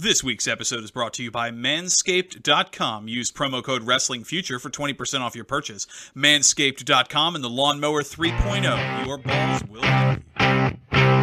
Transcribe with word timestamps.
This 0.00 0.22
week's 0.22 0.46
episode 0.46 0.84
is 0.84 0.92
brought 0.92 1.12
to 1.14 1.24
you 1.24 1.32
by 1.32 1.50
Manscaped.com. 1.50 3.08
Use 3.08 3.32
promo 3.32 3.64
code 3.64 3.82
WrestlingFuture 3.82 4.60
for 4.60 4.70
20% 4.70 5.22
off 5.22 5.34
your 5.34 5.44
purchase. 5.44 5.88
Manscaped.com 6.14 7.34
and 7.34 7.42
the 7.42 7.50
Lawnmower 7.50 8.04
3.0. 8.04 9.06
Your 9.06 9.18
balls 9.18 9.64
will 9.64 9.82
thank 9.82 10.76
you. 10.92 11.18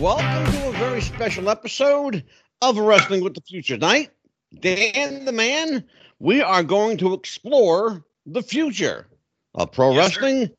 Welcome 0.00 0.52
to 0.52 0.68
a 0.68 0.72
very 0.74 1.00
special 1.00 1.50
episode 1.50 2.22
of 2.62 2.78
Wrestling 2.78 3.24
with 3.24 3.34
the 3.34 3.40
Future. 3.40 3.76
Tonight, 3.76 4.10
Dan 4.60 5.24
the 5.24 5.32
Man, 5.32 5.84
we 6.18 6.40
are 6.42 6.62
going 6.62 6.96
to 6.98 7.14
explore 7.14 8.04
the 8.26 8.42
future 8.42 9.06
of 9.54 9.72
pro 9.72 9.92
Yes, 9.92 10.14
sir. 10.14 10.20
wrestling. 10.20 10.50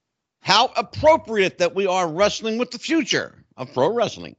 How 0.42 0.72
appropriate 0.78 1.58
that 1.58 1.76
we 1.76 1.86
are 1.86 2.08
wrestling 2.08 2.58
with 2.58 2.72
the 2.72 2.80
future 2.80 3.44
of 3.58 3.74
pro 3.74 3.94
wrestling. 3.94 4.36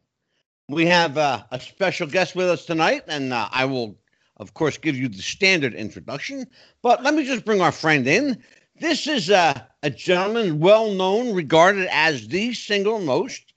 We 0.68 0.86
have 0.86 1.18
uh, 1.18 1.42
a 1.50 1.60
special 1.60 2.06
guest 2.06 2.34
with 2.34 2.48
us 2.48 2.64
tonight, 2.64 3.02
and 3.08 3.32
uh, 3.32 3.48
I 3.50 3.64
will, 3.64 3.98
of 4.36 4.54
course, 4.54 4.78
give 4.78 4.96
you 4.96 5.08
the 5.08 5.20
standard 5.20 5.74
introduction. 5.74 6.46
But 6.80 7.02
let 7.02 7.14
me 7.14 7.24
just 7.24 7.44
bring 7.44 7.60
our 7.60 7.72
friend 7.72 8.06
in. 8.06 8.42
This 8.80 9.06
is 9.06 9.30
uh, 9.30 9.60
a 9.82 9.90
gentleman 9.90 10.60
well 10.60 10.92
known, 10.92 11.34
regarded 11.34 11.88
as 11.90 12.28
the 12.28 12.54
single 12.54 13.00
most 13.00 13.52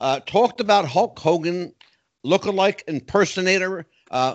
uh, 0.00 0.20
talked 0.26 0.60
about 0.60 0.86
Hulk 0.86 1.18
Hogan 1.18 1.72
lookalike 2.26 2.82
impersonator. 2.88 3.86
Uh, 4.10 4.34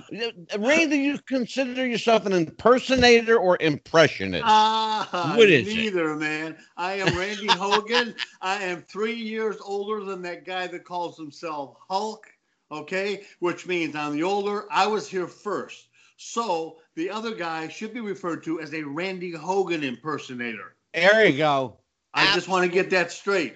Ray, 0.58 0.86
do 0.88 0.96
you 0.96 1.20
consider 1.28 1.86
yourself 1.86 2.26
an 2.26 2.32
impersonator 2.32 3.38
or 3.38 3.58
impressionist? 3.60 4.46
Ah, 4.48 5.34
What 5.36 5.50
is 5.50 5.68
it? 5.68 5.76
neither, 5.76 6.16
man. 6.16 6.56
I 6.78 6.94
am 6.94 7.18
Randy 7.18 7.48
Hogan. 7.52 8.16
I 8.42 8.64
am 8.64 8.84
three 8.84 9.16
years 9.16 9.58
older 9.64 10.06
than 10.06 10.22
that 10.22 10.46
guy 10.46 10.68
that 10.68 10.86
calls 10.86 11.18
himself 11.18 11.78
Hulk. 11.90 12.26
Okay, 12.72 13.24
which 13.40 13.68
means 13.68 13.96
I'm 13.96 14.14
the 14.14 14.24
older. 14.24 14.66
I 14.72 14.88
was 14.88 15.08
here 15.08 15.28
first, 15.28 15.90
so 16.18 16.78
the 16.96 17.12
other 17.12 17.36
guy 17.36 17.68
should 17.68 17.94
be 17.94 18.00
referred 18.00 18.44
to 18.46 18.60
as 18.60 18.74
a 18.74 18.82
Randy 18.82 19.32
Hogan 19.32 19.84
impersonator. 19.84 20.76
there 20.94 21.26
you 21.28 21.38
go. 21.38 21.78
I 22.14 22.34
just 22.34 22.48
want 22.48 22.66
to 22.66 22.72
get 22.72 22.90
that 22.90 23.12
straight. 23.12 23.56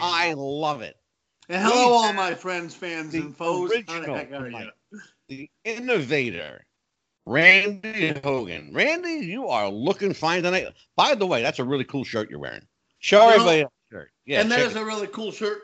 I 0.00 0.32
love 0.36 0.80
it. 0.82 0.96
And 1.48 1.62
hello, 1.62 1.92
all 1.92 2.12
my 2.14 2.34
friends, 2.34 2.74
fans, 2.74 3.12
The 3.12 3.20
and 3.20 3.36
foes. 3.36 3.70
The 5.28 5.50
original 5.66 5.68
heck 5.68 5.70
are 5.70 5.70
Mike. 5.70 5.74
you? 5.74 5.74
The 5.74 5.82
innovator, 5.92 6.64
Randy 7.26 8.20
Hogan. 8.22 8.70
Randy, 8.72 9.26
you 9.26 9.48
are 9.48 9.68
looking 9.68 10.14
fine 10.14 10.42
tonight. 10.42 10.68
By 10.96 11.14
the 11.14 11.26
way, 11.26 11.42
that's 11.42 11.58
a 11.58 11.64
really 11.64 11.84
cool 11.84 12.04
shirt 12.04 12.30
you're 12.30 12.38
wearing. 12.38 12.66
Show 12.98 13.20
You 13.22 13.26
know- 13.26 13.34
everybody 13.34 13.64
shirt. 13.90 14.10
Yeah, 14.26 14.40
and 14.40 14.50
that 14.50 14.60
is 14.60 14.76
it. 14.76 14.80
a 14.82 14.84
really 14.84 15.06
cool 15.08 15.32
shirt 15.32 15.62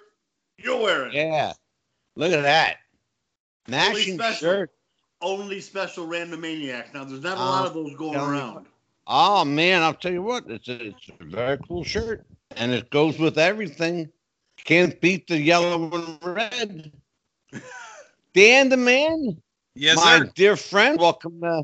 you're 0.59 0.81
wearing. 0.81 1.12
yeah. 1.15 1.53
Look 2.17 2.33
at 2.33 2.42
that. 2.42 2.77
Matching 3.69 4.15
special. 4.15 4.39
shirt. 4.48 4.70
Only 5.20 5.61
special 5.61 6.06
random 6.06 6.41
maniacs. 6.41 6.91
Now, 6.95 7.05
there's 7.05 7.22
not 7.22 7.37
a 7.37 7.41
Oh, 7.41 7.45
lot 7.45 7.67
of 7.67 7.75
those 7.75 7.95
going 7.97 8.17
around. 8.17 8.67
Oh 9.06 9.45
man, 9.45 9.83
I'll 9.83 9.95
tell 9.95 10.12
you 10.12 10.22
what, 10.22 10.45
it's 10.48 10.69
a, 10.69 10.89
it's 10.89 11.09
a 11.20 11.25
very 11.25 11.59
cool 11.67 11.83
shirt, 11.83 12.27
and 12.56 12.72
it 12.72 12.91
goes 12.91 13.19
with 13.19 13.39
everything. 13.39 14.11
Can't 14.65 15.00
beat 15.00 15.27
the 15.28 15.39
yellow 15.41 15.91
and 15.93 16.19
red. 16.22 16.93
Dan 18.34 18.69
the 18.69 18.77
man, 18.77 19.41
Yes, 19.79 19.97
my 19.97 20.19
sir. 20.19 20.33
dear 20.34 20.57
friend, 20.57 20.98
welcome, 20.98 21.41
uh, 21.45 21.62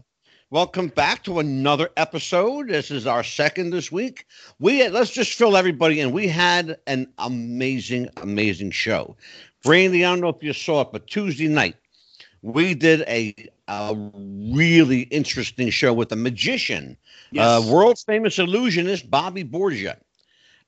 welcome 0.48 0.87
back 0.87 1.25
to 1.25 1.41
another 1.41 1.89
episode. 1.97 2.69
This 2.69 2.93
is 2.93 3.09
our 3.09 3.25
second 3.25 3.70
this 3.70 3.91
week. 3.91 4.27
We 4.61 4.89
let's 4.89 5.11
just 5.11 5.33
fill 5.33 5.57
everybody 5.57 5.98
in. 5.98 6.12
We 6.12 6.29
had 6.29 6.77
an 6.87 7.12
amazing, 7.19 8.11
amazing 8.19 8.70
show. 8.70 9.17
Randy, 9.64 10.05
I 10.05 10.11
don't 10.11 10.20
know 10.20 10.29
if 10.29 10.45
you 10.45 10.53
saw 10.53 10.83
it, 10.83 10.92
but 10.92 11.08
Tuesday 11.08 11.48
night 11.48 11.74
we 12.41 12.74
did 12.74 13.01
a, 13.08 13.35
a 13.67 13.97
really 14.14 15.01
interesting 15.01 15.70
show 15.70 15.92
with 15.92 16.13
a 16.13 16.17
magician 16.17 16.97
uh, 17.36 17.64
world 17.67 17.98
famous 18.07 18.39
illusionist 18.39 19.11
Bobby 19.11 19.42
Borgia. 19.42 19.97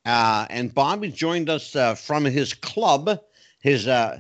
Uh, 0.04 0.46
and 0.50 0.74
Bobby 0.74 1.12
joined 1.12 1.48
us 1.48 1.76
uh, 1.76 1.94
from 1.94 2.24
his 2.24 2.54
club, 2.54 3.20
his 3.60 3.86
uh, 3.86 4.18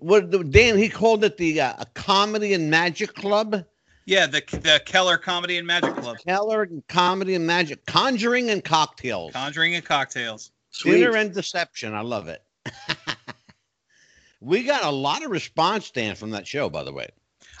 what 0.00 0.50
Dan 0.50 0.76
he 0.78 0.88
called 0.88 1.24
it 1.24 1.36
the 1.36 1.60
uh, 1.60 1.84
comedy 1.94 2.54
and 2.54 2.70
magic 2.70 3.14
club, 3.14 3.64
Yeah, 4.06 4.26
the 4.26 4.42
the 4.50 4.80
Keller 4.84 5.18
Comedy 5.18 5.56
and 5.58 5.66
Magic 5.66 5.94
Club. 5.96 6.16
Keller 6.26 6.62
and 6.62 6.86
comedy 6.88 7.34
and 7.34 7.46
magic, 7.46 7.84
conjuring 7.86 8.50
and 8.50 8.62
cocktails, 8.64 9.32
Conjuring 9.32 9.74
and 9.74 9.84
cocktails. 9.84 10.50
Sweet. 10.70 10.98
dinner 10.98 11.16
and 11.16 11.32
deception. 11.32 11.94
I 11.94 12.02
love 12.02 12.28
it. 12.28 12.42
we 14.40 14.62
got 14.62 14.84
a 14.84 14.90
lot 14.90 15.24
of 15.24 15.30
response, 15.30 15.90
Dan, 15.90 16.14
from 16.14 16.30
that 16.30 16.46
show, 16.46 16.68
by 16.68 16.82
the 16.84 16.92
way. 16.92 17.08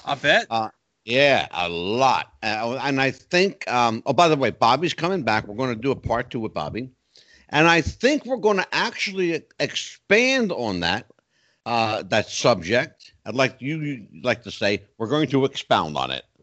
I 0.04 0.14
bet. 0.14 0.46
Yeah, 1.04 1.48
a 1.50 1.68
lot. 1.70 2.32
Uh, 2.42 2.78
and 2.82 3.00
I 3.00 3.10
think, 3.10 3.66
um, 3.70 4.02
oh, 4.04 4.12
by 4.12 4.28
the 4.28 4.36
way, 4.36 4.50
Bobby's 4.50 4.92
coming 4.92 5.22
back. 5.22 5.46
We're 5.48 5.56
going 5.56 5.74
to 5.74 5.80
do 5.80 5.90
a 5.90 5.96
part 5.96 6.30
two 6.30 6.38
with 6.40 6.52
Bobby. 6.52 6.90
And 7.48 7.66
I 7.66 7.80
think 7.80 8.26
we're 8.26 8.36
going 8.36 8.58
to 8.58 8.66
actually 8.72 9.42
expand 9.58 10.52
on 10.52 10.80
that 10.80 11.06
uh, 11.68 12.02
that 12.04 12.30
subject. 12.30 13.12
I'd 13.26 13.34
like 13.34 13.60
you 13.60 13.80
you 13.80 14.06
like 14.22 14.42
to 14.44 14.50
say 14.50 14.84
we're 14.96 15.08
going 15.08 15.28
to 15.28 15.44
expound 15.44 15.96
on 15.96 16.10
it. 16.10 16.24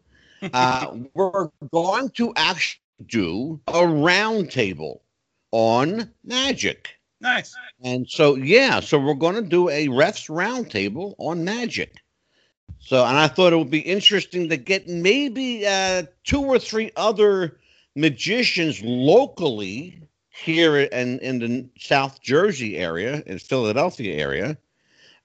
Uh, 0.52 0.94
we're 1.14 1.48
going 1.72 2.10
to 2.10 2.32
actually 2.36 2.82
do 3.06 3.58
a 3.66 3.80
roundtable 3.80 5.00
on 5.50 6.12
magic. 6.22 6.90
Nice. 7.22 7.56
And 7.82 8.06
so, 8.08 8.36
yeah, 8.36 8.80
so 8.80 8.98
we're 8.98 9.14
going 9.14 9.36
to 9.36 9.48
do 9.48 9.70
a 9.70 9.88
refs 9.88 10.28
roundtable 10.28 11.14
on 11.18 11.42
magic. 11.42 11.94
So, 12.78 13.02
and 13.04 13.16
I 13.16 13.28
thought 13.28 13.54
it 13.54 13.56
would 13.56 13.70
be 13.70 13.80
interesting 13.80 14.50
to 14.50 14.58
get 14.58 14.86
maybe 14.86 15.66
uh, 15.66 16.02
two 16.22 16.42
or 16.42 16.58
three 16.58 16.92
other 16.96 17.58
magicians 17.96 18.82
locally 18.82 20.02
here 20.28 20.76
in, 20.76 21.18
in 21.20 21.38
the 21.38 21.68
South 21.78 22.20
Jersey 22.20 22.76
area, 22.76 23.22
in 23.26 23.38
Philadelphia 23.38 24.14
area, 24.14 24.58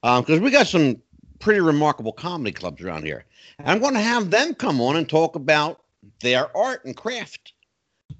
because 0.01 0.39
we 0.39 0.51
got 0.51 0.67
some 0.67 1.01
pretty 1.39 1.59
remarkable 1.59 2.11
comedy 2.13 2.51
clubs 2.51 2.81
around 2.81 3.03
here. 3.03 3.25
And 3.59 3.67
I'm 3.67 3.79
going 3.79 3.93
to 3.93 3.99
have 4.01 4.29
them 4.29 4.53
come 4.55 4.81
on 4.81 4.95
and 4.95 5.07
talk 5.07 5.35
about 5.35 5.81
their 6.21 6.55
art 6.55 6.85
and 6.85 6.95
craft, 6.95 7.53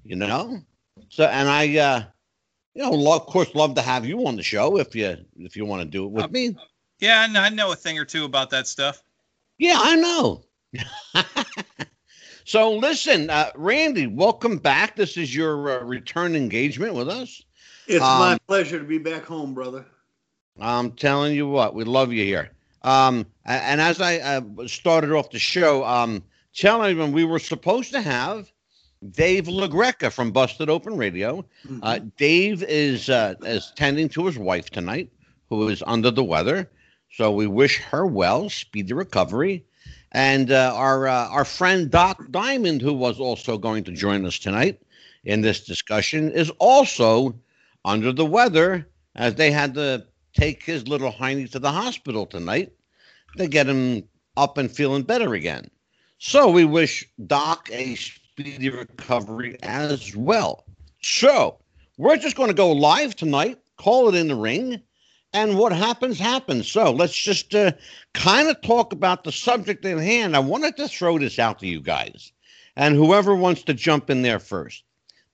you 0.04 0.16
know? 0.16 0.60
So, 1.08 1.24
and 1.24 1.48
I, 1.48 1.78
uh, 1.78 2.04
you 2.74 2.82
know, 2.82 2.90
lo- 2.90 3.16
of 3.16 3.26
course, 3.26 3.54
love 3.54 3.74
to 3.74 3.82
have 3.82 4.06
you 4.06 4.26
on 4.26 4.36
the 4.36 4.42
show 4.42 4.78
if 4.78 4.94
you 4.94 5.16
if 5.38 5.56
you 5.56 5.64
want 5.66 5.82
to 5.82 5.88
do 5.88 6.04
it 6.04 6.10
with 6.10 6.24
Uh, 6.24 6.28
me. 6.28 6.56
Yeah, 7.00 7.20
I 7.20 7.26
know, 7.26 7.40
I 7.40 7.48
know 7.48 7.72
a 7.72 7.76
thing 7.76 7.98
or 7.98 8.04
two 8.04 8.24
about 8.24 8.50
that 8.50 8.66
stuff. 8.66 9.02
Yeah, 9.58 9.78
I 9.78 9.96
know. 9.96 10.44
so 12.44 12.72
listen, 12.72 13.28
uh, 13.28 13.50
Randy, 13.56 14.06
welcome 14.06 14.58
back. 14.58 14.96
This 14.96 15.16
is 15.16 15.34
your 15.34 15.80
uh, 15.80 15.84
return 15.84 16.34
engagement 16.36 16.94
with 16.94 17.08
us. 17.08 17.42
It's 17.88 18.00
my 18.00 18.34
Um, 18.34 18.38
pleasure 18.46 18.78
to 18.78 18.84
be 18.84 18.98
back 18.98 19.24
home, 19.24 19.52
brother. 19.54 19.84
I'm 20.60 20.92
telling 20.92 21.34
you 21.34 21.48
what, 21.48 21.74
we 21.74 21.84
love 21.84 22.12
you 22.12 22.24
here. 22.24 22.50
Um, 22.82 23.26
and 23.44 23.80
as 23.80 24.00
I 24.00 24.18
uh, 24.18 24.42
started 24.66 25.12
off 25.12 25.30
the 25.30 25.38
show, 25.38 25.84
um, 25.84 26.22
telling 26.54 26.90
everyone 26.90 27.12
we 27.12 27.24
were 27.24 27.38
supposed 27.38 27.92
to 27.92 28.00
have 28.00 28.50
Dave 29.10 29.44
LaGreca 29.46 30.12
from 30.12 30.30
Busted 30.30 30.68
Open 30.68 30.96
Radio. 30.96 31.44
Uh, 31.82 32.00
Dave 32.16 32.62
is 32.62 33.08
uh, 33.10 33.34
is 33.42 33.72
tending 33.74 34.08
to 34.10 34.26
his 34.26 34.38
wife 34.38 34.70
tonight, 34.70 35.10
who 35.48 35.68
is 35.68 35.82
under 35.86 36.10
the 36.10 36.24
weather. 36.24 36.70
So 37.10 37.32
we 37.32 37.46
wish 37.46 37.78
her 37.78 38.06
well, 38.06 38.48
speedy 38.48 38.94
recovery. 38.94 39.64
And 40.12 40.50
uh, 40.50 40.72
our 40.76 41.08
uh, 41.08 41.28
our 41.28 41.44
friend 41.44 41.90
Doc 41.90 42.30
Diamond, 42.30 42.82
who 42.82 42.92
was 42.92 43.18
also 43.18 43.58
going 43.58 43.84
to 43.84 43.92
join 43.92 44.24
us 44.24 44.38
tonight 44.38 44.80
in 45.24 45.40
this 45.40 45.64
discussion, 45.64 46.30
is 46.30 46.50
also 46.58 47.34
under 47.84 48.12
the 48.12 48.26
weather, 48.26 48.86
as 49.16 49.34
they 49.34 49.50
had 49.50 49.74
to 49.74 50.06
take 50.34 50.62
his 50.62 50.88
little 50.88 51.12
hiney 51.12 51.50
to 51.52 51.58
the 51.58 51.72
hospital 51.72 52.26
tonight 52.26 52.72
to 53.36 53.46
get 53.46 53.68
him 53.68 54.04
up 54.36 54.58
and 54.58 54.70
feeling 54.70 55.02
better 55.02 55.34
again. 55.34 55.70
So 56.18 56.50
we 56.50 56.64
wish 56.64 57.08
Doc 57.26 57.68
a 57.72 57.94
speedy 57.96 58.70
recovery 58.70 59.58
as 59.62 60.14
well. 60.16 60.64
So 61.00 61.58
we're 61.98 62.16
just 62.16 62.36
going 62.36 62.48
to 62.48 62.54
go 62.54 62.72
live 62.72 63.16
tonight, 63.16 63.58
call 63.76 64.08
it 64.08 64.14
in 64.14 64.28
the 64.28 64.36
ring, 64.36 64.80
and 65.32 65.58
what 65.58 65.72
happens, 65.72 66.18
happens. 66.18 66.70
So 66.70 66.92
let's 66.92 67.16
just 67.16 67.54
uh, 67.54 67.72
kind 68.14 68.48
of 68.48 68.60
talk 68.62 68.92
about 68.92 69.24
the 69.24 69.32
subject 69.32 69.84
at 69.84 69.98
hand. 69.98 70.36
I 70.36 70.40
wanted 70.40 70.76
to 70.76 70.88
throw 70.88 71.18
this 71.18 71.38
out 71.38 71.58
to 71.60 71.66
you 71.66 71.80
guys, 71.80 72.32
and 72.76 72.94
whoever 72.94 73.34
wants 73.34 73.64
to 73.64 73.74
jump 73.74 74.10
in 74.10 74.22
there 74.22 74.38
first. 74.38 74.84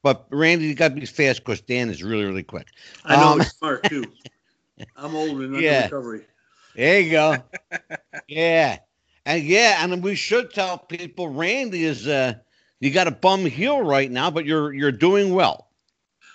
But 0.02 0.26
Randy, 0.30 0.66
you 0.66 0.74
got 0.74 0.88
to 0.88 0.94
be 0.94 1.06
fast 1.06 1.40
because 1.40 1.60
Dan 1.60 1.90
is 1.90 2.02
really, 2.02 2.24
really 2.24 2.44
quick. 2.44 2.68
I 3.04 3.16
know 3.16 3.32
um, 3.32 3.40
it's 3.40 3.56
smart 3.56 3.84
too. 3.84 4.04
I'm 4.96 5.14
old 5.14 5.40
and 5.40 5.56
under 5.56 5.60
Yeah. 5.60 5.84
recovery. 5.84 6.22
There 6.74 7.00
you 7.00 7.10
go. 7.10 7.36
yeah. 8.28 8.78
And 9.26 9.42
yeah, 9.44 9.84
and 9.84 10.02
we 10.02 10.14
should 10.14 10.52
tell 10.54 10.78
people 10.78 11.28
Randy 11.28 11.84
is 11.84 12.06
uh 12.06 12.34
you 12.80 12.90
got 12.90 13.08
a 13.08 13.12
bum 13.12 13.44
heel 13.44 13.80
right 13.82 14.10
now, 14.10 14.30
but 14.30 14.44
you're 14.46 14.72
you're 14.72 14.92
doing 14.92 15.34
well. 15.34 15.68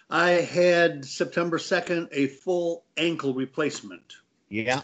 I 0.10 0.31
had 0.31 1.06
September 1.06 1.57
2nd 1.57 2.10
a 2.12 2.28
full 2.28 2.84
ankle 2.98 3.34
replacement. 3.34 4.18
Yeah. 4.50 4.81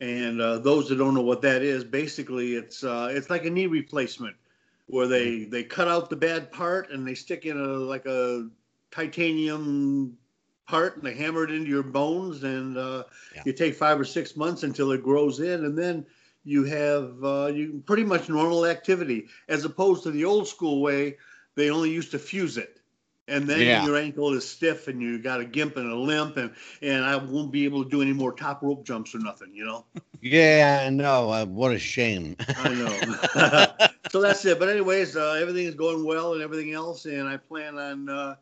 And 0.00 0.40
uh, 0.40 0.58
those 0.58 0.88
that 0.90 0.96
don't 0.96 1.14
know 1.14 1.22
what 1.22 1.42
that 1.42 1.62
is, 1.62 1.82
basically 1.82 2.54
it's 2.54 2.84
uh, 2.84 3.08
it's 3.10 3.28
like 3.30 3.44
a 3.44 3.50
knee 3.50 3.66
replacement 3.66 4.36
where 4.86 5.08
they 5.08 5.44
they 5.44 5.64
cut 5.64 5.88
out 5.88 6.10
the 6.10 6.16
bad 6.16 6.52
part 6.52 6.90
and 6.92 7.06
they 7.06 7.14
stick 7.14 7.44
in 7.46 7.58
a 7.58 7.64
like 7.64 8.06
a 8.06 8.48
titanium 8.92 10.16
part 10.68 10.96
and 10.96 11.04
they 11.04 11.14
hammer 11.14 11.44
it 11.44 11.50
into 11.50 11.68
your 11.68 11.82
bones 11.82 12.44
and 12.44 12.76
uh, 12.76 13.02
yeah. 13.34 13.42
you 13.46 13.52
take 13.52 13.74
five 13.74 13.98
or 13.98 14.04
six 14.04 14.36
months 14.36 14.62
until 14.62 14.92
it 14.92 15.02
grows 15.02 15.40
in 15.40 15.64
and 15.64 15.76
then 15.76 16.04
you 16.44 16.64
have 16.64 17.12
uh, 17.24 17.46
you 17.46 17.82
pretty 17.86 18.04
much 18.04 18.28
normal 18.28 18.66
activity 18.66 19.26
as 19.48 19.64
opposed 19.64 20.02
to 20.02 20.10
the 20.10 20.24
old 20.24 20.46
school 20.46 20.80
way 20.80 21.16
they 21.54 21.70
only 21.70 21.90
used 21.90 22.10
to 22.10 22.18
fuse 22.18 22.56
it 22.56 22.78
and 23.28 23.46
then 23.46 23.60
yeah. 23.60 23.84
your 23.84 23.96
ankle 23.96 24.32
is 24.32 24.48
stiff 24.48 24.88
and 24.88 25.00
you 25.00 25.18
got 25.18 25.40
a 25.40 25.44
gimp 25.44 25.76
and 25.76 25.90
a 25.90 25.94
limp 25.94 26.36
and 26.36 26.50
and 26.82 27.04
I 27.04 27.16
won't 27.16 27.52
be 27.52 27.64
able 27.64 27.84
to 27.84 27.90
do 27.90 28.02
any 28.02 28.12
more 28.12 28.32
top 28.32 28.62
rope 28.62 28.84
jumps 28.84 29.14
or 29.14 29.18
nothing, 29.18 29.54
you 29.54 29.64
know. 29.64 29.84
Yeah, 30.20 30.82
I 30.84 30.90
know. 30.90 31.30
Uh, 31.30 31.44
what 31.44 31.70
a 31.70 31.78
shame. 31.78 32.34
I 32.40 32.70
know. 32.70 33.86
so 34.10 34.20
that's 34.20 34.44
it. 34.44 34.58
But 34.58 34.68
anyways, 34.68 35.14
uh, 35.14 35.38
everything 35.40 35.66
is 35.66 35.76
going 35.76 36.04
well 36.04 36.32
and 36.32 36.42
everything 36.42 36.72
else, 36.72 37.04
and 37.04 37.28
I 37.28 37.36
plan 37.36 37.78
on 37.78 38.08
uh, 38.08 38.34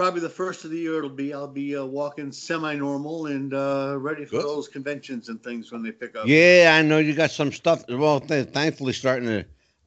probably 0.00 0.22
the 0.22 0.30
first 0.30 0.64
of 0.64 0.70
the 0.70 0.78
year. 0.78 0.96
It'll 0.96 1.10
be 1.10 1.34
I'll 1.34 1.46
be 1.46 1.76
uh, 1.76 1.84
walking 1.84 2.32
semi-normal 2.32 3.26
and 3.26 3.52
uh, 3.52 3.96
ready 3.98 4.24
for 4.24 4.36
Good. 4.36 4.44
those 4.44 4.66
conventions 4.66 5.28
and 5.28 5.44
things 5.44 5.70
when 5.70 5.82
they 5.82 5.92
pick 5.92 6.16
up. 6.16 6.26
Yeah, 6.26 6.74
I 6.74 6.80
know 6.80 6.96
you 6.96 7.12
got 7.14 7.30
some 7.30 7.52
stuff. 7.52 7.84
Well, 7.86 8.18
th- 8.18 8.48
thankfully 8.48 8.94
starting 8.94 9.28
to 9.28 9.44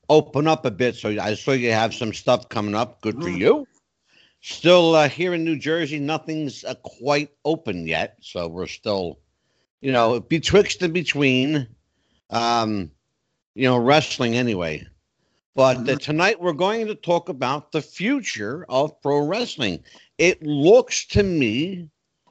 open 0.10 0.48
up 0.48 0.66
a 0.66 0.72
bit, 0.72 0.96
so 0.96 1.10
I 1.10 1.34
saw 1.34 1.54
you 1.54 1.72
have 1.72 1.96
some 1.96 2.14
stuff 2.14 2.48
coming 2.48 2.76
up. 2.76 3.02
Good 3.02 3.24
for 3.24 3.30
you. 3.30 3.68
Still 4.42 4.94
uh, 4.94 5.10
here 5.10 5.34
in 5.34 5.44
New 5.44 5.58
Jersey, 5.58 5.98
nothing's 5.98 6.64
uh, 6.64 6.76
quite 6.84 7.32
open 7.44 7.88
yet, 7.88 8.18
so 8.22 8.48
we're 8.48 8.68
still, 8.68 9.18
you 9.82 9.92
know, 9.92 10.20
betwixt 10.20 10.84
and 10.84 10.94
between, 10.94 11.68
um, 12.30 12.92
you 13.56 13.64
know, 13.64 13.80
wrestling 13.80 14.36
anyway. 14.36 14.86
But 15.56 15.78
uh, 15.78 15.80
mm-hmm. 15.82 15.98
tonight 15.98 16.42
we're 16.42 16.54
going 16.54 16.88
to 16.88 16.96
talk 16.96 17.30
about 17.30 17.72
the 17.72 17.82
future 17.82 18.66
of 18.70 19.00
pro 19.02 19.26
wrestling. 19.26 19.84
It 20.18 20.44
looks 20.44 21.06
to 21.08 21.24
me, 21.24 21.90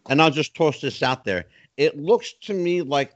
and 0.08 0.22
I'll 0.22 0.30
just 0.30 0.54
toss 0.54 0.80
this 0.80 1.02
out 1.02 1.24
there. 1.24 1.46
It 1.76 1.98
looks 1.98 2.32
to 2.42 2.54
me 2.54 2.82
like 2.82 3.12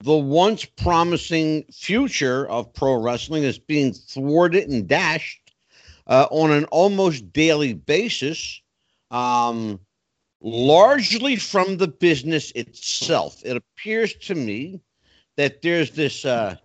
the 0.00 0.16
once 0.16 0.64
promising 0.64 1.64
future 1.72 2.48
of 2.48 2.72
pro 2.72 2.94
wrestling 2.94 3.42
is 3.42 3.58
being 3.58 3.92
thwarted 3.92 4.68
and 4.68 4.86
dashed 4.86 5.52
uh, 6.06 6.26
on 6.30 6.52
an 6.52 6.64
almost 6.66 7.32
daily 7.32 7.74
basis, 7.74 8.62
um, 9.10 9.80
largely 10.40 11.36
from 11.36 11.76
the 11.76 11.88
business 11.88 12.52
itself. 12.52 13.42
It 13.44 13.56
appears 13.56 14.14
to 14.14 14.34
me 14.34 14.80
that 15.36 15.62
there's 15.62 15.90
this 15.90 16.24
uh, 16.24 16.56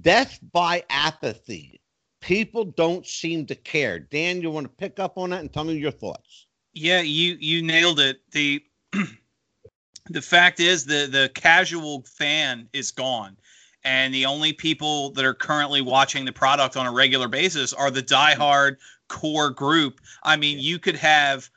death 0.00 0.38
by 0.52 0.84
apathy. 0.90 1.80
People 2.20 2.64
don't 2.64 3.06
seem 3.06 3.46
to 3.46 3.54
care. 3.54 3.98
Dan, 3.98 4.42
you 4.42 4.50
want 4.50 4.64
to 4.66 4.72
pick 4.72 5.00
up 5.00 5.18
on 5.18 5.30
that 5.30 5.40
and 5.40 5.52
tell 5.52 5.64
me 5.64 5.74
your 5.74 5.90
thoughts? 5.90 6.46
Yeah, 6.72 7.00
you 7.00 7.36
you 7.40 7.62
nailed 7.62 8.00
it. 8.00 8.20
The 8.32 8.64
the 10.08 10.22
fact 10.22 10.60
is 10.60 10.84
the 10.84 11.06
the 11.10 11.30
casual 11.34 12.02
fan 12.02 12.68
is 12.72 12.90
gone 12.90 13.36
and 13.84 14.14
the 14.14 14.26
only 14.26 14.52
people 14.52 15.10
that 15.10 15.24
are 15.24 15.34
currently 15.34 15.80
watching 15.80 16.24
the 16.24 16.32
product 16.32 16.76
on 16.76 16.86
a 16.86 16.92
regular 16.92 17.28
basis 17.28 17.72
are 17.72 17.90
the 17.90 18.02
diehard 18.02 18.76
core 19.08 19.50
group. 19.50 20.00
I 20.22 20.36
mean, 20.36 20.58
you 20.58 20.78
could 20.78 20.96
have, 20.96 21.50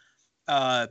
uh, 0.48 0.88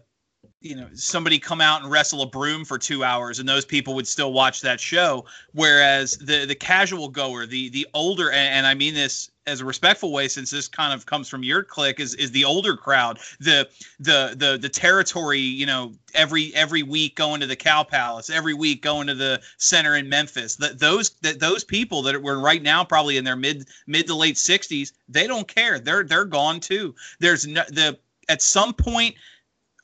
you 0.65 0.75
know, 0.75 0.89
somebody 0.95 1.39
come 1.39 1.61
out 1.61 1.83
and 1.83 1.91
wrestle 1.91 2.23
a 2.23 2.27
broom 2.27 2.65
for 2.65 2.79
two 2.79 3.05
hours, 3.05 3.39
and 3.39 3.47
those 3.47 3.67
people 3.67 3.95
would 3.95 4.09
still 4.09 4.33
watch 4.33 4.63
that 4.63 4.81
show. 4.81 5.27
Whereas 5.53 6.17
the 6.17 6.47
the 6.47 6.55
casual 6.55 7.09
goer, 7.09 7.45
the 7.45 7.69
the 7.69 7.87
older, 7.93 8.31
and, 8.31 8.49
and 8.55 8.67
I 8.67 8.73
mean 8.73 8.95
this 8.95 9.31
as 9.47 9.61
a 9.61 9.65
respectful 9.65 10.11
way 10.11 10.27
since 10.27 10.51
this 10.51 10.67
kind 10.67 10.95
of 10.95 11.05
comes 11.05 11.29
from 11.29 11.43
your 11.43 11.63
clique 11.63 12.01
is 12.01 12.15
is 12.15 12.31
the 12.31 12.47
older 12.47 12.79
crowd 12.79 13.19
the 13.41 13.69
the 14.01 14.35
the 14.39 14.57
the 14.57 14.71
territory 14.71 15.39
you 15.39 15.67
know 15.67 15.93
every 16.15 16.51
every 16.55 16.83
week 16.83 17.15
going 17.15 17.43
to 17.43 17.47
the 17.47 17.55
cow 17.55 17.83
palace 17.83 18.31
every 18.31 18.55
week 18.55 18.81
going 18.81 19.07
to 19.07 19.15
the 19.15 19.39
center 19.59 19.97
in 19.97 20.09
memphis 20.09 20.57
that 20.57 20.79
those 20.79 21.11
that 21.21 21.41
those 21.41 21.63
people 21.63 22.01
that 22.01 22.23
were 22.23 22.41
right 22.41 22.63
now 22.63 22.83
probably 22.83 23.19
in 23.19 23.25
their 23.25 23.37
mid 23.37 23.69
mid 23.87 24.07
to 24.07 24.15
late 24.15 24.37
60s 24.37 24.93
they 25.11 25.27
don't 25.27 25.47
care 25.47 25.79
they're 25.79 26.05
they're 26.05 26.25
gone 26.25 26.59
too 26.59 26.95
there's 27.21 27.47
no 27.47 27.63
the 27.69 27.99
at 28.31 28.41
some 28.41 28.73
point 28.73 29.15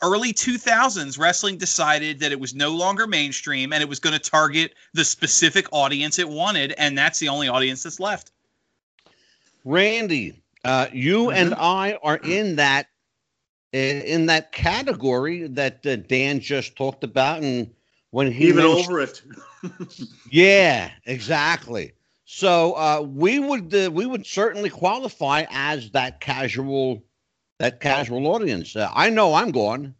early 0.02 0.32
2000s 0.32 1.18
wrestling 1.18 1.58
decided 1.58 2.20
that 2.20 2.32
it 2.32 2.40
was 2.40 2.54
no 2.54 2.70
longer 2.70 3.06
mainstream 3.06 3.72
and 3.72 3.82
it 3.82 3.88
was 3.88 4.00
going 4.00 4.18
to 4.18 4.30
target 4.30 4.74
the 4.94 5.04
specific 5.04 5.66
audience 5.72 6.18
it 6.18 6.28
wanted 6.28 6.72
and 6.72 6.96
that's 6.96 7.18
the 7.18 7.28
only 7.28 7.48
audience 7.48 7.82
that's 7.82 8.00
left 8.00 8.32
Randy, 9.64 10.42
uh, 10.64 10.86
you 10.92 11.26
mm-hmm. 11.26 11.36
and 11.36 11.54
I 11.54 11.98
are 12.02 12.16
in 12.16 12.56
that 12.56 12.88
in 13.72 14.26
that 14.26 14.50
category 14.50 15.46
that 15.46 15.86
uh, 15.86 15.96
Dan 15.96 16.40
just 16.40 16.74
talked 16.74 17.04
about, 17.04 17.42
and 17.42 17.70
when 18.10 18.32
he 18.32 18.48
even 18.48 18.64
over 18.64 19.00
it. 19.00 19.22
yeah, 20.30 20.90
exactly. 21.06 21.92
So 22.24 22.72
uh, 22.72 23.02
we 23.02 23.38
would 23.38 23.72
uh, 23.74 23.90
we 23.92 24.06
would 24.06 24.26
certainly 24.26 24.70
qualify 24.70 25.44
as 25.50 25.90
that 25.90 26.20
casual 26.20 27.04
that 27.60 27.80
casual 27.80 28.26
audience. 28.26 28.74
Uh, 28.74 28.90
I 28.92 29.10
know 29.10 29.34
I'm 29.34 29.52
going. 29.52 29.94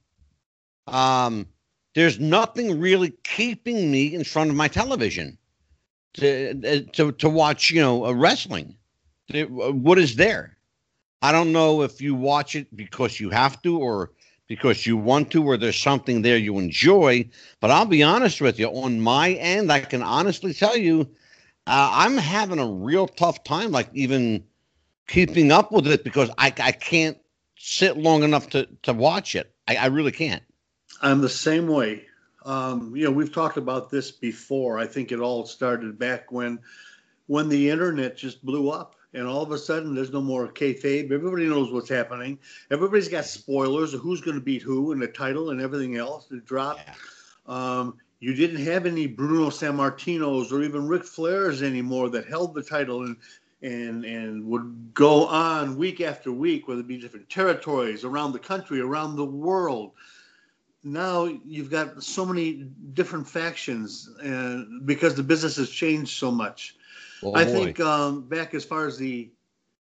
Um, 0.86 1.46
there's 1.94 2.18
nothing 2.18 2.80
really 2.80 3.12
keeping 3.22 3.90
me 3.90 4.14
in 4.14 4.24
front 4.24 4.50
of 4.50 4.56
my 4.56 4.66
television 4.66 5.38
to 6.14 6.50
uh, 6.50 6.90
to 6.94 7.12
to 7.12 7.28
watch 7.28 7.70
you 7.70 7.80
know 7.80 8.10
wrestling 8.12 8.76
what 9.48 9.98
is 9.98 10.16
there? 10.16 10.56
I 11.22 11.32
don't 11.32 11.52
know 11.52 11.82
if 11.82 12.00
you 12.00 12.14
watch 12.14 12.56
it 12.56 12.74
because 12.74 13.20
you 13.20 13.30
have 13.30 13.60
to 13.62 13.78
or 13.78 14.12
because 14.48 14.86
you 14.86 14.96
want 14.96 15.30
to 15.30 15.44
or 15.44 15.56
there's 15.56 15.78
something 15.78 16.22
there 16.22 16.38
you 16.38 16.58
enjoy. 16.58 17.28
But 17.60 17.70
I'll 17.70 17.86
be 17.86 18.02
honest 18.02 18.40
with 18.40 18.58
you, 18.58 18.68
on 18.68 19.00
my 19.00 19.32
end, 19.34 19.70
I 19.70 19.80
can 19.80 20.02
honestly 20.02 20.52
tell 20.52 20.76
you, 20.76 21.02
uh, 21.66 21.90
I'm 21.92 22.16
having 22.16 22.58
a 22.58 22.66
real 22.66 23.06
tough 23.06 23.44
time, 23.44 23.70
like 23.70 23.90
even 23.92 24.42
keeping 25.06 25.52
up 25.52 25.70
with 25.70 25.86
it 25.86 26.02
because 26.02 26.30
I, 26.38 26.46
I 26.58 26.72
can't 26.72 27.18
sit 27.62 27.98
long 27.98 28.22
enough 28.22 28.48
to, 28.48 28.66
to 28.82 28.92
watch 28.94 29.36
it. 29.36 29.52
I, 29.68 29.76
I 29.76 29.86
really 29.86 30.12
can't. 30.12 30.42
I'm 31.02 31.20
the 31.20 31.28
same 31.28 31.68
way. 31.68 32.06
Um, 32.44 32.96
you 32.96 33.04
know, 33.04 33.10
we've 33.10 33.32
talked 33.32 33.58
about 33.58 33.90
this 33.90 34.10
before. 34.10 34.78
I 34.78 34.86
think 34.86 35.12
it 35.12 35.20
all 35.20 35.44
started 35.46 35.98
back 35.98 36.32
when 36.32 36.58
when 37.26 37.48
the 37.48 37.70
internet 37.70 38.16
just 38.16 38.44
blew 38.44 38.70
up 38.70 38.96
and 39.12 39.26
all 39.26 39.42
of 39.42 39.52
a 39.52 39.58
sudden 39.58 39.94
there's 39.94 40.10
no 40.10 40.22
more 40.22 40.48
kayfabe. 40.48 41.12
Everybody 41.12 41.46
knows 41.46 41.70
what's 41.70 41.88
happening. 41.88 42.38
Everybody's 42.70 43.08
got 43.08 43.24
spoilers 43.26 43.94
of 43.94 44.00
who's 44.00 44.20
going 44.20 44.36
to 44.36 44.42
beat 44.42 44.62
who 44.62 44.92
and 44.92 45.00
the 45.00 45.06
title 45.06 45.50
and 45.50 45.60
everything 45.60 45.96
else. 45.96 46.26
It 46.32 46.44
dropped. 46.44 46.80
Yeah. 46.86 46.94
Um, 47.46 47.98
you 48.20 48.34
didn't 48.34 48.64
have 48.64 48.84
any 48.86 49.06
Bruno 49.06 49.50
Sammartinos 49.50 50.50
or 50.50 50.62
even 50.62 50.88
Ric 50.88 51.02
Flairs 51.02 51.62
anymore 51.62 52.10
that 52.10 52.26
held 52.26 52.54
the 52.54 52.62
title 52.62 53.04
and 53.04 53.16
and 53.62 54.04
and 54.04 54.46
would 54.46 54.94
go 54.94 55.26
on 55.26 55.76
week 55.76 56.00
after 56.00 56.32
week, 56.32 56.66
whether 56.66 56.80
it 56.80 56.88
be 56.88 56.98
different 56.98 57.28
territories 57.28 58.04
around 58.04 58.32
the 58.32 58.38
country, 58.38 58.80
around 58.80 59.16
the 59.16 59.24
world. 59.24 59.92
Now 60.82 61.24
you've 61.24 61.70
got 61.70 62.02
so 62.02 62.24
many 62.24 62.66
different 62.94 63.28
factions, 63.28 64.08
and 64.22 64.86
because 64.86 65.14
the 65.14 65.22
business 65.22 65.56
has 65.56 65.68
changed 65.68 66.18
so 66.18 66.30
much 66.30 66.76
Oh, 67.22 67.34
I 67.34 67.44
boy. 67.44 67.50
think 67.50 67.80
um, 67.80 68.22
back 68.22 68.54
as 68.54 68.64
far 68.64 68.86
as 68.86 68.96
the, 68.96 69.30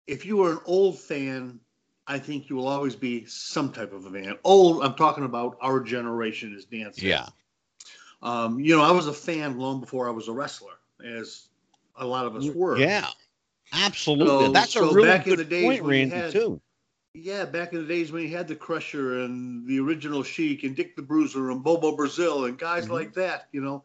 if 0.06 0.25
you 0.25 0.38
were 0.38 0.52
an 0.52 0.61
old 0.64 0.99
fan, 0.99 1.61
I 2.06 2.18
think 2.18 2.49
you 2.49 2.56
will 2.56 2.68
always 2.68 2.97
be 2.97 3.26
some 3.26 3.73
type 3.73 3.92
of 3.92 4.06
a 4.06 4.11
fan. 4.11 4.37
Old, 4.45 4.83
I'm 4.83 4.95
talking 4.95 5.25
about 5.25 5.59
our 5.61 5.80
generation, 5.80 6.54
as 6.56 6.64
Dan 6.64 6.92
said. 6.92 7.04
Yeah. 7.04 7.26
Um, 8.23 8.59
you 8.59 8.75
know, 8.76 8.83
I 8.83 8.92
was 8.92 9.06
a 9.06 9.12
fan 9.12 9.59
long 9.59 9.80
before 9.80 10.09
I 10.09 10.11
was 10.11 10.28
a 10.28 10.33
wrestler, 10.33 10.73
as 11.04 11.49
a 11.97 12.06
lot 12.06 12.26
of 12.26 12.37
us 12.37 12.49
were. 12.49 12.78
Yeah, 12.78 13.09
absolutely. 13.73 14.46
So, 14.46 14.52
That's 14.52 14.73
so 14.73 14.90
a 14.90 14.94
really 14.94 15.08
back 15.08 15.25
good 15.25 15.35
in 15.35 15.38
the 15.38 15.44
days 15.44 15.64
point, 15.64 15.82
Randy, 15.82 16.16
had, 16.16 16.32
too. 16.32 16.61
Yeah, 17.14 17.46
back 17.46 17.73
in 17.73 17.80
the 17.80 17.88
days 17.88 18.12
when 18.12 18.23
you 18.23 18.37
had 18.37 18.49
the 18.49 18.56
Crusher 18.56 19.20
and 19.20 19.66
the 19.66 19.80
original 19.80 20.23
Sheik 20.23 20.64
and 20.64 20.76
Dick 20.76 20.96
the 20.96 21.02
Bruiser 21.02 21.50
and 21.50 21.64
Bobo 21.64 21.96
Brazil 21.96 22.44
and 22.44 22.58
guys 22.58 22.85
mm-hmm. 22.85 22.92
like 22.92 23.14
that, 23.14 23.49
you 23.52 23.62
know, 23.62 23.85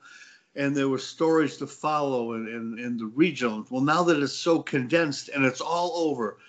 and 0.56 0.76
there 0.76 0.90
were 0.90 0.98
stories 0.98 1.58
to 1.58 1.68
follow 1.68 2.34
in, 2.34 2.78
in, 2.78 2.98
the 2.98 3.06
regions. 3.06 3.72
Well, 3.72 3.82
now 3.82 4.04
that 4.04 4.22
it's 4.22 4.34
so 4.34 4.62
condensed 4.62 5.30
and 5.30 5.46
it's 5.46 5.62
all 5.62 6.10
over 6.10 6.40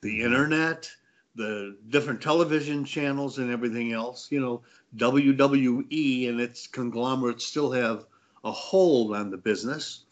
the 0.00 0.22
internet, 0.22 0.90
the 1.36 1.76
different 1.88 2.20
television 2.20 2.84
channels, 2.84 3.38
and 3.38 3.50
everything 3.50 3.92
else, 3.92 4.26
you 4.30 4.40
know, 4.40 4.62
WWE 4.96 6.28
and 6.28 6.40
its 6.40 6.66
conglomerates 6.66 7.46
still 7.46 7.70
have 7.70 8.04
a 8.44 8.50
hold 8.50 9.14
on 9.14 9.30
the 9.30 9.36
business. 9.36 10.04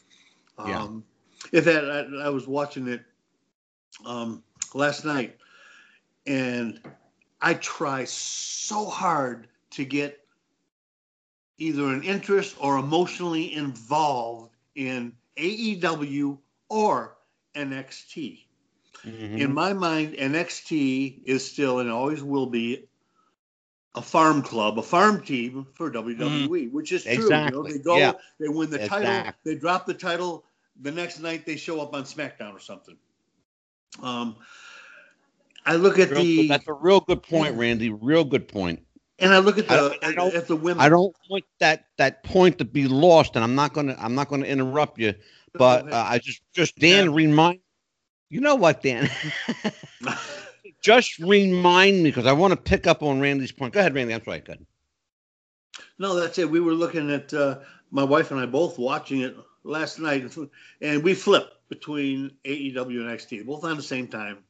Yeah. 0.65 0.83
Um, 0.83 1.05
if 1.53 1.65
that, 1.65 1.91
I, 1.91 2.27
I, 2.27 2.29
was 2.31 2.47
watching 2.47 2.89
it 2.89 3.03
um, 4.05 4.43
last 4.75 5.05
night. 5.05 5.37
and 6.27 6.81
I 7.41 7.55
try 7.55 8.05
so 8.05 8.85
hard 8.85 9.49
to 9.71 9.85
get 9.85 10.21
either 11.59 11.87
an 11.87 12.03
interest 12.03 12.57
or 12.61 12.79
emotionally 12.79 13.55
involved 13.55 14.55
in 14.75 15.13
AEW 15.37 16.39
or 16.69 17.17
NXT. 17.55 18.45
Mhm. 19.05 19.39
In 19.39 19.55
my 19.55 19.73
mind, 19.73 20.15
NXT 20.15 21.23
is 21.25 21.51
still 21.51 21.79
and 21.81 21.91
always 21.91 22.23
will 22.23 22.47
be 22.47 22.87
a 23.95 24.03
farm 24.03 24.43
club, 24.43 24.79
a 24.79 24.83
farm 24.83 25.23
team 25.25 25.67
for 25.75 25.91
WWE, 25.91 26.71
which 26.71 26.93
is 26.93 27.03
true. 27.05 27.15
You 27.15 27.51
know, 27.51 27.63
they 27.63 27.79
go, 27.79 27.97
Yeah. 27.97 28.13
they 28.39 28.49
win 28.49 28.71
the 28.71 28.87
title, 28.87 29.33
they 29.45 29.55
drop 29.55 29.87
the 29.87 29.95
title. 29.95 30.45
The 30.81 30.91
next 30.91 31.21
night, 31.21 31.45
they 31.47 31.57
show 31.57 31.81
up 31.81 31.95
on 31.95 32.05
SmackDown 32.05 32.55
or 32.55 32.59
something. 32.61 32.97
Um, 34.03 34.37
I 35.67 35.77
look 35.77 35.99
at 35.99 36.11
Real 36.11 36.23
the 36.23 36.49
that's 36.49 36.69
a 36.69 36.73
real 36.73 37.01
good 37.01 37.23
point, 37.23 37.55
Randy. 37.57 37.91
Real 37.91 38.25
good 38.25 38.49
point. 38.49 38.81
and 39.19 39.33
I 39.35 39.39
look 39.39 39.59
at 39.59 39.69
the 39.69 39.99
I 40.03 40.13
don't- 40.13 40.35
at 40.35 40.47
the 40.49 40.57
women. 40.57 40.81
I 40.81 40.89
don't 40.89 41.15
want 41.29 41.45
that 41.59 41.85
that 41.99 42.23
point 42.25 42.59
to 42.59 42.65
be 42.65 42.89
lost, 42.89 43.35
and 43.35 43.45
I'm 43.45 43.55
not 43.55 43.75
gonna 43.75 43.95
I'm 43.99 44.15
not 44.15 44.29
gonna 44.29 44.47
interrupt 44.47 44.99
you, 44.99 45.15
but 45.53 45.93
uh, 45.93 46.05
I 46.09 46.19
just 46.19 46.41
just 46.55 46.79
Dan 46.79 47.07
Yeah. 47.11 47.15
remind. 47.17 47.61
You 48.31 48.41
know 48.41 48.55
what, 48.55 48.83
Dan? 48.83 49.11
just 50.83 51.19
remind 51.19 51.97
me 52.03 52.05
because 52.11 52.27
I 52.27 52.33
want 52.33 52.53
to 52.53 52.57
pick 52.57 52.87
up 52.87 53.03
on 53.03 53.21
Randy's 53.21 53.53
point. 53.53 53.75
Go 53.75 53.81
ahead, 53.81 53.95
Randy. 53.95 54.15
I'm 54.15 54.25
sorry. 54.25 54.41
Good. 54.41 54.65
No, 55.99 56.15
that's 56.15 56.39
it. 56.39 56.49
We 56.51 56.61
were 56.61 56.73
looking 56.73 57.11
at 57.11 57.35
uh, 57.35 57.59
my 57.91 58.05
wife 58.05 58.31
and 58.31 58.41
I 58.41 58.47
both 58.47 58.79
watching 58.79 59.21
it 59.21 59.37
last 59.65 59.99
night, 59.99 60.37
and 60.81 61.03
we 61.03 61.15
flipped 61.15 61.69
between 61.69 62.33
AEW 62.45 63.01
and 63.01 63.09
NXT, 63.11 63.47
both 63.47 63.65
on 63.65 63.77
the 63.77 63.83
same 63.83 64.09
time. 64.09 64.45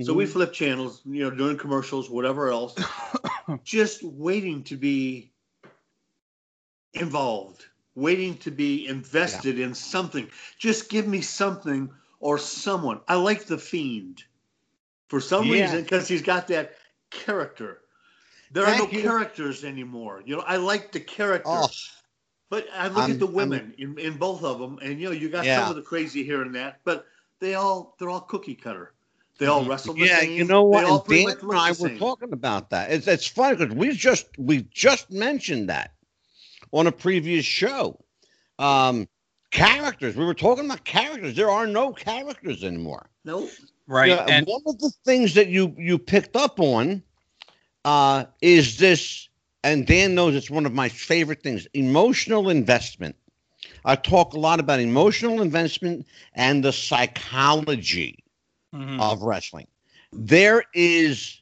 So 0.00 0.14
we 0.14 0.24
Mhm. 0.24 0.32
flip 0.32 0.52
channels, 0.52 1.02
you 1.04 1.22
know, 1.22 1.30
doing 1.30 1.58
commercials, 1.58 2.08
whatever 2.10 2.50
else, 2.50 2.74
just 3.64 4.02
waiting 4.02 4.64
to 4.64 4.76
be 4.76 5.32
involved, 6.94 7.64
waiting 7.94 8.38
to 8.38 8.50
be 8.50 8.86
invested 8.86 9.58
in 9.58 9.74
something. 9.74 10.30
Just 10.58 10.88
give 10.88 11.06
me 11.06 11.20
something 11.20 11.90
or 12.20 12.38
someone. 12.38 13.00
I 13.08 13.16
like 13.16 13.46
the 13.46 13.58
Fiend 13.58 14.24
for 15.08 15.20
some 15.20 15.48
Yeah. 15.48 15.62
reason 15.62 15.82
because 15.82 16.08
he's 16.08 16.22
got 16.22 16.48
that 16.48 16.76
character. 17.10 17.80
There 18.52 18.66
are 18.66 18.76
no 18.76 18.86
you. 18.86 19.00
characters 19.00 19.64
anymore. 19.64 20.22
You 20.24 20.36
know, 20.36 20.42
I 20.46 20.56
like 20.56 20.92
the 20.92 21.00
character. 21.00 21.48
Oh, 21.48 21.68
But 22.52 22.66
I 22.74 22.88
look 22.88 22.98
I'm- 22.98 23.12
at 23.12 23.18
the 23.18 23.26
women 23.26 23.72
in, 23.78 23.98
in 23.98 24.18
both 24.18 24.44
of 24.44 24.58
them, 24.58 24.78
and 24.82 25.00
you 25.00 25.06
know, 25.06 25.12
you 25.14 25.30
got 25.30 25.46
Yeah. 25.46 25.62
some 25.62 25.70
of 25.70 25.76
the 25.76 25.80
crazy 25.80 26.22
here 26.22 26.42
and 26.42 26.54
that, 26.54 26.80
but 26.84 27.06
they 27.40 27.54
all 27.54 27.96
they're 27.98 28.10
all 28.10 28.20
cookie 28.20 28.54
cutter. 28.54 28.92
They 29.38 29.46
all 29.46 29.64
Mhm. 29.64 29.70
wrestle 29.70 29.94
the 29.94 30.00
yeah, 30.00 30.20
same. 30.20 30.32
you 30.32 30.44
know 30.44 30.62
what? 30.64 30.84
And 30.84 31.02
Dan 31.08 31.38
and 31.40 31.52
I 31.58 31.72
were 31.72 31.96
talking 31.96 32.34
about 32.34 32.68
that. 32.68 32.92
It's 32.92 33.08
it's 33.08 33.26
funny 33.26 33.56
because 33.56 33.74
we 33.74 33.92
just 33.96 34.26
we 34.36 34.66
just 34.70 35.10
mentioned 35.10 35.70
that 35.70 35.92
on 36.72 36.86
a 36.86 36.92
previous 36.92 37.46
show. 37.46 37.98
Um, 38.58 39.08
characters. 39.50 40.14
We 40.14 40.26
were 40.26 40.34
talking 40.34 40.66
about 40.66 40.84
characters. 40.84 41.34
There 41.34 41.48
are 41.50 41.66
no 41.66 41.94
characters 41.94 42.64
anymore. 42.64 43.08
No, 43.24 43.48
Right. 43.86 44.10
Yeah, 44.10 44.26
and 44.28 44.46
one 44.46 44.60
of 44.66 44.78
the 44.78 44.92
things 45.06 45.32
that 45.34 45.48
you 45.48 45.74
you 45.78 45.96
picked 45.98 46.36
up 46.36 46.60
on 46.60 47.02
uh, 47.86 48.26
is 48.42 48.76
this, 48.76 49.30
and 49.62 49.86
Dan 49.86 50.14
knows 50.14 50.34
it's 50.34 50.50
one 50.50 50.66
of 50.66 50.72
my 50.72 50.88
favorite 50.88 51.42
things: 51.42 51.66
emotional 51.74 52.48
investment. 52.50 53.16
I 53.84 53.96
talk 53.96 54.34
a 54.34 54.38
lot 54.38 54.60
about 54.60 54.80
emotional 54.80 55.40
investment 55.42 56.06
and 56.34 56.64
the 56.64 56.72
psychology 56.72 58.24
Mhm. 58.72 58.98
of 58.98 59.22
wrestling. 59.22 59.66
There 60.12 60.64
is 60.74 61.40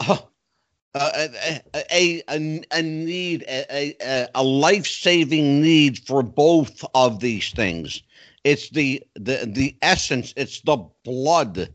uh, 0.00 0.18
a, 0.94 1.60
a, 1.74 2.22
a, 2.28 2.62
a, 2.72 2.82
need, 2.82 3.42
a, 3.48 3.94
a, 4.00 4.28
a 4.34 4.42
life 4.42 4.86
saving 4.86 5.62
need 5.62 5.98
for 5.98 6.22
both 6.22 6.84
of 6.94 7.20
these 7.20 7.50
things. 7.52 8.02
It's 8.44 8.70
the, 8.70 9.02
the, 9.14 9.48
the 9.50 9.76
essence, 9.82 10.32
it's 10.36 10.60
the 10.62 10.76
blood 11.04 11.74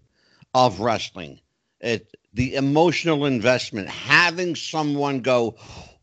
of 0.53 0.79
wrestling. 0.79 1.39
It, 1.81 2.15
the 2.33 2.55
emotional 2.55 3.25
investment, 3.25 3.87
having 3.89 4.55
someone 4.55 5.21
go, 5.21 5.55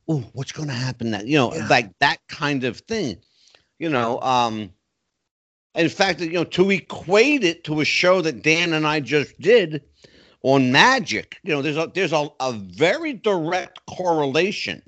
oh, 0.08 0.24
what's 0.32 0.52
going 0.52 0.68
to 0.68 0.74
happen? 0.74 1.10
That 1.12 1.26
you 1.26 1.36
know, 1.36 1.54
Yeah. 1.54 1.66
like 1.68 1.90
that 2.00 2.18
kind 2.28 2.64
of 2.64 2.78
thing. 2.80 3.18
You 3.78 3.90
know, 3.90 4.20
um, 4.20 4.72
in 5.74 5.88
fact, 5.90 6.20
you 6.20 6.30
know, 6.32 6.44
to 6.44 6.70
equate 6.70 7.44
it 7.44 7.64
to 7.64 7.80
a 7.80 7.84
show 7.84 8.22
that 8.22 8.42
Dan 8.42 8.72
and 8.72 8.86
I 8.86 9.00
just 9.00 9.38
did 9.40 9.82
on 10.42 10.72
Magic, 10.72 11.38
you 11.42 11.52
know, 11.52 11.60
there's 11.62 11.76
a 11.76 11.90
there's 11.94 12.12
a, 12.12 12.28
a 12.40 12.52
very 12.52 13.12
direct 13.12 13.84
correlation 13.86 14.82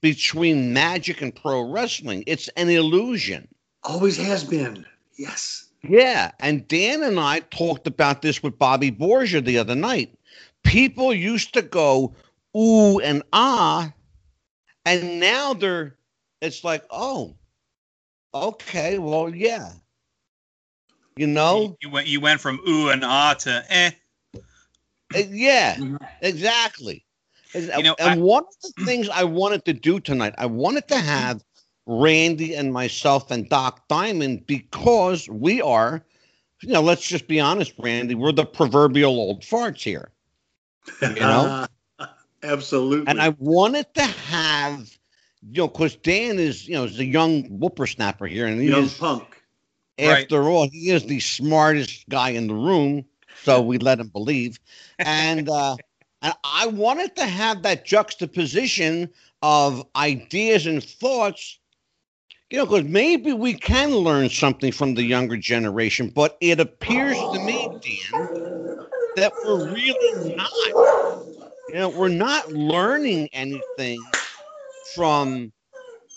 between 0.00 0.72
Magic 0.72 1.20
and 1.20 1.34
pro 1.34 1.60
wrestling. 1.70 2.24
It's 2.26 2.48
an 2.56 2.70
illusion. 2.70 3.46
always 3.82 4.16
has 4.16 4.44
been. 4.44 4.86
Yes. 5.18 5.66
Yeah, 5.82 6.30
and 6.40 6.66
Dan 6.68 7.02
and 7.02 7.18
I 7.20 7.40
talked 7.40 7.86
about 7.86 8.22
this 8.22 8.42
with 8.42 8.58
Bobby 8.58 8.90
Borgia 8.90 9.40
the 9.40 9.58
other 9.58 9.74
night. 9.74 10.14
People 10.64 11.12
used 11.12 11.54
to 11.54 11.62
go 11.62 12.14
ooh 12.56 13.00
and 13.00 13.22
ah, 13.32 13.92
and 14.84 15.20
now 15.20 15.54
they're 15.54 15.96
it's 16.40 16.64
like, 16.64 16.84
oh, 16.90 17.36
okay, 18.32 18.98
well, 18.98 19.34
yeah. 19.34 19.72
You 21.16 21.26
know? 21.26 21.76
you 21.80 21.90
went 21.90 22.06
you 22.06 22.20
went 22.20 22.40
from 22.40 22.60
ooh 22.68 22.88
and 22.90 23.04
ah 23.04 23.34
to 23.34 23.64
eh. 23.68 23.90
Uh, 25.14 25.22
yeah, 25.30 25.76
Mhm. 25.76 25.98
exactly. 26.22 27.04
And, 27.54 27.64
You 27.66 27.82
know, 27.82 27.96
and 27.98 28.10
I- 28.10 28.16
one 28.16 28.44
of 28.44 28.54
the 28.62 28.84
things 28.84 29.08
I 29.08 29.24
wanted 29.24 29.64
to 29.64 29.72
do 29.72 29.98
tonight, 29.98 30.34
I 30.38 30.46
wanted 30.46 30.86
to 30.88 30.98
have 30.98 31.44
Randy 31.86 32.54
and 32.54 32.72
myself 32.72 33.30
and 33.32 33.48
Doc 33.48 33.88
Diamond 33.88 34.46
because 34.46 35.28
we 35.28 35.60
are, 35.60 36.04
you 36.62 36.68
know, 36.72 36.80
let's 36.80 37.06
just 37.06 37.26
be 37.26 37.40
honest, 37.40 37.72
Randy, 37.78 38.14
we're 38.14 38.30
the 38.32 38.46
proverbial 38.46 39.18
old 39.18 39.42
farts 39.42 39.82
here. 39.82 40.12
You 41.02 41.08
know? 41.20 41.66
Absolutely. 42.42 43.06
And 43.06 43.20
I 43.20 43.30
wanted 43.38 43.92
to 43.94 44.02
have, 44.02 44.90
you 45.50 45.62
know, 45.62 45.68
because 45.68 45.96
Dan 45.96 46.38
is, 46.38 46.66
you 46.66 46.74
know, 46.74 46.84
is 46.84 46.98
a 46.98 47.04
young 47.04 47.44
whippersnapper 47.44 48.26
here, 48.26 48.46
and 48.46 48.60
he 48.60 48.68
young 48.68 48.84
is, 48.84 48.94
punk. 48.94 49.24
Right. 49.98 50.22
after 50.22 50.48
all, 50.48 50.68
he 50.68 50.90
is 50.90 51.04
the 51.04 51.20
smartest 51.20 52.08
guy 52.08 52.30
in 52.30 52.46
the 52.46 52.54
room. 52.54 53.04
So 53.42 53.60
we 53.62 53.78
let 53.78 54.00
him 54.00 54.08
believe. 54.08 54.58
And 54.98 55.48
uh, 55.48 55.76
and 56.22 56.34
I 56.44 56.66
wanted 56.66 57.16
to 57.16 57.26
have 57.26 57.62
that 57.62 57.84
juxtaposition 57.84 59.10
of 59.42 59.86
ideas 59.96 60.66
and 60.66 60.82
thoughts, 60.82 61.58
you 62.50 62.58
know, 62.58 62.66
because 62.66 62.84
maybe 62.84 63.32
we 63.32 63.54
can 63.54 63.94
learn 63.94 64.28
something 64.28 64.72
from 64.72 64.94
the 64.94 65.02
younger 65.02 65.36
generation, 65.36 66.10
but 66.14 66.36
it 66.40 66.60
appears 66.60 67.16
to 67.16 67.38
me, 67.38 67.68
Dan, 67.82 68.86
that 69.20 69.32
we're 69.44 69.72
really 69.72 70.34
not. 70.34 70.50
You 71.68 71.74
know, 71.74 71.88
we're 71.90 72.08
not 72.08 72.50
learning 72.50 73.28
anything 73.32 74.00
from 74.94 75.52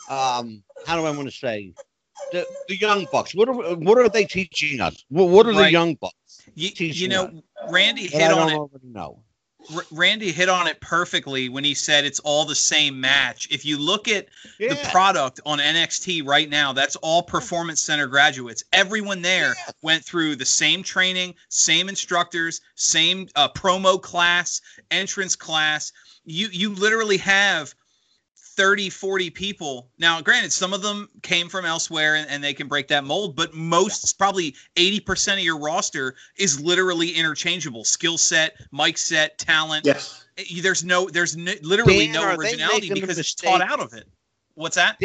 um 0.09 0.63
how 0.85 0.97
do 0.99 1.05
I 1.05 1.11
want 1.11 1.27
to 1.29 1.35
say 1.35 1.73
the, 2.31 2.45
the 2.67 2.77
young 2.77 3.07
bucks. 3.11 3.35
What 3.35 3.49
are 3.49 3.53
what 3.75 3.97
are 3.97 4.09
they 4.09 4.25
teaching 4.25 4.79
us? 4.81 5.03
What, 5.09 5.29
what 5.29 5.45
are 5.47 5.53
the 5.53 5.69
young 5.69 5.95
bucks? 5.95 6.43
You, 6.55 6.69
you 6.77 7.07
know, 7.09 7.43
Randy 7.69 8.07
that 8.07 8.17
I 8.17 8.27
hit 8.27 8.31
on 8.31 8.49
it. 8.49 8.59
know. 8.83 9.23
R- 9.75 9.85
Randy 9.91 10.31
hit 10.31 10.49
on 10.49 10.67
it 10.67 10.79
perfectly 10.79 11.49
when 11.49 11.63
he 11.63 11.73
said 11.73 12.05
it's 12.05 12.19
all 12.19 12.45
the 12.45 12.55
same 12.55 12.99
match. 12.99 13.47
If 13.51 13.65
you 13.65 13.77
look 13.77 14.07
at 14.07 14.27
the 14.59 14.77
product 14.91 15.39
on 15.45 15.59
NXT 15.59 16.25
right 16.25 16.49
now, 16.49 16.73
that's 16.73 16.95
all 16.97 17.23
performance 17.23 17.81
center 17.81 18.07
graduates. 18.07 18.63
Everyone 18.73 19.21
there 19.21 19.53
went 19.81 20.03
through 20.03 20.35
the 20.35 20.45
same 20.45 20.83
training, 20.83 21.35
same 21.49 21.89
instructors, 21.89 22.61
same 22.75 23.27
uh, 23.35 23.49
promo 23.49 24.01
class, 24.01 24.61
entrance 24.91 25.35
class. 25.35 25.91
You 26.25 26.47
you 26.51 26.73
literally 26.73 27.17
have 27.17 27.73
30, 28.55 28.89
40 28.89 29.29
people. 29.29 29.89
Now, 29.97 30.21
granted, 30.21 30.51
some 30.51 30.73
of 30.73 30.81
them 30.81 31.09
came 31.21 31.49
from 31.49 31.65
elsewhere 31.65 32.15
and, 32.15 32.29
and 32.29 32.43
they 32.43 32.53
can 32.53 32.67
break 32.67 32.87
that 32.89 33.03
mold, 33.03 33.35
but 33.35 33.53
most, 33.53 34.17
probably 34.17 34.55
80% 34.75 35.33
of 35.33 35.39
your 35.39 35.59
roster 35.59 36.15
is 36.37 36.59
literally 36.61 37.09
interchangeable 37.11 37.83
skill 37.83 38.17
set, 38.17 38.55
mic 38.71 38.97
set, 38.97 39.37
talent. 39.37 39.85
Yes. 39.85 40.25
Eh, 40.37 40.61
There's 40.61 40.83
no, 40.83 41.09
there's 41.09 41.35
n- 41.35 41.57
literally 41.61 42.05
Dan, 42.07 42.13
no 42.13 42.35
originality 42.35 42.93
because 42.93 43.17
it's 43.17 43.33
taught 43.33 43.61
out 43.61 43.79
of 43.79 43.93
it. 43.93 44.07
What's 44.55 44.75
that? 44.75 45.01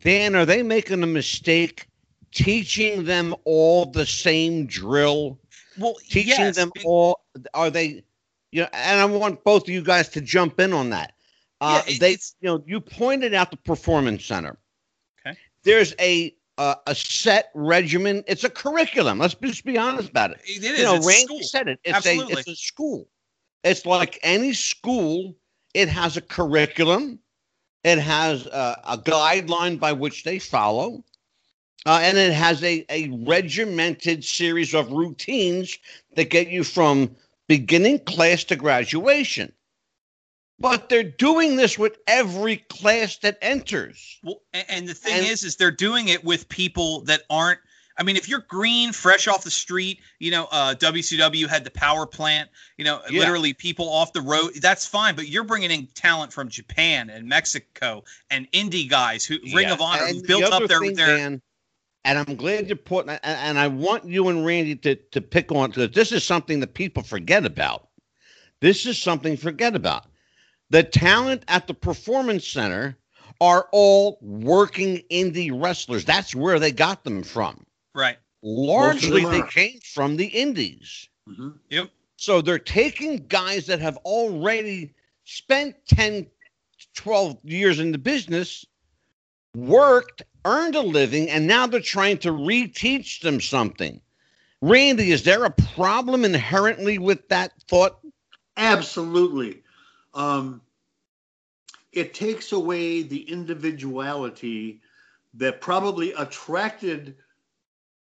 Dan, 0.00 0.34
are 0.34 0.44
they 0.44 0.62
making 0.62 1.02
a 1.02 1.06
mistake 1.06 1.86
teaching 2.32 3.04
them 3.04 3.34
all 3.44 3.86
the 3.86 4.06
same 4.06 4.66
drill? 4.66 5.38
Well, 5.78 5.94
Teaching 6.08 6.28
yes, 6.28 6.56
them 6.56 6.72
be- 6.74 6.82
all 6.84 7.20
are 7.54 7.70
they 7.70 8.02
you 8.50 8.62
know, 8.62 8.68
and 8.72 9.00
I 9.00 9.04
want 9.06 9.42
both 9.44 9.62
of 9.62 9.68
you 9.70 9.82
guys 9.82 10.10
to 10.10 10.20
jump 10.20 10.60
in 10.60 10.72
on 10.72 10.90
that. 10.90 11.14
Uh, 11.62 11.82
Yeah, 11.86 11.94
it- 11.94 12.00
they, 12.00 12.10
you 12.10 12.18
know, 12.42 12.64
you 12.66 12.80
pointed 12.80 13.34
out 13.34 13.50
the 13.52 13.56
performance 13.56 14.24
center. 14.24 14.58
Okay. 15.24 15.38
There's 15.62 15.94
a 16.00 16.34
uh, 16.58 16.74
a 16.86 16.94
set 16.94 17.50
regimen. 17.54 18.24
It's 18.26 18.44
a 18.44 18.50
curriculum. 18.50 19.18
Let's 19.18 19.34
just 19.34 19.64
be 19.64 19.78
honest 19.78 20.10
about 20.10 20.32
it. 20.32 20.40
It 20.44 20.62
is. 20.64 20.78
you 20.78 20.84
know, 20.84 20.94
Randy 20.94 21.24
school. 21.24 21.42
said 21.42 21.68
it. 21.68 21.78
It's 21.84 21.96
Absolutely. 21.96 22.34
a 22.34 22.38
it's 22.38 22.48
a 22.48 22.56
school. 22.56 23.08
It's 23.64 23.86
like 23.86 24.18
any 24.24 24.52
school, 24.52 25.36
it 25.72 25.88
has 25.88 26.16
a 26.16 26.20
curriculum, 26.20 27.20
it 27.84 27.98
has 28.00 28.46
a, 28.46 28.80
a 28.84 28.98
guideline 28.98 29.78
by 29.78 29.92
which 29.92 30.24
they 30.24 30.40
follow, 30.40 31.04
uh, 31.86 32.00
and 32.02 32.18
it 32.18 32.32
has 32.32 32.62
a, 32.64 32.84
a 32.88 33.08
regimented 33.24 34.24
series 34.24 34.74
of 34.74 34.90
routines 34.90 35.78
that 36.16 36.28
get 36.28 36.48
you 36.48 36.64
from 36.64 37.14
beginning 37.46 38.00
class 38.00 38.42
to 38.44 38.56
graduation. 38.56 39.52
But 40.62 40.88
they're 40.88 41.02
doing 41.02 41.56
this 41.56 41.78
with 41.78 41.98
every 42.06 42.56
class 42.56 43.18
that 43.18 43.36
enters. 43.42 44.18
Well, 44.22 44.42
and 44.54 44.88
the 44.88 44.94
thing 44.94 45.18
and, 45.18 45.26
is, 45.26 45.44
is 45.44 45.56
they're 45.56 45.70
doing 45.70 46.08
it 46.08 46.24
with 46.24 46.48
people 46.48 47.02
that 47.02 47.22
aren't 47.28 47.58
I 47.96 48.04
mean, 48.04 48.16
if 48.16 48.28
you're 48.28 48.44
green, 48.48 48.92
fresh 48.92 49.28
off 49.28 49.44
the 49.44 49.50
street, 49.50 50.00
you 50.18 50.30
know, 50.30 50.48
uh, 50.50 50.74
WCW 50.74 51.46
had 51.46 51.64
the 51.64 51.70
power 51.70 52.06
plant, 52.06 52.48
you 52.78 52.84
know, 52.84 53.02
yeah. 53.10 53.20
literally 53.20 53.52
people 53.52 53.88
off 53.88 54.12
the 54.12 54.22
road. 54.22 54.54
That's 54.60 54.86
fine, 54.86 55.14
but 55.14 55.28
you're 55.28 55.44
bringing 55.44 55.70
in 55.70 55.86
talent 55.88 56.32
from 56.32 56.48
Japan 56.48 57.10
and 57.10 57.28
Mexico 57.28 58.04
and 58.30 58.50
indie 58.52 58.88
guys 58.88 59.24
who 59.24 59.36
yeah. 59.42 59.56
Ring 59.56 59.70
of 59.70 59.80
Honor 59.80 60.06
and 60.06 60.16
who 60.16 60.22
built 60.22 60.44
up 60.44 60.66
their, 60.68 60.80
thing, 60.80 60.94
their 60.94 61.16
Dan, 61.18 61.42
and 62.04 62.18
I'm 62.18 62.36
glad 62.36 62.68
you 62.68 62.76
put 62.76 63.08
and, 63.08 63.20
and 63.22 63.58
I 63.58 63.68
want 63.68 64.06
you 64.06 64.28
and 64.28 64.44
Randy 64.44 64.76
to 64.76 64.96
to 64.96 65.20
pick 65.20 65.52
on 65.52 65.70
because 65.70 65.90
this 65.90 66.12
is 66.12 66.24
something 66.24 66.60
that 66.60 66.74
people 66.74 67.02
forget 67.02 67.44
about. 67.44 67.88
This 68.60 68.86
is 68.86 69.00
something 69.00 69.36
forget 69.36 69.76
about. 69.76 70.06
The 70.72 70.82
talent 70.82 71.44
at 71.48 71.66
the 71.66 71.74
performance 71.74 72.48
center 72.48 72.96
are 73.42 73.68
all 73.72 74.16
working 74.22 75.02
indie 75.10 75.52
wrestlers. 75.52 76.06
That's 76.06 76.34
where 76.34 76.58
they 76.58 76.72
got 76.72 77.04
them 77.04 77.22
from. 77.22 77.66
Right. 77.94 78.16
Largely, 78.42 79.26
they 79.26 79.42
came 79.42 79.80
from 79.84 80.16
the 80.16 80.24
Indies. 80.24 81.10
Mm-hmm. 81.28 81.50
Yep. 81.68 81.90
So 82.16 82.40
they're 82.40 82.58
taking 82.58 83.26
guys 83.28 83.66
that 83.66 83.80
have 83.80 83.98
already 83.98 84.94
spent 85.24 85.76
10, 85.88 86.26
12 86.94 87.36
years 87.44 87.78
in 87.78 87.92
the 87.92 87.98
business, 87.98 88.64
worked, 89.54 90.22
earned 90.46 90.74
a 90.74 90.80
living, 90.80 91.28
and 91.28 91.46
now 91.46 91.66
they're 91.66 91.80
trying 91.80 92.16
to 92.18 92.30
reteach 92.30 93.20
them 93.20 93.42
something. 93.42 94.00
Randy, 94.62 95.12
is 95.12 95.22
there 95.24 95.44
a 95.44 95.50
problem 95.50 96.24
inherently 96.24 96.96
with 96.96 97.28
that 97.28 97.52
thought? 97.68 97.98
Absolutely. 98.56 99.61
Um, 100.14 100.60
it 101.92 102.14
takes 102.14 102.52
away 102.52 103.02
the 103.02 103.30
individuality 103.30 104.80
that 105.34 105.60
probably 105.60 106.12
attracted 106.12 107.16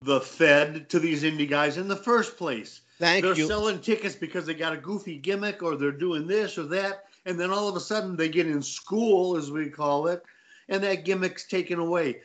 the 0.01 0.21
Fed 0.21 0.89
to 0.89 0.99
these 0.99 1.23
indie 1.23 1.49
guys 1.49 1.77
in 1.77 1.87
the 1.87 1.95
first 1.95 2.37
place. 2.37 2.81
Thank 2.99 3.23
they're 3.23 3.33
you. 3.33 3.47
They're 3.47 3.57
selling 3.57 3.79
tickets 3.79 4.15
because 4.15 4.45
they 4.45 4.53
got 4.53 4.73
a 4.73 4.77
goofy 4.77 5.17
gimmick 5.17 5.63
or 5.63 5.75
they're 5.75 5.91
doing 5.91 6.27
this 6.27 6.57
or 6.57 6.63
that. 6.65 7.05
And 7.25 7.39
then 7.39 7.51
all 7.51 7.67
of 7.67 7.75
a 7.75 7.81
sudden 7.81 8.15
they 8.15 8.29
get 8.29 8.47
in 8.47 8.61
school, 8.61 9.37
as 9.37 9.51
we 9.51 9.69
call 9.69 10.07
it, 10.07 10.23
and 10.67 10.83
that 10.83 11.05
gimmick's 11.05 11.45
taken 11.45 11.79
away. 11.79 12.21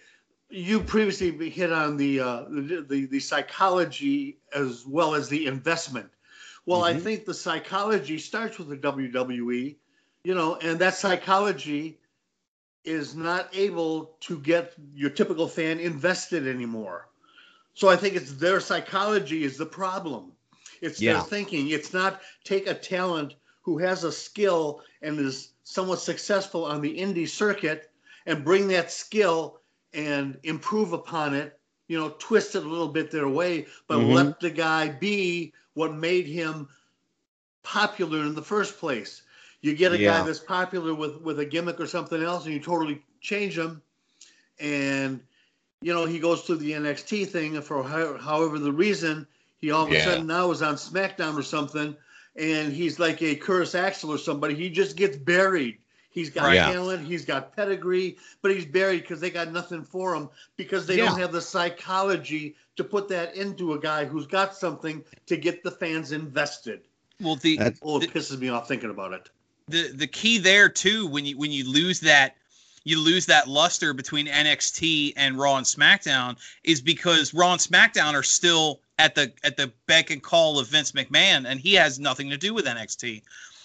You 0.50 0.80
previously 0.80 1.50
hit 1.50 1.72
on 1.72 1.96
the, 1.96 2.20
uh, 2.20 2.44
the, 2.48 2.84
the, 2.88 3.06
the 3.06 3.20
psychology 3.20 4.38
as 4.54 4.84
well 4.86 5.14
as 5.14 5.28
the 5.28 5.46
investment. 5.46 6.10
Well, 6.66 6.82
mm-hmm. 6.82 6.96
I 6.96 7.00
think 7.00 7.24
the 7.24 7.34
psychology 7.34 8.18
starts 8.18 8.58
with 8.58 8.68
the 8.68 8.76
WWE, 8.76 9.76
you 10.24 10.34
know, 10.34 10.56
and 10.56 10.78
that 10.78 10.94
psychology 10.94 11.98
is 12.84 13.14
not 13.14 13.48
able 13.54 14.16
to 14.20 14.38
get 14.38 14.74
your 14.94 15.10
typical 15.10 15.48
fan 15.48 15.80
invested 15.80 16.46
anymore. 16.46 17.08
So 17.74 17.88
I 17.88 17.96
think 17.96 18.14
it's 18.14 18.32
their 18.32 18.60
psychology 18.60 19.42
is 19.42 19.56
the 19.56 19.66
problem. 19.66 20.32
It's 20.80 21.00
yeah. 21.00 21.14
their 21.14 21.22
thinking. 21.22 21.70
It's 21.70 21.92
not 21.92 22.20
take 22.44 22.66
a 22.66 22.74
talent 22.74 23.34
who 23.62 23.78
has 23.78 24.04
a 24.04 24.12
skill 24.12 24.82
and 25.02 25.18
is 25.18 25.50
somewhat 25.64 26.00
successful 26.00 26.66
on 26.66 26.82
the 26.82 26.98
indie 26.98 27.28
circuit 27.28 27.90
and 28.26 28.44
bring 28.44 28.68
that 28.68 28.92
skill 28.92 29.60
and 29.92 30.38
improve 30.42 30.92
upon 30.92 31.34
it, 31.34 31.58
you 31.88 31.98
know, 31.98 32.14
twist 32.18 32.54
it 32.54 32.64
a 32.64 32.68
little 32.68 32.88
bit 32.88 33.10
their 33.10 33.28
way, 33.28 33.66
but 33.88 33.98
mm-hmm. 33.98 34.12
let 34.12 34.40
the 34.40 34.50
guy 34.50 34.88
be 34.88 35.52
what 35.74 35.94
made 35.94 36.26
him 36.26 36.68
popular 37.62 38.20
in 38.20 38.34
the 38.34 38.42
first 38.42 38.78
place. 38.78 39.22
You 39.60 39.74
get 39.74 39.92
a 39.92 39.98
yeah. 39.98 40.18
guy 40.18 40.26
that's 40.26 40.40
popular 40.40 40.94
with 40.94 41.20
with 41.20 41.38
a 41.40 41.44
gimmick 41.44 41.80
or 41.80 41.86
something 41.86 42.22
else, 42.22 42.44
and 42.44 42.54
you 42.54 42.60
totally 42.60 43.02
change 43.20 43.58
him, 43.58 43.82
and 44.58 45.20
you 45.84 45.92
know, 45.92 46.06
he 46.06 46.18
goes 46.18 46.42
through 46.42 46.56
the 46.56 46.72
NXT 46.72 47.28
thing 47.28 47.60
for 47.60 47.82
however 47.82 48.58
the 48.58 48.72
reason 48.72 49.26
he 49.58 49.70
all 49.70 49.84
of 49.84 49.92
yeah. 49.92 49.98
a 49.98 50.04
sudden 50.04 50.26
now 50.26 50.50
is 50.50 50.62
on 50.62 50.76
SmackDown 50.76 51.38
or 51.38 51.42
something, 51.42 51.94
and 52.36 52.72
he's 52.72 52.98
like 52.98 53.22
a 53.22 53.36
Curtis 53.36 53.74
Axel 53.74 54.10
or 54.10 54.18
somebody. 54.18 54.54
He 54.54 54.70
just 54.70 54.96
gets 54.96 55.16
buried. 55.16 55.78
He's 56.14 56.30
got 56.30 56.54
yeah. 56.54 56.72
talent, 56.72 57.04
he's 57.04 57.24
got 57.24 57.56
pedigree, 57.56 58.18
but 58.40 58.52
he's 58.52 58.64
buried 58.64 59.00
because 59.00 59.20
they 59.20 59.30
got 59.30 59.50
nothing 59.50 59.82
for 59.82 60.14
him 60.14 60.28
because 60.56 60.86
they 60.86 60.98
yeah. 60.98 61.06
don't 61.06 61.18
have 61.18 61.32
the 61.32 61.40
psychology 61.40 62.54
to 62.76 62.84
put 62.84 63.08
that 63.08 63.34
into 63.34 63.72
a 63.72 63.80
guy 63.80 64.04
who's 64.04 64.28
got 64.28 64.54
something 64.54 65.02
to 65.26 65.36
get 65.36 65.64
the 65.64 65.72
fans 65.72 66.12
invested. 66.12 66.82
Well, 67.20 67.34
the 67.34 67.58
oh, 67.82 68.00
it 68.00 68.12
the, 68.12 68.20
pisses 68.20 68.38
me 68.38 68.48
off 68.48 68.68
thinking 68.68 68.90
about 68.90 69.12
it. 69.12 69.28
The 69.66 69.88
the 69.88 70.06
key 70.06 70.38
there 70.38 70.68
too 70.68 71.08
when 71.08 71.26
you 71.26 71.36
when 71.36 71.50
you 71.50 71.68
lose 71.68 71.98
that 72.00 72.36
you 72.84 73.00
lose 73.00 73.26
that 73.26 73.48
luster 73.48 73.92
between 73.92 74.28
NXT 74.28 75.14
and 75.16 75.36
Raw 75.36 75.56
and 75.56 75.66
SmackDown 75.66 76.36
is 76.62 76.80
because 76.80 77.34
Raw 77.34 77.54
and 77.54 77.60
SmackDown 77.60 78.14
are 78.14 78.22
still 78.22 78.78
at 79.00 79.16
the 79.16 79.32
at 79.42 79.56
the 79.56 79.72
beck 79.88 80.10
and 80.10 80.22
call 80.22 80.60
of 80.60 80.68
Vince 80.68 80.92
McMahon, 80.92 81.44
and 81.44 81.58
he 81.58 81.74
has 81.74 81.98
nothing 81.98 82.30
to 82.30 82.36
do 82.36 82.54
with 82.54 82.66
NXT. 82.66 83.22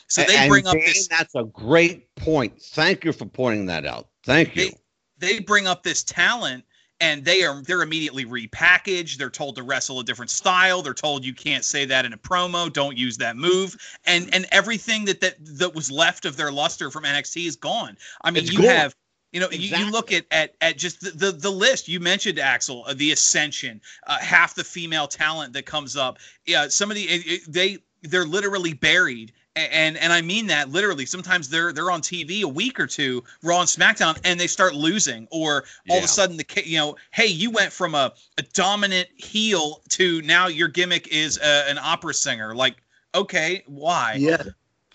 So 0.10 0.24
they 0.24 0.36
and 0.36 0.50
bring 0.50 0.68
up 0.68 0.74
this. 0.74 1.08
That's 1.08 1.36
a 1.36 1.44
great 1.44 2.14
point. 2.16 2.62
Thank 2.62 3.06
you 3.06 3.14
for 3.14 3.26
pointing 3.26 3.68
that 3.68 3.86
out. 3.86 4.08
Thank 4.26 4.56
you. 4.56 4.72
They, 5.18 5.36
they 5.36 5.40
bring 5.40 5.68
up 5.68 5.84
this 5.84 6.04
talent 6.04 6.66
and 7.02 7.24
they 7.24 7.44
are 7.44 7.62
they're 7.62 7.82
immediately 7.82 8.26
repackaged 8.26 9.18
they're 9.18 9.30
told 9.30 9.56
to 9.56 9.64
wrestle 9.64 10.00
a 10.00 10.04
different 10.04 10.30
style 10.32 10.82
they're 10.82 10.94
told 10.94 11.24
you 11.24 11.34
can't 11.34 11.64
say 11.64 11.86
that 11.86 12.04
in 12.06 12.12
a 12.12 12.18
promo 12.18 12.72
don't 12.72 12.98
use 12.98 13.18
that 13.18 13.38
move 13.38 13.78
and 14.06 14.34
and 14.34 14.46
everything 14.52 15.06
that 15.06 15.22
that 15.22 15.36
that 15.40 15.74
was 15.74 15.90
left 15.90 16.26
of 16.26 16.36
their 16.36 16.52
luster 16.52 16.92
from 16.92 17.04
NXT 17.04 17.48
is 17.48 17.56
gone 17.56 17.96
i 18.22 18.32
mean 18.32 18.44
it's 18.44 18.52
you 18.52 18.60
gone. 18.60 18.68
have 18.68 18.96
you 19.32 19.40
know, 19.40 19.48
exactly. 19.48 19.68
you, 19.68 19.86
you, 19.86 19.92
look 19.92 20.12
at, 20.12 20.26
at 20.32 20.56
at 20.60 20.78
just 20.78 21.02
the, 21.02 21.12
the, 21.12 21.32
the 21.32 21.52
list 21.52 21.88
you 21.88 22.00
mentioned, 22.00 22.40
Axel, 22.40 22.84
uh, 22.88 22.96
the 22.96 23.12
Ascension, 23.12 23.80
uh, 24.08 24.18
half 24.18 24.56
the 24.56 24.64
female 24.64 25.08
talent 25.08 25.54
that 25.54 25.68
comes 25.68 25.96
up. 25.96 26.18
Yeah, 26.48 26.68
some 26.70 26.90
of 26.90 26.96
the 26.96 27.04
it, 27.04 27.28
it, 27.28 27.42
they 27.48 27.78
they're 28.02 28.26
literally 28.26 28.74
buried, 28.74 29.34
and 29.72 29.98
and 29.98 30.12
I 30.14 30.22
mean 30.22 30.48
that 30.48 30.70
literally. 30.70 31.06
Sometimes 31.06 31.50
they're 31.50 31.74
they're 31.74 31.92
on 31.92 32.02
TV 32.02 32.44
a 32.44 32.48
week 32.48 32.80
or 32.80 32.88
two, 32.88 33.24
Raw 33.44 33.60
and 33.60 33.70
SmackDown, 33.70 34.20
and 34.24 34.40
they 34.40 34.48
start 34.48 34.76
losing, 34.76 35.28
or 35.32 35.64
all 35.90 35.96
yeah. 35.96 35.98
of 35.98 36.04
a 36.04 36.08
sudden 36.08 36.38
the 36.38 36.64
you 36.66 36.78
know, 36.78 36.96
hey, 37.12 37.28
you 37.28 37.52
went 37.52 37.72
from 37.72 37.96
a, 37.96 38.14
a 38.38 38.42
dominant 38.54 39.10
heel 39.16 39.82
to 39.90 40.22
now 40.24 40.48
your 40.48 40.68
gimmick 40.68 41.08
is 41.10 41.38
a, 41.38 41.44
uh, 41.44 41.64
an 41.70 41.78
opera 41.78 42.14
singer. 42.14 42.56
Like, 42.56 42.78
okay, 43.14 43.64
why? 43.68 44.16
Yeah, 44.18 44.44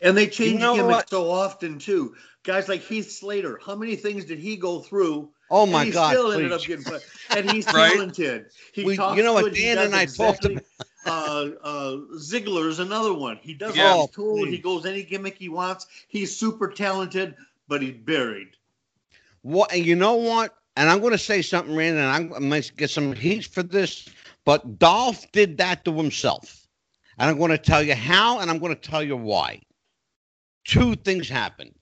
and 0.03 0.16
they 0.16 0.27
change 0.27 0.55
you 0.55 0.59
know 0.59 0.77
gimmicks 0.77 0.94
what? 0.94 1.11
so 1.11 1.31
often 1.31 1.79
too 1.79 2.14
guys 2.44 2.68
like 2.68 2.83
Heath 2.83 3.11
Slater. 3.11 3.59
How 3.64 3.74
many 3.74 3.96
things 3.96 4.27
did 4.27 4.38
he 4.38 4.57
go 4.57 4.79
through? 4.79 5.31
Oh 5.50 5.66
my 5.66 5.87
he 5.87 5.90
God! 5.90 6.11
Still 6.11 6.27
please. 6.27 6.37
ended 6.37 6.53
up 6.53 6.62
getting 6.62 6.85
put, 6.85 7.03
and 7.31 7.50
he's 7.50 7.66
right? 7.74 7.92
talented. 7.92 8.46
He 8.72 8.85
we, 8.85 8.96
talks 8.96 9.16
you 9.16 9.24
know 9.24 9.35
what 9.35 9.55
Dan 9.55 9.79
and 9.79 9.94
I 9.94 10.03
exactly, 10.03 10.55
talked 10.55 10.64
about. 10.79 10.88
Uh, 11.07 11.51
uh, 11.62 11.97
Ziggler's 12.17 12.79
another 12.79 13.12
one. 13.12 13.38
He 13.43 13.55
does 13.55 13.77
yeah. 13.77 13.90
all 13.90 14.07
he's 14.07 14.17
told. 14.17 14.49
He 14.49 14.59
goes 14.59 14.87
any 14.87 15.03
gimmick 15.03 15.37
he 15.38 15.49
wants. 15.49 15.87
He's 16.09 16.37
super 16.37 16.69
talented, 16.69 17.35
but 17.69 17.83
he's 17.83 17.95
buried. 17.95 18.49
What 19.43 19.73
and 19.73 19.85
you 19.85 19.97
know 19.97 20.14
what? 20.14 20.55
And 20.77 20.88
I'm 20.88 21.01
going 21.01 21.12
to 21.12 21.19
say 21.19 21.43
something, 21.43 21.77
Randy, 21.77 22.01
and 22.01 22.09
I'm 22.09 22.29
going 22.29 22.62
to 22.62 22.75
get 22.75 22.90
some 22.90 23.12
heat 23.12 23.47
for 23.47 23.62
this. 23.62 24.09
But 24.45 24.79
Dolph 24.79 25.31
did 25.33 25.59
that 25.59 25.85
to 25.85 25.93
himself, 25.93 26.67
and 27.19 27.31
I'm 27.31 27.38
going 27.38 27.51
to 27.51 27.59
tell 27.59 27.83
you 27.83 27.95
how, 27.95 28.40
and 28.40 28.51
I'm 28.51 28.59
going 28.59 28.75
to 28.75 28.81
tell 28.81 29.03
you 29.03 29.17
why. 29.17 29.61
Two 30.64 30.97
things 30.97 31.29
happened. 31.29 31.75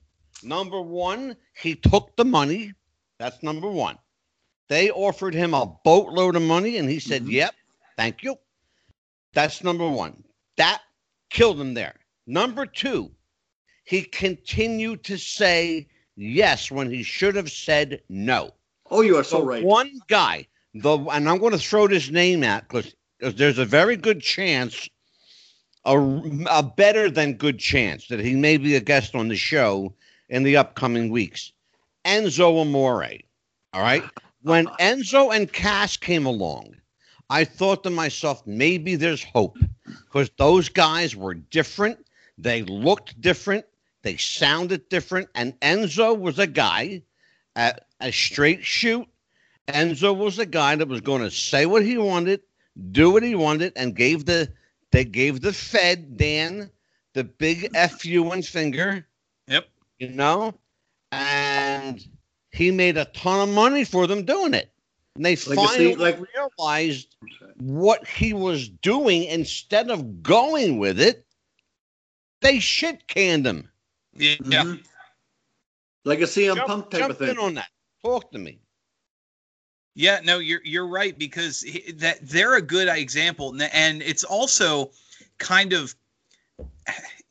Number 0.43 0.81
one, 0.81 1.35
he 1.55 1.75
took 1.75 2.15
the 2.15 2.25
money. 2.25 2.73
That's 3.17 3.41
number 3.41 3.69
one. 3.69 3.97
They 4.67 4.91
offered 4.91 5.33
him 5.33 5.53
a 5.53 5.65
boatload 5.65 6.35
of 6.35 6.41
money, 6.41 6.77
and 6.77 6.89
he 6.89 6.99
said, 6.99 7.23
mm-hmm. 7.23 7.31
Yep, 7.31 7.55
thank 7.97 8.23
you. 8.23 8.37
That's 9.33 9.63
number 9.63 9.89
one. 9.89 10.23
That 10.57 10.81
killed 11.29 11.59
him 11.59 11.73
there. 11.73 11.95
Number 12.27 12.65
two, 12.65 13.11
he 13.85 14.03
continued 14.03 15.03
to 15.05 15.17
say 15.17 15.87
yes 16.15 16.71
when 16.71 16.89
he 16.89 17.03
should 17.03 17.35
have 17.35 17.51
said 17.51 18.01
no. 18.09 18.53
Oh, 18.89 19.01
you 19.01 19.17
are 19.17 19.23
so 19.23 19.39
the 19.39 19.45
right. 19.45 19.63
One 19.63 19.99
guy, 20.07 20.47
the 20.73 20.97
and 20.97 21.27
I'm 21.27 21.39
going 21.39 21.51
to 21.51 21.57
throw 21.57 21.87
this 21.87 22.09
name 22.09 22.43
out 22.43 22.67
because 22.67 22.93
there's 23.19 23.57
a 23.57 23.65
very 23.65 23.95
good 23.95 24.21
chance, 24.21 24.87
a, 25.85 25.97
a 26.49 26.63
better 26.63 27.09
than 27.09 27.33
good 27.33 27.59
chance 27.59 28.07
that 28.07 28.19
he 28.19 28.35
may 28.35 28.57
be 28.57 28.75
a 28.75 28.79
guest 28.79 29.15
on 29.15 29.27
the 29.27 29.35
show 29.35 29.93
in 30.29 30.43
the 30.43 30.57
upcoming 30.57 31.09
weeks. 31.09 31.51
Enzo 32.05 32.61
Amore. 32.61 33.19
All 33.73 33.81
right. 33.81 34.03
When 34.43 34.67
uh-huh. 34.67 34.77
Enzo 34.79 35.35
and 35.35 35.51
Cass 35.51 35.97
came 35.97 36.25
along, 36.25 36.75
I 37.29 37.45
thought 37.45 37.83
to 37.83 37.89
myself, 37.89 38.45
maybe 38.45 38.95
there's 38.95 39.23
hope 39.23 39.57
because 39.85 40.29
those 40.37 40.69
guys 40.69 41.15
were 41.15 41.33
different. 41.33 42.05
They 42.37 42.63
looked 42.63 43.19
different. 43.21 43.65
They 44.01 44.17
sounded 44.17 44.89
different. 44.89 45.29
And 45.35 45.59
Enzo 45.61 46.17
was 46.17 46.39
a 46.39 46.47
guy 46.47 47.03
at 47.55 47.85
a 47.99 48.11
straight 48.11 48.63
shoot. 48.63 49.07
Enzo 49.67 50.15
was 50.15 50.39
a 50.39 50.45
guy 50.45 50.75
that 50.75 50.87
was 50.87 51.01
going 51.01 51.21
to 51.21 51.31
say 51.31 51.65
what 51.65 51.85
he 51.85 51.97
wanted, 51.97 52.41
do 52.91 53.11
what 53.11 53.23
he 53.23 53.35
wanted, 53.35 53.73
and 53.75 53.95
gave 53.95 54.25
the 54.25 54.51
they 54.91 55.05
gave 55.05 55.41
the 55.41 55.53
Fed 55.53 56.17
Dan 56.17 56.69
the 57.13 57.23
big 57.23 57.75
fu 57.75 58.31
and 58.31 58.45
finger. 58.45 59.07
Yep. 59.47 59.67
You 59.99 60.09
know, 60.09 60.53
and 61.11 62.05
he 62.51 62.71
made 62.71 62.97
a 62.97 63.05
ton 63.05 63.47
of 63.47 63.55
money 63.55 63.85
for 63.85 64.05
them 64.05 64.25
doing 64.25 64.53
it. 64.53 64.72
And 65.15 65.25
they 65.25 65.35
Like 65.35 65.55
finally 65.55 65.91
scene- 65.91 65.99
like- 65.99 66.19
realized 66.35 67.15
what 67.57 68.07
he 68.07 68.33
was 68.33 68.67
doing 68.69 69.25
instead 69.25 69.91
of 69.91 70.23
going 70.23 70.79
with 70.79 70.99
it. 70.99 71.25
They 72.41 72.59
shit 72.59 73.07
canned 73.07 73.45
him. 73.45 73.71
Yeah. 74.13 74.35
Mhm. 74.37 74.83
Like 76.03 76.19
a 76.19 76.27
CM 76.27 76.55
Jump- 76.55 76.67
Punk 76.67 76.89
type 76.91 76.99
jump 77.01 77.11
of 77.11 77.17
thing. 77.19 77.29
in 77.29 77.37
on 77.37 77.53
that. 77.55 77.69
Talk 78.03 78.31
to 78.31 78.39
me. 78.39 78.59
Yeah, 79.95 80.19
no, 80.23 80.39
you're 80.39 80.61
you're 80.65 80.87
right 80.87 81.17
because 81.17 81.61
he- 81.61 81.91
that 81.93 82.17
they're 82.27 82.55
a 82.55 82.61
good 82.61 82.87
example, 82.89 83.55
and 83.61 84.01
it's 84.01 84.23
also 84.23 84.91
kind 85.37 85.71
of 85.73 85.95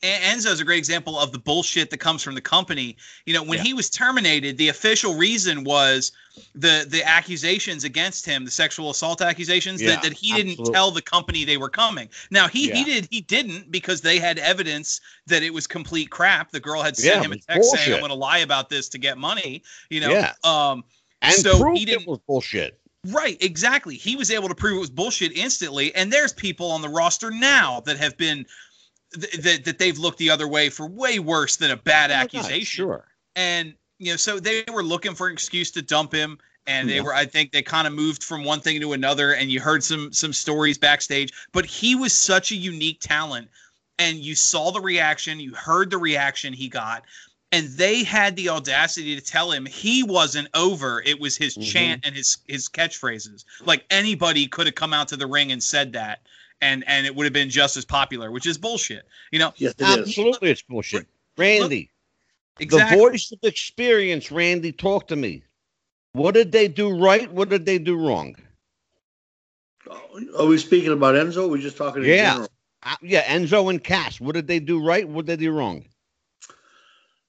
En- 0.02 0.38
Enzo's 0.38 0.60
a 0.60 0.64
great 0.64 0.78
example 0.78 1.18
of 1.18 1.32
the 1.32 1.38
bullshit 1.38 1.90
that 1.90 1.98
comes 1.98 2.22
from 2.22 2.34
the 2.34 2.40
company. 2.40 2.96
You 3.26 3.34
know, 3.34 3.42
when 3.42 3.58
Yeah. 3.58 3.64
he 3.64 3.74
was 3.74 3.88
terminated, 3.88 4.58
the 4.58 4.68
official 4.68 5.14
reason 5.14 5.64
was 5.64 6.12
the 6.54 6.86
the 6.88 7.02
accusations 7.06 7.84
against 7.84 8.24
him, 8.24 8.44
the 8.44 8.50
sexual 8.50 8.90
assault 8.90 9.20
accusations 9.20 9.80
Yeah, 9.82 9.90
that, 9.90 10.02
that 10.02 10.12
he 10.14 10.32
didn't 10.32 10.64
tell 10.72 10.90
the 10.90 11.02
company 11.02 11.44
they 11.44 11.58
were 11.58 11.68
coming. 11.68 12.08
Now 12.30 12.48
he 12.48 12.68
Yeah. 12.68 12.76
he 12.76 12.84
did 12.84 13.08
he 13.10 13.20
didn't 13.20 13.70
because 13.70 14.00
they 14.00 14.18
had 14.18 14.38
evidence 14.38 15.00
that 15.26 15.42
it 15.42 15.52
was 15.52 15.66
complete 15.66 16.10
crap. 16.10 16.50
The 16.50 16.60
girl 16.60 16.82
had 16.82 16.96
sent 16.96 17.24
him 17.24 17.32
a 17.32 17.36
text 17.36 17.70
saying, 17.72 17.92
"I'm 17.94 18.00
going 18.00 18.08
to 18.10 18.14
lie 18.14 18.38
about 18.38 18.70
this 18.70 18.88
to 18.90 18.98
get 18.98 19.18
money." 19.18 19.62
You 19.90 20.00
know, 20.00 20.10
Yeah. 20.10 20.32
um, 20.42 20.84
And 21.24 21.34
So 21.36 21.72
he 21.72 21.84
didn't- 21.84 22.02
it 22.02 22.08
was 22.08 22.18
bullshit. 22.26 22.80
Right, 23.06 23.36
exactly. 23.40 23.96
He 23.96 24.16
was 24.16 24.30
able 24.32 24.48
to 24.48 24.56
prove 24.56 24.76
it 24.76 24.80
was 24.80 24.90
bullshit 24.90 25.30
instantly, 25.36 25.94
and 25.94 26.12
there's 26.12 26.32
people 26.32 26.70
on 26.72 26.82
the 26.82 26.88
roster 26.88 27.30
now 27.30 27.80
that 27.86 27.96
have 27.98 28.16
been 28.16 28.44
th- 29.14 29.33
that 29.42 29.64
that 29.64 29.79
they've 29.79 29.98
looked 29.98 30.18
the 30.18 30.31
other 30.31 30.48
way 30.48 30.68
for 30.68 30.87
way 30.87 31.18
worse 31.18 31.57
than 31.57 31.70
a 31.70 31.77
bad 31.77 32.11
Oh 32.11 32.14
my 32.14 32.20
God, 32.20 32.25
accusation. 32.25 32.64
sure. 32.85 33.07
And 33.37 33.75
you 33.98 34.11
know, 34.12 34.16
so 34.16 34.40
they 34.40 34.64
were 34.72 34.83
looking 34.83 35.14
for 35.14 35.29
an 35.29 35.33
excuse 35.33 35.70
to 35.72 35.83
dump 35.83 36.12
him, 36.12 36.38
and 36.66 36.88
they 36.88 36.96
Yeah. 36.96 37.03
were. 37.03 37.14
I 37.14 37.25
think 37.27 37.53
they 37.53 37.62
kind 37.62 37.87
of 37.87 37.92
moved 37.92 38.25
from 38.25 38.42
one 38.44 38.61
thing 38.61 38.81
to 38.81 38.92
another, 38.92 39.33
and 39.35 39.51
you 39.51 39.61
heard 39.61 39.85
some 39.85 40.12
some 40.12 40.33
stories 40.33 40.79
backstage. 40.79 41.33
But 41.53 41.66
he 41.66 41.94
was 41.94 42.12
such 42.12 42.51
a 42.53 42.57
unique 42.57 42.98
talent, 43.01 43.48
and 43.98 44.18
you 44.18 44.35
saw 44.35 44.70
the 44.72 44.81
reaction, 44.81 45.38
you 45.40 45.55
heard 45.55 45.90
the 45.90 45.98
reaction 45.98 46.53
he 46.53 46.68
got. 46.68 47.05
And 47.55 47.68
they 47.77 48.03
had 48.03 48.35
the 48.35 48.48
audacity 48.48 49.14
to 49.14 49.20
tell 49.20 49.53
him 49.53 49.66
he 49.66 50.03
wasn't 50.03 50.48
over. 50.55 51.03
It 51.05 51.20
was 51.20 51.37
his 51.37 51.55
Mhm. 51.57 51.70
chant 51.70 52.01
and 52.07 52.16
his 52.16 52.38
his 52.48 52.68
catchphrases. 52.68 53.44
Like 53.64 53.85
anybody 53.90 54.46
could 54.46 54.66
have 54.66 54.75
come 54.75 54.94
out 54.94 55.09
to 55.09 55.16
the 55.18 55.27
ring 55.27 55.53
and 55.53 55.62
said 55.62 55.92
that, 55.92 56.22
and 56.62 56.85
and 56.87 57.05
it 57.05 57.14
would 57.14 57.25
have 57.25 57.33
been 57.35 57.51
just 57.51 57.77
as 57.77 57.85
popular, 57.85 58.31
which 58.31 58.46
is 58.46 58.57
bullshit. 58.57 59.07
You 59.33 59.40
know, 59.40 59.53
Yes, 59.57 59.75
it 59.79 59.83
is. 59.83 60.09
Absolutely, 60.09 60.51
it's 60.51 60.62
bullshit. 60.62 61.07
Randy, 61.37 61.90
exactly. 62.59 62.96
the 62.96 63.03
voice 63.03 63.33
of 63.33 63.40
experience, 63.42 64.31
Randy, 64.31 64.72
talk 64.72 65.09
to 65.09 65.16
me. 65.16 65.42
What 66.12 66.35
did 66.35 66.53
they 66.53 66.68
do 66.68 66.98
right? 66.98 67.31
What 67.31 67.48
did 67.48 67.66
they 67.66 67.79
do 67.79 67.96
wrong? 67.96 68.37
Are 70.38 70.46
we 70.46 70.59
speaking 70.59 70.92
about 70.92 71.16
Enzo? 71.16 71.38
Or 71.38 71.44
are 71.44 71.48
we 71.48 71.61
just 71.61 71.77
talking 71.77 72.05
Yeah. 72.05 72.33
general? 72.33 72.48
Uh, 72.85 72.96
yeah, 73.03 73.22
Enzo 73.25 73.70
and 73.70 73.83
Cass. 73.83 74.20
What 74.20 74.35
did 74.35 74.46
they 74.46 74.61
do 74.61 74.85
right? 74.85 75.09
What 75.09 75.27
did 75.27 75.38
they 75.38 75.46
do 75.46 75.53
wrong? 75.53 75.85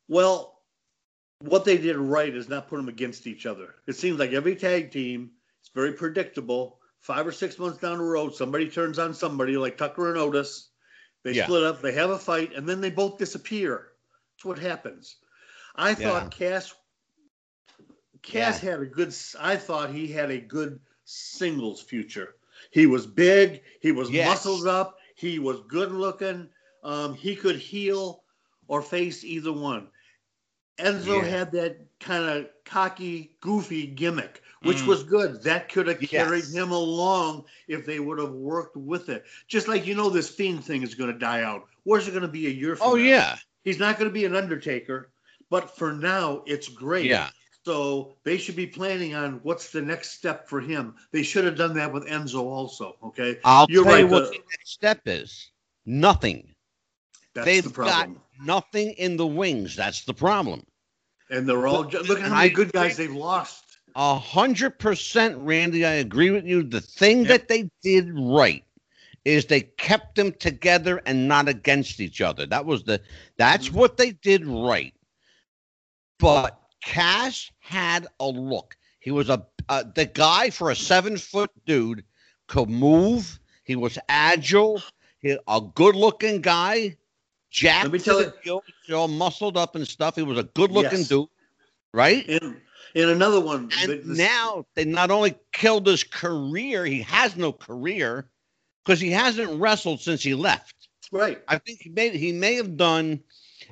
Well, 0.08 0.60
what 1.39 1.65
they 1.65 1.78
did 1.78 1.96
right 1.96 2.34
is 2.34 2.50
not 2.50 2.67
put 2.67 2.78
them 2.78 2.89
against 2.89 3.26
each 3.26 3.46
other. 3.46 3.76
It 3.88 3.93
seems 3.93 4.19
like 4.19 4.34
every 4.34 4.56
tag 4.56 4.91
team 4.91 5.32
is 5.63 5.69
very 5.74 5.93
predictable. 5.93 6.80
Five 7.04 7.28
or 7.28 7.34
six 7.34 7.60
months 7.60 7.80
down 7.80 7.98
the 7.98 8.04
road, 8.04 8.34
somebody 8.34 8.70
turns 8.70 8.98
on 8.98 9.13
somebody 9.13 9.58
like 9.58 9.78
Tucker 9.78 10.10
and 10.10 10.18
Otis. 10.18 10.70
They 11.24 11.34
Yeah. 11.34 11.46
split 11.46 11.63
up, 11.63 11.82
they 11.82 11.92
have 11.92 12.10
a 12.12 12.18
fight, 12.18 12.54
and 12.56 12.68
then 12.68 12.80
they 12.80 12.89
both 12.89 13.18
disappear. 13.18 13.92
That's 14.34 14.46
what 14.46 14.58
happens. 14.58 15.18
I 15.76 15.94
Yeah. 15.94 15.96
thought 15.96 16.32
Cass 16.32 16.74
Cass 18.22 18.60
had 18.62 18.80
a 18.80 18.86
good 18.86 19.13
I 19.38 19.58
thought 19.58 19.94
he 19.94 20.08
had 20.08 20.32
a 20.32 20.39
good 20.39 20.80
singles 21.04 21.82
future. 21.82 22.36
He 22.72 22.86
was 22.86 23.06
big, 23.06 23.63
he 23.82 23.92
was 23.92 24.10
Yes. 24.10 24.28
muscled 24.28 24.68
up, 24.68 24.98
he 25.16 25.39
was 25.39 25.60
good 25.68 25.92
looking. 25.92 26.50
Um, 26.84 27.16
he 27.16 27.36
could 27.36 27.58
heel 27.58 28.24
or 28.68 28.82
face 28.82 29.26
either 29.26 29.52
one. 29.52 29.89
Enzo 30.78 31.22
Yeah. 31.22 31.30
had 31.30 31.52
that 31.52 32.00
kind 32.00 32.24
of 32.24 32.50
cocky, 32.63 33.36
goofy 33.42 33.88
gimmick, 33.88 34.42
which 34.63 34.78
Mm. 34.80 34.88
was 34.88 35.04
good. 35.04 35.43
That 35.43 35.69
could 35.69 35.88
have 35.88 35.99
carried 35.99 36.43
Yes. 36.45 36.54
him 36.54 36.71
along 36.71 37.45
if 37.67 37.86
they 37.86 37.99
would 37.99 38.19
have 38.19 38.32
worked 38.32 38.76
with 38.78 39.10
it. 39.10 39.26
Just 39.47 39.67
like 39.67 39.86
you 39.86 39.95
know, 39.95 40.10
this 40.10 40.30
fiend 40.30 40.63
thing 40.65 40.84
is 40.84 40.95
going 40.95 41.12
to 41.12 41.17
die 41.19 41.43
out. 41.43 41.67
Where's 41.84 42.08
it 42.08 42.12
going 42.12 42.21
to 42.23 42.28
be 42.28 42.47
a 42.47 42.52
year 42.52 42.76
from 42.76 42.88
Oh 42.88 42.95
now? 42.95 43.04
yeah, 43.04 43.38
He's 43.63 43.80
not 43.80 43.97
going 43.97 44.10
to 44.10 44.13
be 44.13 44.26
an 44.26 44.36
Undertaker, 44.36 45.12
but 45.49 45.78
for 45.78 45.93
now, 45.93 46.43
it's 46.45 46.67
great. 46.67 47.06
yeah. 47.06 47.30
So 47.65 48.17
they 48.26 48.38
should 48.38 48.58
be 48.58 48.67
planning 48.67 49.15
on 49.15 49.39
what's 49.43 49.71
the 49.71 49.82
next 49.82 50.12
step 50.12 50.49
for 50.49 50.60
him. 50.60 50.95
They 51.13 51.23
should 51.23 51.45
have 51.45 51.56
done 51.56 51.76
that 51.76 51.93
with 51.93 52.06
Enzo 52.08 52.41
also. 52.41 52.97
Okay, 53.04 53.39
I'll 53.45 53.67
You're 53.69 53.86
tell 53.86 53.99
you 53.99 54.08
what 54.08 54.32
the- 54.32 54.39
next 54.39 54.71
step 54.71 55.02
is. 55.06 55.52
Nothing. 55.86 56.49
that's 57.34 57.45
They've 57.45 57.63
the 57.63 57.69
got 57.69 57.76
problem. 57.88 58.21
nothing 58.43 58.91
in 58.93 59.17
the 59.17 59.26
wings. 59.26 59.76
That's 59.76 60.04
the 60.06 60.13
problem. 60.13 60.65
and 61.30 61.47
they're 61.49 61.65
all 61.65 61.84
look 61.84 61.93
at 61.95 62.19
how 62.19 62.36
many 62.36 62.49
good 62.49 62.71
guys 62.73 62.95
they've 62.97 63.15
lost. 63.15 63.62
A 63.95 64.17
hundred 64.17 64.79
percent, 64.79 65.38
Randy. 65.39 65.86
I 65.86 65.93
agree 65.93 66.32
with 66.32 66.45
you. 66.45 66.63
The 66.63 66.82
thing 66.82 67.25
Yep. 67.25 67.27
that 67.27 67.47
they 67.47 67.69
did 67.82 68.10
right 68.17 68.63
is 69.25 69.45
they 69.45 69.62
kept 69.62 70.15
them 70.15 70.32
together 70.34 71.01
and 71.06 71.27
not 71.27 71.47
against 71.47 71.99
each 71.99 72.21
other. 72.21 72.45
That 72.45 72.65
was 72.65 72.84
the 72.84 73.01
that's 73.38 73.69
Mhm. 73.69 73.73
what 73.73 73.97
they 73.97 74.12
did 74.12 74.45
right. 74.45 74.93
But 76.19 76.60
Cass 76.82 77.51
had 77.60 78.08
a 78.19 78.27
look. 78.27 78.77
He 78.99 79.12
was 79.12 79.29
a 79.29 79.45
uh, 79.69 79.84
the 79.95 80.06
guy 80.06 80.49
for 80.49 80.69
a 80.69 80.75
seven 80.75 81.17
foot 81.17 81.51
dude 81.65 82.03
could 82.47 82.69
move. 82.69 83.39
He 83.63 83.75
was 83.75 83.97
agile. 84.10 84.82
He, 85.19 85.38
a 85.47 85.62
good 85.62 85.95
looking 85.95 86.41
guy. 86.41 86.97
Jack 87.49 87.84
Let 87.84 87.93
me 87.93 87.99
tell 87.99 88.21
you, 88.43 88.62
all 88.93 89.08
muscled 89.08 89.58
up 89.58 89.75
and 89.75 89.88
stuff. 89.88 90.15
He 90.15 90.23
was 90.23 90.38
a 90.38 90.43
good 90.43 90.71
looking 90.71 90.99
Yes. 90.99 91.08
dude, 91.08 91.27
right? 91.93 92.27
And 92.27 92.62
and 92.95 93.10
another 93.10 93.39
one. 93.39 93.69
And 93.82 93.91
the- 93.91 93.97
the- 93.97 94.13
now 94.15 94.65
they 94.75 94.86
not 94.86 95.12
only 95.12 95.36
killed 95.51 95.88
his 95.88 96.03
career, 96.03 96.86
he 96.86 97.01
has 97.01 97.36
no 97.36 97.51
career 97.51 98.27
because 98.84 98.99
he 98.99 99.12
hasn't 99.12 99.60
wrestled 99.60 100.01
since 100.01 100.21
he 100.23 100.34
left. 100.34 100.75
right. 101.12 101.41
I 101.47 101.58
think 101.60 101.82
he 101.82 101.89
may 101.89 102.17
he 102.17 102.32
may 102.32 102.56
have 102.56 102.75
done, 102.77 103.19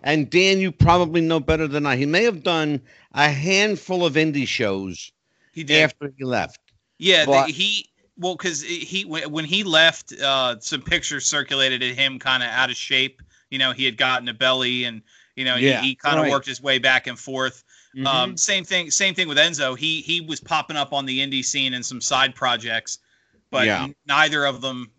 and 0.04 0.30
Dan, 0.30 0.60
you 0.60 0.72
probably 0.72 1.22
know 1.22 1.40
better 1.40 1.68
than 1.68 1.86
I. 1.86 1.96
He 1.96 2.06
may 2.06 2.24
have 2.24 2.44
done 2.44 2.82
a 3.14 3.30
handful 3.30 4.06
of 4.06 4.14
indie 4.14 4.48
shows 4.48 5.12
he 5.52 5.64
did. 5.64 5.82
after 5.82 6.14
he 6.18 6.24
left. 6.24 6.60
Yeah, 7.00 7.26
the, 7.26 7.44
he 7.46 7.90
well 8.18 8.36
because 8.36 8.62
he 8.62 9.06
when 9.06 9.32
when 9.32 9.46
he 9.46 9.64
left, 9.64 10.14
uh, 10.14 10.60
some 10.60 10.82
pictures 10.84 11.26
circulated 11.26 11.82
of 11.84 11.98
him 11.98 12.20
kind 12.20 12.44
of 12.44 12.50
out 12.50 12.70
of 12.70 12.76
shape. 12.76 13.22
You 13.50 13.58
know, 13.58 13.72
he 13.72 13.86
had 13.86 13.98
gotten 13.98 14.30
a 14.30 14.34
belly, 14.34 14.84
and 14.86 15.02
you 15.36 15.44
know 15.44 15.56
Yeah, 15.56 15.82
he, 15.82 15.90
he 15.90 15.96
kind 15.96 16.18
of 16.20 16.24
right. 16.24 16.32
worked 16.32 16.46
his 16.46 16.62
way 16.62 16.78
back 16.78 17.08
and 17.08 17.18
forth. 17.18 17.64
Mm-hmm. 17.96 18.08
Um, 18.08 18.38
same 18.38 18.64
thing, 18.64 18.90
same 18.92 19.14
thing 19.16 19.28
with 19.28 19.38
Enzo. 19.38 19.78
He 19.78 20.02
he 20.02 20.22
was 20.22 20.40
popping 20.40 20.78
up 20.78 20.94
on 20.94 21.06
the 21.06 21.20
indie 21.20 21.44
scene 21.44 21.74
in 21.74 21.84
some 21.84 22.02
side 22.02 22.36
projects, 22.36 23.00
but 23.52 23.66
Yeah. 23.66 23.84
n- 23.84 23.96
neither 24.08 24.46
of 24.46 24.62
them 24.62 24.92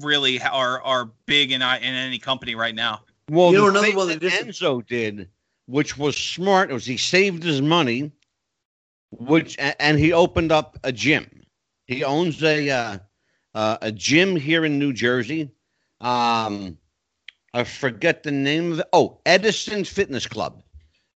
really 0.00 0.40
are 0.40 0.80
are 0.82 1.10
big 1.26 1.52
in 1.52 1.62
in 1.62 1.94
any 1.94 2.18
company 2.18 2.54
right 2.54 2.74
now. 2.74 3.00
well, 3.30 3.52
You 3.52 3.58
know, 3.58 3.64
the 3.66 3.70
another 3.70 3.86
thing 3.88 3.96
one 3.96 4.08
that 4.08 4.20
that 4.20 4.46
Enzo 4.46 4.86
did, 4.86 5.28
which 5.66 5.98
was 5.98 6.16
smart, 6.16 6.70
was 6.70 6.86
he 6.86 6.96
saved 6.96 7.42
his 7.42 7.60
money, 7.60 8.10
which 9.10 9.56
and 9.58 9.98
he 9.98 10.12
opened 10.12 10.52
up 10.52 10.78
a 10.82 10.92
gym. 10.92 11.42
He 11.86 12.04
owns 12.04 12.42
a 12.42 12.70
uh, 12.70 12.98
uh, 13.54 13.78
a 13.82 13.92
gym 13.92 14.36
here 14.36 14.64
in 14.64 14.78
New 14.78 14.92
Jersey. 14.92 15.50
Um, 16.00 16.78
I 17.52 17.64
forget 17.64 18.22
the 18.22 18.30
name 18.32 18.72
of 18.72 18.80
it. 18.80 18.86
Oh, 18.92 19.20
Edison 19.26 19.84
Fitness 19.84 20.26
Club 20.26 20.62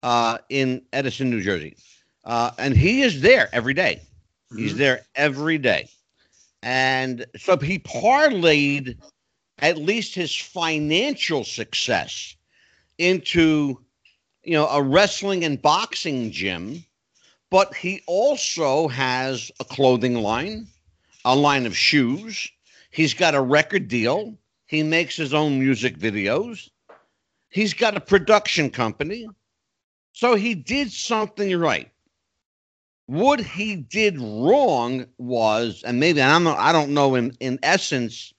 uh, 0.02 0.38
in 0.48 0.82
Edison, 0.92 1.30
New 1.30 1.40
Jersey. 1.42 1.76
Uh, 2.24 2.50
and 2.58 2.76
he 2.76 3.02
is 3.02 3.20
there 3.20 3.48
every 3.52 3.74
day. 3.74 4.02
He's 4.54 4.74
Mhm. 4.74 4.76
there 4.76 5.06
every 5.14 5.58
day. 5.58 5.88
And 6.62 7.26
so 7.36 7.56
he 7.56 7.78
parlayed 7.78 8.96
at 9.58 9.78
least 9.78 10.14
his 10.14 10.34
financial 10.34 11.44
success 11.44 12.36
into, 12.98 13.78
you 14.44 14.52
know, 14.52 14.66
a 14.68 14.82
wrestling 14.82 15.44
and 15.44 15.60
boxing 15.60 16.30
gym. 16.30 16.84
But 17.50 17.74
he 17.74 18.02
also 18.06 18.88
has 18.88 19.50
a 19.60 19.64
clothing 19.64 20.14
line, 20.14 20.68
a 21.24 21.34
line 21.36 21.66
of 21.66 21.76
shoes. 21.76 22.50
He's 22.90 23.14
got 23.14 23.34
a 23.34 23.40
record 23.40 23.88
deal. 23.88 24.38
He 24.66 24.82
makes 24.82 25.16
his 25.16 25.34
own 25.34 25.58
music 25.58 25.98
videos. 25.98 26.70
He's 27.50 27.74
got 27.74 27.96
a 27.96 28.00
production 28.00 28.70
company. 28.70 29.34
So 30.12 30.35
he 30.35 30.55
did 30.55 30.92
something 30.92 31.57
right. 31.59 31.90
What 33.07 33.40
he 33.40 33.77
did 33.77 34.18
wrong 34.18 35.07
was, 35.18 35.83
and 35.85 35.98
maybe 35.98 36.22
I'm 36.22 36.44
not, 36.44 36.59
I 36.59 36.72
don't 36.72 36.94
know 36.94 37.14
in, 37.14 37.33
in 37.40 37.59
essence 37.62 38.33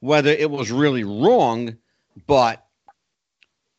whether 0.00 0.30
it 0.30 0.50
was 0.50 0.70
really 0.70 1.04
wrong, 1.04 1.76
but 2.26 2.64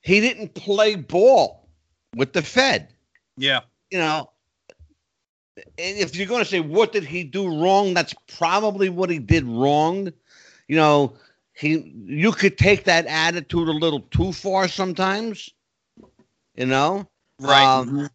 he 0.02 0.22
didn't 0.22 0.54
play 0.54 0.96
ball 0.96 1.68
with 2.16 2.34
the 2.34 2.42
Fed. 2.42 2.90
Yeah. 3.38 3.62
You 3.92 4.00
know, 4.00 4.30
if 5.78 6.16
you're 6.16 6.28
going 6.28 6.44
to 6.44 6.50
say 6.50 6.60
what 6.60 6.92
did 6.92 7.04
he 7.04 7.24
do 7.24 7.62
wrong, 7.62 7.94
that's 7.94 8.14
probably 8.38 8.90
what 8.90 9.10
he 9.10 9.20
did 9.20 9.44
wrong. 9.46 10.12
You 10.68 10.76
know, 10.76 11.18
he 11.54 11.94
you 12.06 12.32
could 12.32 12.58
take 12.58 12.84
that 12.86 13.06
attitude 13.08 13.68
a 13.68 13.72
little 13.72 14.02
too 14.02 14.32
far 14.32 14.68
sometimes. 14.68 15.50
You 16.56 16.66
know, 16.66 17.08
Right. 17.40 17.72
Um, 17.72 18.10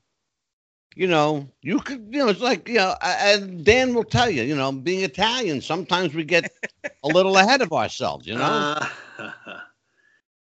you 0.94 1.06
know, 1.06 1.48
you 1.62 1.80
could, 1.80 2.08
you 2.10 2.18
know, 2.20 2.28
it's 2.28 2.40
like, 2.40 2.68
you 2.68 2.76
know, 2.76 2.94
and 3.02 3.64
Dan 3.64 3.94
will 3.94 4.04
tell 4.04 4.30
you, 4.30 4.42
you 4.42 4.56
know, 4.56 4.72
being 4.72 5.02
Italian, 5.02 5.60
sometimes 5.60 6.14
we 6.14 6.24
get 6.24 6.50
a 7.02 7.08
little 7.08 7.38
ahead 7.38 7.62
of 7.62 7.72
ourselves, 7.72 8.26
you 8.26 8.36
know, 8.36 8.68
Uh, 9.18 9.18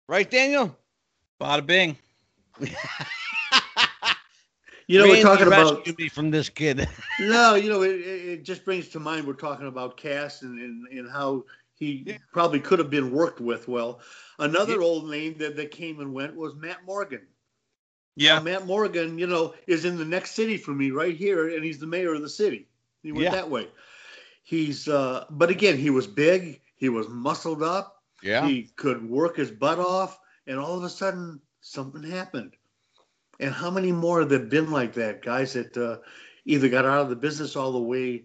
right, 0.09 0.31
Daniel? 0.31 0.77
Bada 1.41 1.67
bing. 1.67 1.97
you 4.87 4.99
know, 4.99 5.09
we're 5.09 5.17
talking 5.17 5.49
about 5.49 5.87
me 5.99 6.09
from 6.09 6.31
this 6.31 6.49
kid. 6.49 6.87
no, 7.19 7.55
you 7.55 7.69
know, 7.69 7.83
it, 7.83 8.01
it 8.01 8.29
it 8.29 8.45
just 8.45 8.65
brings 8.65 8.89
to 8.91 9.01
mind 9.01 9.27
we're 9.27 9.33
talking 9.35 9.67
about 9.67 9.97
Cass 9.97 10.43
and, 10.43 10.59
and, 10.61 10.87
and 10.99 11.11
how 11.11 11.45
he 11.75 12.05
Yeah. 12.07 12.17
probably 12.33 12.61
could 12.61 12.79
have 12.79 12.91
been 12.91 13.13
worked 13.13 13.41
with 13.41 13.69
well. 13.69 14.01
Another 14.39 14.75
Yeah. 14.75 14.81
old 14.81 15.11
name 15.11 15.37
that, 15.39 15.57
that 15.57 15.71
came 15.71 16.01
and 16.01 16.15
went 16.15 16.37
was 16.37 16.55
Matt 16.57 16.85
Morgan. 16.87 17.27
Yeah. 18.19 18.35
Now, 18.39 18.43
Matt 18.43 18.67
Morgan, 18.67 19.17
you 19.17 19.29
know, 19.29 19.55
is 19.69 19.85
in 19.85 19.97
the 19.97 20.05
next 20.05 20.33
city 20.33 20.57
for 20.57 20.73
me 20.73 20.91
right 20.91 21.17
here, 21.17 21.55
and 21.55 21.65
he's 21.65 21.79
the 21.79 21.87
mayor 21.87 22.15
of 22.15 22.23
the 22.23 22.29
city. 22.29 22.67
He 23.03 23.13
went 23.13 23.25
Yeah. 23.25 23.31
that 23.31 23.49
way. 23.49 23.69
He's, 24.43 24.89
uh, 24.89 25.27
but 25.31 25.51
again, 25.51 25.79
he 25.79 25.91
was 25.91 26.07
big, 26.07 26.61
he 26.77 26.89
was 26.89 27.09
muscled 27.09 27.63
up, 27.63 28.03
yeah. 28.23 28.47
he 28.47 28.73
could 28.75 29.09
work 29.09 29.37
his 29.37 29.53
butt 29.53 29.79
off, 29.79 30.19
and 30.49 30.59
all 30.59 30.77
of 30.77 30.83
a 30.83 30.89
sudden 30.89 31.41
something 31.61 32.03
happened. 32.03 32.57
And 33.39 33.55
how 33.55 33.71
many 33.71 33.93
more 33.93 34.21
have 34.21 34.31
there 34.31 34.41
been 34.41 34.73
like 34.73 34.95
that? 34.95 35.23
Guys 35.23 35.53
that 35.53 35.77
uh, 35.77 35.99
either 36.45 36.69
got 36.69 36.85
out 36.85 37.03
of 37.03 37.11
the 37.11 37.17
business 37.17 37.55
all 37.55 37.71
the 37.71 37.79
way, 37.79 38.25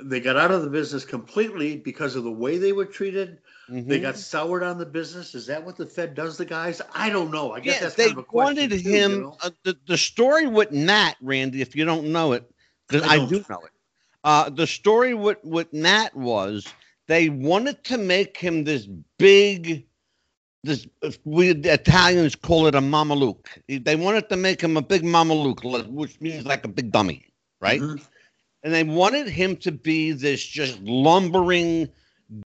they 0.00 0.20
got 0.20 0.36
out 0.36 0.52
of 0.52 0.62
the 0.62 0.70
business 0.70 1.04
completely 1.04 1.76
because 1.76 2.14
of 2.14 2.22
the 2.22 2.30
way 2.30 2.58
they 2.58 2.72
were 2.72 2.84
treated. 2.84 3.38
They 3.68 3.98
Mhm. 3.98 4.02
got 4.02 4.16
soured 4.18 4.62
on 4.62 4.78
the 4.78 4.84
business. 4.86 5.34
Is 5.34 5.46
that 5.46 5.64
what 5.64 5.76
the 5.76 5.86
Fed 5.86 6.14
does 6.14 6.36
to 6.36 6.44
guys? 6.44 6.82
I 6.94 7.08
don't 7.08 7.30
know. 7.30 7.52
I 7.52 7.60
guess 7.60 7.76
yeah, 7.76 7.80
that's 7.80 7.94
they 7.94 8.06
kind 8.08 8.18
of 8.18 8.24
a 8.24 8.26
question. 8.26 8.56
They 8.56 8.62
wanted 8.62 8.82
too, 8.84 8.90
him. 8.90 9.10
you 9.12 9.20
know? 9.22 9.36
uh, 9.42 9.50
the, 9.62 9.76
the 9.86 9.96
story 9.96 10.46
with 10.46 10.70
Matt, 10.72 11.16
Randy, 11.22 11.62
if 11.62 11.74
you 11.74 11.84
don't 11.84 12.12
know 12.12 12.32
it, 12.32 12.50
because 12.88 13.02
I 13.08 13.14
I, 13.14 13.16
don't. 13.18 13.48
know 13.48 13.60
it. 13.64 13.70
Uh, 14.22 14.50
the 14.50 14.66
story 14.66 15.14
with, 15.14 15.38
with 15.44 15.72
Matt 15.72 16.14
was 16.14 16.66
they 17.06 17.28
wanted 17.30 17.82
to 17.84 17.96
make 17.98 18.36
him 18.36 18.64
this 18.64 18.86
big, 19.18 19.86
this 20.62 20.86
we 21.24 21.52
the 21.52 21.72
Italians 21.72 22.34
call 22.34 22.66
it 22.66 22.74
a 22.74 22.80
mameluke. 22.80 23.46
They 23.68 23.96
wanted 23.96 24.28
to 24.28 24.36
make 24.36 24.60
him 24.60 24.76
a 24.76 24.82
big 24.82 25.02
mameluke, 25.02 25.86
which 25.90 26.20
means 26.20 26.44
like 26.44 26.64
a 26.64 26.68
big 26.68 26.92
dummy, 26.92 27.24
right? 27.60 27.80
Mhm. 27.80 28.00
and 28.62 28.72
they 28.72 28.82
wanted 28.84 29.28
him 29.28 29.56
to 29.58 29.70
be 29.70 30.12
this 30.12 30.42
just 30.44 30.80
lumbering, 30.80 31.86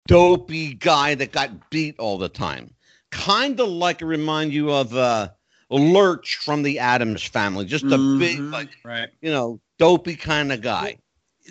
dopey 0.08 0.74
guy 0.74 1.16
that 1.16 1.32
got 1.32 1.70
beat 1.70 1.98
all 2.00 2.18
the 2.18 2.30
time. 2.30 2.74
Kind 3.12 3.60
of 3.60 3.70
like 3.70 4.02
it 4.02 4.06
remind 4.06 4.54
you 4.54 4.72
of 4.72 4.96
uh, 4.96 5.30
Lurch 5.70 6.38
from 6.38 6.64
the 6.64 6.80
Addams 6.80 7.24
family, 7.24 7.66
just 7.66 7.86
a 7.86 7.98
big, 8.20 8.38
Mhm. 8.38 8.52
like 8.52 8.70
Right. 8.84 9.10
you 9.22 9.32
know, 9.32 9.60
dopey 9.78 10.16
kind 10.16 10.52
of 10.52 10.62
guy. 10.62 10.98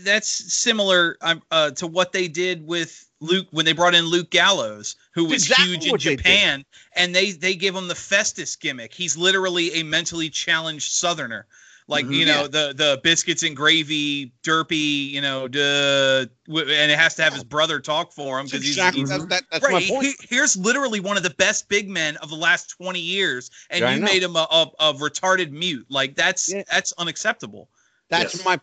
That's 0.01 0.29
similar 0.29 1.17
um, 1.23 1.43
uh, 1.51 1.71
to 1.73 1.87
what 1.87 2.13
they 2.13 2.29
did 2.29 2.67
with 2.67 3.09
Luke 3.21 3.47
when 3.51 3.65
they 3.65 3.73
brought 3.73 3.95
in 3.95 4.05
Luke 4.05 4.31
Gallows, 4.31 4.97
who 5.13 5.25
was 5.25 5.45
Exactly 5.45 5.67
huge 5.69 5.87
in 5.87 5.91
what 5.93 6.03
they. 6.03 6.17
Japan, 6.17 6.65
and 6.93 7.15
they 7.15 7.31
they 7.33 7.55
give 7.55 7.75
him 7.75 7.89
the 7.89 7.95
Festus 7.95 8.57
gimmick. 8.57 8.93
He's 8.93 9.17
literally 9.17 9.81
a 9.81 9.85
mentally 9.85 10.29
challenged 10.29 10.93
Southerner. 10.93 11.47
Like 11.89 12.07
Mhm. 12.07 12.15
you 12.17 12.27
know 12.27 12.49
the 12.49 12.75
the 12.77 13.01
biscuits 13.05 13.45
and 13.45 13.55
gravy 13.57 14.33
derpy, 14.43 15.09
you 15.11 15.21
know, 15.21 15.47
duh, 15.47 16.27
and 16.49 16.91
it 16.91 16.99
has 16.99 17.15
to 17.15 17.23
have 17.23 17.33
his 17.33 17.45
brother 17.45 17.79
talk 17.79 18.13
for 18.13 18.41
him 18.41 18.47
because 18.47 18.67
exactly 18.67 19.03
he's, 19.03 19.09
that's, 19.11 19.27
that, 19.27 19.45
that's 19.53 19.65
right. 19.65 19.73
my 19.75 19.81
he- 19.81 19.93
point. 19.93 20.17
here's 20.29 20.57
literally 20.57 20.99
one 20.99 21.17
of 21.17 21.23
the 21.23 21.31
best 21.31 21.69
big 21.69 21.89
men 21.89 22.17
of 22.17 22.29
the 22.29 22.35
last 22.35 22.71
20 22.71 22.99
years, 22.99 23.53
and 23.71 23.83
Yeah, 23.83 23.95
you 23.95 24.01
made 24.03 24.21
him 24.23 24.35
a, 24.35 24.47
a, 24.51 24.71
a 24.81 24.95
retarded 24.95 25.53
mute. 25.53 25.87
Like 25.89 26.17
that's 26.17 26.53
Yeah. 26.53 26.65
that's 26.69 26.93
unacceptable. 26.99 27.69
That's 28.11 28.35
Yes. 28.37 28.45
my. 28.45 28.61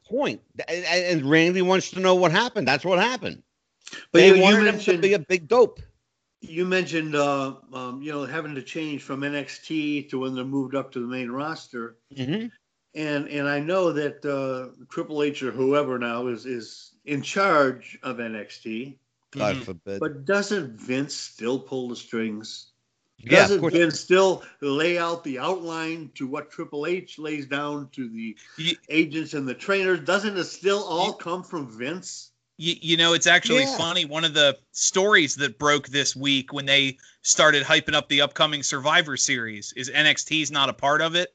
And, 0.68 0.86
and 0.86 1.30
Randy 1.30 1.62
wants 1.62 1.92
to 1.92 2.02
know 2.02 2.16
what 2.16 2.32
happened. 2.34 2.68
That's 2.68 2.84
what 2.84 3.00
happened. 3.00 3.42
But 4.12 4.20
they 4.20 4.28
you, 4.30 4.36
you 4.36 4.42
wanted 4.42 4.68
him 4.74 4.80
to 4.80 4.98
be 4.98 5.14
a 5.14 5.20
big 5.20 5.48
dope. 5.48 5.80
you 6.42 6.66
mentioned 6.66 7.16
uh, 7.16 7.56
um, 7.72 8.02
you 8.02 8.12
know 8.12 8.26
having 8.26 8.56
to 8.56 8.62
change 8.64 9.02
from 9.02 9.22
NXT 9.22 10.10
to 10.10 10.20
when 10.20 10.36
they 10.36 10.44
moved 10.44 10.76
up 10.76 10.92
to 10.92 11.00
the 11.00 11.08
main 11.08 11.32
roster, 11.32 11.96
Mm-hmm. 12.14 12.48
And 12.96 13.28
and 13.28 13.48
I 13.48 13.60
know 13.60 13.92
that 13.92 14.24
uh, 14.26 14.76
Triple 14.90 15.24
H 15.24 15.44
or 15.44 15.52
whoever 15.52 15.98
now 15.98 16.28
is 16.28 16.46
is 16.46 16.92
in 17.06 17.22
charge 17.22 17.98
of 18.04 18.18
NXT. 18.18 18.98
God 19.32 19.56
Mhm. 19.58 19.66
forbid. 19.66 20.00
But 20.00 20.26
doesn't 20.26 20.80
Vince 20.80 21.14
still 21.16 21.60
pull 21.60 21.90
the 21.90 21.96
strings? 21.96 22.68
yeah, 23.18 23.48
Doesn't. 23.48 23.72
Vince 23.72 24.00
still 24.00 24.44
lay 24.62 24.98
out 24.98 25.24
the 25.24 25.40
outline 25.40 26.12
to 26.16 26.28
what 26.28 26.52
Triple 26.52 26.86
H 26.86 27.18
lays 27.18 27.48
down 27.48 27.90
to 27.94 28.10
the 28.10 28.38
Ye- 28.58 28.78
agents 28.90 29.34
and 29.34 29.48
the 29.48 29.56
trainers? 29.56 30.02
Doesn't 30.02 30.38
it 30.38 30.44
still 30.44 30.84
all 30.84 31.14
come 31.14 31.44
from 31.44 31.68
Vince? 31.76 32.32
You, 32.58 32.76
you 32.80 32.98
know, 32.98 33.14
it's 33.14 33.26
actually 33.26 33.64
Yeah. 33.64 33.78
funny. 33.78 34.06
One 34.06 34.24
of 34.24 34.36
the 34.36 34.60
stories 34.72 35.36
that 35.38 35.58
broke 35.58 35.88
this 35.88 36.16
week 36.16 36.54
when 36.54 36.68
they 36.68 36.98
started 37.24 37.64
hyping 37.64 37.96
up 37.96 38.08
the 38.10 38.22
upcoming 38.22 38.62
Survivor 38.62 39.18
Series 39.18 39.74
is 39.76 39.90
NXT's 39.90 40.52
not 40.52 40.70
a 40.70 40.74
part 40.74 41.02
of 41.02 41.16
it 41.16 41.34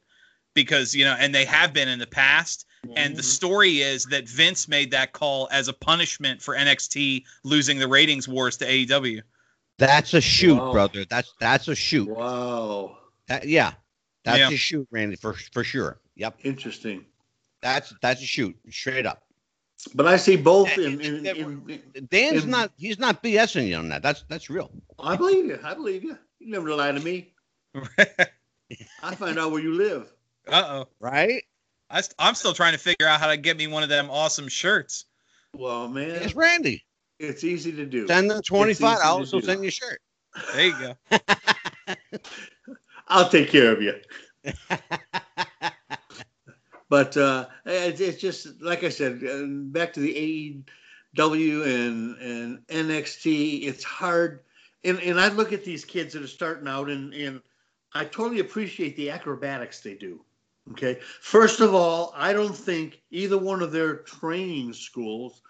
because, 0.55 0.95
you 0.95 1.05
know, 1.05 1.17
and 1.19 1.35
they 1.35 1.45
have 1.45 1.73
been 1.73 1.89
in 1.89 1.99
the 1.99 2.07
past. 2.07 2.67
And 2.95 3.17
the 3.17 3.23
mm-hmm. 3.23 3.27
story 3.29 3.81
is 3.81 4.05
that 4.07 4.29
Vince 4.29 4.69
made 4.69 4.93
that 4.93 5.13
call 5.13 5.49
as 5.51 5.69
a 5.69 5.73
punishment 5.73 6.41
for 6.41 6.55
NXT 6.55 7.25
losing 7.43 7.79
the 7.79 7.89
ratings 7.89 8.29
wars 8.29 8.57
to 8.59 8.67
AEW. 8.67 9.21
That's 9.79 10.15
a 10.15 10.21
shoot, 10.21 10.57
Wow. 10.57 10.73
brother. 10.73 11.05
That's 11.05 11.33
that's 11.41 11.69
a 11.69 11.75
shoot. 11.75 12.09
Wow, 12.09 12.99
That, 13.29 13.47
yeah, 13.47 13.73
that's 14.25 14.39
Yeah. 14.39 14.51
a 14.51 14.57
shoot, 14.57 14.89
Randy, 14.91 15.17
for 15.17 15.35
for 15.53 15.63
sure. 15.63 16.01
Yep, 16.17 16.39
interesting. 16.43 17.05
that's 17.63 17.95
that's 18.03 18.21
a 18.21 18.27
shoot, 18.27 18.57
straight 18.71 19.07
up. 19.07 19.23
But 19.95 20.09
I 20.09 20.17
see 20.17 20.35
both 20.37 20.77
in. 20.77 21.01
in, 21.01 21.27
in, 21.27 21.81
in 21.95 22.07
Dan's 22.11 22.45
In- 22.45 22.51
not 22.51 22.73
he's 22.77 22.99
not 22.99 23.23
BSing 23.23 23.69
you 23.69 23.77
on 23.77 23.89
that. 23.91 24.03
That's 24.03 24.25
that's 24.29 24.51
real. 24.51 24.71
I 24.99 25.15
believe 25.15 25.47
you. 25.47 25.61
I 25.63 25.75
believe 25.75 26.03
you. 26.03 26.19
You 26.41 26.51
never 26.51 26.75
lie 26.75 26.91
to 26.91 27.01
me. 27.01 27.33
I 29.03 29.15
find 29.15 29.39
out 29.39 29.53
where 29.53 29.63
you 29.63 29.75
live. 29.75 30.13
Uh 30.49 30.65
oh. 30.69 30.89
Right? 31.01 31.43
I 31.91 32.01
st- 32.01 32.15
I'm 32.19 32.35
still 32.35 32.53
trying 32.53 32.73
to 32.73 32.79
figure 32.79 33.07
out 33.07 33.21
how 33.21 33.29
to 33.29 33.37
get 33.37 33.57
me 33.57 33.67
one 33.67 33.83
of 33.83 33.89
them 33.89 34.11
awesome 34.11 34.49
shirts. 34.49 35.07
Well, 35.55 35.89
man, 35.89 36.11
It's 36.11 36.35
Randy. 36.35 36.85
it's 37.19 37.45
easy 37.45 37.73
to 37.73 37.87
do. 37.87 38.07
Send 38.07 38.31
them 38.31 38.43
twenty 38.43 38.75
five 38.75 38.99
dollars, 38.99 39.31
to 39.31 39.37
he'll 39.37 39.41
also 39.41 39.47
send 39.47 39.63
you 39.63 39.69
a 39.69 39.73
shirt. 39.73 40.01
There 40.55 40.67
you 40.67 40.95
go. 41.11 41.19
I'll 43.09 43.29
take 43.29 43.49
care 43.49 43.73
of 43.73 43.83
you. 43.83 43.95
But 46.91 47.17
uh, 47.19 47.47
it's, 47.67 48.01
it's 48.01 48.21
just 48.21 48.63
like 48.63 48.83
I 48.83 48.89
said, 48.89 49.23
uh, 49.23 49.43
back 49.47 49.93
to 49.93 50.01
the 50.01 50.63
AEW 51.17 51.67
and 51.67 52.17
and 52.19 52.67
NXT. 52.67 53.65
It's 53.65 53.85
hard, 53.85 54.41
and 54.85 54.99
and 55.01 55.21
I 55.21 55.29
look 55.29 55.53
at 55.53 55.65
these 55.65 55.85
kids 55.85 56.15
that 56.15 56.23
are 56.23 56.27
starting 56.27 56.67
out, 56.67 56.89
and 56.89 57.13
and 57.13 57.43
I 57.93 58.05
totally 58.05 58.41
appreciate 58.41 58.97
the 58.97 59.11
acrobatics 59.11 59.81
they 59.81 59.95
do. 59.95 60.25
Okay, 60.73 60.99
first 61.21 61.61
of 61.61 61.75
all, 61.75 62.13
I 62.17 62.33
don't 62.33 62.57
think 62.57 63.01
either 63.11 63.39
one 63.39 63.63
of 63.63 63.73
their 63.73 63.97
training 63.97 64.73
schools, 64.73 65.41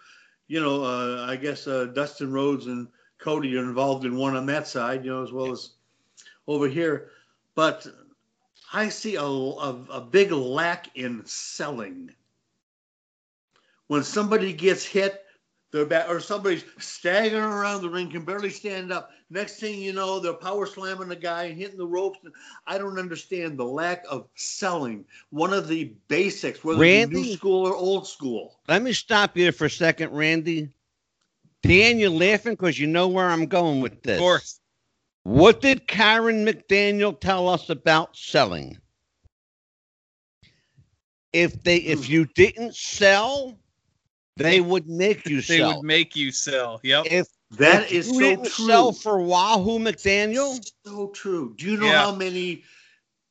you 0.47 0.61
know, 0.61 0.83
uh, 0.83 1.25
I 1.27 1.35
guess 1.35 1.67
uh, 1.67 1.85
Dustin 1.85 2.31
Rhodes 2.31 2.67
and 2.67 2.87
Cody 3.19 3.55
are 3.57 3.63
involved 3.63 4.05
in 4.05 4.15
one 4.15 4.35
on 4.35 4.45
that 4.45 4.67
side, 4.67 5.03
you 5.03 5.11
know, 5.11 5.23
as 5.23 5.31
well 5.31 5.51
as 5.51 5.71
over 6.47 6.67
here, 6.67 7.11
but 7.53 7.85
I 8.71 8.89
see 8.89 9.15
a, 9.15 9.23
a, 9.23 9.85
a 9.91 10.01
big 10.01 10.31
lack 10.31 10.95
in 10.95 11.25
selling. 11.25 12.11
When 13.87 14.03
somebody 14.03 14.53
gets 14.53 14.85
hit, 14.85 15.23
they're 15.71 15.85
back, 15.85 16.09
or 16.09 16.19
somebody's 16.19 16.63
staggering 16.79 17.43
around 17.43 17.81
the 17.81 17.89
ring, 17.89 18.09
can 18.09 18.25
barely 18.25 18.49
stand 18.49 18.91
up. 18.91 19.11
Next 19.29 19.59
thing 19.59 19.79
you 19.79 19.93
know, 19.93 20.19
they're 20.19 20.33
power 20.33 20.65
slamming 20.65 21.09
the 21.09 21.15
guy 21.15 21.43
and 21.43 21.57
hitting 21.57 21.77
the 21.77 21.85
ropes. 21.85 22.19
I 22.65 22.77
don't 22.77 22.97
understand 22.99 23.57
the 23.57 23.65
lack 23.65 24.03
of 24.09 24.27
selling. 24.35 25.05
One 25.29 25.53
of 25.53 25.67
the 25.67 25.93
basics, 26.07 26.63
whether 26.63 26.81
it's 26.83 26.91
Randy? 26.91 27.15
new 27.21 27.25
school 27.25 27.67
or 27.67 27.75
old 27.75 28.07
school. 28.07 28.59
Let 28.67 28.81
me 28.81 28.93
stop 28.93 29.37
you 29.37 29.51
for 29.51 29.65
a 29.65 29.69
second, 29.69 30.11
Randy. 30.11 30.69
Dan, 31.61 31.99
you're 31.99 32.09
laughing 32.09 32.53
because 32.53 32.79
you 32.79 32.87
know 32.87 33.07
where 33.07 33.27
I'm 33.27 33.45
going 33.47 33.81
with 33.81 34.01
this. 34.01 34.17
Of 34.17 34.21
course. 34.23 34.59
What 35.23 35.61
did 35.61 35.87
Karen 35.87 36.45
McDaniel 36.45 37.19
tell 37.19 37.47
us 37.47 37.69
about 37.69 38.15
selling? 38.15 38.77
If 41.33 41.61
they 41.63 41.77
if 41.77 42.05
Hmm. 42.05 42.11
you 42.11 42.25
didn't 42.25 42.75
sell, 42.75 43.57
they 44.39 44.59
would 44.61 44.87
make 44.87 45.27
you 45.29 45.41
They 45.47 45.59
sell. 45.59 45.69
They 45.71 45.77
would 45.77 45.83
make 45.83 46.15
you 46.15 46.31
sell. 46.31 46.79
Yep. 46.83 47.05
if 47.05 47.27
That 47.51 47.83
if 47.83 47.91
is 47.91 48.07
you 48.07 48.13
so 48.13 48.19
didn't 48.19 48.45
true. 48.45 48.65
sell 48.67 48.91
for 48.93 49.21
Wahoo 49.21 49.79
McDaniel, 49.79 50.59
So 50.85 51.07
true. 51.09 51.55
Do 51.57 51.65
you 51.65 51.77
know 51.77 51.91
Yeah. 51.91 52.05
how 52.05 52.13
many 52.15 52.63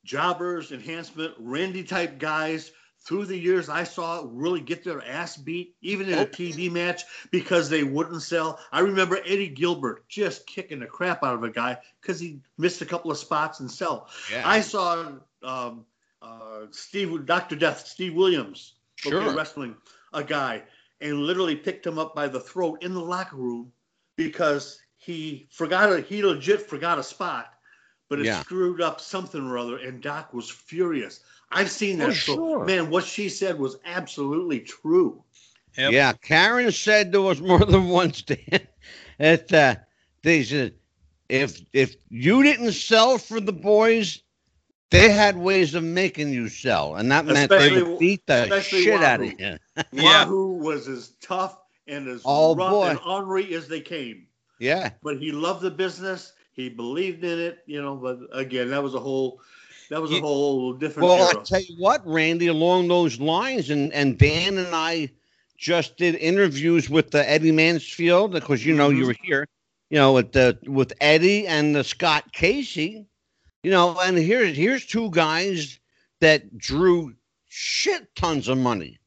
jobbers, 0.05 0.73
enhancement, 0.73 1.35
Randy 1.38 1.85
type 1.85 2.18
guys 2.18 2.71
through 3.01 3.27
the 3.27 3.37
years 3.38 3.68
I 3.68 3.85
saw 3.85 4.25
really 4.27 4.61
get 4.61 4.85
their 4.85 5.03
ass 5.05 5.37
beat, 5.37 5.75
even 5.81 6.09
in 6.09 6.21
a 6.21 6.27
TV 6.27 6.68
match, 6.68 7.03
because 7.31 7.68
they 7.71 7.83
wouldn't 7.85 8.23
sell? 8.23 8.59
I 8.73 8.81
remember 8.81 9.18
Eddie 9.25 9.49
Gilbert 9.49 10.09
just 10.09 10.47
kicking 10.47 10.81
the 10.81 10.87
crap 10.87 11.23
out 11.25 11.35
of 11.35 11.42
a 11.42 11.51
guy 11.51 11.79
because 12.01 12.21
he 12.21 12.40
missed 12.59 12.83
a 12.83 12.87
couple 12.87 13.11
of 13.11 13.18
spots 13.18 13.61
and 13.61 13.71
sell. 13.71 14.09
I 14.42 14.61
saw 14.61 15.12
um, 15.42 15.85
uh, 16.23 16.66
Steve, 16.71 17.25
Dr. 17.27 17.57
Death, 17.57 17.87
Steve 17.87 18.14
Williams, 18.14 18.75
okay, 19.07 19.27
Sure. 19.27 19.33
wrestling 19.35 19.77
a 20.12 20.23
guy 20.25 20.62
and 21.00 21.20
literally 21.20 21.56
picked 21.56 21.87
him 21.87 21.98
up 21.98 22.14
by 22.14 22.28
the 22.28 22.40
throat 22.40 22.82
in 22.82 22.94
the 22.94 23.00
locker 23.00 23.37
room 23.37 23.72
because 24.16 24.80
he 24.96 25.48
forgot 25.50 25.92
a, 25.92 26.00
he 26.00 26.22
legit 26.22 26.62
forgot 26.62 26.98
a 26.98 27.02
spot, 27.02 27.52
but 28.08 28.18
it 28.18 28.26
Yeah. 28.26 28.40
screwed 28.40 28.80
up 28.80 29.00
something 29.00 29.46
or 29.46 29.58
other, 29.58 29.78
and 29.78 30.02
Doc 30.02 30.34
was 30.34 30.50
furious. 30.50 31.20
I've 31.50 31.70
seen 31.70 31.98
that. 31.98 32.08
Oh, 32.08 32.12
so, 32.12 32.34
sure. 32.34 32.64
man, 32.64 32.90
what 32.90 33.04
she 33.04 33.28
said 33.28 33.58
was 33.58 33.78
absolutely 33.84 34.61
true. 34.61 35.22
Yep. 35.76 35.92
Yeah, 35.92 36.12
Karen 36.14 36.72
said 36.72 37.12
there 37.12 37.20
was 37.20 37.40
more 37.40 37.64
than 37.64 37.88
one 37.88 38.12
stand. 38.12 38.66
That 39.18 39.52
uh, 39.52 39.74
they 40.22 40.44
said 40.44 40.74
if 41.28 41.61
if 41.72 41.96
you 42.08 42.42
didn't 42.44 42.72
sell 42.72 43.18
for 43.18 43.40
the 43.40 43.52
boys, 43.52 44.22
they 44.90 45.11
had 45.11 45.37
ways 45.37 45.74
of 45.74 45.82
making 45.82 46.32
you 46.32 46.48
sell, 46.48 46.94
and 46.94 47.11
that 47.11 47.26
meant 47.26 47.50
they 47.50 47.82
would 47.82 47.98
beat 47.98 48.26
the 48.26 48.44
especially 48.44 48.82
shit 48.82 49.02
out 49.02 49.20
of 49.20 49.40
you. 49.40 49.58
Yeah. 49.93 50.25
Wahoo 50.25 50.55
was 50.55 50.88
as 50.88 51.11
tough 51.21 51.59
and 51.87 52.09
as 52.09 52.23
Oh, 52.25 52.55
rough 52.55 52.73
boy. 52.73 52.88
and 52.88 53.01
ornery 53.07 53.55
as 53.55 53.69
they 53.69 53.81
came. 53.81 54.27
Yeah, 54.59 54.91
but 55.03 55.19
he 55.19 55.31
loved 55.31 55.62
the 55.62 55.71
business. 55.71 56.33
He 56.53 56.69
believed 56.69 57.23
in 57.23 57.38
it, 57.38 57.61
you 57.67 57.81
know. 57.81 57.95
But 57.95 58.19
again, 58.33 58.71
that 58.71 58.83
was 58.83 58.95
a 58.95 59.01
whole, 59.01 59.41
that 59.91 60.03
was 60.03 60.11
a 60.11 60.19
whole 60.21 60.73
different 60.73 61.09
well, 61.09 61.29
era. 61.29 61.41
I 61.41 61.43
tell 61.45 61.61
you 61.61 61.77
what, 61.79 62.05
Randy, 62.05 62.49
along 62.49 62.88
those 62.88 63.21
lines, 63.21 63.71
and 63.71 63.93
and 63.93 64.19
Dan 64.19 64.59
and 64.59 64.75
I 64.75 65.11
just 65.57 65.97
did 65.97 66.17
interviews 66.17 66.91
with 66.91 67.11
the 67.11 67.29
Eddie 67.29 67.53
Mansfield 67.53 68.33
because 68.33 68.64
you 68.64 68.75
know 68.75 68.91
you 68.91 69.05
Mhm. 69.05 69.07
were 69.07 69.17
here, 69.23 69.47
you 69.91 69.99
know, 69.99 70.12
with 70.12 70.33
the 70.33 70.59
with 70.67 70.93
Eddie 71.01 71.47
and 71.47 71.75
the 71.75 71.85
Scott 71.85 72.33
Casey, 72.33 73.07
you 73.62 73.71
know, 73.71 73.97
and 74.01 74.19
here's 74.19 74.57
here's 74.57 74.85
two 74.87 75.11
guys 75.11 75.79
that 76.21 76.59
drew 76.59 77.14
shit 77.47 78.12
tons 78.17 78.49
of 78.49 78.59
money 78.59 78.99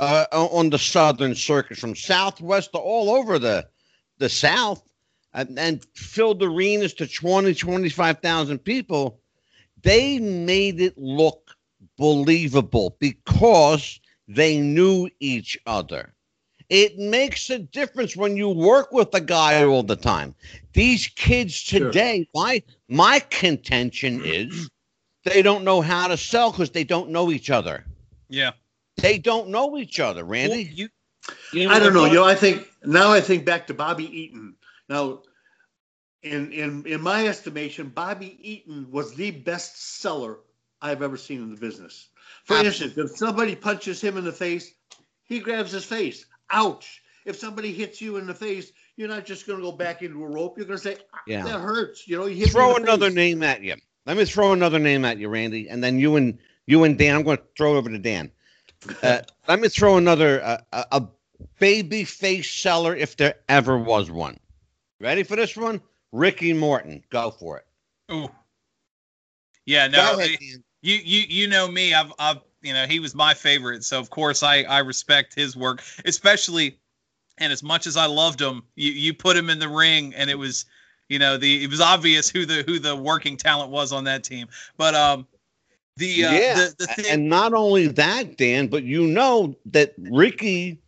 uh, 0.00 0.26
on 0.32 0.70
the 0.70 0.78
Southern 0.78 1.34
Circuit 1.34 1.78
from 1.78 1.94
Southwest 1.94 2.72
to 2.72 2.78
all 2.78 3.10
over 3.10 3.38
the 3.38 3.66
the 4.18 4.28
South, 4.28 4.82
and, 5.32 5.58
and 5.58 5.84
filled 5.94 6.42
arenas 6.42 6.94
to 6.94 7.06
20, 7.06 7.52
25,000 7.52 8.58
people. 8.58 9.20
They 9.82 10.20
made 10.20 10.80
it 10.80 10.96
look 10.96 11.50
believable 11.98 12.96
because 13.00 14.00
they 14.28 14.60
knew 14.60 15.10
each 15.20 15.58
other. 15.66 16.14
It 16.70 16.98
makes 16.98 17.50
a 17.50 17.58
difference 17.58 18.16
when 18.16 18.36
you 18.36 18.48
work 18.48 18.90
with 18.92 19.12
a 19.14 19.20
guy 19.20 19.62
all 19.64 19.82
the 19.82 19.96
time. 19.96 20.34
These 20.72 21.08
kids 21.08 21.52
Sure. 21.54 21.80
today, 21.90 22.26
my 22.34 22.62
my 22.88 23.18
contention 23.18 24.22
is 24.24 24.70
they 25.24 25.42
don't 25.42 25.64
know 25.64 25.82
how 25.82 26.08
to 26.08 26.16
sell 26.16 26.50
because 26.50 26.70
they 26.70 26.84
don't 26.84 27.10
know 27.10 27.30
each 27.30 27.50
other. 27.50 27.84
Yeah. 28.28 28.52
They 28.96 29.18
don't 29.18 29.48
know 29.48 29.76
each 29.76 30.00
other, 30.00 30.24
Well, 30.24 30.30
Randy. 30.30 30.62
you, 30.72 30.88
You 31.52 31.68
I 31.70 31.78
don't 31.78 31.94
know. 31.94 32.04
You 32.06 32.14
know, 32.14 32.24
I 32.24 32.34
think 32.34 32.66
now 32.84 33.10
I 33.10 33.20
think 33.20 33.44
back 33.44 33.66
to 33.68 33.74
Bobby 33.74 34.04
Eaton. 34.20 34.56
Now, 34.88 35.22
in 36.22 36.52
in 36.52 36.86
in 36.86 37.00
my 37.00 37.26
estimation, 37.28 37.88
Bobby 37.88 38.36
Eaton 38.40 38.90
was 38.90 39.14
the 39.14 39.30
best 39.30 40.00
seller 40.00 40.38
I've 40.80 41.02
ever 41.02 41.16
seen 41.16 41.42
in 41.42 41.50
the 41.54 41.60
business. 41.60 42.08
For 42.44 42.54
Absolutely. 42.56 42.86
instance, 42.86 43.10
if 43.12 43.18
somebody 43.18 43.56
punches 43.56 44.00
him 44.00 44.16
in 44.16 44.24
the 44.24 44.32
face, 44.32 44.72
he 45.24 45.38
grabs 45.40 45.72
his 45.72 45.84
face. 45.84 46.26
Ouch! 46.50 47.02
If 47.24 47.36
somebody 47.36 47.72
hits 47.72 48.00
you 48.00 48.16
in 48.18 48.26
the 48.26 48.34
face, 48.34 48.70
you're 48.96 49.08
not 49.08 49.24
just 49.24 49.46
going 49.46 49.58
to 49.58 49.64
go 49.64 49.72
back 49.72 50.02
into 50.02 50.22
a 50.22 50.28
rope. 50.28 50.56
You're 50.58 50.66
going 50.66 50.78
to 50.78 50.82
say, 50.82 50.98
ah, 51.14 51.20
Yeah. 51.26 51.44
"That 51.44 51.60
hurts." 51.60 52.06
You 52.06 52.18
know, 52.18 52.26
you 52.26 52.46
throw 52.46 52.76
another 52.76 53.06
face. 53.06 53.14
name 53.14 53.42
at 53.42 53.62
you. 53.62 53.76
Let 54.06 54.16
me 54.18 54.24
throw 54.26 54.52
another 54.52 54.78
name 54.78 55.04
at 55.06 55.18
you, 55.18 55.28
Randy, 55.28 55.68
and 55.68 55.82
then 55.82 55.98
you 55.98 56.16
and 56.16 56.38
you 56.66 56.84
and 56.84 56.98
Dan. 56.98 57.16
I'm 57.16 57.22
going 57.22 57.38
to 57.38 57.42
throw 57.56 57.74
it 57.74 57.78
over 57.78 57.88
to 57.90 57.98
Dan. 57.98 58.30
Uh, 59.02 59.20
let 59.48 59.60
me 59.60 59.68
throw 59.68 59.96
another 59.96 60.42
uh, 60.42 60.84
a, 60.92 61.02
baby 61.58 62.04
face 62.04 62.50
seller 62.50 62.94
if 62.94 63.16
there 63.16 63.34
ever 63.48 63.78
was 63.78 64.10
one. 64.10 64.38
Ready 65.00 65.22
for 65.22 65.36
this 65.36 65.56
one? 65.56 65.80
Ricky 66.12 66.52
Morton. 66.52 67.02
Go 67.10 67.30
for 67.30 67.58
it. 67.58 67.66
ooh. 68.12 68.30
Yeah, 69.66 69.86
no, 69.86 70.18
ahead, 70.18 70.38
you 70.40 70.96
you 70.96 71.24
you 71.28 71.48
know 71.48 71.68
me. 71.68 71.94
I've 71.94 72.12
I've 72.18 72.40
you 72.60 72.72
know 72.74 72.86
he 72.86 73.00
was 73.00 73.14
my 73.14 73.32
favorite, 73.32 73.82
so 73.84 73.98
of 73.98 74.10
course 74.10 74.42
I 74.42 74.62
I 74.62 74.80
respect 74.80 75.34
his 75.34 75.56
work, 75.56 75.82
especially. 76.04 76.78
And 77.38 77.52
as 77.52 77.64
much 77.64 77.88
as 77.88 77.96
I 77.96 78.06
loved 78.06 78.40
him, 78.40 78.62
you 78.76 78.92
you 78.92 79.12
put 79.12 79.36
him 79.36 79.50
in 79.50 79.58
the 79.58 79.68
ring, 79.68 80.14
and 80.14 80.30
it 80.30 80.38
was, 80.38 80.66
you 81.08 81.18
know, 81.18 81.36
the 81.36 81.64
it 81.64 81.70
was 81.70 81.80
obvious 81.80 82.28
who 82.28 82.46
the 82.46 82.62
who 82.66 82.78
the 82.78 82.94
working 82.94 83.36
talent 83.36 83.70
was 83.70 83.90
on 83.90 84.04
that 84.04 84.22
team. 84.22 84.46
But 84.76 84.94
um, 84.94 85.26
the 85.96 86.24
uh, 86.24 86.32
yeah, 86.32 86.54
the 86.54 86.74
the 86.78 86.86
thing, 86.86 87.04
and 87.08 87.28
not 87.28 87.54
only 87.54 87.86
that, 87.86 88.36
Dan, 88.36 88.66
but 88.66 88.82
you 88.82 89.06
know 89.06 89.56
that 89.66 89.94
Ricky, 89.98 90.82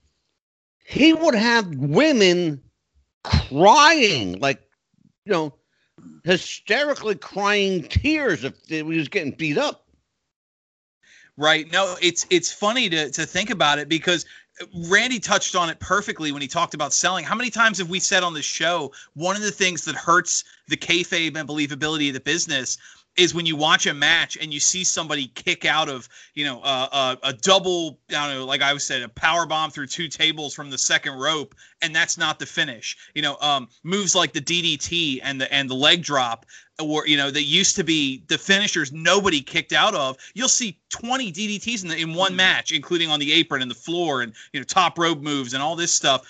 he 0.85 1.13
would 1.13 1.35
have 1.35 1.69
women 1.77 2.61
crying, 3.23 4.39
like 4.41 4.61
you 5.25 5.33
know, 5.33 5.55
hysterically 6.25 7.15
crying 7.15 7.83
tears 7.85 8.45
if 8.45 8.55
he 8.67 8.83
was 8.83 9.09
getting 9.09 9.33
beat 9.33 9.59
up. 9.59 9.87
Right. 11.37 11.71
No, 11.71 11.97
it's 12.01 12.27
it's 12.31 12.53
funny 12.53 12.89
to 12.89 13.11
to 13.11 13.27
think 13.27 13.51
about 13.51 13.79
it 13.79 13.89
because 13.89 14.25
Randy 14.89 15.21
touched 15.21 15.55
on 15.55 15.69
it 15.69 15.79
perfectly 15.81 16.33
when 16.33 16.41
he 16.43 16.49
talked 16.49 16.75
about 16.75 16.93
selling. 16.93 17.25
How 17.25 17.35
many 17.35 17.51
times 17.51 17.79
have 17.79 17.91
we 17.91 18.01
said 18.01 18.23
on 18.23 18.33
the 18.33 18.43
show 18.43 18.93
one 19.15 19.37
of 19.37 19.43
the 19.43 19.51
things 19.51 19.85
that 19.85 19.95
hurts 19.95 20.45
the 20.69 20.77
kayfabe 20.77 21.37
and 21.37 21.49
believability 21.49 22.09
of 22.09 22.15
the 22.15 22.21
business 22.21 22.79
is 23.17 23.35
when 23.35 23.47
you 23.47 23.57
watch 23.57 23.87
a 23.87 23.95
match 23.95 24.37
and 24.41 24.53
you 24.53 24.61
see 24.61 24.85
somebody 24.85 25.29
kick 25.29 25.65
out 25.65 25.89
of 25.89 26.09
you 26.35 26.45
know 26.45 26.61
uh, 26.63 27.17
a, 27.23 27.29
a 27.29 27.33
double 27.33 27.99
I 28.11 28.29
don't 28.29 28.39
know 28.39 28.47
like 28.47 28.63
I 28.63 28.77
said 28.77 29.03
a 29.03 29.09
power 29.09 29.47
bomb 29.47 29.71
through 29.71 29.87
two 29.87 30.09
tables 30.09 30.55
from 30.55 30.71
the 30.71 30.79
second 30.79 31.19
rope 31.19 31.55
and 31.83 31.95
that's 31.95 32.19
not 32.19 32.39
the 32.39 32.47
finish. 32.47 32.97
You 33.15 33.23
know 33.23 33.37
um, 33.41 33.69
moves 33.83 34.15
like 34.15 34.33
the 34.33 34.41
DDT 34.41 35.21
and 35.23 35.41
the 35.41 35.53
and 35.53 35.69
the 35.69 35.75
leg 35.75 36.03
drop 36.03 36.47
or 36.79 37.07
you 37.07 37.17
know 37.17 37.31
that 37.31 37.45
used 37.45 37.77
to 37.77 37.85
be 37.85 38.23
the 38.29 38.39
finishers 38.39 38.93
nobody 38.93 39.41
kicked 39.41 39.73
out 39.73 39.95
of. 39.95 40.19
You'll 40.35 40.49
see 40.49 40.79
20 40.91 41.33
ddts 41.33 41.83
in, 41.83 41.89
the, 41.89 41.97
in 41.97 42.15
one 42.15 42.37
match 42.37 42.73
including 42.73 43.11
on 43.11 43.19
the 43.19 43.33
apron 43.33 43.63
and 43.63 43.71
the 43.71 43.77
floor 43.77 44.23
and 44.23 44.33
you 44.53 44.61
know 44.61 44.65
top 44.65 44.99
rope 44.99 45.21
moves 45.21 45.55
and 45.55 45.63
all 45.63 45.77
this 45.77 45.93
stuff. 45.93 46.27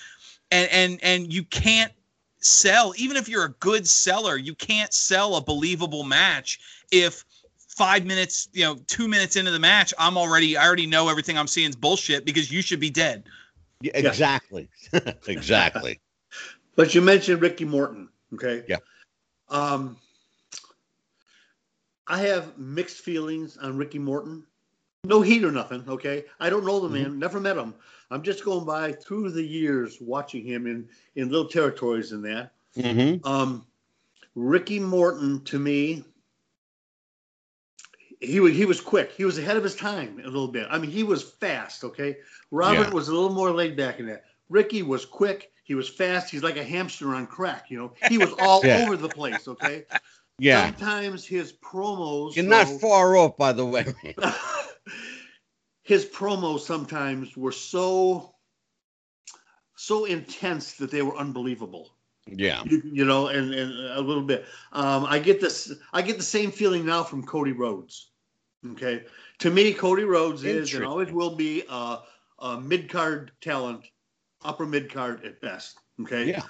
And 0.53 0.71
and 0.71 1.01
and 1.03 1.33
you 1.33 1.43
can't 1.43 1.93
sell 2.39 2.95
even 2.97 3.17
if 3.17 3.29
you're 3.29 3.47
a 3.47 3.55
good 3.59 3.89
seller 3.89 4.37
you 4.37 4.55
can't 4.55 4.93
sell 4.93 5.35
a 5.35 5.41
believable 5.41 6.05
match 6.05 6.61
if 6.91 7.25
five 7.69 8.05
minutes 8.07 8.49
you 8.53 8.65
know 8.65 8.77
two 8.87 9.07
minutes 9.07 9.37
into 9.37 9.51
the 9.51 9.59
match 9.59 9.93
i'm 9.99 10.17
already 10.17 10.57
i 10.57 10.67
already 10.67 10.87
know 10.87 11.09
everything 11.09 11.37
i'm 11.37 11.47
seeing 11.47 11.69
is 11.69 11.77
bullshit 11.77 12.25
because 12.25 12.51
you 12.51 12.63
should 12.63 12.81
be 12.81 12.89
dead 12.91 13.25
Yeah, 13.81 13.93
exactly. 13.95 14.69
exactly. 15.27 16.01
But 16.77 16.95
you 16.95 17.01
mentioned 17.01 17.41
Ricky 17.41 17.65
Morton, 17.65 18.11
okay? 18.35 18.63
Yeah. 18.69 18.77
Um, 19.49 19.97
I 22.07 22.19
have 22.19 22.59
mixed 22.59 22.99
feelings 22.99 23.57
on 23.57 23.79
Ricky 23.79 23.99
Morton. 23.99 24.45
No 25.05 25.23
heat 25.23 25.43
or 25.43 25.51
nothing, 25.51 25.85
okay? 25.89 26.27
I 26.39 26.51
don't 26.51 26.67
know 26.67 26.79
the 26.81 26.91
man, 26.91 27.19
never 27.19 27.41
met 27.41 27.57
him. 27.57 27.75
I'm 28.11 28.23
just 28.23 28.45
going 28.45 28.67
by 28.67 28.93
through 28.93 29.31
the 29.31 29.43
years 29.43 29.99
watching 30.01 30.45
him 30.45 30.67
in 30.67 30.89
in 31.15 31.31
little 31.31 31.49
territories 31.49 32.13
and 32.13 32.23
that. 32.27 32.53
Mm-hmm. 32.77 33.27
Um, 33.27 33.67
Ricky 34.35 34.79
Morton 34.79 35.43
to 35.45 35.59
me, 35.59 36.05
he 38.27 38.41
was 38.41 38.55
he 38.55 38.65
was 38.65 38.81
quick. 38.81 39.13
He 39.13 39.25
was 39.25 39.39
ahead 39.39 39.57
of 39.57 39.63
his 39.65 39.75
time 39.75 40.19
a 40.21 40.25
little 40.25 40.49
bit. 40.49 40.67
I 40.71 40.79
mean, 40.79 40.91
he 40.91 41.03
was 41.03 41.23
fast. 41.23 41.85
Okay, 41.85 42.17
Robert 42.51 42.89
Yeah. 42.89 42.91
was 42.91 43.09
a 43.09 43.15
little 43.15 43.33
more 43.33 43.51
laid 43.51 43.77
back 43.77 44.01
in 44.01 44.07
that. 44.07 44.25
Ricky 44.49 44.83
was 44.83 45.05
quick. 45.05 45.51
He 45.65 45.75
was 45.75 45.89
fast. 45.89 46.31
He's 46.31 46.43
like 46.45 46.57
a 46.57 46.65
hamster 46.65 47.15
on 47.15 47.27
crack. 47.27 47.71
You 47.71 47.79
know, 47.79 47.93
he 48.09 48.19
was 48.19 48.33
all 48.39 48.61
Yeah. 48.65 48.85
over 48.85 48.97
the 48.97 49.09
place. 49.09 49.47
Okay. 49.49 49.85
Yeah. 50.39 50.67
Sometimes 50.67 51.25
his 51.25 51.51
promos. 51.55 52.37
You're 52.37 52.45
not 52.45 52.69
far 52.69 53.17
off, 53.17 53.39
by 53.39 53.55
the 53.55 53.65
way. 53.65 53.87
his 55.83 56.05
promos 56.05 56.61
sometimes 56.61 57.35
were 57.37 57.53
so 57.53 58.35
so 59.77 60.05
intense 60.05 60.75
that 60.75 60.91
they 60.91 61.01
were 61.01 61.17
unbelievable. 61.17 61.91
Yeah. 62.27 62.63
You, 62.67 62.83
you 62.85 63.05
know, 63.07 63.29
and, 63.29 63.55
and 63.55 63.73
a 63.97 64.01
little 64.03 64.25
bit. 64.25 64.45
Um, 64.73 65.07
I 65.09 65.21
get 65.21 65.41
this. 65.41 65.73
I 65.93 66.03
get 66.03 66.19
the 66.19 66.23
same 66.23 66.51
feeling 66.51 66.85
now 66.85 67.03
from 67.03 67.23
Cody 67.25 67.53
Rhodes. 67.53 68.11
Okay, 68.73 69.05
to 69.39 69.51
me, 69.51 69.73
Cody 69.73 70.05
Rhodes 70.05 70.45
is 70.45 70.75
and 70.75 70.85
always 70.85 71.11
will 71.13 71.35
be 71.35 71.65
a, 71.69 71.99
a 72.39 72.61
mid 72.61 72.89
card 72.89 73.33
talent, 73.41 73.87
upper 74.45 74.67
mid 74.67 74.93
card 74.93 75.25
at 75.25 75.41
best. 75.41 75.79
Okay. 76.01 76.25
Yeah. 76.25 76.43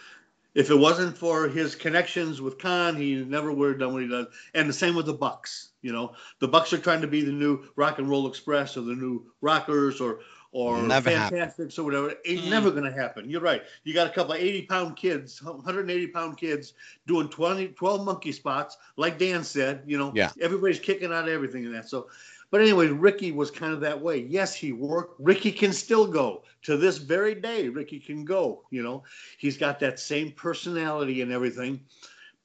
If 0.54 0.70
it 0.70 0.74
wasn't 0.74 1.18
for 1.18 1.48
his 1.48 1.74
connections 1.74 2.40
with 2.40 2.58
Khan, 2.58 2.96
he 2.96 3.16
never 3.16 3.52
would 3.52 3.72
have 3.72 3.78
done 3.78 3.92
what 3.92 4.02
he 4.02 4.08
does. 4.08 4.28
And 4.54 4.66
the 4.66 4.72
same 4.72 4.94
with 4.94 5.04
the 5.04 5.12
Bucks. 5.12 5.72
You 5.82 5.92
know, 5.92 6.14
the 6.40 6.48
Bucks 6.48 6.72
are 6.72 6.78
trying 6.78 7.02
to 7.02 7.06
be 7.06 7.20
the 7.20 7.30
new 7.30 7.64
Rock 7.76 7.98
and 7.98 8.08
Roll 8.08 8.26
Express 8.26 8.78
or 8.78 8.80
the 8.80 8.94
new 8.94 9.26
Rockers 9.42 10.00
or 10.00 10.20
or 10.57 10.80
Never 10.88 11.11
Fantastics 11.11 11.78
or 11.78 11.84
whatever. 11.84 12.14
It's 12.24 12.40
Mm. 12.40 12.48
never 12.48 12.70
going 12.70 12.84
to 12.84 12.90
happen. 12.90 13.28
You're 13.28 13.42
right. 13.42 13.62
You 13.84 13.92
got 13.92 14.07
a 14.07 14.11
couple 14.11 14.32
of 14.32 14.40
80 14.40 14.62
pound 14.62 14.96
kids, 14.96 15.42
180 15.42 16.07
pound 16.07 16.38
kids 16.38 16.72
doing 17.07 17.28
20, 17.28 17.68
12 17.68 18.07
monkey 18.07 18.32
spots, 18.32 18.78
like 18.96 19.18
Dan 19.18 19.44
said. 19.44 19.82
You 19.86 19.98
know, 19.98 20.12
Yeah. 20.14 20.30
everybody's 20.40 20.78
kicking 20.78 21.12
out 21.12 21.28
everything 21.28 21.64
in 21.64 21.72
that. 21.72 21.90
So, 21.90 22.09
but 22.50 22.62
anyway, 22.62 22.86
Ricky 22.86 23.32
was 23.32 23.50
kind 23.50 23.74
of 23.74 23.80
that 23.80 24.00
way. 24.00 24.20
Yes, 24.20 24.54
he 24.54 24.72
worked. 24.72 25.20
Ricky 25.20 25.52
can 25.52 25.74
still 25.74 26.07
go 26.07 26.42
to 26.62 26.78
this 26.78 26.96
very 26.96 27.34
day. 27.34 27.68
Ricky 27.68 28.00
can 28.00 28.24
go. 28.24 28.62
You 28.70 28.82
know, 28.82 29.02
he's 29.36 29.59
got 29.59 29.78
that 29.80 30.00
same 30.00 30.32
personality 30.32 31.20
and 31.20 31.32
everything. 31.32 31.80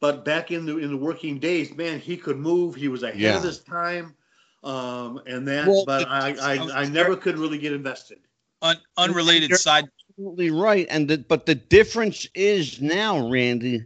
But 0.02 0.26
back 0.26 0.52
in 0.52 0.66
the 0.66 0.80
in 0.80 0.90
the 0.90 0.98
working 0.98 1.40
days, 1.40 1.74
man, 1.78 2.00
he 2.00 2.18
could 2.18 2.38
move. 2.38 2.76
He 2.76 2.90
was 2.90 3.04
ahead 3.04 3.22
Yeah. 3.22 3.38
of 3.38 3.44
his 3.44 3.60
time, 3.60 4.16
um, 4.64 5.22
and 5.26 5.48
that. 5.48 5.68
Well, 5.68 5.86
but 5.86 6.08
I, 6.08 6.36
I 6.42 6.82
I 6.82 6.86
never 6.86 7.16
could 7.16 7.38
really 7.38 7.58
get 7.58 7.74
invested. 7.74 8.20
Un- 8.62 8.78
unrelated 8.98 9.50
You're 9.50 9.58
side. 9.58 9.86
absolutely 10.10 10.52
right. 10.52 10.86
And 10.90 11.08
the, 11.08 11.18
but 11.18 11.46
the 11.46 11.56
difference 11.56 12.28
is 12.36 12.80
now, 12.82 13.30
Randy, 13.30 13.86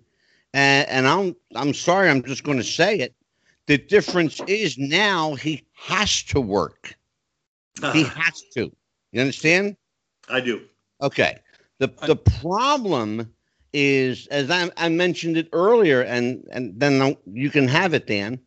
and, 0.53 0.89
and 0.89 1.07
I'm 1.07 1.35
I'm 1.55 1.73
sorry, 1.73 2.09
I'm 2.09 2.23
just 2.23 2.43
going 2.43 2.57
to 2.57 2.63
say 2.63 2.97
it. 2.99 3.15
The 3.67 3.77
difference 3.77 4.39
is 4.47 4.77
now 4.77 5.33
he 5.35 5.65
has 5.73 6.23
to 6.23 6.41
work. 6.41 6.95
He 7.93 8.03
has 8.03 8.43
to. 8.53 8.71
You 9.11 9.21
understand? 9.21 9.75
I 10.29 10.39
do. 10.39 10.61
Okay. 11.01 11.39
The 11.79 11.87
the 12.05 12.15
problem 12.15 13.33
is, 13.73 14.27
as 14.27 14.49
I, 14.49 14.69
I 14.77 14.89
mentioned 14.89 15.37
it 15.37 15.49
earlier, 15.51 16.01
and 16.01 16.45
and 16.51 16.79
then 16.79 17.17
you 17.25 17.49
can 17.49 17.67
have 17.67 17.93
it, 17.93 18.07
Dan, 18.07 18.39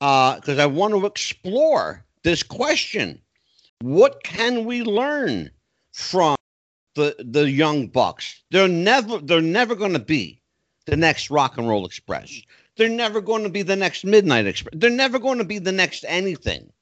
Uh, 0.00 0.36
because 0.36 0.58
I 0.58 0.66
want 0.66 0.94
to 0.94 1.06
explore 1.06 2.04
this 2.22 2.42
question: 2.42 3.20
What 3.80 4.22
can 4.22 4.64
we 4.64 4.82
learn 4.82 5.50
from 5.92 6.36
the 6.94 7.16
the 7.18 7.50
young 7.50 7.88
bucks? 7.88 8.42
They're 8.50 8.68
never 8.68 9.18
they're 9.18 9.40
never 9.40 9.74
going 9.74 9.92
to 9.92 9.98
be 9.98 10.40
the 10.86 10.96
next 10.96 11.30
Rock 11.30 11.58
and 11.58 11.68
Roll 11.68 11.84
Express. 11.86 12.40
They're 12.76 12.88
never 12.88 13.20
going 13.20 13.42
to 13.42 13.50
be 13.50 13.62
the 13.62 13.76
next 13.76 14.04
Midnight 14.04 14.46
Express. 14.46 14.74
They're 14.76 14.90
never 14.90 15.18
going 15.18 15.38
to 15.38 15.44
be 15.44 15.58
the 15.58 15.72
next 15.72 16.04
anything. 16.08 16.72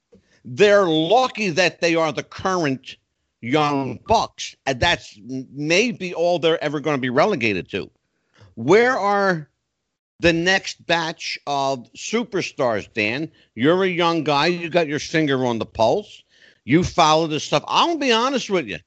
They're 0.45 0.85
lucky 0.85 1.49
that 1.49 1.81
they 1.81 1.95
are 1.95 2.11
the 2.13 2.23
current 2.23 2.95
young 3.41 3.99
bucks 4.07 4.55
and 4.65 4.79
that's 4.79 5.17
maybe 5.53 6.13
all 6.13 6.39
they're 6.39 6.61
ever 6.63 6.79
going 6.79 6.97
to 6.97 7.01
be 7.01 7.09
relegated 7.09 7.69
to 7.69 7.89
where 8.55 8.97
are 8.97 9.48
the 10.19 10.33
next 10.33 10.85
batch 10.85 11.39
of 11.47 11.91
superstars 11.93 12.91
dan. 12.93 13.31
You're 13.55 13.83
a 13.83 13.87
young 13.87 14.23
guy. 14.23 14.47
You 14.47 14.69
got 14.69 14.87
your 14.87 14.99
finger 14.99 15.45
on 15.45 15.59
the 15.59 15.65
pulse. 15.65 16.23
You 16.65 16.83
follow 16.83 17.27
this 17.27 17.43
stuff. 17.43 17.63
I'll 17.67 17.97
be 17.97 18.11
honest 18.11 18.49
with 18.49 18.67
you. 18.67 18.79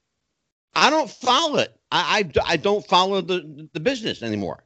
I 0.75 0.89
don't 0.89 1.09
follow 1.09 1.57
it. 1.57 1.75
I 1.91 2.25
i, 2.35 2.53
I 2.53 2.57
don't 2.57 2.85
follow 2.85 3.21
the 3.21 3.69
the 3.73 3.79
business 3.79 4.23
anymore. 4.23 4.63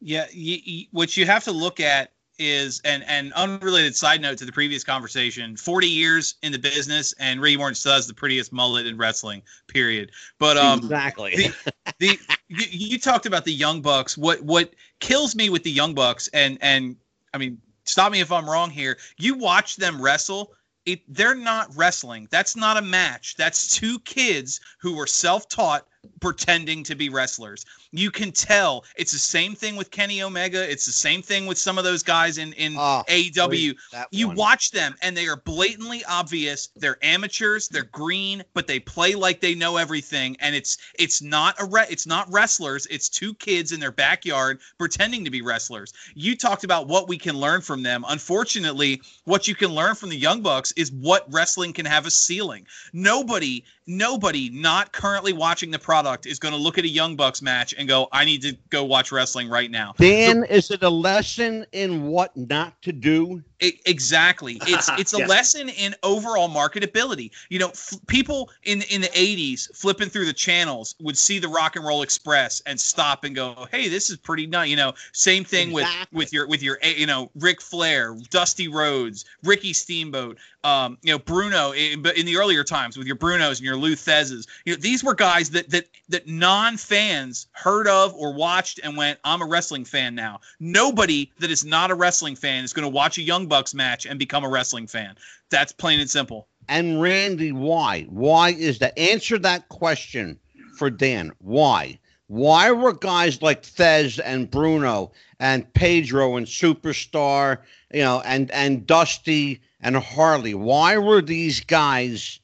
Yeah, 0.00 0.26
y 0.34 0.62
y 0.66 0.88
what 0.92 1.16
you 1.16 1.26
have 1.26 1.44
to 1.44 1.52
look 1.52 1.80
at 1.80 2.12
is 2.38 2.80
and 2.84 3.04
and 3.06 3.32
unrelated 3.34 3.96
side 3.96 4.20
note 4.20 4.38
to 4.38 4.44
the 4.44 4.52
previous 4.52 4.84
conversation 4.84 5.56
40 5.56 5.86
years 5.86 6.34
in 6.42 6.52
the 6.52 6.58
business 6.58 7.14
and 7.18 7.40
Morton 7.40 7.74
still 7.74 7.92
has 7.92 8.06
the 8.06 8.14
prettiest 8.14 8.52
mullet 8.52 8.86
in 8.86 8.96
wrestling 8.96 9.42
period. 9.68 10.12
But 10.38 10.56
um 10.56 10.80
exactly. 10.80 11.34
the, 11.34 11.74
the 11.98 12.18
you, 12.48 12.66
you 12.68 12.98
talked 12.98 13.26
about 13.26 13.44
the 13.44 13.52
young 13.52 13.80
bucks. 13.80 14.18
What 14.18 14.42
what 14.42 14.74
kills 15.00 15.34
me 15.34 15.50
with 15.50 15.62
the 15.62 15.70
young 15.70 15.94
bucks 15.94 16.28
and 16.32 16.58
and 16.60 16.96
i 17.34 17.38
mean 17.38 17.58
stop 17.84 18.10
me 18.10 18.20
if 18.20 18.32
i'm 18.32 18.48
wrong 18.48 18.70
here 18.70 18.96
you 19.18 19.36
watch 19.36 19.76
them 19.76 20.00
wrestle 20.00 20.52
it, 20.86 21.00
they're 21.08 21.34
not 21.34 21.76
wrestling. 21.76 22.28
That's 22.30 22.56
not 22.56 22.76
a 22.76 22.82
match. 22.82 23.34
That's 23.36 23.76
two 23.76 23.98
kids 24.00 24.60
who 24.78 24.94
were 24.94 25.08
self-taught 25.08 25.84
pretending 26.20 26.82
to 26.84 26.94
be 26.94 27.08
wrestlers. 27.08 27.64
You 27.92 28.10
can 28.10 28.32
tell. 28.32 28.84
It's 28.96 29.12
the 29.12 29.18
same 29.18 29.54
thing 29.54 29.76
with 29.76 29.90
kenny 29.90 30.22
omega. 30.22 30.70
It's 30.70 30.86
the 30.86 30.92
same 30.92 31.22
thing 31.22 31.46
with 31.46 31.58
some 31.58 31.78
of 31.78 31.84
those 31.84 32.02
guys 32.02 32.38
in 32.38 32.52
in 32.54 32.74
ah, 32.78 33.04
Oh, 33.08 33.12
aew 33.12 33.76
that 33.92 34.08
you 34.10 34.28
one. 34.28 34.36
watch 34.36 34.70
them 34.70 34.94
and 35.02 35.16
they 35.16 35.26
are 35.28 35.36
blatantly 35.36 36.04
obvious. 36.04 36.68
They're 36.76 36.98
amateurs. 37.02 37.68
They're 37.68 37.84
green 37.84 38.42
but 38.54 38.66
they 38.66 38.80
play 38.80 39.14
like 39.14 39.40
they 39.40 39.54
know 39.54 39.76
everything. 39.76 40.36
And 40.40 40.54
it's 40.54 40.78
it's 40.98 41.22
not 41.22 41.60
a 41.60 41.64
re- 41.64 41.86
it's 41.90 42.06
not 42.06 42.30
wrestlers. 42.32 42.86
It's 42.86 43.08
two 43.08 43.34
kids 43.34 43.72
in 43.72 43.80
their 43.80 43.92
backyard 43.92 44.60
pretending 44.78 45.24
to 45.24 45.30
be 45.30 45.42
wrestlers. 45.42 45.92
You 46.14 46.36
talked 46.36 46.64
about 46.64 46.88
what 46.88 47.08
we 47.08 47.18
can 47.18 47.36
learn 47.36 47.60
from 47.60 47.82
them. 47.82 48.04
Unfortunately 48.08 49.00
what 49.24 49.48
you 49.48 49.54
can 49.54 49.70
learn 49.70 49.94
from 49.94 50.08
the 50.10 50.16
young 50.18 50.42
bucks 50.42 50.72
is 50.76 50.90
what 50.92 51.26
wrestling 51.32 51.72
can 51.72 51.86
have 51.86 52.06
a 52.06 52.10
ceiling. 52.10 52.66
Nobody 52.92 53.64
nobody 53.86 54.50
not 54.50 54.92
currently 54.92 55.32
watching 55.32 55.70
the 55.70 55.78
product 55.96 56.26
is 56.26 56.38
going 56.38 56.52
to 56.52 56.60
look 56.60 56.76
at 56.76 56.84
a 56.84 56.88
young 56.88 57.16
bucks 57.16 57.40
match 57.40 57.74
and 57.78 57.88
go 57.88 58.06
i 58.12 58.22
need 58.22 58.42
to 58.42 58.54
go 58.68 58.84
watch 58.84 59.10
wrestling 59.12 59.48
right 59.48 59.70
now 59.70 59.94
dan 59.96 60.44
is 60.44 60.70
it 60.70 60.82
a 60.82 60.88
lesson 60.90 61.64
in 61.72 62.02
what 62.08 62.36
not 62.36 62.80
to 62.82 62.92
do 62.92 63.42
I- 63.62 63.66
E, 63.68 63.80
exactly. 63.86 64.60
It's 64.66 64.90
it's 64.98 65.14
a 65.14 65.18
Yes. 65.20 65.28
lesson 65.30 65.70
in 65.70 65.94
overall 66.02 66.46
marketability. 66.50 67.30
You 67.48 67.58
know, 67.60 67.70
f- 67.70 67.94
people 68.06 68.50
in 68.64 68.82
in 68.90 69.00
the 69.00 69.08
'80s 69.08 69.74
flipping 69.74 70.10
through 70.10 70.26
the 70.26 70.34
channels 70.34 70.94
would 71.00 71.16
see 71.16 71.38
the 71.38 71.48
Rock 71.48 71.74
and 71.76 71.82
Roll 71.82 72.02
Express 72.02 72.60
and 72.66 72.78
stop 72.78 73.24
and 73.24 73.34
go, 73.34 73.66
"Hey, 73.72 73.88
this 73.88 74.10
is 74.10 74.18
pretty 74.18 74.46
nice." 74.46 74.68
You 74.68 74.76
know, 74.76 74.92
same 75.12 75.42
thing 75.42 75.70
Exactly. 75.70 76.06
with 76.18 76.26
with 76.26 76.32
your 76.34 76.46
with 76.48 76.62
your 76.62 76.78
eh, 76.82 76.96
you 76.98 77.06
know 77.06 77.30
Ric 77.34 77.62
Flair, 77.62 78.14
Dusty 78.28 78.68
Rhodes, 78.68 79.24
Ricky 79.42 79.72
Steamboat, 79.72 80.36
um, 80.66 80.98
you 81.02 81.12
know 81.12 81.18
Bruno. 81.18 81.70
In, 81.72 82.02
but 82.02 82.16
in 82.18 82.26
the 82.26 82.36
earlier 82.36 82.64
times 82.64 82.96
with 82.96 83.06
your 83.06 83.14
Brunos 83.14 83.58
and 83.58 83.60
your 83.60 83.76
Lou 83.76 83.94
Theszes, 83.94 84.48
you 84.64 84.72
know 84.72 84.80
these 84.80 85.04
were 85.04 85.14
guys 85.14 85.50
that 85.50 85.70
that 85.70 85.86
that 86.08 86.26
non 86.26 86.76
fans 86.76 87.46
heard 87.52 87.86
of 87.86 88.12
or 88.14 88.34
watched 88.34 88.80
and 88.82 88.96
went, 88.96 89.20
"I'm 89.22 89.42
a 89.42 89.46
wrestling 89.46 89.84
fan 89.84 90.16
now." 90.16 90.40
Nobody 90.58 91.30
that 91.38 91.52
is 91.52 91.64
not 91.64 91.92
a 91.92 91.94
wrestling 91.94 92.34
fan 92.34 92.64
is 92.64 92.72
going 92.72 92.82
to 92.82 92.88
watch 92.88 93.16
a 93.16 93.22
Young 93.22 93.46
Bucks 93.46 93.74
match 93.74 94.06
and 94.06 94.18
become 94.18 94.42
a 94.42 94.48
wrestling 94.48 94.88
fan. 94.88 95.14
That's 95.50 95.72
plain 95.72 96.00
and 96.00 96.10
simple. 96.10 96.48
And 96.68 97.00
Randy, 97.00 97.52
why? 97.52 98.02
Why 98.10 98.50
is 98.50 98.80
that? 98.80 98.98
Answer 98.98 99.38
that 99.38 99.68
question 99.68 100.40
for 100.76 100.90
Dan. 100.90 101.32
Why? 101.38 102.00
Why 102.26 102.72
were 102.72 102.92
guys 102.92 103.40
like 103.40 103.62
Thesz 103.62 104.18
and 104.24 104.50
Bruno 104.50 105.12
and 105.38 105.72
Pedro 105.74 106.36
and 106.36 106.46
Superstar, 106.46 107.58
you 107.92 108.00
know, 108.00 108.20
and 108.24 108.50
and 108.50 108.84
Dusty 108.84 109.60
and 109.86 109.96
Harley? 109.96 110.54
Why 110.54 110.98
were 110.98 111.22
these 111.22 111.60
guys 111.60 112.40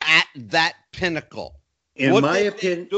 at 0.00 0.26
that 0.36 0.74
pinnacle? 0.92 1.56
In 1.96 2.12
What 2.12 2.22
my 2.22 2.38
opinion, 2.38 2.88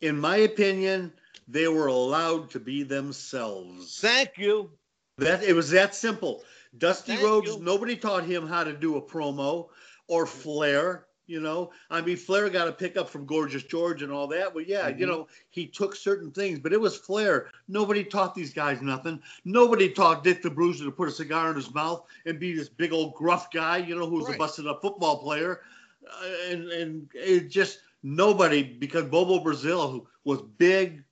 in 0.00 0.18
my 0.20 0.36
opinion, 0.36 1.12
they 1.48 1.66
were 1.66 1.88
allowed 1.88 2.50
to 2.50 2.60
be 2.60 2.84
themselves. 2.84 3.98
Thank 4.00 4.38
you. 4.38 4.70
That 5.18 5.42
it 5.42 5.54
was 5.54 5.70
that 5.70 5.96
simple. 5.96 6.44
Dusty 6.78 7.14
Thank 7.14 7.24
Rhodes, 7.24 7.48
you. 7.48 7.58
nobody 7.60 7.96
taught 7.96 8.24
him 8.24 8.46
how 8.46 8.62
to 8.62 8.72
do 8.72 8.96
a 8.96 9.02
promo 9.02 9.68
or 10.06 10.24
Flair. 10.24 11.05
You 11.26 11.40
know, 11.40 11.70
I 11.90 12.00
mean, 12.02 12.16
Flair 12.16 12.48
got 12.50 12.68
a 12.68 12.72
pickup 12.72 13.08
from 13.08 13.26
Gorgeous 13.26 13.62
George 13.64 14.02
and 14.02 14.12
all 14.12 14.26
that. 14.28 14.54
But 14.54 14.68
yeah, 14.68 14.88
you 14.88 15.06
Mhm. 15.06 15.08
know, 15.08 15.26
he 15.50 15.66
took 15.66 15.94
certain 15.96 16.30
things, 16.30 16.58
but 16.58 16.72
it 16.72 16.80
was 16.80 16.96
Flair. 16.96 17.50
Nobody 17.68 18.04
taught 18.04 18.34
these 18.34 18.52
guys 18.52 18.80
nothing. 18.82 19.20
Nobody 19.44 19.90
taught 19.90 20.22
Dick 20.24 20.42
the 20.42 20.50
Bruiser 20.50 20.84
to 20.84 20.90
put 20.92 21.08
a 21.08 21.12
cigar 21.12 21.50
in 21.50 21.56
his 21.56 21.72
mouth 21.74 22.06
and 22.26 22.38
be 22.38 22.54
this 22.54 22.68
big 22.68 22.92
old 22.92 23.14
gruff 23.14 23.50
guy, 23.50 23.78
you 23.78 23.96
know, 23.96 24.06
who 24.08 24.16
was 24.16 24.28
Right. 24.28 24.34
a 24.34 24.34
busted 24.34 24.66
up 24.66 24.80
football 24.82 25.18
player. 25.18 25.62
Uh, 26.06 26.52
and 26.52 26.68
and 26.70 27.08
it 27.14 27.48
just 27.48 27.80
nobody 28.02 28.62
because 28.62 29.04
Bobo 29.04 29.40
Brazil 29.42 29.90
who 29.90 30.06
was 30.24 30.42
big, 30.42 31.04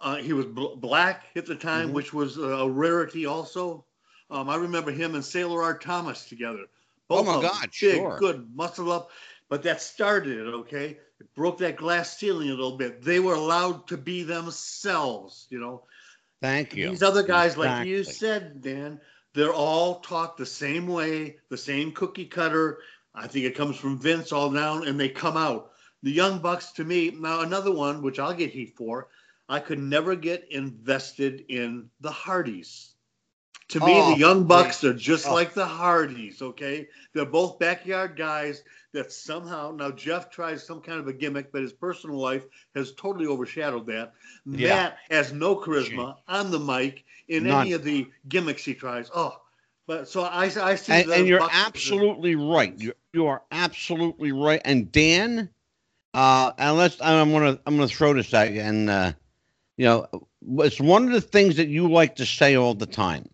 uh, 0.00 0.16
he 0.16 0.32
was 0.32 0.46
bl- 0.46 0.76
black 0.76 1.26
at 1.36 1.46
the 1.46 1.54
time, 1.56 1.92
Mhm. 1.92 1.92
which 1.92 2.12
was 2.12 2.36
a 2.38 2.68
rarity 2.68 3.26
also. 3.26 3.84
Um, 4.30 4.48
I 4.48 4.56
remember 4.56 4.90
him 4.90 5.14
and 5.14 5.24
Sailor 5.24 5.62
Art 5.62 5.82
Thomas 5.82 6.28
together. 6.28 6.64
Oh 7.10 7.24
my 7.24 7.36
of 7.36 7.42
them, 7.42 7.50
God, 7.50 7.70
big, 7.80 8.00
sure. 8.00 8.16
good, 8.16 8.54
muscle 8.54 8.92
up. 8.92 9.10
But 9.48 9.62
that 9.62 9.80
started 9.80 10.38
it, 10.38 10.50
okay? 10.50 10.98
It 11.20 11.34
broke 11.34 11.58
that 11.58 11.76
glass 11.76 12.16
ceiling 12.18 12.48
a 12.48 12.54
little 12.54 12.76
bit. 12.76 13.02
They 13.02 13.18
were 13.18 13.34
allowed 13.34 13.88
to 13.88 13.96
be 13.96 14.22
themselves, 14.22 15.46
you 15.50 15.58
know. 15.58 15.84
Thank 16.40 16.76
you. 16.76 16.90
These 16.90 17.02
other 17.02 17.22
guys, 17.22 17.56
like 17.56 17.86
you 17.86 18.04
said, 18.04 18.62
Dan, 18.62 19.00
they're 19.34 19.52
all 19.52 20.00
taught 20.00 20.36
the 20.36 20.46
same 20.46 20.86
way, 20.86 21.38
the 21.48 21.56
same 21.56 21.92
cookie 21.92 22.26
cutter. 22.26 22.78
I 23.14 23.26
think 23.26 23.46
it 23.46 23.56
comes 23.56 23.76
from 23.76 23.98
Vince 23.98 24.32
all 24.32 24.50
down, 24.50 24.86
and 24.86 25.00
they 25.00 25.08
come 25.08 25.36
out. 25.36 25.72
The 26.02 26.12
Young 26.12 26.38
Bucks, 26.38 26.72
to 26.72 26.84
me, 26.84 27.10
now 27.10 27.40
another 27.40 27.72
one, 27.72 28.02
which 28.02 28.20
I'll 28.20 28.34
get 28.34 28.50
heat 28.50 28.76
for. 28.76 29.08
I 29.48 29.58
could 29.60 29.80
never 29.80 30.14
get 30.14 30.46
invested 30.52 31.46
in 31.48 31.90
the 32.00 32.12
Hardys. 32.12 32.94
To 33.68 33.80
me, 33.80 33.92
Oh, 33.92 34.12
the 34.12 34.18
Young 34.18 34.44
Bucks 34.44 34.82
are 34.84 34.94
just 34.94 35.26
Oh. 35.26 35.34
like 35.34 35.52
the 35.52 35.66
Hardys, 35.66 36.40
okay? 36.40 36.88
They're 37.12 37.26
both 37.26 37.58
backyard 37.58 38.16
guys 38.16 38.62
that 38.92 39.12
somehow, 39.12 39.72
now 39.72 39.90
Jeff 39.90 40.30
tries 40.30 40.64
some 40.66 40.80
kind 40.80 40.98
of 40.98 41.06
a 41.06 41.12
gimmick, 41.12 41.52
but 41.52 41.60
his 41.62 41.72
personal 41.72 42.16
life 42.16 42.46
has 42.74 42.92
totally 42.92 43.26
overshadowed 43.26 43.86
that. 43.86 44.14
Yeah. 44.46 44.68
Matt 44.68 44.98
has 45.10 45.32
no 45.32 45.56
charisma 45.56 46.16
on 46.26 46.50
the 46.50 46.58
mic 46.58 47.04
in 47.28 47.44
None. 47.44 47.62
any 47.62 47.72
of 47.72 47.84
the 47.84 48.08
gimmicks 48.28 48.64
he 48.64 48.74
tries. 48.74 49.10
Oh, 49.14 49.38
but 49.86 50.08
so 50.08 50.22
I, 50.22 50.44
I 50.44 50.74
see 50.76 50.92
and, 50.92 51.10
and 51.10 51.28
you're 51.28 51.38
Bucks 51.38 51.54
absolutely 51.54 52.36
right. 52.36 52.74
You 52.78 52.94
you 53.12 53.26
are 53.26 53.42
absolutely 53.50 54.32
right. 54.32 54.62
And 54.64 54.90
Dan, 54.90 55.50
uh, 56.14 56.52
and 56.56 56.76
let's 56.78 57.00
I'm 57.02 57.32
gonna 57.32 57.58
I'm 57.66 57.76
gonna 57.76 57.88
throw 57.88 58.14
this 58.14 58.32
at 58.32 58.52
you. 58.52 58.60
And 58.60 58.88
uh, 58.88 59.12
you 59.76 59.84
know, 59.84 60.06
it's 60.64 60.80
one 60.80 61.06
of 61.06 61.12
the 61.12 61.20
things 61.20 61.56
that 61.56 61.68
you 61.68 61.90
like 61.90 62.16
to 62.16 62.26
say 62.26 62.54
all 62.54 62.74
the 62.74 62.86
time 62.86 63.28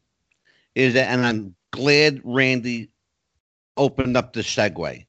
is 0.75 0.95
that, 0.95 1.09
and 1.09 1.25
I'm 1.25 1.55
glad 1.71 2.21
Randy 2.25 2.91
opened 3.77 4.17
up 4.17 4.33
the 4.33 4.41
segue 4.41 5.05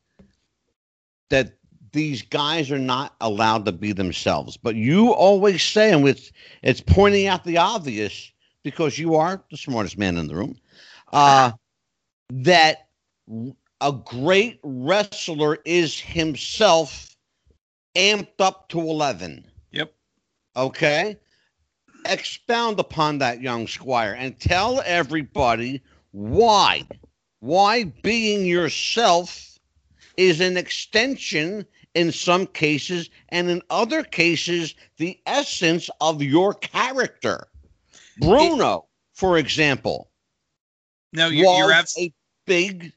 that 1.29 1.53
these 1.91 2.21
guys 2.21 2.71
are 2.71 2.79
not 2.79 3.15
allowed 3.21 3.65
to 3.65 3.71
be 3.71 3.93
themselves. 3.93 4.57
But 4.57 4.75
you 4.75 5.13
always 5.13 5.63
say, 5.63 5.91
and 5.91 6.07
it's 6.07 6.31
it's 6.61 6.81
pointing 6.81 7.27
out 7.27 7.43
the 7.43 7.57
obvious 7.57 8.31
because 8.63 8.99
you 8.99 9.15
are 9.15 9.43
the 9.49 9.57
smartest 9.57 9.97
man 9.97 10.17
in 10.17 10.27
the 10.27 10.35
room. 10.35 10.57
Uh, 11.13 11.51
that 12.29 12.89
a 13.81 13.91
great 13.91 14.59
wrestler 14.63 15.59
is 15.65 15.99
himself 15.99 17.15
amped 17.95 18.39
up 18.39 18.67
to 18.69 18.79
11. 18.79 19.45
Yep. 19.71 19.93
Okay. 20.55 21.17
Expound 22.05 22.79
upon 22.79 23.17
that, 23.19 23.41
young 23.41 23.67
squire, 23.67 24.13
and 24.13 24.39
tell 24.39 24.81
everybody 24.85 25.81
why. 26.11 26.83
Why 27.39 27.85
being 28.03 28.45
yourself 28.45 29.59
is 30.17 30.39
an 30.39 30.57
extension 30.57 31.65
in 31.93 32.11
some 32.11 32.45
cases, 32.47 33.09
and 33.29 33.49
in 33.49 33.61
other 33.69 34.03
cases, 34.03 34.75
the 34.97 35.19
essence 35.25 35.89
of 36.01 36.21
your 36.21 36.53
character. 36.53 37.47
Bruno, 38.19 38.85
for 39.13 39.37
example, 39.37 40.09
No, 41.13 41.27
you're, 41.27 41.45
was 41.45 41.57
you're 41.59 41.71
abs- 41.71 41.97
a 41.97 42.13
big, 42.45 42.93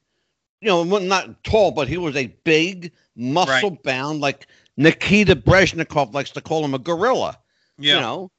you 0.61 0.69
know, 0.69 0.85
not 0.85 1.43
tall, 1.45 1.71
but 1.71 1.89
he 1.89 1.97
was 1.97 2.17
a 2.17 2.27
big, 2.45 2.93
muscle 3.17 3.71
bound, 3.85 4.21
like 4.21 4.47
Nikita 4.77 5.37
Brezhnikov 5.37 6.13
likes 6.15 6.31
to 6.31 6.41
call 6.41 6.65
him 6.65 6.75
a 6.75 6.79
gorilla. 6.79 7.39
yeah. 7.79 7.95
You 7.97 8.01
know, 8.01 8.31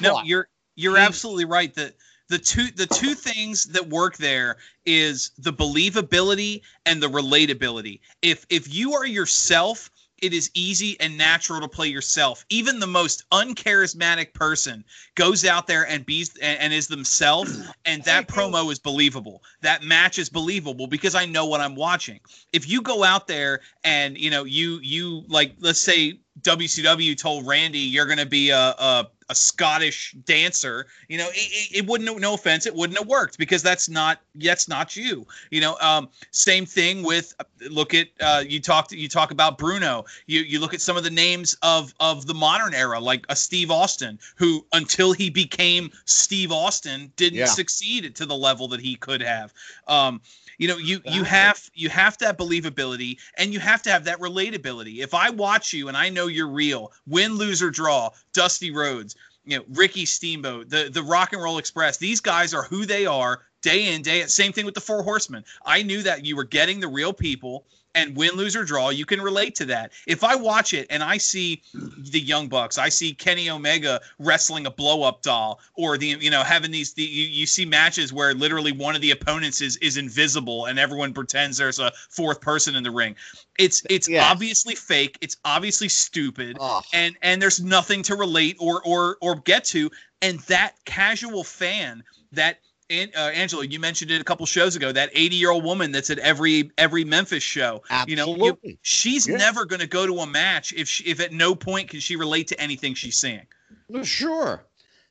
No, 0.00 0.22
you're 0.22 0.48
you're 0.74 0.98
absolutely 0.98 1.44
right. 1.44 1.74
The 1.74 1.94
the 2.28 2.38
two 2.38 2.70
the 2.72 2.86
two 2.86 3.14
things 3.14 3.66
that 3.66 3.88
work 3.88 4.16
there 4.16 4.56
is 4.84 5.30
the 5.38 5.52
believability 5.52 6.62
and 6.84 7.02
the 7.02 7.08
relatability. 7.08 8.00
If 8.22 8.46
if 8.50 8.72
you 8.72 8.94
are 8.94 9.06
yourself, 9.06 9.90
it 10.18 10.32
is 10.32 10.50
easy 10.54 10.98
and 10.98 11.18
natural 11.18 11.60
to 11.60 11.68
play 11.68 11.88
yourself. 11.88 12.44
Even 12.48 12.80
the 12.80 12.86
most 12.86 13.28
uncharismatic 13.30 14.32
person 14.32 14.84
goes 15.14 15.44
out 15.44 15.66
there 15.66 15.86
and 15.86 16.06
be 16.06 16.26
and, 16.42 16.58
and 16.58 16.72
is 16.72 16.88
themselves, 16.88 17.60
and 17.84 18.02
that 18.04 18.26
promo 18.28 18.72
is 18.72 18.78
believable. 18.78 19.42
That 19.62 19.82
match 19.82 20.18
is 20.18 20.28
believable 20.28 20.86
because 20.86 21.14
I 21.14 21.26
know 21.26 21.46
what 21.46 21.60
I'm 21.60 21.76
watching. 21.76 22.20
If 22.52 22.68
you 22.68 22.82
go 22.82 23.04
out 23.04 23.26
there 23.26 23.60
and 23.84 24.18
you 24.18 24.30
know 24.30 24.44
you 24.44 24.80
you 24.82 25.24
like 25.28 25.54
let's 25.60 25.80
say 25.80 26.20
WCW 26.40 27.16
told 27.16 27.46
Randy 27.46 27.78
you're 27.78 28.06
going 28.06 28.18
to 28.18 28.26
be 28.26 28.50
a, 28.50 28.58
a 28.58 29.06
a 29.28 29.34
Scottish 29.34 30.14
dancer, 30.24 30.86
you 31.08 31.18
know, 31.18 31.28
it, 31.28 31.34
it, 31.36 31.78
it 31.78 31.86
wouldn't. 31.86 32.20
No 32.20 32.34
offense, 32.34 32.66
it 32.66 32.74
wouldn't 32.74 32.98
have 32.98 33.08
worked 33.08 33.38
because 33.38 33.62
that's 33.62 33.88
not 33.88 34.20
that's 34.36 34.68
not 34.68 34.96
you. 34.96 35.26
You 35.50 35.60
know, 35.60 35.76
um, 35.80 36.08
same 36.30 36.64
thing 36.66 37.02
with 37.02 37.34
look 37.68 37.94
at 37.94 38.08
uh, 38.20 38.44
you 38.46 38.60
talked 38.60 38.92
you 38.92 39.08
talk 39.08 39.30
about 39.30 39.58
Bruno. 39.58 40.04
You 40.26 40.40
you 40.40 40.60
look 40.60 40.74
at 40.74 40.80
some 40.80 40.96
of 40.96 41.04
the 41.04 41.10
names 41.10 41.56
of 41.62 41.92
of 42.00 42.26
the 42.26 42.34
modern 42.34 42.74
era, 42.74 43.00
like 43.00 43.26
a 43.28 43.36
Steve 43.36 43.70
Austin, 43.70 44.18
who 44.36 44.64
until 44.72 45.12
he 45.12 45.30
became 45.30 45.90
Steve 46.04 46.52
Austin 46.52 47.12
didn't 47.16 47.40
Yeah. 47.40 47.46
succeed 47.46 48.14
to 48.14 48.26
the 48.26 48.36
level 48.36 48.68
that 48.68 48.80
he 48.80 48.94
could 48.96 49.20
have. 49.22 49.52
Um, 49.88 50.20
you 50.58 50.68
know, 50.68 50.76
you 50.76 51.00
you 51.04 51.24
have 51.24 51.70
you 51.74 51.88
have 51.88 52.16
to 52.18 52.26
have 52.26 52.36
believability 52.36 53.18
and 53.36 53.52
you 53.52 53.60
have 53.60 53.82
to 53.82 53.90
have 53.90 54.04
that 54.04 54.20
relatability. 54.20 54.98
If 54.98 55.14
I 55.14 55.30
watch 55.30 55.72
you 55.72 55.88
and 55.88 55.96
I 55.96 56.08
know 56.08 56.26
you're 56.26 56.48
real, 56.48 56.92
win, 57.06 57.34
lose 57.34 57.62
or 57.62 57.70
draw, 57.70 58.10
Dusty 58.32 58.70
Rhodes, 58.70 59.16
you 59.44 59.58
know, 59.58 59.64
Ricky 59.70 60.06
Steamboat, 60.06 60.68
the 60.68 60.88
the 60.90 61.02
Rock 61.02 61.32
and 61.32 61.42
Roll 61.42 61.58
Express, 61.58 61.98
these 61.98 62.20
guys 62.20 62.54
are 62.54 62.62
who 62.62 62.86
they 62.86 63.06
are 63.06 63.42
day 63.62 63.94
in 63.94 64.02
day 64.02 64.22
out. 64.22 64.30
Same 64.30 64.52
thing 64.52 64.64
with 64.64 64.74
the 64.74 64.80
Four 64.80 65.02
Horsemen. 65.02 65.44
I 65.64 65.82
knew 65.82 66.02
that 66.02 66.24
you 66.24 66.36
were 66.36 66.44
getting 66.44 66.80
the 66.80 66.88
real 66.88 67.12
people. 67.12 67.64
And 67.96 68.14
win, 68.14 68.32
lose, 68.32 68.54
or 68.54 68.62
draw, 68.62 68.90
you 68.90 69.06
can 69.06 69.22
relate 69.22 69.54
to 69.56 69.64
that. 69.66 69.92
If 70.06 70.22
I 70.22 70.36
watch 70.36 70.74
it 70.74 70.86
and 70.90 71.02
I 71.02 71.16
see 71.16 71.62
the 71.72 72.20
Young 72.20 72.46
Bucks, 72.48 72.76
I 72.76 72.90
see 72.90 73.14
Kenny 73.14 73.48
Omega 73.48 74.02
wrestling 74.18 74.66
a 74.66 74.70
blow 74.70 75.02
up 75.02 75.22
doll, 75.22 75.60
or 75.74 75.96
the 75.96 76.08
you 76.08 76.30
know 76.30 76.42
having 76.42 76.70
these 76.70 76.92
the, 76.92 77.02
you, 77.02 77.24
you 77.24 77.46
see 77.46 77.64
matches 77.64 78.12
where 78.12 78.34
literally 78.34 78.70
one 78.72 78.94
of 78.94 79.00
the 79.00 79.12
opponents 79.12 79.62
is 79.62 79.78
is 79.78 79.96
invisible 79.96 80.66
and 80.66 80.78
everyone 80.78 81.14
pretends 81.14 81.56
there's 81.56 81.78
a 81.78 81.90
fourth 82.10 82.40
person 82.42 82.76
in 82.76 82.82
the 82.82 82.90
ring. 82.90 83.16
It's 83.58 83.82
it's 83.88 84.08
Yes. 84.08 84.30
obviously 84.30 84.74
fake. 84.74 85.16
It's 85.22 85.38
obviously 85.44 85.88
stupid 85.88 86.58
oh, 86.60 86.82
and 86.92 87.16
and 87.22 87.40
there's 87.40 87.62
nothing 87.62 88.02
to 88.02 88.14
relate 88.14 88.56
or 88.60 88.82
or 88.84 89.16
or 89.22 89.36
get 89.36 89.64
to 89.66 89.90
and 90.20 90.38
that 90.40 90.74
casual 90.84 91.44
fan 91.44 92.02
that 92.32 92.58
An- 92.88 93.10
uh, 93.16 93.30
Angelo, 93.34 93.62
you 93.62 93.80
mentioned 93.80 94.10
it 94.12 94.20
a 94.20 94.24
couple 94.24 94.46
shows 94.46 94.76
ago. 94.76 94.92
That 94.92 95.10
80 95.12 95.36
year 95.36 95.50
old 95.50 95.64
woman 95.64 95.90
that's 95.92 96.10
at 96.10 96.18
every 96.20 96.70
every 96.78 97.04
Memphis 97.04 97.42
show. 97.42 97.82
You 98.06 98.16
know, 98.16 98.26
you- 98.28 98.32
absolutely. 98.34 98.78
she's 98.82 99.26
Yeah. 99.26 99.36
never 99.38 99.64
going 99.64 99.80
to 99.80 99.86
go 99.88 100.06
to 100.06 100.18
a 100.20 100.26
match 100.26 100.72
if 100.72 100.88
she, 100.88 101.04
if 101.04 101.18
at 101.20 101.32
no 101.32 101.54
point 101.54 101.90
can 101.90 102.00
she 102.00 102.16
relate 102.16 102.48
to 102.48 102.60
anything 102.60 102.94
she's 102.94 103.16
seeing. 103.16 103.46
Well, 103.88 104.04
Sure. 104.04 104.64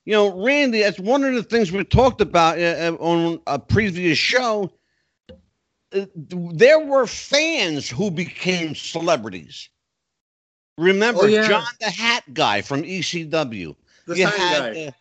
You 0.05 0.13
know, 0.13 0.43
Randy, 0.45 0.81
that's 0.83 0.99
one 0.99 1.23
of 1.23 1.33
the 1.33 1.41
things 1.43 1.71
we 1.71 1.83
talked 1.83 2.21
about 2.21 2.59
uh, 2.59 2.61
uh, 2.61 2.97
on 2.99 3.41
a 3.47 3.57
previous 3.57 4.17
show. 4.19 4.71
Uh, 5.91 6.05
there 6.15 6.79
were 6.79 7.07
fans 7.07 7.89
who 7.89 8.11
became 8.11 8.75
celebrities. 8.75 9.69
Remember 10.77 11.21
Oh, 11.23 11.25
yeah. 11.25 11.47
John 11.47 11.63
the 11.79 11.89
Hat 11.89 12.23
guy 12.33 12.61
from 12.61 12.83
ECW. 12.83 13.75
the 14.05 14.17
you 14.17 14.27
had 14.27 14.73
guy. 14.75 14.93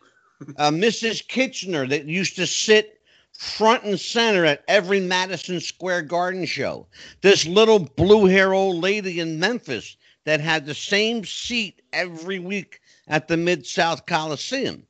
Uh, 0.57 0.71
Mrs. 0.71 1.27
Kitchener 1.27 1.87
that 1.87 2.05
used 2.05 2.35
to 2.35 2.47
sit 2.47 3.01
front 3.37 3.83
and 3.83 3.99
center 3.99 4.45
at 4.45 4.63
every 4.67 4.99
Madison 4.99 5.59
Square 5.59 6.03
Garden 6.03 6.45
show. 6.45 6.87
This 7.21 7.45
little 7.45 7.79
blue 7.79 8.25
hair 8.25 8.53
old 8.53 8.81
lady 8.81 9.19
in 9.19 9.39
Memphis 9.39 9.97
that 10.23 10.39
had 10.39 10.65
the 10.65 10.73
same 10.73 11.23
seat 11.25 11.81
every 11.93 12.39
week 12.39 12.79
at 13.07 13.27
the 13.27 13.37
Mid 13.37 13.65
South 13.65 14.05
Coliseum. 14.05 14.83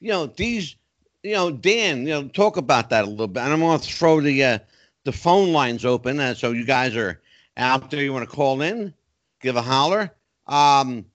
You 0.00 0.10
know, 0.10 0.26
these, 0.26 0.76
you 1.22 1.34
know, 1.34 1.50
Dan, 1.50 2.06
you 2.06 2.12
know, 2.12 2.28
talk 2.28 2.56
about 2.56 2.90
that 2.90 3.04
a 3.04 3.10
little 3.10 3.28
bit. 3.28 3.42
And 3.42 3.52
I'm 3.52 3.60
going 3.60 3.78
to 3.78 3.86
throw 3.86 4.20
the 4.20 4.44
uh, 4.44 4.58
the 5.04 5.12
phone 5.12 5.52
lines 5.52 5.84
open. 5.84 6.20
Uh, 6.20 6.34
so 6.34 6.52
you 6.52 6.64
guys 6.64 6.96
are 6.96 7.20
out 7.56 7.90
there, 7.90 8.02
you 8.02 8.12
want 8.12 8.28
to 8.28 8.34
call 8.34 8.60
in, 8.62 8.94
give 9.40 9.56
a 9.56 9.62
holler. 9.62 10.12
Um, 10.46 11.06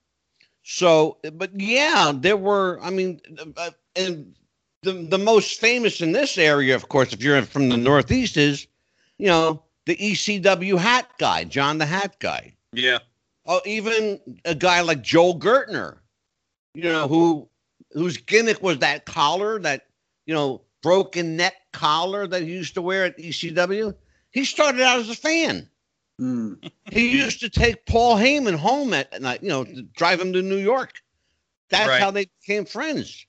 so, 0.69 1.17
but 1.33 1.57
yeah, 1.57 2.11
there 2.13 2.35
were. 2.35 2.77
I 2.81 2.89
mean, 2.89 3.21
uh, 3.55 3.71
and 3.95 4.35
the 4.83 4.91
the 4.91 5.17
most 5.17 5.61
famous 5.61 6.01
in 6.01 6.11
this 6.11 6.37
area, 6.37 6.75
of 6.75 6.89
course, 6.89 7.13
if 7.13 7.23
you're 7.23 7.41
from 7.43 7.69
the 7.69 7.77
Northeast, 7.77 8.35
is 8.35 8.67
you 9.17 9.27
know 9.27 9.63
the 9.85 9.95
ECW 9.95 10.77
hat 10.77 11.09
guy, 11.19 11.45
John 11.45 11.77
the 11.77 11.85
Hat 11.85 12.19
guy. 12.19 12.53
Yeah. 12.73 12.99
Oh, 13.45 13.61
even 13.65 14.19
a 14.43 14.53
guy 14.53 14.81
like 14.81 15.01
Joel 15.01 15.39
Gertner, 15.39 15.99
you 16.73 16.83
know, 16.83 17.07
who 17.07 17.47
whose 17.93 18.17
gimmick 18.17 18.61
was 18.61 18.79
that 18.79 19.05
collar, 19.05 19.59
that 19.59 19.87
you 20.25 20.33
know, 20.33 20.63
broken 20.83 21.37
neck 21.37 21.53
collar 21.71 22.27
that 22.27 22.41
he 22.41 22.49
used 22.49 22.73
to 22.73 22.81
wear 22.81 23.05
at 23.05 23.17
ECW. 23.17 23.95
He 24.31 24.43
started 24.43 24.81
out 24.81 24.99
as 24.99 25.09
a 25.09 25.15
fan. 25.15 25.69
Hmm. 26.19 26.53
He 26.91 27.11
used 27.11 27.41
to 27.41 27.49
take 27.49 27.85
Paul 27.85 28.15
Heyman 28.17 28.55
home 28.55 28.93
at 28.93 29.21
night, 29.21 29.43
you 29.43 29.49
know, 29.49 29.63
to 29.65 29.81
drive 29.83 30.19
him 30.21 30.33
to 30.33 30.41
New 30.41 30.57
York. 30.57 30.93
That's 31.69 31.87
Right. 31.89 32.01
how 32.01 32.11
they 32.11 32.27
became 32.41 32.65
friends. 32.65 33.25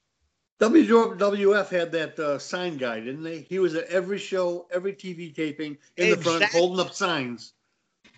WWF 0.61 1.69
had 1.69 1.93
that 1.93 2.19
uh, 2.19 2.39
sign 2.39 2.77
guy, 2.79 2.99
didn't 3.01 3.23
they? 3.23 3.41
He 3.41 3.59
was 3.59 3.75
at 3.75 3.85
every 3.87 4.19
show, 4.19 4.67
every 4.73 4.93
TV 4.93 5.35
taping 5.35 5.79
in 5.97 6.11
the 6.11 6.17
front, 6.17 6.45
holding 6.45 6.85
up 6.85 6.93
signs. 6.93 7.53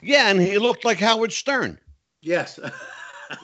Yeah, 0.02 0.30
and 0.30 0.40
he 0.40 0.58
looked 0.58 0.84
like 0.84 0.98
Howard 0.98 1.32
Stern. 1.32 1.78
Yes. 2.22 2.58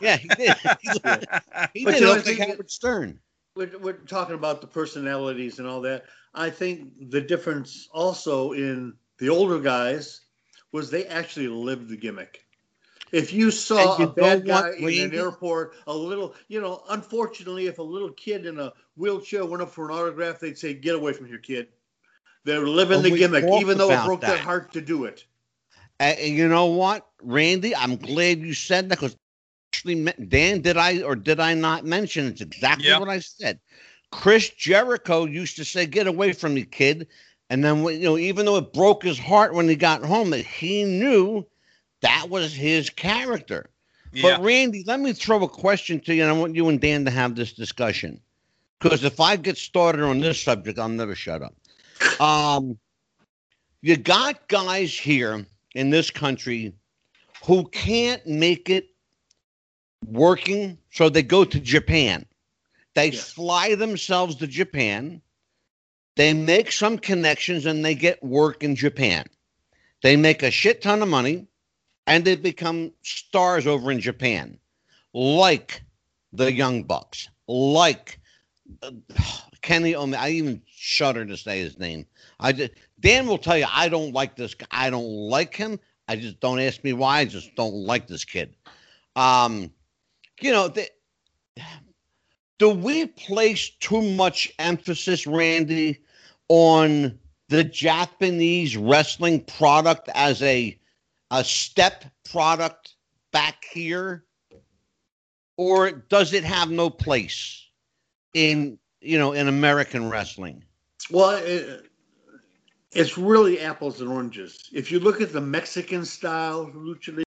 Yeah, 0.00 0.16
he 0.16 0.26
did. 0.26 0.56
He, 0.82 0.88
looked- 0.92 1.26
he 1.74 1.84
did 1.84 2.00
you 2.00 2.06
look 2.06 2.16
like 2.16 2.24
think- 2.24 2.40
Howard 2.50 2.68
Stern. 2.70 3.20
we're, 3.54 3.70
we're 3.78 3.92
talking 3.92 4.34
about 4.34 4.60
the 4.60 4.66
personalities 4.66 5.60
and 5.60 5.68
all 5.68 5.80
that. 5.82 6.06
I 6.34 6.50
think 6.50 7.10
the 7.10 7.20
difference 7.20 7.88
also 7.92 8.50
in 8.50 8.94
the 9.18 9.28
older 9.28 9.60
guys 9.60 10.22
was 10.72 10.90
they 10.90 11.06
actually 11.06 11.48
lived 11.48 11.88
the 11.88 11.96
gimmick. 11.96 12.44
If 13.12 13.32
you 13.32 13.50
saw 13.50 13.98
you 13.98 14.06
a 14.06 14.08
bad 14.08 14.46
guy 14.46 14.72
in 14.72 15.00
an 15.00 15.14
airport, 15.14 15.74
a 15.86 15.94
little, 15.94 16.34
you 16.48 16.60
know, 16.60 16.82
unfortunately, 16.90 17.66
if 17.66 17.78
a 17.78 17.82
little 17.82 18.10
kid 18.10 18.46
in 18.46 18.58
a 18.58 18.72
wheelchair 18.96 19.44
went 19.44 19.62
up 19.62 19.70
for 19.70 19.88
an 19.90 19.96
autograph, 19.96 20.40
they'd 20.40 20.58
say, 20.58 20.74
"Get 20.74 20.96
away 20.96 21.12
from 21.12 21.26
here, 21.26 21.38
kid." 21.38 21.68
They're 22.44 22.66
living 22.66 23.02
Well, 23.02 23.10
the 23.10 23.18
gimmick, 23.18 23.44
even 23.44 23.78
though 23.78 23.90
it 23.90 23.94
about 23.94 24.06
broke 24.06 24.20
their 24.20 24.38
heart 24.38 24.72
to 24.74 24.80
do 24.80 25.04
it. 25.04 25.24
And, 25.98 26.18
and 26.18 26.36
you 26.36 26.48
know 26.48 26.66
what, 26.66 27.06
Randy? 27.22 27.74
I'm 27.74 27.96
glad 27.96 28.40
you 28.40 28.54
said 28.54 28.88
that 28.88 28.96
because 28.96 29.16
actually, 29.72 30.04
Dan, 30.28 30.60
did 30.60 30.76
I 30.76 31.02
or 31.02 31.16
did 31.16 31.40
I 31.40 31.54
not 31.54 31.84
mention 31.84 32.26
it's 32.26 32.40
exactly 32.40 32.88
Yeah. 32.88 32.98
what 32.98 33.08
I 33.08 33.20
said? 33.20 33.60
Chris 34.10 34.50
Jericho 34.50 35.24
used 35.24 35.56
to 35.56 35.64
say, 35.64 35.86
"Get 35.86 36.06
away 36.06 36.32
from 36.32 36.54
me, 36.54 36.64
kid," 36.64 37.08
and 37.50 37.64
then 37.64 37.84
you 37.84 38.00
know, 38.00 38.18
even 38.18 38.46
though 38.46 38.56
it 38.56 38.72
broke 38.72 39.02
his 39.02 39.18
heart 39.18 39.54
when 39.54 39.68
he 39.68 39.76
got 39.76 40.04
home, 40.04 40.30
that 40.30 40.44
he 40.44 40.84
knew 40.84 41.46
that 42.00 42.28
was 42.28 42.54
his 42.54 42.90
character. 42.90 43.70
Yeah. 44.12 44.36
But 44.36 44.44
Randy, 44.44 44.84
let 44.86 45.00
me 45.00 45.12
throw 45.12 45.42
a 45.42 45.48
question 45.48 46.00
to 46.00 46.14
you, 46.14 46.22
and 46.22 46.30
I 46.30 46.38
want 46.38 46.54
you 46.54 46.68
and 46.68 46.80
Dan 46.80 47.04
to 47.04 47.10
have 47.10 47.34
this 47.34 47.52
discussion. 47.52 48.20
Because 48.78 49.04
if 49.04 49.20
I 49.20 49.36
get 49.36 49.56
started 49.56 50.02
on 50.02 50.20
this 50.20 50.40
subject, 50.40 50.78
I'll 50.78 50.88
never 50.88 51.14
shut 51.14 51.42
up. 51.42 51.54
Um, 52.20 52.78
you 53.80 53.96
got 53.96 54.48
guys 54.48 54.92
here 54.92 55.46
in 55.74 55.90
this 55.90 56.10
country 56.10 56.74
who 57.44 57.68
can't 57.68 58.26
make 58.26 58.68
it 58.68 58.88
working, 60.06 60.78
so 60.90 61.08
they 61.08 61.22
go 61.22 61.44
to 61.44 61.60
Japan. 61.60 62.26
They 62.94 63.10
Yeah. 63.10 63.20
fly 63.20 63.74
themselves 63.74 64.36
to 64.36 64.46
Japan. 64.46 65.20
They 66.16 66.32
make 66.32 66.72
some 66.72 66.98
connections 66.98 67.66
and 67.66 67.84
they 67.84 67.94
get 67.94 68.22
work 68.22 68.64
in 68.64 68.74
Japan. 68.74 69.26
They 70.02 70.16
make 70.16 70.42
a 70.42 70.50
shit 70.50 70.82
ton 70.82 71.02
of 71.02 71.08
money 71.08 71.46
and 72.06 72.24
they 72.24 72.36
become 72.36 72.92
stars 73.02 73.66
over 73.66 73.90
in 73.90 74.00
Japan, 74.00 74.58
like 75.12 75.82
the 76.32 76.52
Young 76.52 76.84
Bucks, 76.84 77.28
like 77.46 78.18
uh, 78.82 78.92
Kenny 79.62 79.94
Omega. 79.94 80.22
I 80.22 80.30
even 80.30 80.62
shudder 80.66 81.26
to 81.26 81.36
say 81.36 81.60
his 81.60 81.78
name. 81.78 82.06
I 82.40 82.52
just, 82.52 82.72
Dan 82.98 83.26
will 83.26 83.38
tell 83.38 83.58
you 83.58 83.66
I 83.70 83.88
don't 83.88 84.12
like 84.12 84.36
this. 84.36 84.54
guy. 84.54 84.66
I 84.70 84.90
don't 84.90 85.08
like 85.08 85.54
him. 85.54 85.78
I 86.08 86.16
just 86.16 86.40
don't 86.40 86.60
ask 86.60 86.82
me 86.82 86.92
why. 86.92 87.18
I 87.18 87.24
just 87.24 87.54
don't 87.56 87.74
like 87.74 88.06
this 88.06 88.24
kid. 88.24 88.54
Um, 89.16 89.70
you 90.40 90.52
know, 90.52 90.68
the, 90.68 90.88
do 92.58 92.70
we 92.70 93.06
place 93.06 93.70
too 93.80 94.00
much 94.00 94.52
emphasis, 94.58 95.26
Randy, 95.26 96.00
on 96.48 97.18
the 97.48 97.64
Japanese 97.64 98.76
wrestling 98.76 99.40
product 99.44 100.08
as 100.14 100.42
a 100.42 100.78
a 101.30 101.44
step 101.44 102.04
product 102.30 102.94
back 103.32 103.64
here, 103.72 104.24
or 105.56 105.90
does 105.90 106.32
it 106.32 106.44
have 106.44 106.70
no 106.70 106.90
place 106.90 107.66
in 108.34 108.78
you 109.00 109.18
know 109.18 109.32
in 109.32 109.48
American 109.48 110.10
wrestling? 110.10 110.64
Well, 111.10 111.36
it, 111.42 111.90
it's 112.92 113.18
really 113.18 113.60
apples 113.60 114.00
and 114.00 114.10
oranges. 114.10 114.70
If 114.72 114.90
you 114.90 115.00
look 115.00 115.20
at 115.20 115.32
the 115.32 115.40
Mexican 115.40 116.04
style 116.04 116.70
lucha 116.74 117.08
libre, 117.08 117.24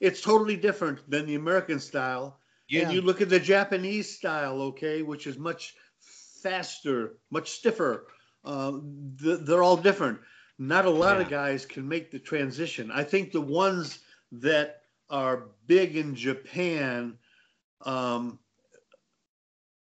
it's 0.00 0.20
totally 0.20 0.56
different 0.56 1.08
than 1.10 1.26
the 1.26 1.34
American 1.34 1.80
style. 1.80 2.38
And 2.70 2.92
you 2.92 3.00
look 3.00 3.22
at 3.22 3.30
the 3.30 3.40
Japanese 3.40 4.14
style, 4.14 4.60
okay, 4.60 5.00
which 5.00 5.26
is 5.26 5.38
much 5.38 5.74
faster, 6.42 7.14
much 7.30 7.50
stiffer. 7.52 8.06
Uh, 8.48 8.80
th- 9.22 9.40
they're 9.42 9.62
all 9.62 9.76
different. 9.76 10.18
Not 10.58 10.86
a 10.86 10.90
lot 10.90 11.20
of 11.20 11.28
guys 11.28 11.66
can 11.66 11.86
make 11.86 12.10
the 12.10 12.18
transition. 12.18 12.90
I 12.90 13.04
think 13.04 13.30
the 13.30 13.42
ones 13.42 13.98
that 14.32 14.80
are 15.10 15.48
big 15.66 15.96
in 15.96 16.14
Japan, 16.14 17.18
um, 17.82 18.38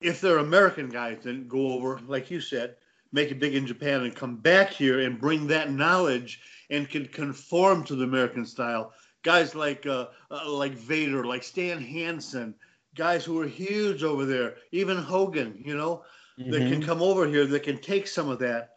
if 0.02 0.20
they're 0.20 0.40
American 0.40 0.90
guys, 0.90 1.20
then 1.24 1.48
go 1.48 1.72
over, 1.72 2.02
like 2.08 2.30
you 2.30 2.42
said, 2.42 2.76
make 3.14 3.32
it 3.32 3.40
big 3.40 3.56
in 3.56 3.66
Japan 3.66 4.04
and 4.04 4.14
come 4.14 4.36
back 4.36 4.72
here 4.72 5.00
and 5.00 5.20
bring 5.20 5.48
that 5.48 5.72
knowledge 5.72 6.42
and 6.70 6.90
can 6.90 7.06
conform 7.06 7.86
to 7.86 7.96
the 7.96 8.04
American 8.04 8.46
style. 8.46 8.92
Guys 9.24 9.56
like 9.56 9.86
uh, 9.86 10.08
uh, 10.30 10.52
like 10.52 10.74
Vader, 10.74 11.24
like 11.24 11.44
Stan 11.44 11.82
Hansen, 11.82 12.54
guys 12.96 13.24
who 13.24 13.40
are 13.40 13.48
huge 13.48 14.04
over 14.04 14.26
there, 14.26 14.56
even 14.72 14.98
Hogan, 14.98 15.62
you 15.66 15.76
know, 15.76 16.04
that 16.38 16.70
can 16.70 16.82
Mhm. 16.82 16.86
come 16.86 17.02
over 17.02 17.28
here 17.28 17.46
that 17.46 17.64
can 17.64 17.78
take 17.80 18.08
some 18.08 18.30
of 18.30 18.40
that. 18.40 18.72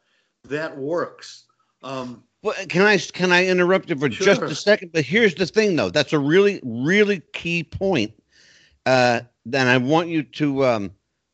That 0.45 0.77
works. 0.77 1.45
Um, 1.83 2.25
Well, 2.43 2.55
can 2.69 2.83
I 2.83 2.97
can 2.99 3.33
I 3.33 3.47
interrupt 3.47 3.91
you 3.91 3.97
for 3.97 4.09
just 4.09 4.41
a 4.43 4.55
second? 4.55 4.93
But 4.93 5.05
here's 5.05 5.35
the 5.35 5.47
thing, 5.47 5.77
though. 5.77 5.91
That's 5.91 6.13
a 6.15 6.19
really 6.19 6.61
really 6.65 7.21
key 7.35 7.63
point. 7.65 8.13
Uh, 8.87 9.21
then 9.45 9.67
I 9.67 9.77
want 9.77 10.09
you 10.09 10.23
to, 10.23 10.65
um, 10.65 10.91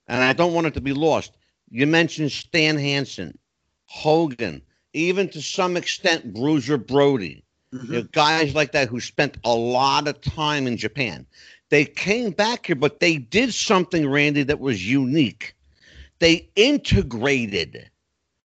and 0.09 0.23
I 0.23 0.33
don't 0.33 0.53
want 0.53 0.67
it 0.67 0.75
to 0.75 0.81
be 0.81 0.93
lost. 0.93 1.37
You 1.71 1.87
mentioned 1.87 2.33
Stan 2.33 2.77
Hansen, 2.77 3.39
Hogan, 3.87 4.63
even 4.93 5.29
to 5.31 5.41
some 5.43 5.77
extent 5.77 6.35
Bruiser 6.35 6.77
Brody. 6.79 7.45
mhm. 7.73 7.87
You 7.89 7.93
know, 7.95 8.09
guys 8.13 8.55
like 8.55 8.73
that 8.73 8.89
who 8.89 9.01
spent 9.01 9.37
a 9.45 9.55
lot 9.55 10.09
of 10.09 10.21
time 10.21 10.67
in 10.67 10.77
Japan. 10.77 11.27
They 11.69 11.85
came 11.85 12.31
back 12.31 12.67
here, 12.67 12.77
but 12.77 13.01
they 13.01 13.19
did 13.19 13.53
something, 13.53 14.09
Randy, 14.09 14.45
that 14.45 14.61
was 14.61 14.89
unique. 14.89 15.55
They 16.19 16.49
integrated 16.57 17.91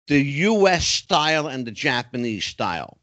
the 0.07 0.19
U.S. 0.21 0.85
style 0.85 1.47
and 1.47 1.65
the 1.65 1.71
Japanese 1.71 2.45
style. 2.45 2.97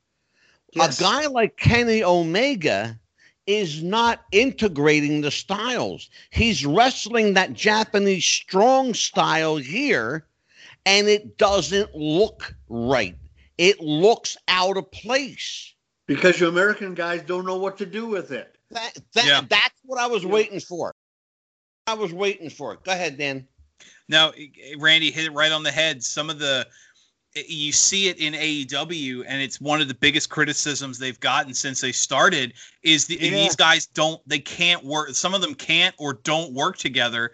Yes. 0.73 0.99
A 1.01 1.03
guy 1.03 1.27
like 1.27 1.57
Kenny 1.57 2.03
Omega 2.05 2.99
is 3.47 3.83
not 3.83 4.25
integrating 4.33 5.21
the 5.23 5.31
styles. 5.31 6.11
He's 6.31 6.65
wrestling 6.65 7.35
that 7.35 7.55
Japanese 7.55 8.25
strong 8.25 8.95
style 8.95 9.57
here, 9.57 10.27
and 10.87 11.09
it 11.09 11.39
doesn't 11.39 11.95
look 11.95 12.55
right. 12.69 13.17
It 13.59 13.81
looks 13.81 14.37
out 14.49 14.77
of 14.77 14.91
place. 14.91 15.75
because 16.07 16.41
you 16.41 16.49
American 16.49 16.93
guys 16.95 17.23
don't 17.23 17.47
know 17.47 17.57
what 17.57 17.79
to 17.79 17.87
do 17.87 18.05
with 18.07 18.31
it. 18.33 18.57
That, 18.71 18.97
that 19.15 19.27
Yeah. 19.27 19.41
that's 19.49 19.75
what 19.85 20.01
I 20.01 20.07
was 20.07 20.23
Yeah. 20.25 20.31
waiting 20.31 20.59
for. 20.61 20.93
I 21.87 21.95
was 21.95 22.13
waiting 22.13 22.51
for 22.51 22.73
it. 22.75 22.83
Go 22.85 22.91
ahead, 22.93 23.17
Dan. 23.17 23.47
Now, 24.09 24.33
Randy 24.79 25.11
hit 25.11 25.27
it 25.27 25.33
right 25.33 25.53
on 25.53 25.63
the 25.63 25.71
head. 25.71 26.03
Some 26.03 26.31
of 26.31 26.39
the 26.39 26.67
you 27.35 27.71
see 27.71 28.09
it 28.09 28.19
in 28.19 28.35
AEW, 28.35 29.25
and 29.27 29.41
it's 29.41 29.61
one 29.61 29.81
of 29.81 29.87
the 29.89 29.95
biggest 29.95 30.31
criticisms 30.31 30.99
they've 30.99 31.21
gotten 31.21 31.55
since 31.55 31.81
they 31.81 31.93
started. 31.93 32.55
Is 32.83 33.07
the, 33.07 33.17
Yeah. 33.21 33.31
these 33.31 33.55
guys 33.55 33.87
don't 33.87 34.21
they 34.29 34.41
can't 34.41 34.85
work? 34.85 35.15
Some 35.15 35.35
of 35.35 35.41
them 35.41 35.55
can't 35.55 35.95
or 35.99 36.15
don't 36.15 36.53
work 36.53 36.77
together 36.77 37.33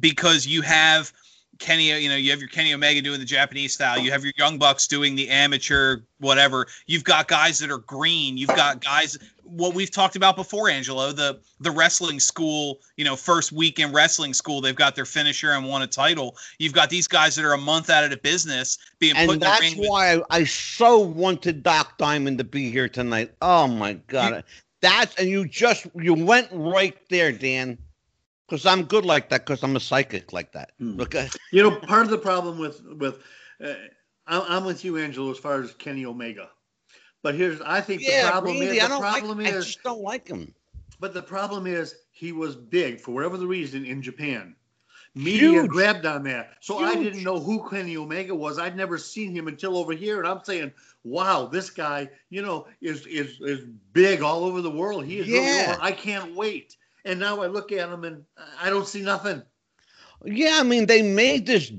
because 0.00 0.46
you 0.46 0.62
have 0.62 1.12
Kenny. 1.58 1.88
You 2.02 2.08
know, 2.08 2.16
you 2.16 2.30
have 2.30 2.40
your 2.40 2.48
Kenny 2.48 2.72
Omega 2.74 3.00
doing 3.02 3.18
the 3.20 3.24
Japanese 3.26 3.74
style. 3.74 3.98
You 3.98 4.10
have 4.12 4.24
your 4.24 4.32
Young 4.36 4.58
Bucks 4.58 4.86
doing 4.86 5.14
the 5.16 5.28
amateur 5.28 5.98
whatever. 6.18 6.66
You've 6.86 7.04
got 7.04 7.28
guys 7.28 7.58
that 7.58 7.70
are 7.70 7.78
green. 7.78 8.36
You've 8.38 8.48
got 8.48 8.82
guys. 8.82 9.18
What 9.44 9.74
we've 9.74 9.90
talked 9.90 10.16
about 10.16 10.34
before, 10.34 10.68
Angelo, 10.68 11.12
the 11.12 11.40
the 11.60 11.70
wrestling 11.70 12.18
school. 12.20 12.80
You 12.96 13.04
know, 13.04 13.14
first 13.16 13.52
week 13.52 13.78
in 13.78 13.92
wrestling 13.92 14.34
school, 14.34 14.60
they've 14.60 14.74
got 14.74 14.94
their 14.96 15.04
finisher 15.04 15.52
and 15.52 15.66
won 15.68 15.82
a 15.82 15.86
title. 15.86 16.36
You've 16.58 16.72
got 16.72 16.90
these 16.90 17.06
guys 17.06 17.36
that 17.36 17.44
are 17.44 17.52
a 17.52 17.58
month 17.58 17.88
out 17.90 18.02
of 18.04 18.10
the 18.10 18.16
business 18.16 18.78
being 18.98 19.14
put 19.14 19.22
in 19.24 19.30
And 19.30 19.40
the 19.42 19.44
that's 19.46 19.60
ring. 19.60 19.78
with- 19.78 19.88
why 19.88 20.14
I, 20.14 20.22
I 20.30 20.44
so 20.44 20.98
wanted 20.98 21.62
Doc 21.62 21.96
Diamond 21.98 22.38
to 22.38 22.44
be 22.44 22.70
here 22.70 22.88
tonight. 22.88 23.32
Oh 23.40 23.66
my 23.68 23.94
God. 24.08 24.42
that's 24.80 25.14
and 25.16 25.28
you 25.28 25.46
just 25.46 25.86
you 25.94 26.12
went 26.14 26.48
right 26.52 26.96
there, 27.08 27.30
Dan. 27.32 27.78
Because 28.46 28.64
I'm 28.66 28.84
good 28.84 29.04
like 29.04 29.28
that, 29.30 29.44
because 29.44 29.62
I'm 29.62 29.76
a 29.76 29.80
psychic 29.80 30.32
like 30.32 30.52
that. 30.52 30.72
Hmm. 30.78 31.00
Okay. 31.00 31.28
You 31.52 31.62
know, 31.62 31.76
part 31.76 32.04
of 32.04 32.10
the 32.10 32.18
problem 32.18 32.58
with 32.58 32.82
with 32.98 33.18
uh, 33.64 33.74
I'm, 34.26 34.64
with 34.64 34.84
you, 34.84 34.96
Angelo, 34.98 35.30
as 35.30 35.38
far 35.38 35.60
as 35.62 35.72
Kenny 35.74 36.04
Omega. 36.04 36.50
But 37.22 37.34
here's, 37.34 37.60
I 37.62 37.80
think 37.80 38.02
the 38.02 38.12
problem 38.20 38.58
Randy, 38.60 38.78
is 38.78 38.84
I 38.84 38.88
the 38.88 38.94
don't 38.94 39.00
like 39.02 39.22
problem 39.22 39.40
I 39.40 39.50
is, 39.50 39.64
just 39.66 39.82
don't 39.82 40.02
like 40.02 40.28
him. 40.28 40.54
but 41.00 41.14
the 41.14 41.22
problem 41.22 41.66
is 41.66 41.94
he 42.12 42.32
was 42.32 42.54
big 42.56 43.00
for 43.00 43.12
whatever 43.12 43.36
the 43.36 43.46
reason 43.46 43.84
in 43.84 44.02
Japan. 44.02 44.54
Media 45.14 45.62
Huge. 45.62 45.70
grabbed 45.70 46.04
on 46.04 46.22
that, 46.24 46.56
so 46.60 46.78
I 46.78 46.94
didn't 46.94 47.22
know 47.24 47.40
who 47.40 47.68
Kenny 47.68 47.96
Omega 47.96 48.34
was. 48.34 48.58
I'd 48.58 48.76
never 48.76 48.98
seen 48.98 49.34
him 49.34 49.48
until 49.48 49.76
over 49.78 49.92
here, 49.94 50.18
and 50.18 50.28
I'm 50.28 50.44
saying, 50.44 50.72
"Wow, 51.04 51.46
this 51.46 51.70
guy, 51.70 52.10
you 52.28 52.42
know, 52.42 52.66
is 52.82 53.06
is 53.06 53.40
is 53.40 53.64
big 53.92 54.20
all 54.22 54.44
over 54.44 54.60
the 54.60 54.70
world. 54.70 55.04
He 55.06 55.18
is 55.18 55.30
really 55.30 55.54
Yeah. 55.56 55.72
over. 55.72 55.78
I 55.80 55.92
can't 55.92 56.34
wait." 56.34 56.76
And 57.06 57.20
now 57.20 57.40
I 57.40 57.46
look 57.46 57.70
at 57.72 57.88
him 57.88 58.04
and 58.04 58.24
I 58.60 58.68
don't 58.68 58.86
see 58.86 59.00
nothing. 59.00 59.42
Yeah, 60.24 60.58
I 60.60 60.64
mean 60.64 60.86
they 60.86 61.02
made 61.02 61.46
this 61.46 61.72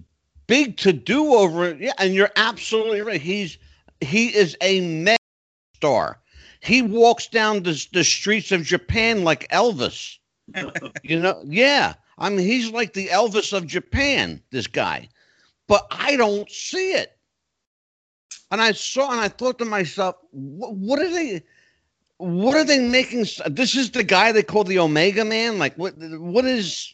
big 0.47 0.78
to 0.78 0.93
do 0.93 1.34
over 1.34 1.65
it. 1.65 1.80
Yeah, 1.80 1.93
and 1.99 2.15
you're 2.15 2.32
absolutely 2.38 3.01
right. 3.01 3.21
He's 3.21 3.57
he 3.99 4.36
is 4.36 4.55
a 4.61 4.80
mega 4.82 5.17
star. 5.75 6.19
He 6.61 6.82
walks 6.82 7.28
down 7.28 7.63
the, 7.63 7.88
the 7.93 8.03
streets 8.03 8.51
of 8.51 8.63
Japan 8.63 9.23
like 9.23 9.49
Elvis. 9.49 10.17
you 11.03 11.19
know, 11.19 11.41
yeah. 11.45 11.95
I 12.17 12.30
mean, 12.30 12.39
he's 12.39 12.71
like 12.71 12.93
the 12.93 13.07
Elvis 13.07 13.55
of 13.55 13.67
Japan, 13.67 14.41
this 14.51 14.65
guy. 14.65 15.09
But 15.67 15.86
I 15.91 16.15
don't 16.15 16.49
see 16.49 16.91
it. 16.91 17.17
And 18.49 18.61
I 18.61 18.71
saw 18.71 19.11
and 19.11 19.19
I 19.19 19.28
thought 19.28 19.59
to 19.59 19.65
myself, 19.65 20.15
what, 20.32 20.73
what 20.75 20.99
are 20.99 21.09
they? 21.09 21.43
What 22.18 22.55
are 22.55 22.63
they 22.63 22.80
making? 22.80 23.26
This 23.49 23.76
is 23.76 23.91
the 23.91 24.03
guy 24.03 24.32
they 24.32 24.43
call 24.43 24.63
the 24.63 24.80
Omega 24.80 25.26
Man. 25.26 25.59
Like, 25.59 25.76
what? 25.76 25.95
What 25.97 26.45
is? 26.45 26.93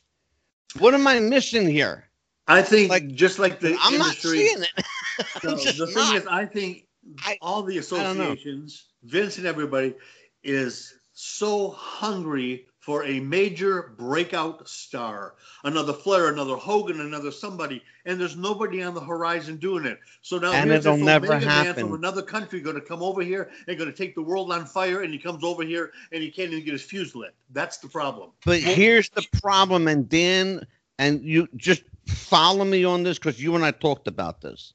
What 0.80 0.94
am 0.94 1.08
I 1.08 1.20
missing 1.20 1.68
here? 1.68 2.10
I 2.48 2.62
think 2.62 2.90
like 2.90 3.08
just 3.14 3.40
like 3.40 3.60
the 3.60 3.78
I'm 3.82 3.94
industry, 3.94 4.00
not 4.00 4.16
seeing 4.18 4.64
it. 4.64 4.86
no, 5.44 5.56
the 5.56 5.86
not. 5.86 5.90
thing 5.94 6.16
is, 6.18 6.28
I 6.28 6.46
think 6.46 6.88
I- 7.20 7.38
all 7.42 7.64
the 7.64 7.78
associations, 7.78 8.88
Vince 9.04 9.38
and 9.38 9.48
everybody, 9.48 9.96
is 10.44 10.94
so 11.14 11.70
hungry 11.70 12.68
for 12.84 13.06
a 13.06 13.22
major 13.22 13.94
breakout 13.98 14.68
star, 14.68 15.36
another 15.64 15.94
Flair, 15.94 16.28
another 16.28 16.58
Hogan, 16.58 17.00
another 17.00 17.32
somebody, 17.32 17.82
and 18.06 18.20
there's 18.20 18.36
nobody 18.36 18.84
on 18.84 18.94
the 18.94 19.00
horizon 19.00 19.56
doing 19.56 19.86
it. 19.86 20.00
So 20.22 20.38
now 20.38 20.52
And 20.52 20.70
here's 20.70 20.86
it'll 20.86 20.98
this 20.98 21.06
never 21.06 21.28
Omega 21.28 21.46
man 21.46 21.74
from 21.76 21.94
another 21.94 22.22
country 22.22 22.60
going 22.60 22.76
to 22.76 22.82
come 22.82 23.02
over 23.02 23.22
here 23.22 23.50
and 23.70 23.78
going 23.78 23.90
to 23.90 23.96
take 23.96 24.16
the 24.16 24.22
world 24.22 24.52
on 24.52 24.66
fire, 24.66 25.02
and 25.02 25.14
he 25.14 25.18
comes 25.18 25.46
over 25.46 25.64
here 25.64 25.94
and 26.12 26.22
he 26.22 26.30
can't 26.30 26.52
even 26.52 26.66
get 26.66 26.74
his 26.74 26.82
fuse 26.82 27.16
lit. 27.16 27.34
That's 27.52 27.78
the 27.78 27.88
problem. 27.88 28.32
But 28.46 28.60
here's 28.60 29.10
the 29.12 29.26
problem, 29.42 29.88
and 29.88 30.10
Dan, 30.10 30.68
and 31.00 31.24
you 31.24 31.48
just 31.56 31.84
follow 32.06 32.66
me 32.66 32.84
on 32.84 33.04
this 33.04 33.18
because 33.18 33.42
you 33.42 33.56
and 33.56 33.64
I 33.64 33.72
talked 33.72 34.10
about 34.10 34.42
this. 34.42 34.74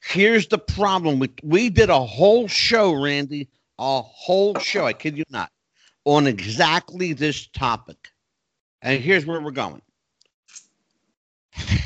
Here's 0.00 0.48
the 0.48 0.58
problem. 0.58 1.18
We 1.18 1.30
we 1.42 1.68
did 1.68 1.90
a 1.90 2.00
whole 2.00 2.48
show, 2.48 2.94
Randy, 2.94 3.50
a 3.78 4.00
whole 4.00 4.58
show. 4.58 4.86
I 4.86 4.94
kid 4.94 5.18
you 5.18 5.24
not, 5.28 5.52
on 6.04 6.26
exactly 6.26 7.12
this 7.12 7.46
topic. 7.46 8.08
And 8.82 9.02
here's 9.02 9.26
where 9.26 9.40
we're 9.40 9.50
going. 9.50 9.82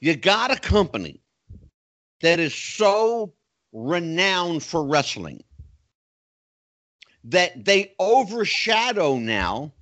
You 0.00 0.14
got 0.14 0.52
a 0.52 0.60
company 0.60 1.20
that 2.20 2.38
is 2.38 2.54
so 2.54 3.32
renowned 3.72 4.62
for 4.62 4.84
wrestling 4.84 5.42
that 7.24 7.64
they 7.64 7.92
overshadow 7.98 9.16
now 9.16 9.72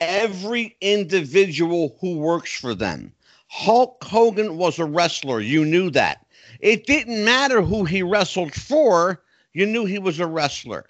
every 0.00 0.76
individual 0.80 1.96
who 2.00 2.16
works 2.18 2.58
for 2.58 2.74
them. 2.74 3.12
Hulk 3.48 4.02
Hogan 4.02 4.56
was 4.56 4.78
a 4.78 4.84
wrestler. 4.84 5.40
You 5.40 5.64
knew 5.64 5.90
that. 5.90 6.26
It 6.60 6.86
didn't 6.86 7.24
matter 7.24 7.62
who 7.62 7.84
he 7.84 8.02
wrestled 8.02 8.54
for, 8.54 9.22
you 9.52 9.66
knew 9.66 9.84
he 9.84 9.98
was 9.98 10.18
a 10.20 10.26
wrestler. 10.26 10.86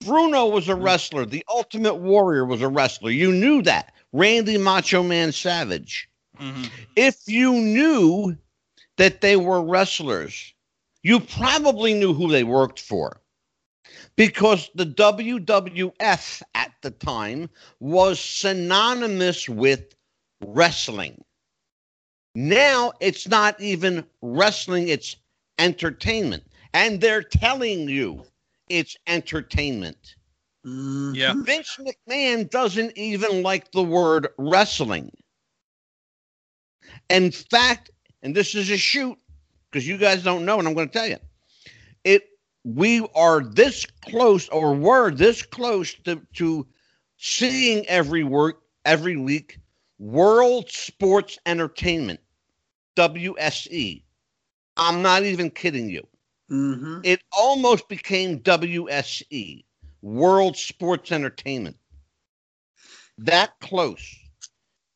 Bruno 0.00 0.46
was 0.46 0.68
a 0.68 0.74
wrestler. 0.74 1.26
The 1.26 1.44
Ultimate 1.48 1.96
Warrior 1.96 2.44
was 2.44 2.62
a 2.62 2.68
wrestler. 2.68 3.10
You 3.10 3.32
knew 3.32 3.62
that. 3.62 3.92
Randy 4.12 4.56
Macho 4.56 5.02
Man 5.02 5.32
Savage. 5.32 6.08
Mhm. 6.38 6.70
If 6.96 7.16
you 7.26 7.52
knew 7.52 8.36
that 8.96 9.20
they 9.20 9.36
were 9.36 9.62
wrestlers, 9.62 10.54
you 11.02 11.20
probably 11.20 11.94
knew 11.94 12.14
who 12.14 12.30
they 12.30 12.44
worked 12.44 12.80
for 12.80 13.20
because 14.16 14.70
the 14.74 14.86
WWF 14.86 16.42
at 16.54 16.72
the 16.82 16.90
time 16.90 17.48
was 17.80 18.20
synonymous 18.20 19.48
with 19.48 19.94
wrestling. 20.40 21.24
Now 22.34 22.92
it's 23.00 23.26
not 23.26 23.60
even 23.60 24.04
wrestling, 24.22 24.88
it's 24.88 25.16
entertainment. 25.58 26.44
And 26.72 27.00
they're 27.00 27.22
telling 27.22 27.88
you 27.88 28.24
it's 28.68 28.96
entertainment. 29.06 30.16
Mm-hmm. 30.66 31.14
Yeah. 31.14 31.34
Vince 31.36 31.78
McMahon 31.78 32.50
doesn't 32.50 32.96
even 32.96 33.42
like 33.42 33.70
the 33.72 33.82
word 33.82 34.28
wrestling. 34.38 35.10
In 37.10 37.30
fact, 37.30 37.90
and 38.22 38.34
this 38.34 38.54
is 38.54 38.70
a 38.70 38.76
shoot 38.76 39.16
because 39.70 39.86
you 39.86 39.98
guys 39.98 40.22
don't 40.22 40.44
know, 40.44 40.58
and 40.58 40.66
I'm 40.66 40.74
going 40.74 40.88
to 40.88 40.92
tell 40.92 41.06
you, 41.06 41.18
it 42.04 42.24
we 42.64 43.06
are 43.14 43.42
this 43.42 43.86
close, 44.04 44.48
or 44.48 44.74
were 44.74 45.10
this 45.10 45.42
close 45.42 45.94
to 46.04 46.20
to 46.34 46.66
seeing 47.16 47.86
every 47.86 48.24
work 48.24 48.60
every 48.84 49.16
week. 49.16 49.58
World 49.98 50.70
Sports 50.70 51.38
Entertainment, 51.44 52.20
WSE. 52.96 54.02
I'm 54.76 55.02
not 55.02 55.24
even 55.24 55.50
kidding 55.50 55.88
you 55.90 56.06
Mm-hmm. 56.50 57.00
it 57.04 57.20
almost 57.30 57.88
became 57.88 58.40
WSE, 58.40 59.64
World 60.00 60.56
Sports 60.56 61.12
Entertainment. 61.12 61.76
That 63.18 63.58
close. 63.60 64.16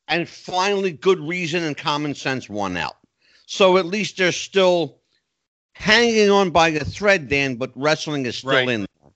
And 0.07 0.27
finally, 0.27 0.91
good 0.91 1.19
reason 1.19 1.63
and 1.63 1.77
common 1.77 2.15
sense 2.15 2.49
won 2.49 2.75
out. 2.77 2.97
So 3.45 3.77
at 3.77 3.85
least 3.85 4.17
they're 4.17 4.31
still 4.31 4.99
hanging 5.73 6.29
on 6.29 6.51
by 6.51 6.69
a 6.69 6.83
thread, 6.83 7.29
Dan, 7.29 7.55
but 7.55 7.71
wrestling 7.75 8.25
is 8.25 8.37
still 8.37 8.51
Right. 8.51 8.69
in 8.69 8.81
there. 8.81 9.11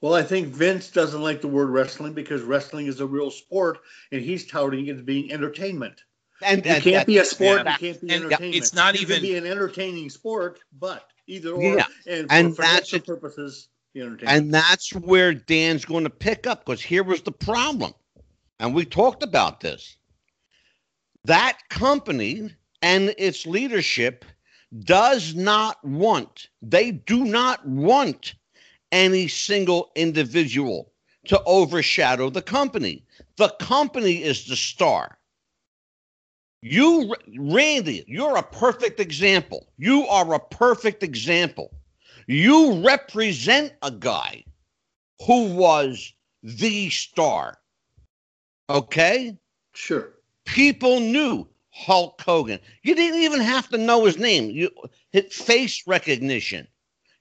Well, 0.00 0.14
I 0.14 0.24
think 0.24 0.48
Vince 0.48 0.90
doesn't 0.90 1.22
like 1.22 1.40
the 1.40 1.48
word 1.48 1.70
wrestling 1.70 2.12
because 2.12 2.42
wrestling 2.42 2.86
is 2.88 3.00
a 3.00 3.06
real 3.06 3.30
sport, 3.30 3.78
and 4.10 4.20
he's 4.20 4.46
touting 4.46 4.86
it 4.86 4.96
as 4.96 5.02
being 5.02 5.32
entertainment. 5.32 6.02
And, 6.44 6.64
You 6.64 6.80
can't 6.80 7.06
be 7.06 7.18
a 7.18 7.24
sport. 7.24 7.62
yeah. 7.64 7.72
You 7.72 7.78
can't 7.78 8.00
be 8.00 8.14
And 8.14 8.24
entertainment. 8.24 8.54
it's 8.56 8.74
not 8.74 8.94
you 8.94 9.02
even- 9.02 9.16
can 9.16 9.22
be 9.22 9.36
an 9.36 9.46
entertaining 9.46 10.10
sport, 10.10 10.60
but 10.78 11.08
either 11.26 11.50
or. 11.52 11.62
Yeah. 11.62 11.86
And 12.06 12.28
for 12.28 12.34
And 12.34 12.46
that's 12.48 12.56
financial 12.56 12.96
it. 12.98 13.06
purposes, 13.06 13.68
the 13.94 14.00
entertainment. 14.02 14.36
And 14.38 14.54
that's 14.54 14.92
where 14.92 15.34
Dan's 15.34 15.84
going 15.84 16.04
to 16.04 16.10
pick 16.10 16.46
up 16.46 16.64
because 16.64 16.80
here 16.82 17.04
was 17.04 17.22
the 17.22 17.32
problem. 17.32 17.94
And 18.60 18.74
we 18.74 18.84
talked 18.84 19.22
about 19.22 19.60
this. 19.60 19.96
That 21.24 21.58
company 21.70 22.50
and 22.82 23.14
its 23.18 23.46
leadership 23.46 24.24
does 24.80 25.34
not 25.34 25.82
want, 25.84 26.48
they 26.62 26.90
do 26.90 27.24
not 27.24 27.66
want 27.66 28.34
any 28.90 29.28
single 29.28 29.90
individual 29.94 30.92
to 31.26 31.40
overshadow 31.44 32.30
the 32.30 32.42
company. 32.42 33.04
The 33.36 33.50
company 33.60 34.22
is 34.22 34.46
the 34.46 34.56
star. 34.56 35.18
You, 36.62 37.14
Randy, 37.36 38.04
you're 38.06 38.36
a 38.36 38.42
perfect 38.42 39.00
example. 39.00 39.66
You 39.78 40.06
are 40.06 40.32
a 40.32 40.38
perfect 40.38 41.02
example. 41.02 41.72
You 42.28 42.86
represent 42.86 43.72
a 43.82 43.90
guy 43.90 44.44
who 45.26 45.54
was 45.54 46.12
the 46.42 46.88
star. 46.90 47.58
Okay? 48.70 49.36
sure. 49.74 50.14
People 50.44 51.00
knew 51.00 51.48
Hulk 51.70 52.20
Hogan. 52.20 52.60
You 52.82 52.94
didn't 52.94 53.20
even 53.20 53.40
have 53.40 53.68
to 53.70 53.78
know 53.78 54.04
his 54.04 54.18
name. 54.18 54.50
You 54.50 54.70
hit 55.10 55.32
face 55.32 55.86
recognition. 55.86 56.68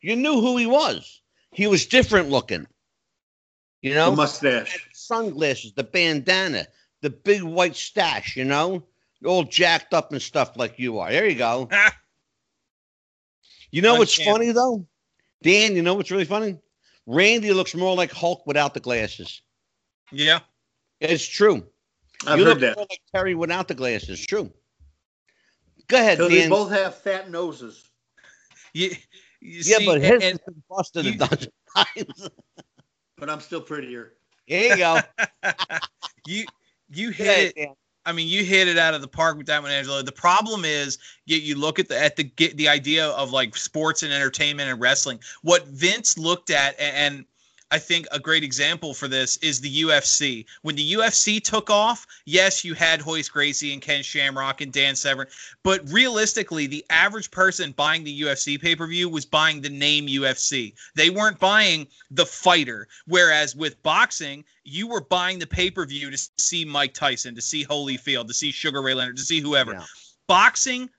You 0.01 0.15
knew 0.15 0.41
who 0.41 0.57
he 0.57 0.65
was. 0.65 1.21
He 1.51 1.67
was 1.67 1.85
different 1.85 2.29
looking. 2.29 2.67
You 3.81 3.95
know, 3.95 4.11
the 4.11 4.17
mustache. 4.17 4.89
sunglasses, 4.93 5.73
the 5.73 5.83
bandana, 5.83 6.67
the 7.01 7.09
big 7.09 7.41
white 7.41 7.75
stash, 7.75 8.35
you 8.35 8.43
know, 8.43 8.83
all 9.25 9.43
jacked 9.43 9.93
up 9.93 10.11
and 10.11 10.21
stuff 10.21 10.57
like 10.57 10.79
you 10.79 10.99
are. 10.99 11.11
There 11.11 11.27
you 11.27 11.35
go. 11.35 11.69
You 13.73 13.81
know 13.81 13.95
what's 13.95 14.21
funny 14.21 14.51
though? 14.51 14.85
Dan, 15.43 15.75
you 15.77 15.81
know 15.81 15.93
what's 15.93 16.11
really 16.11 16.25
funny? 16.25 16.57
Randy 17.07 17.53
looks 17.53 17.73
more 17.73 17.95
like 17.95 18.11
Hulk 18.11 18.45
without 18.45 18.73
the 18.73 18.81
glasses. 18.81 19.41
Yeah. 20.11 20.39
It's 20.99 21.25
true. 21.25 21.65
I've 22.27 22.37
you 22.37 22.43
heard 22.45 22.49
look 22.55 22.59
that. 22.59 22.75
more 22.75 22.85
like 22.89 22.99
Terry 23.15 23.33
without 23.33 23.69
the 23.69 23.73
glasses. 23.73 24.25
True. 24.25 24.51
Go 25.87 25.97
ahead, 25.97 26.17
Because 26.17 26.31
they 26.33 26.49
both 26.49 26.69
have 26.71 26.95
fat 26.95 27.31
noses. 27.31 27.89
You, 28.73 28.89
you 29.39 29.61
yeah, 29.63 29.77
see, 29.77 29.85
but 29.85 29.95
and- 29.95 30.03
his 30.03 30.11
has 30.23 30.31
and 30.31 30.39
been 30.45 30.63
busted 30.69 31.05
you- 31.05 31.13
a 31.13 31.15
dozen 31.15 31.51
times. 31.75 32.29
But 33.17 33.29
I'm 33.29 33.39
still 33.39 33.61
prettier. 33.61 34.13
There 34.49 34.65
you 34.67 34.77
go. 34.77 34.99
you 36.27 36.45
you 36.89 37.07
Go 37.11 37.13
hit 37.13 37.27
ahead, 37.27 37.45
it 37.47 37.55
Dan. 37.55 37.73
I 38.05 38.13
mean, 38.13 38.27
you 38.27 38.43
hit 38.43 38.67
it 38.67 38.77
out 38.77 38.93
of 38.93 39.01
the 39.01 39.07
park 39.07 39.37
with 39.37 39.45
that 39.47 39.61
one, 39.61 39.71
Angelo. 39.71 40.01
The 40.01 40.11
problem 40.11 40.65
is, 40.65 40.97
you, 41.25 41.37
you 41.37 41.55
look 41.55 41.77
at 41.77 41.87
the 41.87 41.97
at 41.97 42.15
the 42.15 42.23
get 42.23 42.57
the 42.57 42.67
idea 42.67 43.07
of 43.07 43.31
like 43.31 43.55
sports 43.55 44.03
and 44.03 44.11
entertainment 44.11 44.69
and 44.69 44.79
wrestling. 44.81 45.19
What 45.43 45.67
Vince 45.67 46.17
looked 46.17 46.49
at, 46.49 46.75
a- 46.75 46.81
and 46.81 47.25
I 47.71 47.79
think 47.79 48.05
a 48.11 48.19
great 48.19 48.43
example 48.43 48.93
for 48.93 49.07
this 49.07 49.37
is 49.37 49.61
the 49.61 49.83
UFC. 49.83 50.45
When 50.61 50.75
the 50.75 50.93
UFC 50.93 51.41
took 51.41 51.69
off, 51.69 52.05
yes, 52.25 52.65
you 52.65 52.73
had 52.73 53.05
Royce 53.05 53.29
Gracie 53.29 53.71
and 53.71 53.81
Ken 53.81 54.03
Shamrock 54.03 54.59
and 54.59 54.73
Dan 54.73 54.95
Severn, 54.95 55.27
but 55.63 55.89
realistically, 55.89 56.67
the 56.67 56.85
average 56.89 57.31
person 57.31 57.71
buying 57.71 58.03
the 58.03 58.21
UFC 58.21 58.61
pay 58.61 58.75
per 58.75 58.85
view 58.87 59.07
was 59.07 59.25
buying 59.25 59.61
the 59.61 59.69
name 59.69 60.07
UFC. 60.07 60.73
They 60.95 61.09
weren't 61.09 61.39
buying 61.39 61.87
the 62.11 62.25
fighter. 62.25 62.89
Whereas 63.07 63.55
with 63.55 63.81
boxing, 63.83 64.43
you 64.65 64.87
were 64.87 65.01
buying 65.01 65.39
the 65.39 65.47
pay 65.47 65.71
per 65.71 65.85
view 65.85 66.11
to 66.11 66.29
see 66.37 66.65
Mike 66.65 66.93
Tyson, 66.93 67.35
to 67.35 67.41
see 67.41 67.65
Holyfield, 67.65 68.27
to 68.27 68.33
see 68.33 68.51
Sugar 68.51 68.81
Ray 68.81 68.93
Leonard, 68.93 69.15
to 69.15 69.23
see 69.23 69.39
whoever. 69.39 69.73
Yeah. 69.73 69.85
Boxing 70.27 70.89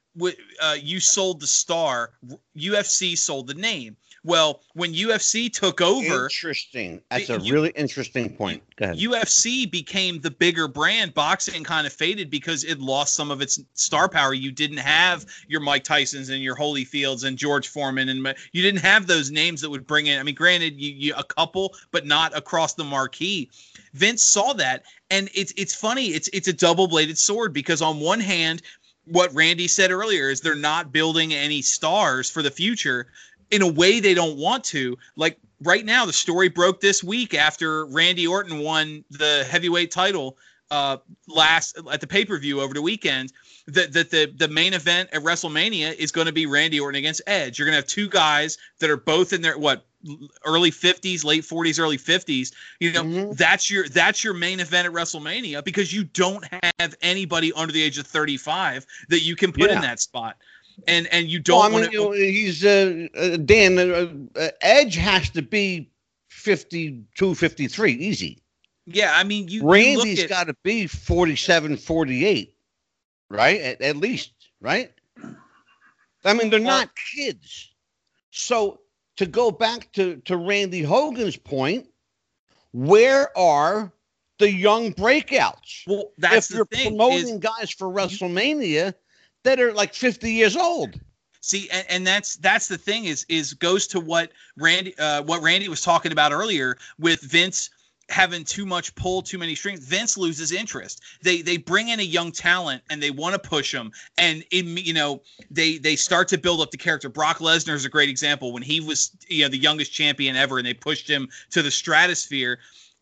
uh, 0.61 0.77
you 0.81 1.01
sold 1.01 1.41
the 1.41 1.47
star, 1.47 2.11
UFC 2.57 3.16
sold 3.16 3.47
the 3.47 3.55
name. 3.55 3.97
Well, 4.25 4.61
when 4.75 4.95
UFC 4.95 5.53
took 5.53 5.81
over, 5.81 6.25
interesting. 6.25 7.01
That's 7.11 7.29
a 7.29 7.41
you, 7.41 7.53
really 7.53 7.70
interesting 7.70 8.37
point. 8.37 8.62
Go 8.77 8.85
ahead. 8.85 8.99
UFC 8.99 9.68
became 9.68 10.20
the 10.20 10.31
bigger 10.31 10.68
brand. 10.68 11.12
Boxing 11.12 11.64
kind 11.64 11.89
of 11.89 11.93
faded 11.93 12.31
because 12.31 12.62
it 12.62 12.79
lost 12.79 13.14
some 13.14 13.33
of 13.33 13.41
its 13.41 13.59
star 13.75 14.09
power. 14.09 14.33
You 14.33 14.53
didn't 14.53 14.77
have 14.77 15.27
your 15.49 15.61
Mike 15.61 15.83
Tyson's 15.83 16.29
and 16.29 16.41
your 16.41 16.55
Holyfields 16.55 17.25
and 17.25 17.37
George 17.37 17.66
Foreman, 17.66 18.09
and 18.09 18.35
you 18.53 18.62
didn't 18.62 18.83
have 18.83 19.09
those 19.09 19.33
names 19.33 19.61
that 19.61 19.70
would 19.70 19.89
bring 19.89 20.07
in. 20.07 20.20
I 20.20 20.23
mean, 20.23 20.37
granted, 20.37 20.81
you, 20.81 20.93
you 20.93 21.14
a 21.16 21.25
couple, 21.25 21.75
but 21.91 22.07
not 22.07 22.37
across 22.37 22.75
the 22.75 22.85
marquee. 22.85 23.51
Vince 23.93 24.23
saw 24.23 24.53
that, 24.53 24.85
and 25.11 25.31
it's 25.35 25.53
it's 25.57 25.75
funny. 25.75 26.07
It's 26.07 26.29
it's 26.33 26.47
a 26.47 26.53
double 26.53 26.87
bladed 26.87 27.18
sword 27.18 27.53
because 27.53 27.83
on 27.83 27.99
one 27.99 28.20
hand, 28.20 28.62
what 29.05 29.35
Randy 29.35 29.66
said 29.66 29.91
earlier 29.91 30.31
is 30.31 30.41
they're 30.41 30.55
not 30.55 30.93
building 30.93 31.35
any 31.35 31.61
stars 31.61 32.31
for 32.31 32.41
the 32.41 32.51
future 32.51 33.09
in 33.53 33.62
a 33.62 33.70
way 33.70 34.00
they 34.00 34.14
don't 34.14 34.36
want 34.38 34.64
to. 34.64 34.98
Like 35.14 35.38
right 35.61 35.84
now, 35.84 36.07
the 36.07 36.12
story 36.12 36.48
broke 36.48 36.80
this 36.80 37.05
week 37.05 37.34
after 37.34 37.86
Randy 37.86 38.26
Orton 38.26 38.59
won 38.59 39.05
the 39.11 39.46
heavyweight 39.48 39.92
title 39.92 40.36
uh, 40.70 40.96
last 41.28 41.78
at 41.92 42.00
the 42.00 42.07
pay 42.07 42.24
per 42.24 42.38
view 42.38 42.61
over 42.61 42.74
the 42.74 42.82
weekend. 42.82 43.32
That 43.68 43.92
that 43.92 44.11
the 44.11 44.32
the 44.34 44.48
main 44.48 44.72
event 44.72 45.11
at 45.12 45.22
WrestleMania 45.22 45.94
is 45.94 46.11
going 46.11 46.26
to 46.26 46.32
be 46.32 46.46
Randy 46.46 46.80
Orton 46.80 46.98
against 46.98 47.20
Edge. 47.26 47.59
You're 47.59 47.66
going 47.66 47.74
to 47.74 47.82
have 47.82 47.86
two 47.86 48.09
guys 48.09 48.59
that 48.80 48.90
are 48.90 48.96
both 48.96 49.32
in 49.32 49.42
their 49.42 49.57
what 49.57 49.86
early 50.44 50.72
50s 50.72 51.24
late 51.24 51.44
40s 51.44 51.78
early 51.78 51.96
50s 51.96 52.53
you 52.80 52.90
know 52.90 53.05
mm-hmm. 53.05 53.32
that's 53.34 53.70
your 53.70 53.88
that's 53.88 54.24
your 54.24 54.34
main 54.34 54.59
event 54.59 54.84
at 54.84 54.92
wrestlemania 54.92 55.62
because 55.62 55.92
you 55.92 56.03
don't 56.03 56.44
have 56.80 56.96
anybody 57.03 57.53
under 57.53 57.72
the 57.72 57.80
age 57.80 57.98
of 57.98 58.07
35 58.09 58.84
that 59.11 59.20
you 59.20 59.36
can 59.36 59.53
put 59.53 59.70
yeah. 59.70 59.76
in 59.76 59.82
that 59.82 60.00
spot 60.00 60.38
and 60.87 61.07
and 61.09 61.29
you 61.29 61.39
don't 61.39 61.59
well, 61.59 61.85
I 61.85 61.89
mean, 61.89 62.01
want 62.01 62.16
to. 62.16 62.20
he's 62.20 62.64
uh, 62.64 63.07
uh, 63.16 63.37
Dan. 63.37 63.79
Uh, 63.79 64.12
uh, 64.39 64.49
Edge 64.61 64.97
has 64.97 65.31
to 65.31 65.43
be 65.43 65.91
52, 66.29 67.35
53, 67.35 67.93
easy. 67.93 68.39
Yeah, 68.87 69.12
I 69.14 69.25
mean, 69.25 69.49
you. 69.49 69.68
Randy's 69.68 70.27
got 70.27 70.49
to 70.49 70.57
be 70.62 70.87
47, 70.87 71.77
48, 71.77 72.57
right? 73.31 73.61
At, 73.61 73.81
at, 73.81 73.97
least, 73.97 74.33
right? 74.61 74.93
I 76.25 76.35
mean, 76.35 76.51
they're 76.51 76.59
not 76.59 76.91
kids. 77.14 77.70
So 78.31 78.81
to 79.16 79.27
go 79.27 79.51
back 79.51 79.93
to 79.93 80.16
to 80.25 80.37
Randy 80.37 80.83
Hogan's 80.83 81.37
point, 81.37 81.89
where 82.73 83.37
are 83.37 83.93
the 84.39 84.51
young 84.51 84.93
breakouts? 84.93 85.87
Well, 85.87 86.11
that's 86.18 86.51
if 86.51 86.57
you're 86.57 86.64
promoting 86.64 87.35
is, 87.35 87.39
guys 87.39 87.70
for 87.70 87.89
WrestleMania 87.89 88.95
that 89.45 89.61
are 89.61 89.72
like 89.72 89.95
50 89.95 90.30
years 90.30 90.57
old. 90.57 91.01
See, 91.40 91.68
and, 91.70 91.84
and 91.88 92.07
that's 92.07 92.36
that's 92.36 92.68
the 92.68 92.78
thing 92.78 93.07
is 93.07 93.26
is 93.28 93.55
goes 93.55 93.88
to 93.88 94.01
what 94.01 94.30
Randy 94.57 94.97
uh, 94.97 95.22
what 95.22 95.43
Randy 95.43 95.68
was 95.68 95.80
talking 95.80 96.12
about 96.12 96.32
earlier 96.32 96.76
with 96.99 97.20
Vince 97.20 97.70
having 98.09 98.45
too 98.45 98.66
much 98.66 98.95
pull, 98.95 99.22
too 99.22 99.38
many 99.38 99.55
strings. 99.55 99.80
Vince 99.80 100.16
loses 100.16 100.53
interest. 100.53 101.03
They 101.22 101.43
they 101.43 101.57
bring 101.57 101.88
in 101.88 101.99
a 101.99 102.05
young 102.05 102.30
talent 102.30 102.82
and 102.90 103.03
they 103.03 103.11
want 103.11 103.34
to 103.34 103.49
push 103.49 103.72
them, 103.72 103.90
and 104.18 104.45
it, 104.53 104.64
you 104.64 104.93
know 104.93 105.22
they 105.51 105.78
they 105.78 105.97
start 105.97 106.28
to 106.28 106.38
build 106.38 106.61
up 106.61 106.70
the 106.70 106.76
character. 106.76 107.09
Brock 107.09 107.38
Lesnar 107.38 107.74
is 107.74 107.84
a 107.84 107.88
great 107.88 108.09
example 108.09 108.53
when 108.53 108.62
he 108.62 108.80
was 108.80 109.11
you 109.28 109.43
know 109.43 109.49
the 109.49 109.59
youngest 109.59 109.93
champion 109.93 110.36
ever, 110.36 110.59
and 110.59 110.66
they 110.66 110.74
pushed 110.74 111.09
him 111.09 111.28
to 111.51 111.62
the 111.62 111.70
stratosphere. 111.72 112.61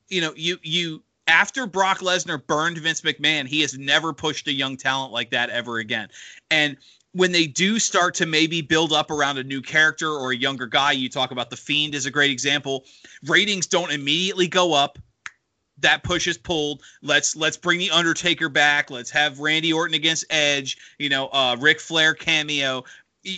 You 0.08 0.22
know, 0.22 0.32
you 0.34 0.58
you 0.62 1.02
after 1.26 1.66
Brock 1.66 1.98
Lesnar 2.00 2.44
burned 2.44 2.78
Vince 2.78 3.02
McMahon, 3.02 3.46
he 3.46 3.60
has 3.60 3.78
never 3.78 4.12
pushed 4.12 4.48
a 4.48 4.52
young 4.52 4.76
talent 4.76 5.12
like 5.12 5.30
that 5.30 5.50
ever 5.50 5.78
again. 5.78 6.08
And 6.50 6.76
when 7.12 7.32
they 7.32 7.46
do 7.46 7.78
start 7.78 8.14
to 8.16 8.26
maybe 8.26 8.62
build 8.62 8.92
up 8.92 9.10
around 9.10 9.38
a 9.38 9.44
new 9.44 9.62
character 9.62 10.08
or 10.08 10.32
a 10.32 10.36
younger 10.36 10.66
guy, 10.66 10.92
you 10.92 11.08
talk 11.08 11.30
about 11.30 11.50
the 11.50 11.56
Fiend 11.56 11.94
is 11.94 12.06
a 12.06 12.10
great 12.10 12.30
example. 12.30 12.84
Ratings 13.24 13.66
don't 13.66 13.90
immediately 13.90 14.48
go 14.48 14.72
up. 14.72 14.98
That 15.78 16.04
push 16.04 16.26
is 16.28 16.36
pulled. 16.36 16.82
Let's 17.02 17.34
let's 17.34 17.56
bring 17.56 17.78
the 17.78 17.90
Undertaker 17.90 18.48
back. 18.48 18.90
Let's 18.90 19.10
have 19.10 19.40
Randy 19.40 19.72
Orton 19.72 19.94
against 19.94 20.26
Edge. 20.30 20.76
You 20.98 21.08
know, 21.08 21.28
uh, 21.28 21.56
Ric 21.58 21.80
Flair 21.80 22.14
cameo. 22.14 22.84
He, 23.22 23.32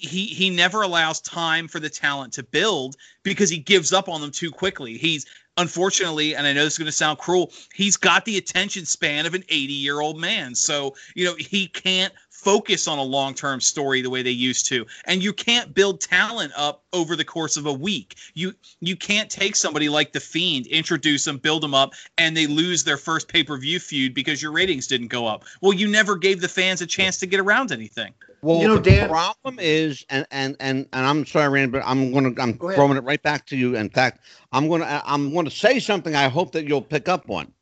he 0.00 0.26
he 0.26 0.50
never 0.50 0.82
allows 0.82 1.20
time 1.20 1.68
for 1.68 1.80
the 1.80 1.90
talent 1.90 2.32
to 2.34 2.42
build 2.42 2.96
because 3.22 3.50
he 3.50 3.58
gives 3.58 3.92
up 3.92 4.08
on 4.08 4.20
them 4.20 4.30
too 4.30 4.50
quickly. 4.50 4.96
He's 4.96 5.26
unfortunately, 5.56 6.34
and 6.34 6.46
I 6.46 6.52
know 6.52 6.64
this 6.64 6.74
is 6.74 6.78
going 6.78 6.86
to 6.86 6.92
sound 6.92 7.18
cruel, 7.18 7.52
he's 7.74 7.96
got 7.96 8.24
the 8.24 8.38
attention 8.38 8.86
span 8.86 9.26
of 9.26 9.34
an 9.34 9.44
80 9.48 9.72
year 9.72 10.00
old 10.00 10.18
man. 10.18 10.54
So, 10.54 10.94
you 11.14 11.24
know, 11.24 11.34
he 11.34 11.66
can't 11.66 12.12
focus 12.30 12.88
on 12.88 12.98
a 12.98 13.02
long 13.02 13.34
term 13.34 13.60
story 13.60 14.02
the 14.02 14.10
way 14.10 14.22
they 14.22 14.30
used 14.30 14.66
to. 14.66 14.84
And 15.06 15.22
you 15.22 15.32
can't 15.32 15.72
build 15.72 16.00
talent 16.00 16.52
up 16.56 16.82
over 16.92 17.14
the 17.14 17.24
course 17.24 17.56
of 17.56 17.66
a 17.66 17.72
week. 17.72 18.16
You 18.34 18.54
you 18.80 18.96
can't 18.96 19.30
take 19.30 19.54
somebody 19.56 19.88
like 19.88 20.12
the 20.12 20.20
Fiend, 20.20 20.66
introduce 20.66 21.24
them, 21.24 21.38
build 21.38 21.62
them 21.62 21.74
up, 21.74 21.94
and 22.18 22.36
they 22.36 22.46
lose 22.46 22.84
their 22.84 22.96
first 22.96 23.28
pay 23.28 23.44
per 23.44 23.56
view 23.56 23.78
feud 23.78 24.14
because 24.14 24.42
your 24.42 24.52
ratings 24.52 24.86
didn't 24.86 25.08
go 25.08 25.26
up. 25.26 25.44
Well, 25.60 25.72
you 25.72 25.88
never 25.88 26.16
gave 26.16 26.40
the 26.40 26.48
fans 26.48 26.80
a 26.80 26.86
chance 26.86 27.18
to 27.18 27.26
get 27.26 27.40
around 27.40 27.70
anything. 27.72 28.12
Well, 28.42 28.60
you 28.60 28.66
know, 28.68 28.78
the 28.78 28.90
Dan, 28.90 29.08
problem 29.08 29.58
is, 29.60 30.04
and 30.10 30.26
and 30.32 30.56
and 30.58 30.88
and 30.92 31.06
I'm 31.06 31.24
sorry, 31.26 31.48
Rand, 31.48 31.72
but 31.72 31.82
I'm 31.86 32.12
gonna 32.12 32.32
I'm 32.38 32.54
Go 32.54 32.72
throwing 32.72 32.96
it 32.96 33.04
right 33.04 33.22
back 33.22 33.46
to 33.46 33.56
you. 33.56 33.76
In 33.76 33.88
fact, 33.88 34.20
I'm 34.52 34.68
gonna 34.68 35.02
I'm 35.06 35.32
gonna 35.32 35.50
say 35.50 35.78
something. 35.78 36.14
I 36.16 36.28
hope 36.28 36.52
that 36.52 36.66
you'll 36.66 36.82
pick 36.82 37.08
up 37.08 37.30
on. 37.30 37.52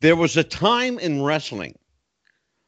There 0.00 0.16
was 0.16 0.36
a 0.36 0.42
time 0.42 0.98
in 0.98 1.22
wrestling 1.22 1.78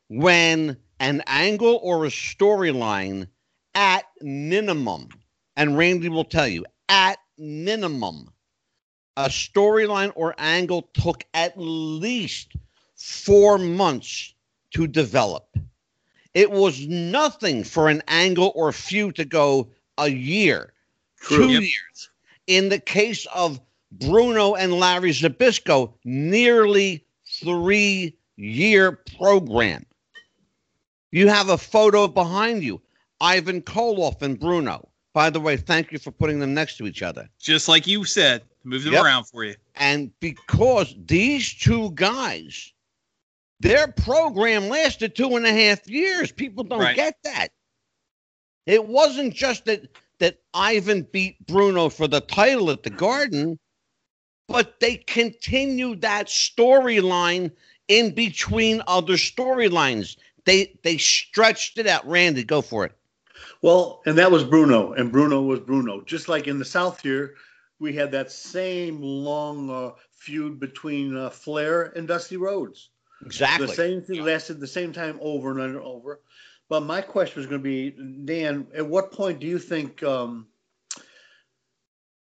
when 0.08 0.76
an 1.00 1.22
angle 1.26 1.80
or 1.82 2.04
a 2.04 2.08
storyline, 2.08 3.26
at 3.74 4.04
minimum, 4.20 5.08
and 5.56 5.76
Randy 5.76 6.08
will 6.08 6.24
tell 6.24 6.46
you, 6.46 6.64
at 6.88 7.18
minimum, 7.36 8.32
a 9.16 9.26
storyline 9.26 10.12
or 10.14 10.34
angle 10.38 10.82
took 10.94 11.24
at 11.34 11.54
least 11.56 12.52
four 12.94 13.58
months 13.58 14.34
to 14.74 14.86
develop 14.86 15.56
it 16.34 16.50
was 16.50 16.86
nothing 16.86 17.64
for 17.64 17.88
an 17.88 18.02
angle 18.08 18.52
or 18.54 18.72
few 18.72 19.12
to 19.12 19.24
go 19.24 19.70
a 19.98 20.08
year, 20.08 20.72
True. 21.20 21.36
two 21.38 21.52
yep. 21.52 21.62
years. 21.62 22.10
In 22.46 22.68
the 22.68 22.80
case 22.80 23.26
of 23.34 23.60
Bruno 23.92 24.54
and 24.54 24.74
Larry 24.74 25.12
Zbyszko, 25.12 25.92
nearly 26.04 27.04
three 27.40 28.16
year 28.36 28.92
program. 29.16 29.86
You 31.12 31.28
have 31.28 31.48
a 31.48 31.58
photo 31.58 32.08
behind 32.08 32.64
you, 32.64 32.82
Ivan 33.20 33.62
Koloff 33.62 34.20
and 34.20 34.38
Bruno. 34.38 34.88
By 35.12 35.30
the 35.30 35.38
way, 35.38 35.56
thank 35.56 35.92
you 35.92 35.98
for 36.00 36.10
putting 36.10 36.40
them 36.40 36.52
next 36.54 36.76
to 36.78 36.86
each 36.88 37.02
other. 37.02 37.30
Just 37.38 37.68
like 37.68 37.86
you 37.86 38.04
said, 38.04 38.42
move 38.64 38.82
them 38.82 38.94
yep. 38.94 39.04
around 39.04 39.24
for 39.24 39.44
you. 39.44 39.54
And 39.76 40.10
because 40.18 40.92
these 41.06 41.54
two 41.54 41.92
guys 41.92 42.73
their 43.60 43.88
program 43.88 44.68
lasted 44.68 45.14
two 45.14 45.36
and 45.36 45.46
a 45.46 45.52
half 45.52 45.88
years. 45.88 46.32
People 46.32 46.64
don't 46.64 46.80
right. 46.80 46.96
get 46.96 47.16
that. 47.24 47.48
It 48.66 48.86
wasn't 48.86 49.34
just 49.34 49.66
that 49.66 49.88
that 50.18 50.40
Ivan 50.54 51.06
beat 51.12 51.44
Bruno 51.46 51.88
for 51.88 52.06
the 52.06 52.20
title 52.20 52.70
at 52.70 52.82
the 52.82 52.90
Garden, 52.90 53.58
but 54.48 54.80
they 54.80 54.96
continued 54.96 56.02
that 56.02 56.26
storyline 56.28 57.50
in 57.88 58.14
between 58.14 58.82
other 58.86 59.14
storylines. 59.14 60.16
They 60.44 60.78
they 60.82 60.98
stretched 60.98 61.78
it 61.78 61.86
out. 61.86 62.06
Randy, 62.06 62.44
go 62.44 62.62
for 62.62 62.84
it. 62.84 62.92
Well, 63.62 64.02
and 64.06 64.18
that 64.18 64.30
was 64.30 64.44
Bruno, 64.44 64.92
and 64.92 65.10
Bruno 65.10 65.42
was 65.42 65.60
Bruno. 65.60 66.02
Just 66.02 66.28
like 66.28 66.46
in 66.46 66.58
the 66.58 66.64
South 66.64 67.00
here, 67.00 67.34
we 67.78 67.94
had 67.94 68.12
that 68.12 68.30
same 68.30 69.00
long 69.00 69.70
uh, 69.70 69.92
feud 70.12 70.60
between 70.60 71.16
uh, 71.16 71.30
Flair 71.30 71.92
and 71.96 72.06
Dusty 72.06 72.36
Rhodes. 72.36 72.90
Exactly. 73.24 73.66
The 73.66 73.72
same 73.74 74.02
thing 74.02 74.22
lasted 74.22 74.60
the 74.60 74.66
same 74.66 74.92
time 74.92 75.18
over 75.20 75.58
and 75.58 75.76
over. 75.76 76.20
But 76.68 76.80
my 76.80 77.00
question 77.02 77.40
was 77.40 77.46
going 77.46 77.62
to 77.62 77.64
be, 77.64 77.90
Dan, 78.24 78.66
at 78.74 78.86
what 78.86 79.12
point 79.12 79.40
do 79.40 79.46
you 79.46 79.58
think 79.58 80.02
um, 80.02 80.46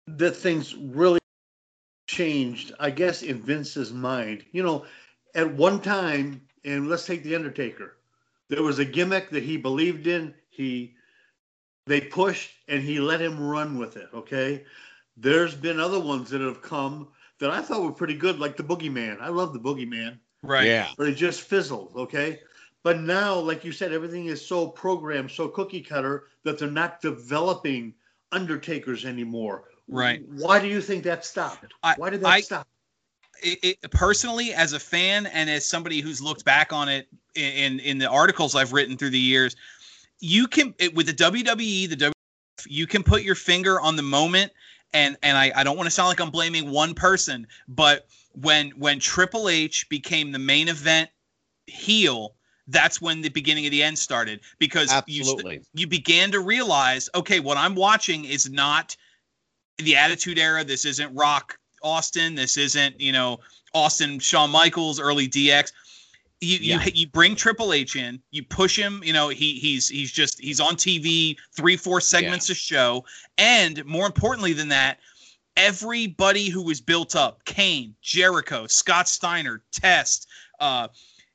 that 0.08 0.32
things 0.32 0.76
really 0.76 1.20
changed? 2.08 2.74
I 2.80 2.92
guess 2.92 3.24
in 3.24 3.42
Vince's 3.42 3.92
mind, 3.92 4.46
you 4.52 4.64
know, 4.64 4.86
at 5.36 5.54
one 5.54 5.82
time, 5.82 6.42
and 6.64 6.90
let's 6.90 7.06
take 7.06 7.24
the 7.24 7.36
Undertaker, 7.36 7.98
there 8.50 8.64
was 8.64 8.80
a 8.80 8.86
gimmick 8.86 9.30
that 9.32 9.44
he 9.44 9.58
believed 9.58 10.08
in. 10.08 10.34
He 10.50 10.96
they 11.88 12.02
pushed 12.02 12.52
and 12.68 12.82
he 12.82 13.00
let 13.00 13.22
him 13.22 13.40
run 13.40 13.78
with 13.78 13.98
it. 13.98 14.08
Okay. 14.14 14.66
There's 15.18 15.56
been 15.56 15.80
other 15.80 16.00
ones 16.00 16.30
that 16.30 16.42
have 16.42 16.62
come 16.62 17.08
that 17.40 17.50
I 17.50 17.62
thought 17.62 17.84
were 17.84 17.92
pretty 17.92 18.16
good, 18.16 18.40
like 18.40 18.56
the 18.56 18.64
Boogeyman. 18.64 19.20
I 19.20 19.30
love 19.30 19.54
the 19.54 19.60
Boogeyman. 19.60 20.20
Right. 20.44 20.68
Yeah. 20.68 20.89
But 20.98 21.08
it 21.08 21.16
just 21.16 21.42
fizzled. 21.42 21.94
Okay. 21.96 22.39
But 22.84 23.00
now, 23.00 23.36
like 23.36 23.64
you 23.64 23.72
said, 23.72 23.94
everything 23.94 24.26
is 24.26 24.44
so 24.44 24.68
programmed, 24.68 25.30
so 25.30 25.48
cookie 25.48 25.82
cutter 25.82 26.26
that 26.44 26.58
they're 26.58 26.72
not 26.72 27.00
developing 27.00 27.94
undertakers 28.32 29.06
anymore. 29.06 29.66
Right. 29.88 30.24
Why 30.28 30.60
do 30.60 30.68
you 30.68 30.82
think 30.82 31.04
that 31.04 31.24
stopped? 31.26 31.66
I, 31.84 31.94
Why 31.98 32.10
did 32.10 32.22
that 32.22 32.28
I, 32.28 32.42
stop? 32.42 32.68
it, 33.42 33.78
it, 33.82 33.92
personally, 33.92 34.54
as 34.54 34.74
a 34.74 34.80
fan 34.80 35.26
and 35.26 35.50
as 35.50 35.66
somebody 35.66 36.02
who's 36.02 36.22
looked 36.22 36.46
back 36.46 36.74
on 36.74 36.89
it 36.89 37.08
in 37.36 37.80
in 37.80 37.98
the 37.98 38.10
articles 38.10 38.56
I've 38.56 38.74
written 38.74 38.98
through 38.98 39.12
the 39.12 39.20
years, 39.20 39.56
you 40.20 40.48
can 40.48 40.74
it, 40.78 40.94
with 40.94 41.08
the 41.08 41.14
WWE, 41.14 41.89
the 41.89 41.96
WWF, 41.96 42.12
you 42.68 42.88
can 42.88 43.04
put 43.04 43.24
your 43.24 43.36
finger 43.36 43.80
on 43.82 43.96
the 43.96 44.04
moment, 44.04 44.52
and 44.94 45.18
and 45.24 45.38
I, 45.38 45.52
I 45.56 45.64
don't 45.64 45.78
want 45.78 45.88
to 45.88 45.92
sound 45.92 46.10
like 46.10 46.20
I'm 46.20 46.32
blaming 46.32 46.70
one 46.70 46.94
person, 46.94 47.48
but 47.68 48.08
when 48.34 48.72
when 48.72 49.00
Triple 49.00 49.50
H 49.50 49.88
became 49.90 50.32
the 50.32 50.40
main 50.40 50.68
event 50.68 51.10
heel, 51.68 52.36
that's 52.68 53.02
when 53.02 53.22
the 53.22 53.30
beginning 53.30 53.66
of 53.66 53.72
the 53.72 53.84
end 53.84 53.98
started 53.98 54.42
because 54.60 54.92
Absolutely. 54.92 55.56
you 55.56 55.62
you 55.74 55.88
began 55.88 56.32
to 56.32 56.40
realize, 56.40 57.10
okay, 57.16 57.40
what 57.40 57.58
I'm 57.58 57.76
watching 57.76 58.26
is 58.26 58.50
not 58.50 58.96
the 59.78 59.96
Attitude 59.96 60.38
Era. 60.38 60.64
This 60.64 60.86
isn't 60.86 61.14
Rock 61.16 61.58
Austin. 61.84 62.36
This 62.36 62.58
isn't 62.58 63.00
you 63.00 63.12
know 63.12 63.40
Austin 63.74 64.20
Shawn 64.20 64.50
Michaels 64.50 65.00
early 65.00 65.28
DX. 65.28 65.72
You, 66.44 66.58
yeah. 66.60 66.84
you 66.84 66.92
you 66.96 67.08
bring 67.08 67.36
Triple 67.36 67.72
H 67.72 67.96
in, 67.96 68.20
you 68.32 68.44
push 68.44 68.78
him. 68.78 69.02
You 69.04 69.14
know 69.14 69.30
he 69.30 69.60
he's 69.60 69.88
he's 69.88 70.12
just 70.12 70.40
he's 70.40 70.60
on 70.60 70.76
TV 70.76 71.36
three 71.56 71.78
four 71.78 72.02
segments 72.02 72.50
yeah. 72.50 72.54
a 72.54 72.56
show, 72.56 73.06
and 73.38 73.84
more 73.86 74.06
importantly 74.06 74.54
than 74.54 74.70
that, 74.70 75.00
everybody 75.62 76.49
who 76.49 76.64
was 76.64 76.82
built 76.82 77.16
up 77.16 77.45
Kane, 77.45 77.95
Jericho, 78.01 78.68
Scott 78.68 79.07
Steiner, 79.07 79.62
Test, 79.72 80.28
uh, 80.59 80.88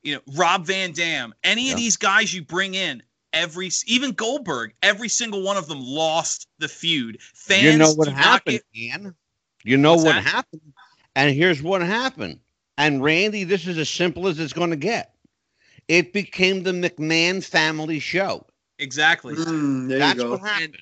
you 0.03 0.15
know 0.15 0.21
Rob 0.35 0.67
Van 0.67 0.93
Dam, 0.93 1.33
any 1.45 1.67
yeah. 1.67 1.73
of 1.73 1.79
these 1.79 1.97
guys 1.97 2.35
you 2.35 2.43
bring 2.43 2.75
in, 2.75 3.03
every 3.33 3.71
even 3.87 4.13
Goldberg, 4.13 4.75
every 4.83 5.09
single 5.09 5.43
one 5.43 5.57
of 5.57 5.69
them 5.69 5.81
lost 5.81 6.49
the 6.59 6.69
feud. 6.69 7.19
Fans, 7.21 7.63
you 7.63 7.79
know 7.79 7.93
what 7.93 8.09
happened, 8.09 8.61
get, 8.75 8.81
Ian? 8.81 9.15
You 9.65 9.77
know 9.77 9.95
what 9.95 10.05
that? 10.05 10.25
happened, 10.25 10.73
and 11.15 11.35
here's 11.35 11.63
what 11.63 11.81
happened. 11.81 12.41
And 12.79 13.03
Randy, 13.03 13.45
this 13.45 13.67
is 13.67 13.79
as 13.79 13.89
simple 13.89 14.27
as 14.27 14.39
it's 14.39 14.53
going 14.53 14.71
to 14.71 14.77
get. 14.77 15.15
It 15.89 16.13
became 16.13 16.63
the 16.63 16.73
McMahon 16.73 17.43
family 17.43 18.01
show. 18.01 18.45
Exactly. 18.79 19.35
Mm, 19.35 19.99
That's 19.99 20.23
what 20.23 20.41
happened. 20.41 20.77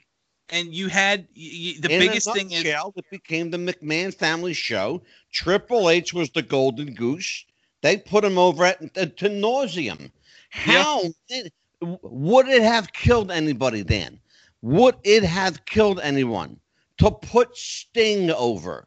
And, 0.51 0.75
you 0.75 0.89
had 0.89 1.27
you, 1.35 1.81
the 1.81 1.93
In 1.93 2.01
biggest 2.01 2.33
thing 2.33 2.53
is 2.53 2.65
it 2.65 3.11
became 3.11 3.51
the 3.51 3.59
McMahon 3.59 4.15
family 4.15 4.53
show. 4.53 5.03
Triple 5.33 5.91
H 5.91 6.13
was 6.13 6.31
the 6.31 6.43
golden 6.43 6.95
goose. 6.95 7.45
They 7.81 7.97
put 7.97 8.25
him 8.25 8.39
over 8.39 8.65
at, 8.65 8.97
at 8.97 9.17
to 9.19 9.29
nauseum. 9.29 10.11
How 10.51 11.03
did, 11.29 11.53
would 11.81 12.49
it 12.49 12.63
have 12.63 12.93
killed 12.93 13.31
anybody 13.31 13.83
then? 13.83 14.21
Would 14.63 14.97
it 15.03 15.25
have 15.25 15.65
killed 15.65 16.01
anyone? 16.01 16.61
to 16.99 17.11
put 17.11 17.57
Sting 17.57 18.31
over 18.31 18.87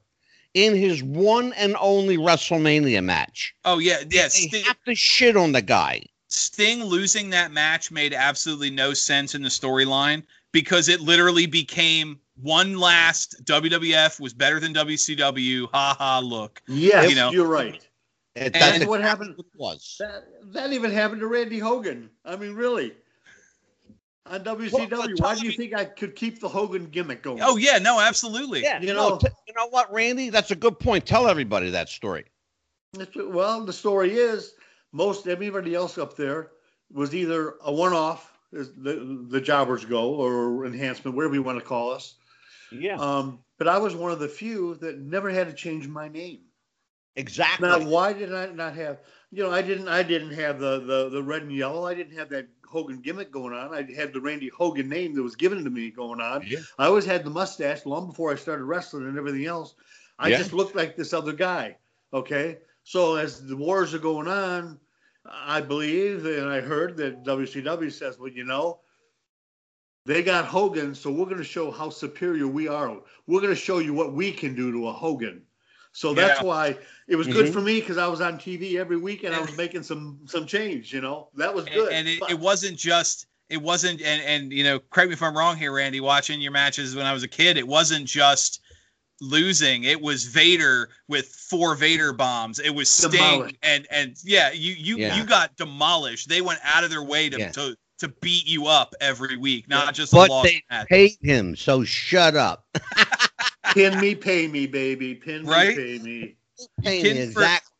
in 0.53 0.75
his 0.75 1.03
one 1.03 1.53
and 1.53 1.75
only 1.79 2.17
WrestleMania 2.17 3.03
match. 3.03 3.55
Oh 3.65 3.79
yeah, 3.79 3.99
yeah. 4.09 4.23
They 4.23 4.29
Sting, 4.29 4.63
have 4.63 4.83
to 4.85 4.95
shit 4.95 5.37
on 5.37 5.51
the 5.51 5.61
guy. 5.61 6.03
Sting 6.29 6.83
losing 6.83 7.29
that 7.29 7.51
match 7.51 7.91
made 7.91 8.13
absolutely 8.13 8.69
no 8.69 8.93
sense 8.93 9.35
in 9.35 9.41
the 9.41 9.49
storyline 9.49 10.23
because 10.57 10.89
it 10.89 11.01
literally 11.01 11.45
became 11.45 12.19
one 12.41 12.79
last 12.79 13.45
WWF 13.45 14.19
was 14.19 14.33
better 14.33 14.59
than 14.59 14.73
WCW. 14.73 15.67
Ha 15.71 15.95
ha! 15.99 16.19
Look. 16.19 16.63
Yes, 16.67 17.11
you 17.11 17.15
know, 17.15 17.29
you're 17.29 17.45
right. 17.47 17.79
And, 18.35 18.55
that's 18.55 18.85
what 18.87 19.01
happened. 19.01 19.39
Was 19.55 19.97
that, 19.99 20.25
that 20.53 20.73
even 20.73 20.89
happened 20.89 21.21
to 21.21 21.27
Randy 21.27 21.59
Hogan? 21.59 22.09
I 22.25 22.35
mean, 22.37 22.55
really 22.55 22.93
on 24.25 24.43
WCW. 24.43 24.91
Well, 24.91 25.07
Why 25.17 25.35
do 25.35 25.45
you 25.45 25.51
think 25.51 25.75
I 25.75 25.85
could 25.85 26.15
keep 26.15 26.39
the 26.39 26.49
Hogan 26.49 26.87
gimmick 26.87 27.21
going? 27.21 27.39
Oh 27.43 27.57
yeah, 27.57 27.77
no, 27.77 27.99
absolutely. 27.99 28.63
Yeah, 28.63 28.81
you 28.81 28.95
know, 28.95 29.19
t- 29.19 29.27
you 29.47 29.53
know 29.53 29.67
what, 29.69 29.93
Randy? 29.93 30.31
That's 30.31 30.49
a 30.49 30.55
good 30.55 30.79
point. 30.79 31.05
Tell 31.05 31.27
everybody 31.27 31.69
that 31.69 31.87
story. 31.87 32.25
Well, 33.15 33.63
the 33.63 33.73
story 33.73 34.13
is 34.13 34.53
most 34.91 35.27
everybody 35.27 35.75
else 35.75 35.99
up 35.99 36.15
there 36.15 36.49
was 36.91 37.13
either 37.13 37.55
a 37.63 37.71
one-off, 37.71 38.31
as 38.31 38.36
the 38.63 39.25
the 39.29 39.41
jobbers 39.41 39.85
go, 39.85 40.15
or 40.15 40.65
enhancement, 40.65 41.15
whatever 41.15 41.35
you 41.35 41.43
want 41.43 41.59
to 41.59 41.65
call 41.65 41.91
us. 41.91 42.15
Yeah. 42.71 42.97
Um, 42.97 43.39
but 43.57 43.67
I 43.67 43.77
was 43.77 43.95
one 43.95 44.11
of 44.11 44.19
the 44.19 44.27
few 44.27 44.75
that 44.75 44.99
never 44.99 45.29
had 45.29 45.47
to 45.47 45.53
change 45.53 45.87
my 45.87 46.07
name. 46.07 46.39
Exactly. 47.15 47.67
Now, 47.67 47.79
why 47.79 48.13
did 48.13 48.33
I 48.33 48.47
not 48.47 48.75
have? 48.75 48.99
You 49.31 49.43
know, 49.43 49.51
I 49.51 49.61
didn't. 49.61 49.87
I 49.87 50.03
didn't 50.03 50.33
have 50.33 50.59
the 50.59 50.79
the 50.79 51.09
the 51.09 51.23
red 51.23 51.41
and 51.41 51.51
yellow. 51.51 51.85
I 51.85 51.95
didn't 51.95 52.17
have 52.17 52.29
that 52.29 52.47
Hogan 52.67 53.01
gimmick 53.01 53.31
going 53.31 53.53
on. 53.53 53.73
I 53.73 53.91
had 53.93 54.13
the 54.13 54.21
Randy 54.21 54.49
Hogan 54.49 54.87
name 54.87 55.15
that 55.15 55.23
was 55.23 55.35
given 55.35 55.63
to 55.63 55.69
me 55.69 55.89
going 55.89 56.21
on. 56.21 56.45
Yeah. 56.45 56.59
I 56.77 56.85
always 56.85 57.05
had 57.05 57.23
the 57.23 57.29
mustache 57.29 57.85
long 57.85 58.07
before 58.07 58.31
I 58.31 58.35
started 58.35 58.65
wrestling 58.65 59.07
and 59.07 59.17
everything 59.17 59.45
else. 59.45 59.73
I 60.19 60.29
yeah. 60.29 60.37
just 60.37 60.53
looked 60.53 60.75
like 60.75 60.95
this 60.95 61.13
other 61.13 61.33
guy. 61.33 61.77
Okay. 62.13 62.57
So 62.83 63.15
as 63.15 63.45
the 63.45 63.57
wars 63.57 63.93
are 63.93 63.99
going 63.99 64.27
on, 64.27 64.79
I 65.31 65.61
believe 65.61 66.25
and 66.25 66.49
I 66.49 66.61
heard 66.61 66.97
that 66.97 67.23
WCW 67.23 67.91
says, 67.91 68.17
well, 68.17 68.31
you 68.31 68.43
know, 68.43 68.79
they 70.05 70.23
got 70.23 70.45
Hogan, 70.45 70.95
so 70.95 71.11
we're 71.11 71.25
going 71.25 71.37
to 71.37 71.43
show 71.43 71.69
how 71.69 71.89
superior 71.89 72.47
we 72.47 72.67
are. 72.67 72.97
We're 73.27 73.41
going 73.41 73.53
to 73.53 73.59
show 73.59 73.79
you 73.79 73.93
what 73.93 74.13
we 74.13 74.31
can 74.31 74.55
do 74.55 74.71
to 74.71 74.87
a 74.87 74.93
Hogan. 74.93 75.41
So 75.91 76.13
that's 76.13 76.41
yeah. 76.41 76.47
why 76.47 76.77
it 77.07 77.15
was 77.15 77.27
good 77.27 77.45
mm-hmm. 77.45 77.53
for 77.53 77.61
me 77.61 77.79
because 77.79 77.97
I 77.97 78.07
was 78.07 78.21
on 78.21 78.37
TV 78.37 78.75
every 78.75 78.97
week 78.97 79.23
and 79.23 79.33
I 79.33 79.41
was 79.41 79.57
making 79.57 79.83
some 79.83 80.19
some 80.25 80.45
change. 80.45 80.93
You 80.93 81.01
know, 81.01 81.29
that 81.35 81.53
was 81.53 81.65
good. 81.65 81.91
And, 81.91 82.07
and 82.07 82.07
it, 82.07 82.21
it 82.29 82.39
wasn't 82.39 82.77
just 82.77 83.25
it 83.49 83.61
wasn't 83.61 84.01
and 84.01 84.21
and 84.21 84.53
you 84.53 84.63
know 84.63 84.79
correct 84.79 85.09
me 85.09 85.13
if 85.13 85.23
i'm 85.23 85.37
wrong 85.37 85.55
here 85.55 85.71
randy 85.71 85.99
watching 85.99 86.41
your 86.41 86.51
matches 86.51 86.95
when 86.95 87.05
i 87.05 87.13
was 87.13 87.23
a 87.23 87.27
kid 87.27 87.57
it 87.57 87.67
wasn't 87.67 88.05
just 88.05 88.61
losing 89.19 89.83
it 89.83 89.99
was 89.99 90.25
vader 90.25 90.89
with 91.07 91.25
four 91.25 91.73
vader 91.73 92.13
bombs 92.13 92.59
it 92.59 92.69
was 92.69 92.87
sting 92.87 93.11
demolished. 93.11 93.57
and 93.63 93.87
and 93.89 94.15
yeah 94.23 94.51
you 94.51 94.73
you 94.73 94.97
yeah. 94.97 95.15
you 95.15 95.25
got 95.25 95.55
demolished 95.57 96.29
they 96.29 96.41
went 96.41 96.59
out 96.63 96.83
of 96.83 96.91
their 96.91 97.03
way 97.03 97.27
to 97.27 97.39
yeah. 97.39 97.49
to, 97.49 97.75
to 97.97 98.07
beat 98.21 98.45
you 98.45 98.67
up 98.67 98.93
every 99.01 99.35
week 99.35 99.67
not 99.67 99.85
yeah. 99.85 99.91
just 99.91 100.13
but 100.13 100.43
they 100.43 100.61
match. 100.69 100.85
hate 100.87 101.17
him 101.19 101.55
so 101.55 101.83
shut 101.83 102.35
up 102.35 102.65
Pin 103.73 103.99
me, 103.99 104.15
pay 104.15 104.47
me, 104.47 104.67
baby. 104.67 105.15
Pin 105.15 105.43
me, 105.43 105.49
right? 105.49 105.75
pay 105.75 105.99
me. 105.99 106.35
Pay 106.81 107.03
me 107.03 107.09
exactly. 107.09 107.73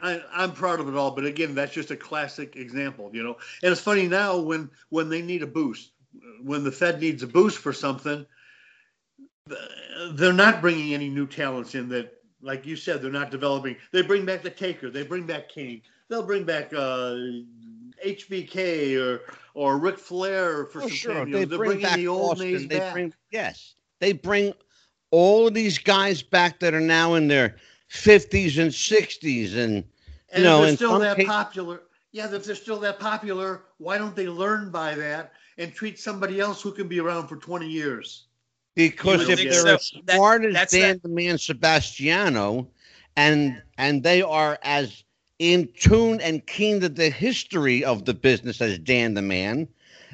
I, 0.00 0.22
I'm 0.32 0.52
proud 0.52 0.78
of 0.78 0.88
it 0.88 0.94
all, 0.94 1.10
but 1.10 1.24
again, 1.24 1.54
that's 1.54 1.72
just 1.72 1.90
a 1.90 1.96
classic 1.96 2.54
example, 2.54 3.10
you 3.12 3.22
know. 3.22 3.36
And 3.62 3.72
it's 3.72 3.80
funny 3.80 4.06
now 4.06 4.38
when 4.38 4.70
when 4.90 5.08
they 5.08 5.22
need 5.22 5.42
a 5.42 5.46
boost, 5.46 5.90
when 6.42 6.62
the 6.64 6.70
Fed 6.70 7.00
needs 7.00 7.22
a 7.22 7.26
boost 7.26 7.58
for 7.58 7.72
something, 7.72 8.24
they're 10.12 10.32
not 10.32 10.60
bringing 10.60 10.94
any 10.94 11.08
new 11.08 11.26
talents 11.26 11.74
in. 11.74 11.88
That, 11.88 12.14
like 12.40 12.66
you 12.66 12.76
said, 12.76 13.02
they're 13.02 13.10
not 13.10 13.30
developing. 13.30 13.76
They 13.92 14.02
bring 14.02 14.24
back 14.24 14.42
the 14.42 14.50
Taker, 14.50 14.90
they 14.90 15.02
bring 15.02 15.26
back 15.26 15.48
King, 15.48 15.82
they'll 16.08 16.26
bring 16.26 16.44
back 16.44 16.72
uh, 16.72 17.16
HBK 18.04 19.00
or 19.00 19.20
or 19.54 19.78
Ric 19.78 19.98
Flair 19.98 20.66
for 20.66 20.82
oh, 20.82 20.88
some 20.88 20.90
sure. 20.90 21.26
They 21.26 21.42
are 21.42 21.46
bringing 21.46 21.94
the 21.94 22.08
old 22.08 22.32
Austin, 22.32 22.52
names 22.52 22.66
back. 22.66 22.92
Bring, 22.92 23.12
yes, 23.30 23.74
they 24.00 24.12
bring 24.12 24.54
all 25.10 25.48
of 25.48 25.54
these 25.54 25.78
guys 25.78 26.22
back 26.22 26.60
that 26.60 26.74
are 26.74 26.80
now 26.80 27.14
in 27.14 27.28
their 27.28 27.56
50s 27.90 28.58
and 28.60 28.70
60s 28.70 29.56
and 29.56 29.76
you 29.76 29.84
and 30.32 30.44
know 30.44 30.62
they're 30.62 30.76
still 30.76 30.98
that 30.98 31.16
cases, 31.16 31.30
popular 31.30 31.82
yeah 32.12 32.30
if 32.32 32.44
they're 32.44 32.54
still 32.54 32.78
that 32.78 33.00
popular 33.00 33.62
why 33.78 33.96
don't 33.96 34.14
they 34.14 34.28
learn 34.28 34.70
by 34.70 34.94
that 34.94 35.32
and 35.56 35.72
treat 35.74 35.98
somebody 35.98 36.38
else 36.38 36.60
who 36.60 36.70
can 36.70 36.86
be 36.86 37.00
around 37.00 37.26
for 37.26 37.36
20 37.36 37.66
years 37.66 38.27
because 38.78 39.28
if 39.28 39.38
they're 39.38 39.52
so. 39.52 39.74
as 39.74 39.86
smart 39.86 40.42
that, 40.42 40.54
as 40.54 40.70
Dan 40.70 41.00
the 41.02 41.08
Man 41.08 41.36
Sebastiano 41.36 42.68
and 43.16 43.60
and 43.76 44.04
they 44.04 44.22
are 44.22 44.56
as 44.62 45.02
in 45.40 45.68
tune 45.76 46.20
and 46.20 46.46
keen 46.46 46.80
to 46.80 46.88
the 46.88 47.10
history 47.10 47.84
of 47.84 48.04
the 48.04 48.14
business 48.14 48.60
as 48.60 48.78
Dan 48.78 49.14
the 49.14 49.22
Man 49.22 49.66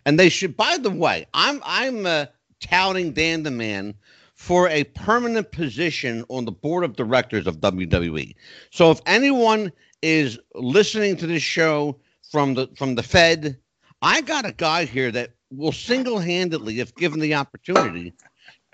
and 0.06 0.18
they 0.18 0.30
should 0.30 0.56
by 0.56 0.78
the 0.78 0.90
way 0.90 1.26
I'm 1.34 1.60
I'm 1.62 2.06
uh, 2.06 2.26
touting 2.60 3.12
Dan 3.12 3.42
the 3.42 3.50
Man 3.50 3.94
for 4.34 4.70
a 4.70 4.84
permanent 4.84 5.52
position 5.52 6.24
on 6.30 6.46
the 6.46 6.52
board 6.52 6.84
of 6.84 6.96
directors 6.96 7.46
of 7.46 7.60
WWE. 7.60 8.34
So 8.70 8.90
if 8.90 9.00
anyone 9.04 9.72
is 10.00 10.38
listening 10.54 11.18
to 11.18 11.26
this 11.26 11.42
show 11.42 11.98
from 12.30 12.54
the 12.54 12.68
from 12.76 12.94
the 12.94 13.02
Fed, 13.02 13.58
I 14.00 14.22
got 14.22 14.46
a 14.46 14.52
guy 14.52 14.86
here 14.86 15.12
that 15.12 15.34
will 15.50 15.72
single-handedly, 15.72 16.80
if 16.80 16.94
given 16.96 17.20
the 17.20 17.34
opportunity, 17.34 18.12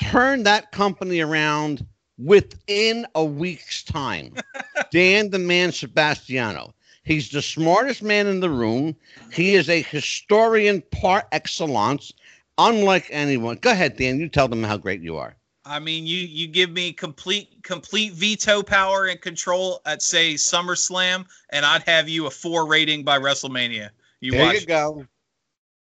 turn 0.01 0.42
that 0.44 0.72
company 0.72 1.20
around 1.20 1.86
within 2.18 3.07
a 3.14 3.24
week's 3.24 3.82
time. 3.82 4.34
Dan 4.90 5.30
the 5.30 5.38
man 5.38 5.72
Sebastiano. 5.72 6.74
He's 7.03 7.30
the 7.30 7.42
smartest 7.42 8.03
man 8.03 8.26
in 8.26 8.40
the 8.40 8.51
room. 8.51 8.94
He 9.32 9.55
is 9.55 9.68
a 9.68 9.82
historian 9.82 10.82
par 10.90 11.26
excellence 11.32 12.12
unlike 12.59 13.07
anyone. 13.11 13.57
Go 13.57 13.70
ahead, 13.70 13.96
Dan. 13.96 14.20
You 14.20 14.28
tell 14.28 14.48
them 14.48 14.62
how 14.62 14.76
great 14.76 15.01
you 15.01 15.16
are. 15.16 15.36
I 15.64 15.78
mean, 15.78 16.07
you 16.07 16.18
you 16.18 16.46
give 16.46 16.70
me 16.70 16.92
complete 16.92 17.62
complete 17.62 18.12
veto 18.12 18.62
power 18.62 19.07
and 19.07 19.20
control 19.20 19.80
at 19.86 20.03
say 20.03 20.34
SummerSlam, 20.34 21.26
and 21.51 21.64
I'd 21.64 21.82
have 21.84 22.09
you 22.09 22.26
a 22.26 22.30
four 22.30 22.66
rating 22.66 23.05
by 23.05 23.18
WrestleMania. 23.18 23.90
You 24.20 24.32
there 24.32 24.46
watch. 24.46 24.61
you 24.61 24.66
go. 24.66 25.07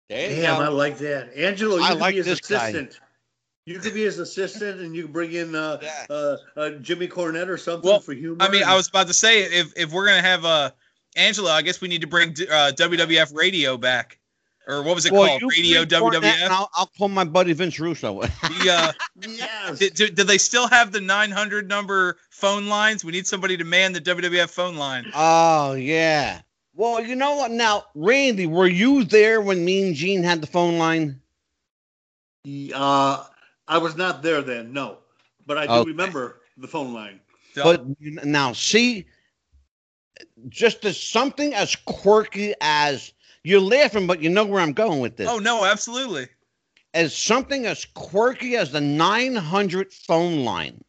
There 0.08 0.30
you 0.30 0.42
Damn, 0.42 0.58
go. 0.58 0.64
I 0.64 0.68
like 0.68 0.98
that. 0.98 1.36
Angelo, 1.36 1.76
you 1.76 1.84
I 1.84 1.92
like 1.92 2.14
this 2.14 2.40
assistant. 2.40 2.92
Guy. 2.92 3.06
You 3.66 3.78
could 3.78 3.94
be 3.94 4.02
his 4.04 4.18
assistant, 4.18 4.80
and 4.80 4.94
you 4.96 5.02
could 5.02 5.12
bring 5.12 5.32
in 5.32 5.54
uh, 5.54 5.78
Yeah. 5.82 6.06
uh, 6.10 6.36
uh, 6.56 6.70
Jimmy 6.80 7.06
Cornette 7.08 7.48
or 7.48 7.58
something 7.58 7.88
Well, 7.88 8.00
for 8.00 8.12
humor. 8.14 8.38
I 8.40 8.48
mean, 8.50 8.64
I 8.64 8.74
was 8.74 8.88
about 8.88 9.06
to 9.08 9.12
say 9.14 9.42
if 9.42 9.72
if 9.76 9.92
we're 9.92 10.06
gonna 10.06 10.22
have 10.22 10.44
uh 10.44 10.70
Angelo, 11.16 11.50
I 11.50 11.62
guess 11.62 11.80
we 11.80 11.88
need 11.88 12.00
to 12.02 12.06
bring 12.06 12.30
uh, 12.30 12.72
WWF 12.76 13.34
Radio 13.34 13.76
back, 13.76 14.18
or 14.66 14.82
what 14.82 14.94
was 14.94 15.06
it 15.06 15.10
called? 15.10 15.42
Radio 15.42 15.84
bring 15.84 16.00
Cornette, 16.02 16.14
and 16.16 16.24
WWF. 16.24 16.48
I'll, 16.50 16.70
I'll 16.74 16.90
call 16.98 17.08
my 17.08 17.24
buddy 17.24 17.52
Vince 17.52 17.78
Russo. 17.78 18.20
The, 18.60 18.70
uh, 18.70 18.92
yes. 19.28 19.78
do, 19.78 19.90
do, 19.90 20.08
do 20.08 20.24
they 20.24 20.38
still 20.38 20.68
have 20.68 20.92
the 20.92 21.00
900 21.00 21.68
number 21.68 22.16
phone 22.30 22.66
lines? 22.68 23.04
We 23.04 23.12
need 23.12 23.26
somebody 23.26 23.56
to 23.58 23.64
man 23.64 23.92
the 23.92 24.00
WWF 24.00 24.50
phone 24.50 24.76
line. 24.76 25.04
oh 25.14 25.74
yeah. 25.74 26.40
Well, 26.74 27.02
you 27.04 27.14
know 27.16 27.34
what? 27.36 27.50
Now, 27.50 27.84
Randy, 27.94 28.46
were 28.46 28.66
you 28.66 29.04
there 29.04 29.40
when 29.40 29.64
Mean 29.64 29.94
Gene 29.94 30.22
had 30.22 30.40
the 30.40 30.46
phone 30.46 30.78
line? 30.78 31.20
Uh, 32.74 33.24
I 33.70 33.78
was 33.78 33.96
not 33.96 34.22
there 34.22 34.42
then, 34.42 34.72
no, 34.72 34.98
but 35.46 35.56
I 35.56 35.66
do 35.66 35.72
Okay. 35.74 35.90
remember 35.90 36.40
the 36.58 36.66
phone 36.68 36.92
line. 36.92 37.20
But 37.54 37.84
now, 38.00 38.52
see, 38.52 39.06
just 40.48 40.84
as 40.84 41.00
something 41.00 41.54
as 41.54 41.76
quirky 41.76 42.52
as 42.60 43.12
you're 43.44 43.60
laughing, 43.60 44.06
but 44.08 44.20
you 44.20 44.28
know 44.28 44.44
where 44.44 44.60
I'm 44.60 44.72
going 44.72 44.98
with 45.00 45.16
this. 45.16 45.28
oh 45.30 45.38
no, 45.38 45.64
absolutely. 45.64 46.26
As 46.94 47.16
something 47.16 47.66
as 47.66 47.84
quirky 47.84 48.56
as 48.56 48.72
the 48.72 48.80
900 48.80 49.92
phone 49.92 50.44
line, 50.44 50.82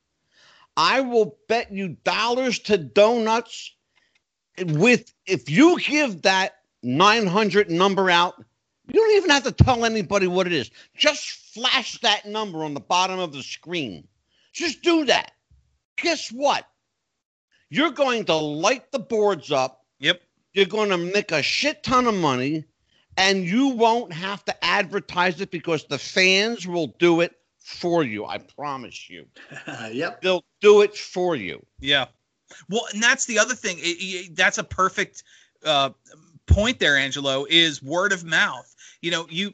I 0.75 1.01
will 1.01 1.38
bet 1.47 1.71
you 1.71 1.89
dollars 2.03 2.57
to 2.59 2.77
donuts. 2.79 3.75
With 4.59 5.13
if 5.27 5.49
you 5.49 5.79
give 5.79 6.23
that 6.23 6.53
900 6.82 7.69
number 7.69 8.09
out, 8.09 8.43
you 8.93 8.99
don't 8.99 9.17
even 9.17 9.29
have 9.29 9.43
to 9.43 9.51
tell 9.51 9.85
anybody 9.85 10.27
what 10.27 10.47
it 10.47 10.53
is. 10.53 10.69
Just 10.95 11.29
flash 11.53 11.99
that 12.01 12.25
number 12.25 12.63
on 12.63 12.73
the 12.73 12.79
bottom 12.79 13.19
of 13.19 13.31
the 13.33 13.43
screen. 13.43 14.07
Just 14.53 14.81
do 14.81 15.05
that. 15.05 15.31
Guess 15.97 16.29
what? 16.31 16.67
You're 17.69 17.91
going 17.91 18.25
to 18.25 18.35
light 18.35 18.91
the 18.91 18.99
boards 18.99 19.51
up. 19.51 19.85
Yep. 19.99 20.21
You're 20.53 20.65
going 20.65 20.89
to 20.89 20.97
make 20.97 21.31
a 21.31 21.41
shit 21.41 21.83
ton 21.83 22.05
of 22.07 22.15
money, 22.15 22.65
and 23.15 23.45
you 23.45 23.69
won't 23.69 24.11
have 24.11 24.43
to 24.45 24.65
advertise 24.65 25.39
it 25.39 25.51
because 25.51 25.85
the 25.85 25.97
fans 25.97 26.67
will 26.67 26.87
do 26.99 27.21
it 27.21 27.33
for 27.59 28.03
you. 28.03 28.25
I 28.25 28.39
promise 28.39 29.09
you. 29.09 29.25
yep. 29.91 30.21
They'll 30.21 30.43
do 30.59 30.81
it 30.81 30.97
for 30.97 31.35
you. 31.37 31.65
Yeah. 31.79 32.07
Well, 32.69 32.85
and 32.93 33.01
that's 33.01 33.25
the 33.25 33.39
other 33.39 33.55
thing. 33.55 33.77
It- 33.79 33.83
it- 34.01 34.35
that's 34.35 34.57
a 34.57 34.63
perfect 34.63 35.23
uh, 35.63 35.91
point 36.47 36.79
there, 36.79 36.97
Angelo. 36.97 37.45
Is 37.49 37.81
word 37.81 38.11
of 38.11 38.25
mouth. 38.25 38.75
You 39.01 39.11
know, 39.11 39.27
you 39.29 39.53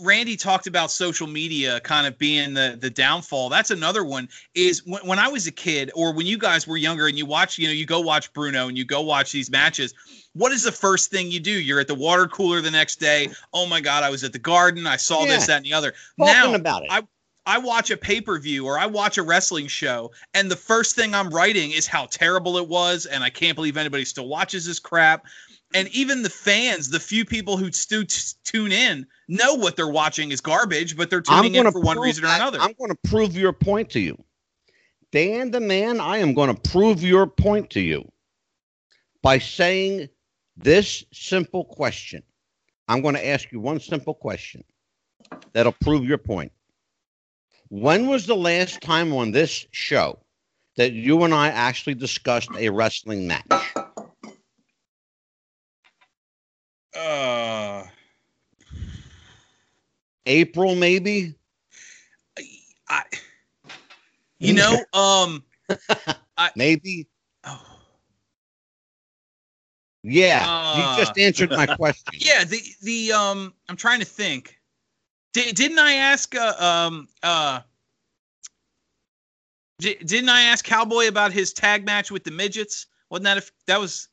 Randy 0.00 0.36
talked 0.36 0.66
about 0.68 0.90
social 0.92 1.26
media 1.26 1.80
kind 1.80 2.06
of 2.06 2.16
being 2.18 2.54
the 2.54 2.76
the 2.80 2.90
downfall. 2.90 3.48
That's 3.48 3.70
another 3.70 4.04
one. 4.04 4.28
Is 4.54 4.86
when, 4.86 5.04
when 5.06 5.18
I 5.18 5.28
was 5.28 5.46
a 5.46 5.52
kid, 5.52 5.90
or 5.94 6.12
when 6.12 6.26
you 6.26 6.38
guys 6.38 6.66
were 6.66 6.76
younger, 6.76 7.06
and 7.06 7.18
you 7.18 7.26
watch, 7.26 7.58
you 7.58 7.66
know, 7.66 7.72
you 7.72 7.86
go 7.86 8.00
watch 8.00 8.32
Bruno 8.32 8.68
and 8.68 8.78
you 8.78 8.84
go 8.84 9.00
watch 9.00 9.32
these 9.32 9.50
matches. 9.50 9.94
What 10.34 10.52
is 10.52 10.62
the 10.62 10.72
first 10.72 11.10
thing 11.10 11.30
you 11.30 11.40
do? 11.40 11.50
You're 11.50 11.80
at 11.80 11.88
the 11.88 11.94
water 11.94 12.26
cooler 12.26 12.60
the 12.60 12.70
next 12.70 12.96
day. 13.00 13.30
Oh 13.52 13.66
my 13.66 13.80
God, 13.80 14.04
I 14.04 14.10
was 14.10 14.24
at 14.24 14.32
the 14.32 14.38
garden. 14.38 14.86
I 14.86 14.96
saw 14.96 15.24
this, 15.24 15.46
that, 15.46 15.58
and 15.58 15.64
the 15.64 15.74
other. 15.74 15.94
Talking 16.18 16.52
now, 16.52 16.54
about 16.54 16.82
it. 16.82 16.88
I- 16.90 17.06
I 17.44 17.58
watch 17.58 17.90
a 17.90 17.96
pay 17.96 18.20
per 18.20 18.38
view 18.38 18.66
or 18.66 18.78
I 18.78 18.86
watch 18.86 19.18
a 19.18 19.22
wrestling 19.24 19.66
show, 19.66 20.12
and 20.32 20.48
the 20.48 20.54
first 20.54 20.94
thing 20.94 21.12
I'm 21.12 21.30
writing 21.30 21.72
is 21.72 21.88
how 21.88 22.06
terrible 22.06 22.56
it 22.56 22.68
was, 22.68 23.04
and 23.06 23.24
I 23.24 23.30
can't 23.30 23.56
believe 23.56 23.76
anybody 23.76 24.04
still 24.04 24.28
watches 24.28 24.64
this 24.64 24.78
crap. 24.78 25.26
And 25.74 25.88
even 25.88 26.22
the 26.22 26.30
fans, 26.30 26.90
the 26.90 27.00
few 27.00 27.24
people 27.24 27.56
who 27.56 27.72
stu- 27.72 28.04
t- 28.04 28.34
tune 28.44 28.72
in, 28.72 29.06
know 29.28 29.54
what 29.54 29.76
they're 29.76 29.88
watching 29.88 30.30
is 30.30 30.40
garbage, 30.40 30.96
but 30.96 31.10
they're 31.10 31.20
tuning 31.20 31.54
in 31.54 31.70
for 31.72 31.80
one 31.80 31.98
reason 31.98 32.24
or 32.24 32.28
another. 32.28 32.58
I'm 32.60 32.74
going 32.78 32.90
to 32.90 32.98
prove 33.08 33.36
your 33.36 33.52
point 33.52 33.90
to 33.90 34.00
you. 34.00 34.22
Dan 35.12 35.50
the 35.50 35.60
man, 35.60 36.00
I 36.00 36.18
am 36.18 36.34
going 36.34 36.54
to 36.54 36.70
prove 36.70 37.02
your 37.02 37.26
point 37.26 37.70
to 37.70 37.80
you 37.80 38.10
by 39.22 39.38
saying 39.38 40.08
this 40.56 41.04
simple 41.12 41.64
question. 41.64 42.22
I'm 42.88 43.02
going 43.02 43.14
to 43.14 43.26
ask 43.26 43.52
you 43.52 43.60
one 43.60 43.80
simple 43.80 44.14
question 44.14 44.64
that'll 45.52 45.72
prove 45.72 46.04
your 46.04 46.18
point. 46.18 46.52
When 47.68 48.06
was 48.06 48.26
the 48.26 48.36
last 48.36 48.80
time 48.82 49.12
on 49.14 49.30
this 49.30 49.66
show 49.70 50.18
that 50.76 50.92
you 50.92 51.22
and 51.24 51.32
I 51.32 51.48
actually 51.48 51.94
discussed 51.94 52.50
a 52.58 52.70
wrestling 52.70 53.26
match? 53.26 53.74
Uh, 56.96 57.84
April, 60.26 60.74
maybe? 60.74 61.34
I, 62.88 63.02
you 64.38 64.52
know, 64.54 64.74
um, 64.92 65.44
I, 66.36 66.50
Maybe? 66.56 67.06
oh, 67.44 67.60
Yeah, 70.02 70.44
Uh, 70.46 70.76
you 70.76 70.96
just 70.96 71.18
answered 71.18 71.50
my 71.50 71.66
question. 71.76 72.14
yeah, 72.20 72.44
the 72.44 72.60
the 72.82 73.12
um, 73.12 73.54
I'm 73.68 73.76
trying 73.76 74.00
to 74.00 74.06
think. 74.06 74.58
Di- 75.32 75.52
didn't 75.52 75.78
I 75.78 75.94
ask 75.94 76.34
uh, 76.34 76.54
um 76.58 77.08
uh 77.22 77.60
di- 79.78 79.94
didn't 80.04 80.28
I 80.28 80.42
ask 80.42 80.64
Cowboy 80.64 81.08
about 81.08 81.32
his 81.32 81.52
tag 81.52 81.84
match 81.84 82.10
with 82.10 82.24
the 82.24 82.30
midgets? 82.30 82.86
Wasn't 83.10 83.24
that 83.24 83.38
if 83.38 83.52
that 83.66 83.80
was 83.80 84.08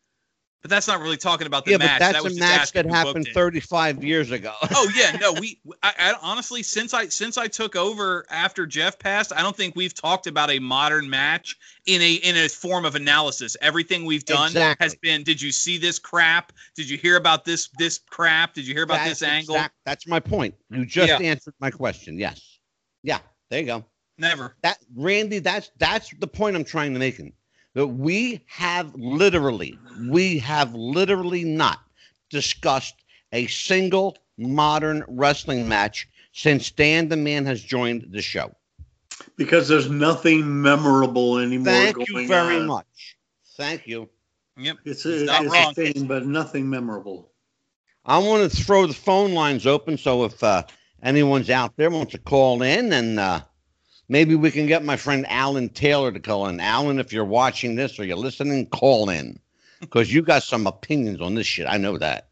but 0.61 0.69
that's 0.69 0.87
not 0.87 0.99
really 1.01 1.17
talking 1.17 1.47
about 1.47 1.63
the 1.65 1.71
yeah, 1.71 1.77
match. 1.77 1.99
but 1.99 1.99
that's 1.99 2.13
that 2.13 2.23
was 2.23 2.37
a 2.37 2.39
match 2.39 2.71
that 2.73 2.85
happened 2.85 3.27
35 3.33 4.03
years 4.03 4.31
ago. 4.31 4.53
Oh 4.71 4.89
yeah, 4.95 5.17
no, 5.19 5.33
we 5.33 5.59
I, 5.83 5.93
I 5.97 6.15
honestly 6.21 6.63
since 6.63 6.93
I 6.93 7.07
since 7.07 7.37
I 7.37 7.47
took 7.47 7.75
over 7.75 8.25
after 8.29 8.65
Jeff 8.65 8.97
passed, 8.99 9.33
I 9.35 9.41
don't 9.41 9.55
think 9.55 9.75
we've 9.75 9.93
talked 9.93 10.27
about 10.27 10.49
a 10.49 10.59
modern 10.59 11.09
match 11.09 11.57
in 11.85 12.01
a 12.01 12.13
in 12.15 12.37
a 12.37 12.47
form 12.49 12.85
of 12.85 12.95
analysis. 12.95 13.55
Everything 13.61 14.05
we've 14.05 14.25
done 14.25 14.47
Exactly. 14.47 14.83
has 14.85 14.95
been 14.95 15.23
did 15.23 15.41
you 15.41 15.51
see 15.51 15.77
this 15.77 15.99
crap? 15.99 16.53
Did 16.75 16.89
you 16.89 16.97
hear 16.97 17.15
about 17.17 17.45
this 17.45 17.69
this 17.77 17.99
crap? 18.09 18.53
Did 18.53 18.67
you 18.67 18.73
hear 18.73 18.83
about 18.83 18.95
That's 18.99 19.19
this 19.19 19.23
angle? 19.23 19.55
exact- 19.55 19.75
that's 19.85 20.07
my 20.07 20.19
point. 20.19 20.55
You 20.69 20.85
just 20.85 21.09
Yeah. 21.09 21.19
answered 21.19 21.53
my 21.59 21.71
question. 21.71 22.17
Yes. 22.19 22.59
Yeah. 23.03 23.19
There 23.49 23.59
you 23.59 23.65
go. 23.65 23.85
Never. 24.17 24.55
That 24.63 24.77
Randy, 24.95 25.39
that's 25.39 25.71
that's 25.77 26.09
the 26.19 26.27
point 26.27 26.55
I'm 26.55 26.65
trying 26.65 26.93
to 26.93 26.99
make. 26.99 27.19
That 27.75 27.87
we 27.87 28.41
have 28.47 28.93
literally, 28.95 29.77
we 30.09 30.39
have 30.39 30.73
literally 30.73 31.43
not 31.43 31.79
discussed 32.29 32.95
a 33.31 33.47
single 33.47 34.17
modern 34.37 35.03
wrestling 35.07 35.67
match 35.67 36.07
since 36.31 36.71
Dan 36.71 37.09
the 37.09 37.17
Man 37.17 37.45
has 37.45 37.61
joined 37.61 38.07
the 38.11 38.21
show. 38.21 38.55
Because 39.35 39.67
there's 39.67 39.89
nothing 39.89 40.61
memorable 40.61 41.37
anymore. 41.37 41.73
Thank 41.73 42.07
you 42.07 42.27
very 42.27 42.57
on. 42.57 42.67
much. 42.67 43.17
Thank 43.57 43.85
you. 43.87 44.09
Yep. 44.57 44.77
It's, 44.85 45.05
a, 45.05 45.25
not 45.25 45.45
it's 45.45 45.53
wrong. 45.53 45.71
a 45.71 45.73
thing, 45.73 46.07
but 46.07 46.25
nothing 46.25 46.69
memorable. 46.69 47.31
I 48.05 48.17
want 48.17 48.49
to 48.49 48.63
throw 48.63 48.87
the 48.87 48.93
phone 48.93 49.33
lines 49.33 49.67
open 49.67 49.97
so 49.97 50.23
if 50.25 50.41
uh, 50.43 50.63
anyone's 51.03 51.49
out 51.49 51.75
there 51.75 51.89
wants 51.89 52.13
to 52.13 52.17
call 52.17 52.61
in 52.61 52.91
and 52.93 53.19
uh, 53.19 53.41
maybe 54.09 54.35
we 54.35 54.51
can 54.51 54.67
get 54.67 54.83
my 54.83 54.97
friend 54.97 55.25
Alan 55.29 55.69
Taylor 55.69 56.11
to 56.11 56.19
call 56.19 56.47
in. 56.47 56.59
Alan, 56.59 56.99
if 56.99 57.13
you're 57.13 57.23
watching 57.23 57.75
this 57.75 57.97
or 57.99 58.03
you're 58.03 58.17
listening, 58.17 58.65
call 58.65 59.09
in 59.09 59.39
because 59.79 60.13
you 60.13 60.21
got 60.21 60.43
some 60.43 60.67
opinions 60.67 61.21
on 61.21 61.35
this 61.35 61.47
shit. 61.47 61.67
I 61.67 61.77
know 61.77 61.97
that. 61.97 62.27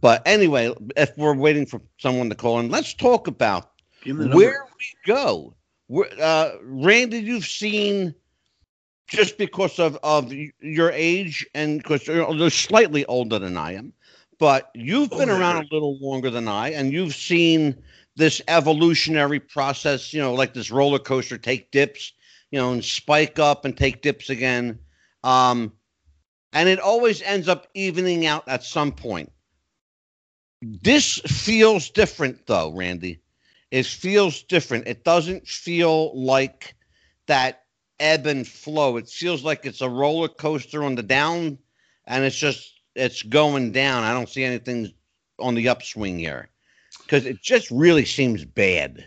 But 0.00 0.22
anyway, 0.26 0.74
if 0.96 1.16
we're 1.16 1.34
waiting 1.34 1.66
for 1.66 1.80
someone 1.98 2.28
to 2.30 2.34
call 2.34 2.58
in, 2.60 2.70
let's 2.70 2.94
talk 2.94 3.26
about 3.26 3.70
Give 4.02 4.16
me 4.16 4.28
the 4.28 4.36
where 4.36 4.66
we 4.78 4.86
go. 5.06 5.54
Where, 5.86 6.08
uh, 6.20 6.52
Randy, 6.62 7.18
you've 7.18 7.46
seen 7.46 8.14
just 9.06 9.38
because 9.38 9.78
of, 9.78 9.98
of 10.02 10.32
your 10.60 10.90
age 10.92 11.46
and 11.54 11.78
because 11.78 12.06
you're 12.06 12.50
slightly 12.50 13.04
older 13.06 13.38
than 13.38 13.56
I 13.56 13.74
am, 13.74 13.92
but 14.38 14.70
you've 14.74 15.10
been 15.10 15.28
Older. 15.28 15.40
around 15.40 15.56
a 15.64 15.74
little 15.74 15.98
longer 15.98 16.30
than 16.30 16.48
I, 16.48 16.70
and 16.70 16.92
you've 16.92 17.14
seen 17.14 17.82
this 18.16 18.42
evolutionary 18.48 19.40
process, 19.40 20.12
you 20.12 20.20
know, 20.20 20.34
like 20.34 20.54
this 20.54 20.70
roller 20.70 20.98
coaster 20.98 21.38
take 21.38 21.70
dips, 21.70 22.12
you 22.50 22.58
know, 22.58 22.72
and 22.72 22.84
spike 22.84 23.38
up 23.38 23.64
and 23.64 23.76
take 23.76 24.02
dips 24.02 24.30
again. 24.30 24.78
Um, 25.24 25.72
and 26.52 26.68
it 26.68 26.80
always 26.80 27.22
ends 27.22 27.48
up 27.48 27.68
evening 27.74 28.26
out 28.26 28.48
at 28.48 28.64
some 28.64 28.92
point. 28.92 29.32
This 30.62 31.18
feels 31.18 31.90
different, 31.90 32.46
though, 32.46 32.72
Randy. 32.72 33.20
It 33.70 33.86
feels 33.86 34.42
different. 34.42 34.88
It 34.88 35.04
doesn't 35.04 35.46
feel 35.46 36.18
like 36.18 36.74
that 37.26 37.62
ebb 38.00 38.26
and 38.26 38.46
flow. 38.46 38.96
It 38.96 39.08
feels 39.08 39.44
like 39.44 39.64
it's 39.64 39.80
a 39.80 39.88
roller 39.88 40.28
coaster 40.28 40.82
on 40.82 40.96
the 40.96 41.02
down, 41.02 41.58
and 42.06 42.24
it's 42.24 42.36
just 42.36 42.80
it's 42.96 43.22
going 43.22 43.72
down. 43.72 44.02
I 44.02 44.12
don't 44.12 44.28
see 44.28 44.42
anything 44.42 44.92
on 45.38 45.54
the 45.54 45.68
upswing 45.68 46.18
here 46.18 46.50
because 46.98 47.26
it 47.26 47.40
just 47.42 47.70
really 47.70 48.04
seems 48.04 48.44
bad. 48.44 49.04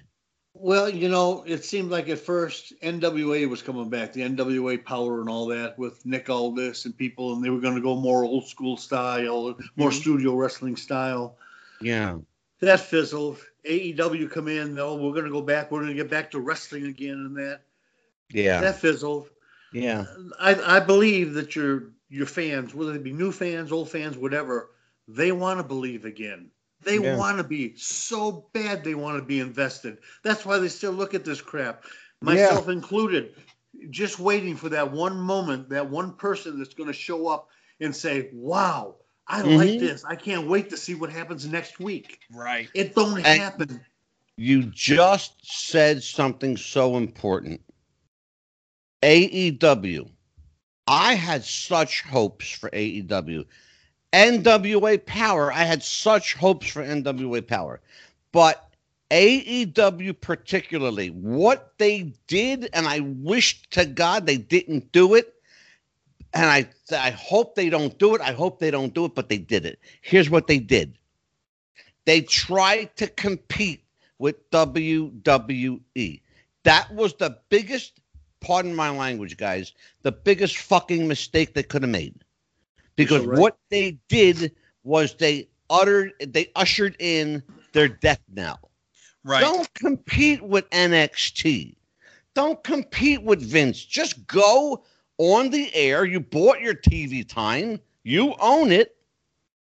Well, 0.56 0.88
you 0.88 1.10
know, 1.10 1.44
it 1.46 1.66
seemed 1.66 1.92
like 1.92 2.08
at 2.10 2.20
first 2.20 2.74
NWA 2.82 3.50
was 3.50 3.62
coming 3.62 3.90
back, 3.90 4.14
the 4.14 4.22
NWA 4.22 4.84
power 4.86 5.20
and 5.20 5.30
all 5.30 5.48
that 5.48 5.78
with 5.78 6.06
Nick 6.06 6.30
Aldis 6.30 6.86
and 6.86 6.96
people, 6.98 7.34
and 7.34 7.44
they 7.44 7.50
were 7.50 7.60
going 7.60 7.76
to 7.76 7.82
go 7.82 7.96
more 7.96 8.24
old 8.24 8.48
school 8.48 8.78
style, 8.78 9.58
more 9.76 9.90
Mhm. 9.90 10.00
studio 10.00 10.36
wrestling 10.36 10.78
style. 10.78 11.38
Yeah, 11.82 12.20
that 12.60 12.80
fizzled. 12.80 13.40
AEW 13.66 14.30
come 14.30 14.48
in, 14.48 14.76
though, 14.76 14.96
we're 14.96 15.14
gonna 15.14 15.30
go 15.30 15.42
back. 15.42 15.72
We're 15.72 15.82
gonna 15.82 15.94
get 15.94 16.10
back 16.10 16.32
to 16.32 16.40
wrestling 16.40 16.86
again, 16.86 17.16
and 17.16 17.36
that 17.38 17.62
Yeah. 18.30 18.62
that 18.62 18.80
fizzled. 18.80 19.30
Yeah. 19.74 20.06
I, 20.40 20.78
I 20.78 20.80
believe 20.80 21.34
that 21.34 21.56
your 21.56 21.92
your 22.10 22.26
fans, 22.28 22.76
whether 22.76 22.94
they 22.94 23.00
be 23.00 23.12
new 23.12 23.32
fans, 23.32 23.72
old 23.72 23.90
fans, 23.90 24.18
whatever, 24.18 24.70
they 25.08 25.32
want 25.32 25.60
to 25.60 25.64
believe 25.64 26.06
again. 26.06 26.52
They 26.84 27.00
Yeah. 27.00 27.18
want 27.18 27.38
to 27.38 27.44
be 27.44 27.76
so 27.76 28.50
bad. 28.54 28.84
They 28.84 28.96
want 28.96 29.18
to 29.20 29.26
be 29.26 29.40
invested. 29.40 29.98
That's 30.24 30.46
why 30.46 30.60
they 30.60 30.70
still 30.70 30.92
look 30.92 31.14
at 31.14 31.26
this 31.26 31.42
crap, 31.42 31.86
myself 32.22 32.70
included. 32.70 33.36
Just 33.90 34.20
waiting 34.20 34.56
for 34.56 34.70
that 34.70 34.92
one 34.92 35.18
moment, 35.18 35.70
that 35.70 35.90
one 35.90 36.14
person 36.14 36.58
that's 36.60 36.74
going 36.74 36.88
to 36.88 36.94
show 36.94 37.28
up 37.28 37.50
and 37.80 37.96
say, 37.96 38.30
"Wow, 38.34 38.98
I 39.28 39.42
like 39.42 39.70
Mhm. 39.70 39.80
this. 39.80 40.06
I 40.06 40.16
can't 40.16 40.48
wait 40.48 40.70
to 40.70 40.78
see 40.78 40.96
what 40.96 41.10
happens 41.10 41.46
next 41.46 41.80
week." 41.80 42.20
Right. 42.32 42.70
It 42.74 42.96
don't 42.96 43.18
And- 43.18 43.26
happen. 43.26 43.86
You 44.38 44.64
just 44.64 45.34
said 45.46 46.02
something 46.04 46.58
so 46.58 46.98
important. 46.98 47.62
AEW. 49.04 50.10
I 50.88 51.16
had 51.16 51.44
such 51.44 52.02
hopes 52.02 52.50
for 52.50 52.70
AEW. 52.74 53.46
NWA 54.14 55.04
Power. 55.06 55.52
I 55.52 55.64
had 55.64 55.84
such 55.84 56.36
hopes 56.36 56.68
for 56.68 56.84
NWA 56.84 57.46
Power. 57.46 57.82
But 58.32 58.74
AEW, 59.12 60.20
particularly, 60.22 61.10
what 61.10 61.74
they 61.78 62.14
did, 62.28 62.70
and 62.74 62.88
I 62.88 63.00
wish 63.00 63.62
to 63.72 63.86
God 63.86 64.26
they 64.26 64.38
didn't 64.38 64.92
do 64.92 65.16
it. 65.16 65.34
And 66.34 66.46
I, 66.46 66.68
I 66.92 67.12
hope 67.12 67.56
they 67.56 67.70
don't 67.70 67.98
do 68.00 68.16
it. 68.16 68.22
I 68.22 68.32
hope 68.32 68.60
they 68.60 68.72
don't 68.72 68.94
do 68.94 69.06
it, 69.06 69.14
but 69.14 69.30
they 69.30 69.38
did 69.38 69.66
it. 69.66 69.80
Here's 70.02 70.30
what 70.30 70.48
they 70.48 70.60
did 70.60 70.98
they 72.06 72.22
tried 72.22 72.96
to 72.98 73.08
compete 73.08 73.84
with 74.18 74.50
WWE. 74.52 76.22
That 76.64 76.94
was 76.94 77.14
the 77.14 77.38
biggest, 77.50 78.00
pardon 78.42 78.76
my 78.76 78.90
language, 78.90 79.38
guys, 79.38 79.74
the 80.02 80.12
biggest 80.12 80.58
fucking 80.58 81.08
mistake 81.08 81.54
they 81.54 81.64
could 81.64 81.84
have 81.84 81.92
made. 81.92 82.16
Because 82.96 83.26
right. 83.26 83.40
what 83.40 83.58
they 83.70 83.98
did 84.08 84.54
was 84.84 85.16
they 85.16 85.48
uttered, 85.70 86.14
they 86.20 86.50
ushered 86.56 86.96
in 87.00 87.42
their 87.74 87.88
death 87.88 88.22
knell. 88.34 88.72
Right. 89.24 89.42
Don't 89.42 89.74
compete 89.74 90.42
with 90.42 90.70
NXT. 90.72 91.76
Don't 92.34 92.64
compete 92.64 93.24
with 93.24 93.42
Vince. 93.42 93.84
Just 93.84 94.26
go 94.28 94.84
on 95.18 95.50
the 95.50 95.74
air. 95.74 96.06
You 96.06 96.20
bought 96.20 96.62
your 96.62 96.74
TV 96.74 97.28
time. 97.28 97.80
You 98.04 98.36
own 98.40 98.72
it. 98.72 98.96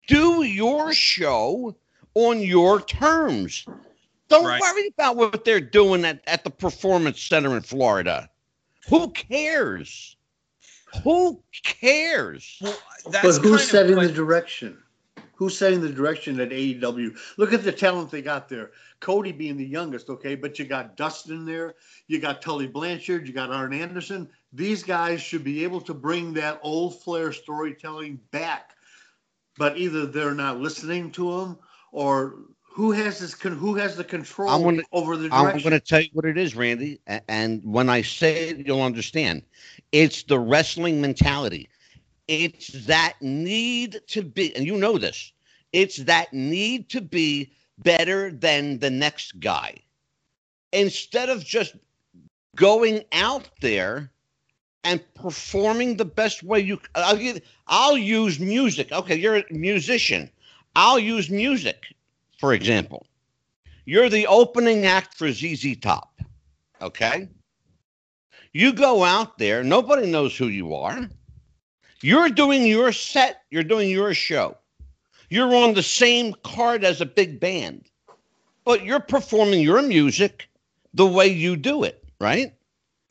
Do 0.08 0.42
your 0.42 0.92
show 0.92 1.76
on 2.14 2.40
your 2.40 2.80
terms. 2.80 3.66
Don't 4.28 4.46
Right. 4.46 4.60
worry 4.60 4.88
about 4.88 5.16
what 5.16 5.44
they're 5.44 5.60
doing 5.60 6.04
at, 6.04 6.22
at 6.26 6.44
the 6.44 6.50
Performance 6.50 7.20
Center 7.22 7.56
in 7.56 7.62
Florida. 7.62 8.30
Who 8.88 9.10
cares? 9.10 10.16
Who 11.02 11.42
cares? 11.62 12.58
Well, 12.60 12.76
that's 13.10 13.24
But 13.24 13.32
kind 13.32 13.44
who's 13.44 13.62
of 13.62 13.68
setting 13.68 13.96
the 13.96 14.12
direction? 14.12 14.78
Who's 15.34 15.58
setting 15.58 15.80
the 15.80 15.88
direction 15.88 16.38
at 16.40 16.50
AEW? 16.50 17.18
Look 17.36 17.52
at 17.52 17.64
the 17.64 17.72
talent 17.72 18.10
they 18.10 18.22
got 18.22 18.48
there. 18.48 18.70
Cody 19.00 19.32
being 19.32 19.56
the 19.56 19.66
youngest, 19.66 20.08
okay, 20.08 20.36
but 20.36 20.58
you 20.58 20.64
got 20.64 20.96
Dustin 20.96 21.44
there, 21.44 21.74
you 22.06 22.20
got 22.20 22.40
Tully 22.40 22.68
Blanchard, 22.68 23.26
you 23.26 23.34
got 23.34 23.50
Arn 23.50 23.72
Anderson. 23.72 24.28
These 24.52 24.84
guys 24.84 25.20
should 25.20 25.42
be 25.42 25.64
able 25.64 25.80
to 25.80 25.94
bring 25.94 26.32
that 26.34 26.60
old 26.62 27.02
flair 27.02 27.32
storytelling 27.32 28.20
back, 28.30 28.76
but 29.58 29.76
either 29.76 30.06
they're 30.06 30.34
not 30.34 30.60
listening 30.60 31.10
to 31.12 31.40
them, 31.40 31.58
or 31.90 32.36
who 32.72 32.92
has 32.92 33.18
this? 33.20 33.34
Con- 33.34 33.56
who 33.56 33.74
has 33.74 33.96
the 33.96 34.04
control 34.04 34.48
I'm 34.50 34.62
gonna- 34.62 34.82
over 34.92 35.16
the 35.16 35.28
I'm 35.30 35.58
going 35.58 35.70
to 35.72 35.80
tell 35.80 36.00
you 36.00 36.08
what 36.12 36.24
it 36.24 36.38
is, 36.38 36.54
Randy. 36.56 37.00
And 37.28 37.62
when 37.64 37.88
I 37.88 38.02
say 38.02 38.48
it, 38.48 38.66
you'll 38.66 38.82
understand. 38.82 39.42
It's 39.92 40.22
the 40.22 40.38
wrestling 40.38 41.00
mentality. 41.00 41.68
It's 42.28 42.68
that 42.86 43.14
need 43.20 44.00
to 44.08 44.22
be, 44.22 44.54
and 44.56 44.64
you 44.66 44.76
know 44.76 44.96
this, 44.96 45.32
it's 45.72 45.98
that 45.98 46.32
need 46.32 46.88
to 46.90 47.00
be 47.00 47.52
better 47.78 48.30
than 48.30 48.78
the 48.78 48.90
next 48.90 49.38
guy. 49.40 49.76
Instead 50.72 51.28
of 51.28 51.44
just 51.44 51.74
going 52.56 53.04
out 53.12 53.50
there 53.60 54.10
and 54.84 55.02
performing 55.14 55.96
the 55.96 56.04
best 56.04 56.42
way 56.42 56.60
you 56.60 56.80
I'll, 56.94 57.16
give, 57.16 57.40
I'll 57.66 57.98
use 57.98 58.40
music. 58.40 58.90
Okay, 58.92 59.16
you're 59.16 59.36
a 59.36 59.44
musician. 59.50 60.30
I'll 60.74 60.98
use 60.98 61.28
music, 61.28 61.84
for 62.42 62.54
example. 62.54 63.06
You're 63.84 64.08
the 64.08 64.26
opening 64.26 64.84
act 64.84 65.14
for 65.14 65.30
ZZ 65.30 65.76
Top. 65.76 66.20
Okay? 66.80 67.28
You 68.52 68.72
go 68.72 69.04
out 69.04 69.38
there, 69.38 69.62
nobody 69.62 70.10
knows 70.10 70.36
who 70.36 70.48
you 70.48 70.74
are. 70.74 71.08
You're 72.00 72.30
doing 72.30 72.66
your 72.66 72.90
set, 72.90 73.42
you're 73.52 73.62
doing 73.62 73.90
your 73.90 74.12
show. 74.12 74.56
You're 75.30 75.54
on 75.54 75.74
the 75.74 75.84
same 75.84 76.34
card 76.42 76.82
as 76.82 77.00
a 77.00 77.06
big 77.06 77.38
band, 77.38 77.84
but 78.64 78.84
you're 78.84 78.98
performing 78.98 79.60
your 79.60 79.80
music 79.80 80.48
the 80.94 81.06
way 81.06 81.28
you 81.28 81.54
do 81.56 81.84
it, 81.84 82.02
right? 82.20 82.52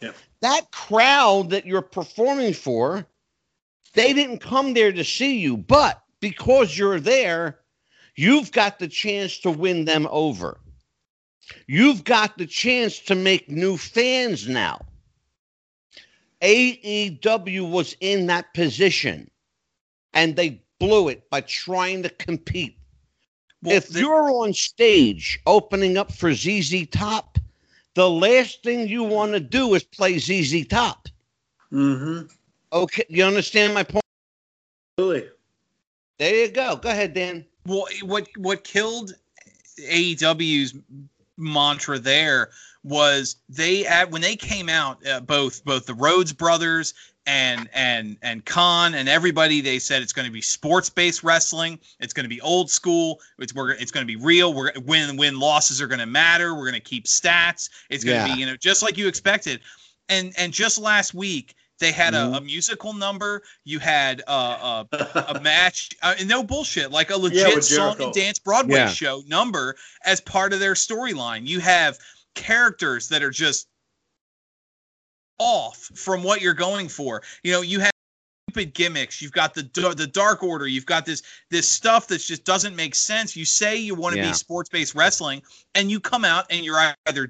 Yeah. 0.02 0.12
That 0.42 0.72
crowd 0.72 1.52
that 1.52 1.66
you're 1.66 1.82
performing 1.82 2.54
for, 2.54 3.08
they 3.94 4.12
didn't 4.12 4.40
come 4.40 4.74
there 4.74 4.92
to 4.92 5.06
see 5.06 5.38
you, 5.38 5.56
but 5.56 6.04
because 6.20 6.78
you're 6.78 7.00
there, 7.00 7.61
you've 8.16 8.52
got 8.52 8.80
the 8.80 8.88
chance 8.88 9.40
to 9.40 9.52
win 9.52 9.86
them 9.86 10.08
over. 10.12 10.60
You've 11.68 12.04
got 12.04 12.38
the 12.38 12.46
chance 12.46 13.00
to 13.00 13.16
make 13.16 13.50
new 13.50 13.78
fans 13.78 14.48
now. 14.48 14.86
AEW 16.42 17.70
was 17.70 17.96
in 18.00 18.28
that 18.28 18.54
position 18.54 19.30
and 20.14 20.36
they 20.36 20.62
blew 20.80 21.10
it 21.10 21.30
by 21.30 21.42
trying 21.42 22.04
to 22.04 22.10
compete. 22.10 22.78
Well, 23.62 23.76
if 23.76 23.90
the- 23.90 24.00
you're 24.00 24.32
on 24.32 24.54
stage 24.54 25.40
opening 25.46 25.98
up 25.98 26.12
for 26.12 26.34
ZZ 26.34 26.88
Top, 26.88 27.38
the 27.94 28.10
last 28.10 28.64
thing 28.64 28.88
you 28.88 29.04
want 29.04 29.34
to 29.34 29.40
do 29.40 29.74
is 29.76 29.84
play 29.84 30.18
ZZ 30.18 30.66
Top. 30.68 31.08
mm-hmm. 31.72 32.28
Okay, 32.74 33.04
you 33.10 33.24
understand 33.26 33.74
my 33.74 33.84
point? 33.84 34.04
Really? 34.98 35.28
There 36.18 36.36
you 36.36 36.48
go. 36.50 36.78
Go 36.78 36.90
ahead, 36.90 37.14
Dan. 37.14 37.46
Well, 37.66 37.86
what 38.04 38.28
what 38.38 38.64
killed 38.64 39.14
AEW's 39.80 40.76
mantra 41.38 42.00
there 42.00 42.50
was 42.84 43.36
they 43.50 43.86
at 43.86 44.12
when 44.12 44.22
they 44.22 44.36
came 44.36 44.70
out, 44.70 45.06
uh, 45.06 45.20
both 45.22 45.64
both 45.64 45.86
the 45.86 45.94
Rhodes 45.94 46.34
brothers 46.34 46.94
and 47.28 47.70
and 47.74 48.18
and 48.24 48.44
Khan 48.46 48.96
and 48.96 49.08
everybody, 49.08 49.62
they 49.62 49.78
said 49.80 50.02
it's 50.02 50.14
going 50.14 50.26
to 50.26 50.32
be 50.32 50.42
sports 50.42 50.90
based 50.90 51.24
wrestling. 51.24 51.80
It's 52.00 52.14
going 52.14 52.24
to 52.24 52.30
be 52.30 52.42
old 52.42 52.72
school. 52.72 53.20
It's 53.38 53.54
we're 53.54 53.72
it's 53.72 53.92
going 53.92 54.06
to 54.06 54.08
be 54.08 54.16
real. 54.24 54.54
We're 54.54 54.72
win 54.86 55.18
win 55.18 55.40
losses 55.40 55.82
are 55.82 55.88
going 55.88 56.00
to 56.00 56.08
matter. 56.08 56.54
We're 56.56 56.70
going 56.70 56.74
to 56.74 56.80
keep 56.80 57.06
stats. 57.06 57.70
It's 57.90 58.04
going 58.04 58.24
to 58.24 58.28
Yeah. 58.30 58.36
be 58.36 58.40
you 58.40 58.46
know 58.48 58.56
just 58.58 58.82
like 58.82 58.98
you 58.98 59.08
expected. 59.08 59.62
And 60.10 60.34
and 60.38 60.52
just 60.52 60.80
last 60.80 61.14
week 61.14 61.56
they 61.82 61.92
had 61.92 62.14
Mhm. 62.14 62.34
a, 62.34 62.38
a 62.38 62.42
musical 62.42 62.94
number. 62.94 63.44
You 63.66 63.80
had 63.80 64.22
uh, 64.26 64.86
uh, 64.92 65.24
a 65.36 65.40
match, 65.42 65.90
uh, 66.02 66.16
no 66.26 66.44
bullshit, 66.44 66.92
like 66.92 67.10
a 67.10 67.18
legit 67.18 67.54
with 67.54 67.66
song 67.66 68.00
and 68.00 68.14
dance 68.14 68.40
Broadway 68.40 68.76
Yeah. 68.76 68.88
show 68.88 69.22
number 69.28 69.76
as 70.06 70.22
part 70.22 70.54
of 70.54 70.60
their 70.62 70.76
storyline. 70.76 71.46
You 71.46 71.60
have 71.60 71.98
characters 72.36 73.10
that 73.10 73.22
are 73.24 73.32
just 73.32 73.68
off 75.40 75.90
from 75.96 76.24
what 76.24 76.42
you're 76.42 76.54
going 76.54 76.88
for. 76.88 77.24
You 77.44 77.52
know, 77.54 77.62
you 77.62 77.80
have 77.82 77.92
stupid 78.50 78.74
gimmicks. 78.74 79.22
You've 79.22 79.32
got 79.32 79.54
the 79.54 79.64
the 79.98 80.08
Dark 80.08 80.44
Order. 80.44 80.68
You've 80.68 80.86
got 80.86 81.06
this 81.06 81.24
this 81.50 81.68
stuff 81.68 82.08
that 82.08 82.20
just 82.20 82.44
doesn't 82.46 82.76
make 82.76 82.96
sense. 82.96 83.36
You 83.36 83.46
say 83.46 83.78
you 83.78 83.96
want 83.96 84.14
to 84.16 84.22
Yeah. 84.22 84.28
be 84.30 84.34
sports 84.34 84.70
based 84.70 84.94
wrestling, 84.96 85.42
and 85.76 85.90
you 85.90 86.00
come 86.00 86.26
out 86.26 86.46
and 86.50 86.64
you're 86.64 86.80
either 87.08 87.28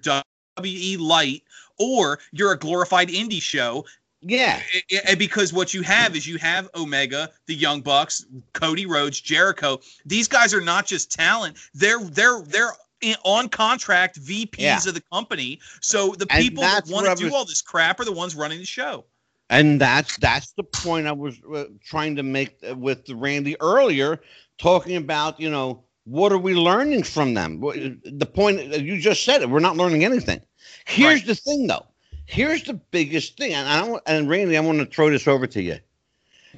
WE 0.61 0.97
light 0.97 1.43
or 1.79 2.19
you're 2.31 2.51
a 2.51 2.59
glorified 2.59 3.07
indie 3.07 3.41
show 3.41 3.85
Yeah. 4.21 4.61
I- 5.07 5.15
because 5.15 5.51
what 5.51 5.73
you 5.73 5.81
have 5.81 6.15
is 6.15 6.27
you 6.27 6.37
have 6.37 6.69
Omega, 6.75 7.29
the 7.47 7.55
Young 7.55 7.81
Bucks, 7.81 8.25
Cody 8.53 8.85
Rhodes, 8.85 9.19
Jericho. 9.19 9.79
These 10.05 10.27
guys 10.27 10.53
are 10.53 10.61
not 10.61 10.85
just 10.85 11.11
talent; 11.11 11.57
they're 11.73 11.99
they're 11.99 12.41
they're 12.43 12.73
in, 13.01 13.15
on 13.23 13.49
contract 13.49 14.21
VPs 14.21 14.59
Yeah. 14.59 14.77
of 14.77 14.93
the 14.93 15.03
company. 15.11 15.59
So 15.81 16.11
the 16.11 16.27
And 16.29 16.43
people 16.43 16.61
that 16.61 16.87
want 16.87 17.07
to 17.17 17.29
do 17.29 17.33
all 17.33 17.45
this 17.45 17.61
crap 17.61 17.99
are 17.99 18.05
the 18.05 18.11
ones 18.11 18.35
running 18.35 18.59
the 18.59 18.65
show. 18.65 19.05
And 19.49 19.81
that's 19.81 20.17
that's 20.17 20.51
the 20.53 20.63
point 20.63 21.07
I 21.07 21.11
was 21.11 21.35
uh, 21.53 21.65
trying 21.83 22.15
to 22.17 22.23
make 22.23 22.57
uh, 22.69 22.75
with 22.75 23.09
Randy 23.09 23.59
earlier, 23.59 24.21
talking 24.59 24.95
about 24.97 25.39
you 25.39 25.49
know 25.49 25.83
what 26.05 26.31
are 26.31 26.37
we 26.37 26.53
learning 26.53 27.03
from 27.03 27.33
them? 27.33 27.59
The 27.59 28.29
point 28.31 28.59
uh, 28.59 28.77
you 28.77 28.99
just 28.99 29.25
said 29.25 29.41
it, 29.41 29.49
we're 29.49 29.59
not 29.59 29.77
learning 29.77 30.05
anything. 30.05 30.41
Here's 30.85 31.19
Right. 31.19 31.25
the 31.27 31.35
thing, 31.35 31.67
though. 31.67 31.85
Here's 32.31 32.63
the 32.63 32.75
biggest 32.75 33.35
thing, 33.35 33.53
and 33.53 33.67
I 33.67 33.85
don't, 33.85 34.01
and 34.05 34.29
Randy, 34.29 34.55
I 34.55 34.61
want 34.61 34.79
to 34.79 34.85
throw 34.85 35.09
this 35.09 35.27
over 35.27 35.47
to 35.47 35.61
you. 35.61 35.79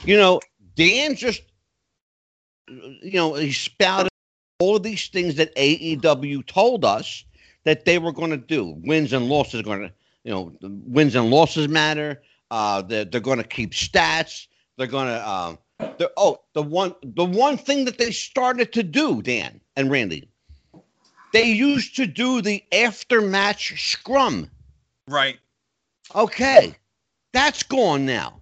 You 0.05 0.17
know, 0.17 0.39
Dan 0.75 1.15
just, 1.15 1.41
you 2.67 3.13
know, 3.13 3.33
he 3.33 3.51
spouted 3.51 4.11
all 4.59 4.75
of 4.75 4.83
these 4.83 5.07
things 5.07 5.33
that 5.37 5.55
AEW 5.55 6.45
told 6.45 6.85
us 6.85 7.25
that 7.63 7.85
they 7.85 7.97
were 7.97 8.11
going 8.11 8.29
to 8.29 8.37
do. 8.37 8.77
Wins 8.83 9.13
and 9.13 9.27
losses 9.27 9.61
are 9.61 9.63
going 9.63 9.81
to, 9.81 9.91
you 10.23 10.31
know, 10.31 10.55
wins 10.61 11.15
and 11.15 11.31
losses 11.31 11.67
matter. 11.67 12.21
Uh, 12.51 12.83
they're, 12.83 13.05
they're 13.05 13.19
going 13.19 13.39
to 13.39 13.43
keep 13.43 13.71
stats. 13.71 14.45
They're 14.77 14.85
going 14.85 15.07
to, 15.07 15.27
uh, 15.27 15.55
they're, 15.97 16.11
oh, 16.17 16.41
the 16.53 16.61
one, 16.61 16.93
the 17.01 17.25
one 17.25 17.57
thing 17.57 17.85
that 17.85 17.97
they 17.97 18.11
started 18.11 18.73
to 18.73 18.83
do, 18.83 19.23
Dan 19.23 19.59
and 19.75 19.89
Randy, 19.89 20.29
they 21.31 21.51
used 21.51 21.95
to 21.95 22.05
do 22.05 22.43
the 22.43 22.63
after 22.71 23.21
match 23.21 23.91
scrum. 23.91 24.51
Right. 25.07 25.39
Okay, 26.15 26.75
that's 27.31 27.63
gone 27.63 28.05
now. 28.05 28.39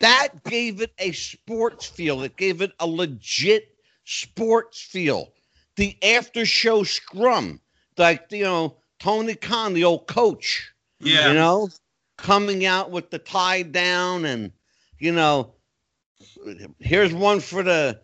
That 0.00 0.42
gave 0.44 0.80
it 0.80 0.92
a 0.98 1.12
sports 1.12 1.86
feel. 1.86 2.22
It 2.22 2.36
gave 2.36 2.60
it 2.60 2.72
a 2.80 2.86
legit 2.86 3.76
sports 4.04 4.80
feel. 4.80 5.32
The 5.76 5.96
after 6.02 6.44
show 6.44 6.82
scrum, 6.82 7.60
like 7.96 8.26
you 8.30 8.44
know 8.44 8.76
Tony 8.98 9.34
Khan, 9.34 9.74
the 9.74 9.84
old 9.84 10.06
coach. 10.06 10.72
Yeah. 11.00 11.28
You 11.28 11.34
know, 11.34 11.68
coming 12.16 12.64
out 12.66 12.90
with 12.90 13.10
the 13.10 13.18
tie 13.18 13.62
down 13.62 14.24
and 14.24 14.52
you 14.98 15.12
know, 15.12 15.54
here's 16.78 17.12
one 17.12 17.40
for 17.40 17.62
the 17.62 18.00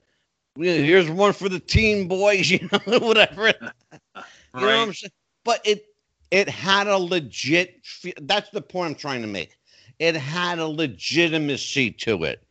here's 0.57 1.09
one 1.09 1.33
for 1.33 1.49
the 1.49 1.61
team 1.61 2.09
boys, 2.09 2.51
you 2.51 2.69
know, 2.71 2.99
whatever. 2.99 3.49
You 3.49 3.53
know 3.63 4.23
what 4.53 4.75
I'm 4.75 4.93
saying? 4.93 5.13
But 5.45 5.61
it 5.65 5.85
it 6.31 6.49
had 6.49 6.87
a 6.87 6.99
legit. 6.99 7.81
That's 8.21 8.51
the 8.51 8.61
point 8.61 8.91
I'm 8.91 8.95
trying 8.95 9.23
to 9.23 9.29
make. 9.29 9.57
It 9.99 10.17
had 10.17 10.59
a 10.59 10.67
legitimacy 10.67 11.93
to 11.93 12.25
it. 12.25 12.43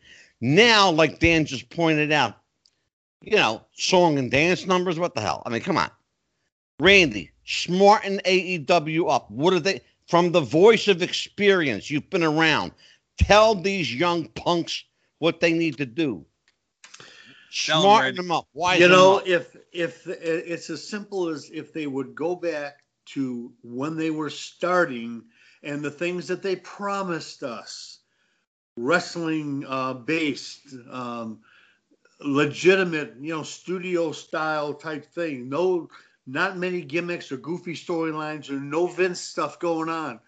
Now, 0.42 0.92
like 0.92 1.20
Dan 1.20 1.46
just 1.46 1.70
pointed 1.70 2.12
out, 2.12 2.38
you 3.22 3.38
know, 3.38 3.62
song 3.74 4.18
and 4.18 4.30
dance 4.30 4.66
numbers. 4.66 5.00
What 5.00 5.16
the 5.16 5.22
hell? 5.22 5.42
I 5.46 5.50
mean, 5.50 5.62
come 5.62 5.78
on, 5.78 5.90
Randy, 6.80 7.32
smarten 7.46 8.20
AEW 8.26 9.10
up. 9.10 9.32
What 9.32 9.54
are 9.54 9.60
they? 9.60 9.82
From 10.08 10.32
the 10.32 10.42
voice 10.42 10.88
of 10.88 11.02
experience, 11.02 11.92
you've 11.92 12.10
been 12.10 12.24
around. 12.24 12.72
Tell 13.18 13.56
these 13.56 13.94
young 13.94 14.28
punks 14.30 14.84
what 15.20 15.40
they 15.40 15.52
need 15.52 15.78
to 15.78 15.86
do. 15.86 16.26
Smarten 17.50 18.04
Randy. 18.04 18.18
them 18.18 18.32
up. 18.32 18.48
Why? 18.54 18.76
you 18.76 18.88
know 18.88 19.22
if 19.26 19.56
if 19.72 20.08
it's 20.08 20.70
as 20.70 20.88
simple 20.88 21.30
as 21.30 21.50
if 21.52 21.74
they 21.74 21.88
would 21.88 22.14
go 22.14 22.36
back 22.36 22.84
to 23.14 23.54
when 23.64 23.98
they 23.98 24.10
were 24.10 24.30
starting 24.30 25.24
and 25.64 25.84
the 25.84 25.92
things 25.92 26.28
that 26.28 26.44
they 26.44 26.56
promised 26.56 27.44
us. 27.44 28.00
Wrestling 28.80 29.66
uh, 29.68 29.94
based 29.94 30.60
um, 30.92 31.40
legitimate 32.22 33.16
you 33.20 33.34
know 33.34 33.44
studio 33.44 34.12
style 34.12 34.76
type 34.76 35.06
thing. 35.06 35.50
No 35.50 35.90
not 36.28 36.58
many 36.58 36.82
gimmicks 36.82 37.32
or 37.32 37.38
goofy 37.38 37.74
storylines 37.74 38.50
or 38.52 38.60
no 38.60 38.86
vince 38.86 39.20
stuff 39.20 39.60
going 39.60 39.90
on. 39.90 40.20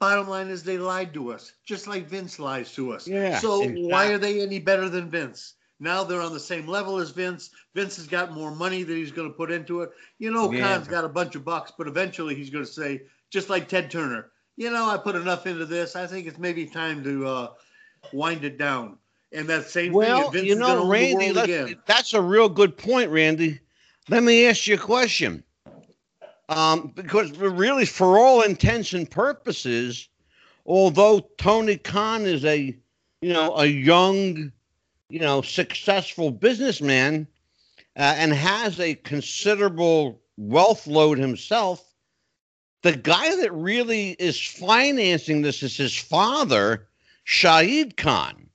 Bottom 0.00 0.28
line 0.28 0.48
is 0.48 0.64
they 0.64 0.76
lied 0.78 1.14
to 1.14 1.32
us 1.32 1.52
just 1.64 1.86
like 1.86 2.08
vince 2.08 2.40
lies 2.40 2.72
to 2.74 2.92
us. 2.92 3.06
Yeah, 3.06 3.38
so 3.38 3.64
why 3.64 4.08
are 4.08 4.18
they 4.18 4.42
any 4.42 4.58
better 4.58 4.88
than 4.88 5.08
vince 5.08 5.54
now 5.80 6.04
they're 6.04 6.20
on 6.20 6.32
the 6.32 6.40
same 6.40 6.66
level 6.66 6.98
as 6.98 7.10
Vince. 7.10 7.50
Vince 7.74 7.96
has 7.96 8.06
got 8.06 8.32
more 8.32 8.54
money 8.54 8.82
that 8.82 8.94
he's 8.94 9.12
going 9.12 9.28
to 9.28 9.34
put 9.34 9.50
into 9.50 9.82
it. 9.82 9.90
You 10.18 10.30
know, 10.30 10.50
Yeah. 10.52 10.60
Khan's 10.60 10.88
got 10.88 11.04
a 11.04 11.08
bunch 11.08 11.34
of 11.34 11.44
bucks, 11.44 11.72
but 11.76 11.88
eventually 11.88 12.34
he's 12.34 12.50
going 12.50 12.64
to 12.64 12.70
say, 12.70 13.02
just 13.30 13.50
like 13.50 13.68
Ted 13.68 13.90
Turner, 13.90 14.30
you 14.56 14.70
know, 14.70 14.88
I 14.88 14.96
put 14.96 15.16
enough 15.16 15.46
into 15.46 15.66
this. 15.66 15.96
I 15.96 16.06
think 16.06 16.26
it's 16.26 16.38
maybe 16.38 16.66
time 16.66 17.02
to 17.04 17.26
uh, 17.26 17.48
wind 18.12 18.44
it 18.44 18.58
down. 18.58 18.98
And 19.32 19.48
that 19.48 19.68
same 19.68 19.92
Well, 19.92 20.30
thing, 20.30 20.32
Vince 20.32 20.46
you 20.46 20.54
know, 20.54 20.88
Randy, 20.88 21.76
that's 21.86 22.14
a 22.14 22.22
real 22.22 22.48
good 22.48 22.76
point, 22.76 23.10
Randy. 23.10 23.58
Let 24.08 24.22
me 24.22 24.46
ask 24.46 24.66
you 24.66 24.74
a 24.74 24.78
question. 24.78 25.42
Um, 26.48 26.92
because 26.94 27.32
really, 27.32 27.86
for 27.86 28.18
all 28.18 28.42
intents 28.42 28.92
and 28.92 29.10
purposes, 29.10 30.08
although 30.66 31.20
Tony 31.38 31.78
Khan 31.78 32.26
is 32.26 32.44
a, 32.44 32.76
you 33.22 33.32
know, 33.32 33.56
a 33.56 33.64
young, 33.64 34.52
you 35.14 35.20
know, 35.20 35.42
successful 35.42 36.32
businessman 36.32 37.28
uh, 37.96 38.16
and 38.16 38.32
has 38.32 38.80
a 38.80 38.96
considerable 38.96 40.20
wealth 40.36 40.88
load 40.88 41.18
himself, 41.18 41.88
the 42.82 42.96
guy 42.96 43.36
that 43.36 43.52
really 43.52 44.10
is 44.10 44.40
financing 44.40 45.40
this 45.40 45.62
is 45.62 45.76
his 45.76 45.96
father, 45.96 46.88
Shahid 47.24 47.96
Khan, 47.96 48.50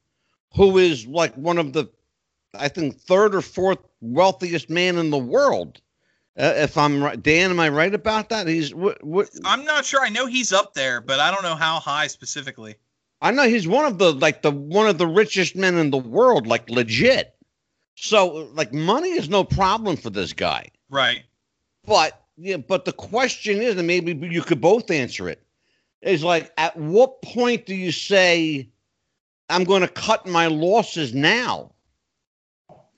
who 0.53 0.77
is 0.77 1.07
like 1.07 1.33
one 1.35 1.59
of 1.59 1.71
the, 1.71 1.85
I 2.53 2.67
think, 2.67 2.99
third 2.99 3.35
or 3.35 3.41
fourth 3.41 3.79
wealthiest 4.01 4.69
man 4.69 4.97
in 4.97 5.11
the 5.11 5.17
world. 5.17 5.79
Uh, 6.37 6.55
if 6.57 6.77
I'm 6.77 7.01
right, 7.01 7.23
Dan, 7.23 7.51
am 7.51 7.59
I 7.61 7.69
right 7.69 7.93
about 7.93 8.27
that? 8.29 8.47
He's 8.47 8.75
what? 8.75 9.01
What? 9.01 9.29
I'm 9.45 9.63
not 9.63 9.85
sure. 9.85 10.01
I 10.01 10.09
know 10.09 10.25
he's 10.25 10.51
up 10.51 10.73
there, 10.73 10.99
but 10.99 11.21
I 11.21 11.31
don't 11.31 11.43
know 11.43 11.55
how 11.55 11.79
high 11.79 12.07
specifically. 12.07 12.75
I 13.21 13.31
know 13.31 13.47
he's 13.47 13.67
one 13.67 13.85
of 13.85 13.97
the 13.97 14.13
like 14.13 14.41
the 14.41 14.51
one 14.51 14.87
of 14.87 14.97
the 14.97 15.07
richest 15.07 15.55
men 15.55 15.75
in 15.75 15.91
the 15.91 15.97
world, 15.97 16.47
like 16.47 16.69
legit. 16.69 17.35
So 17.95 18.49
like 18.53 18.73
money 18.73 19.09
is 19.09 19.29
no 19.29 19.43
problem 19.43 19.97
for 19.97 20.09
this 20.09 20.33
guy. 20.33 20.69
Right. 20.89 21.23
But 21.85 22.21
yeah, 22.37 22.57
but 22.57 22.85
the 22.85 22.93
question 22.93 23.61
is, 23.61 23.77
and 23.77 23.87
maybe 23.87 24.13
you 24.27 24.41
could 24.41 24.61
both 24.61 24.89
answer 24.89 25.27
it, 25.27 25.41
is 26.01 26.23
like 26.23 26.51
at 26.57 26.77
what 26.77 27.21
point 27.21 27.65
do 27.65 27.75
you 27.75 27.91
say 27.91 28.69
I'm 29.49 29.65
going 29.65 29.81
to 29.81 29.87
cut 29.87 30.25
my 30.25 30.47
losses 30.47 31.13
now? 31.13 31.73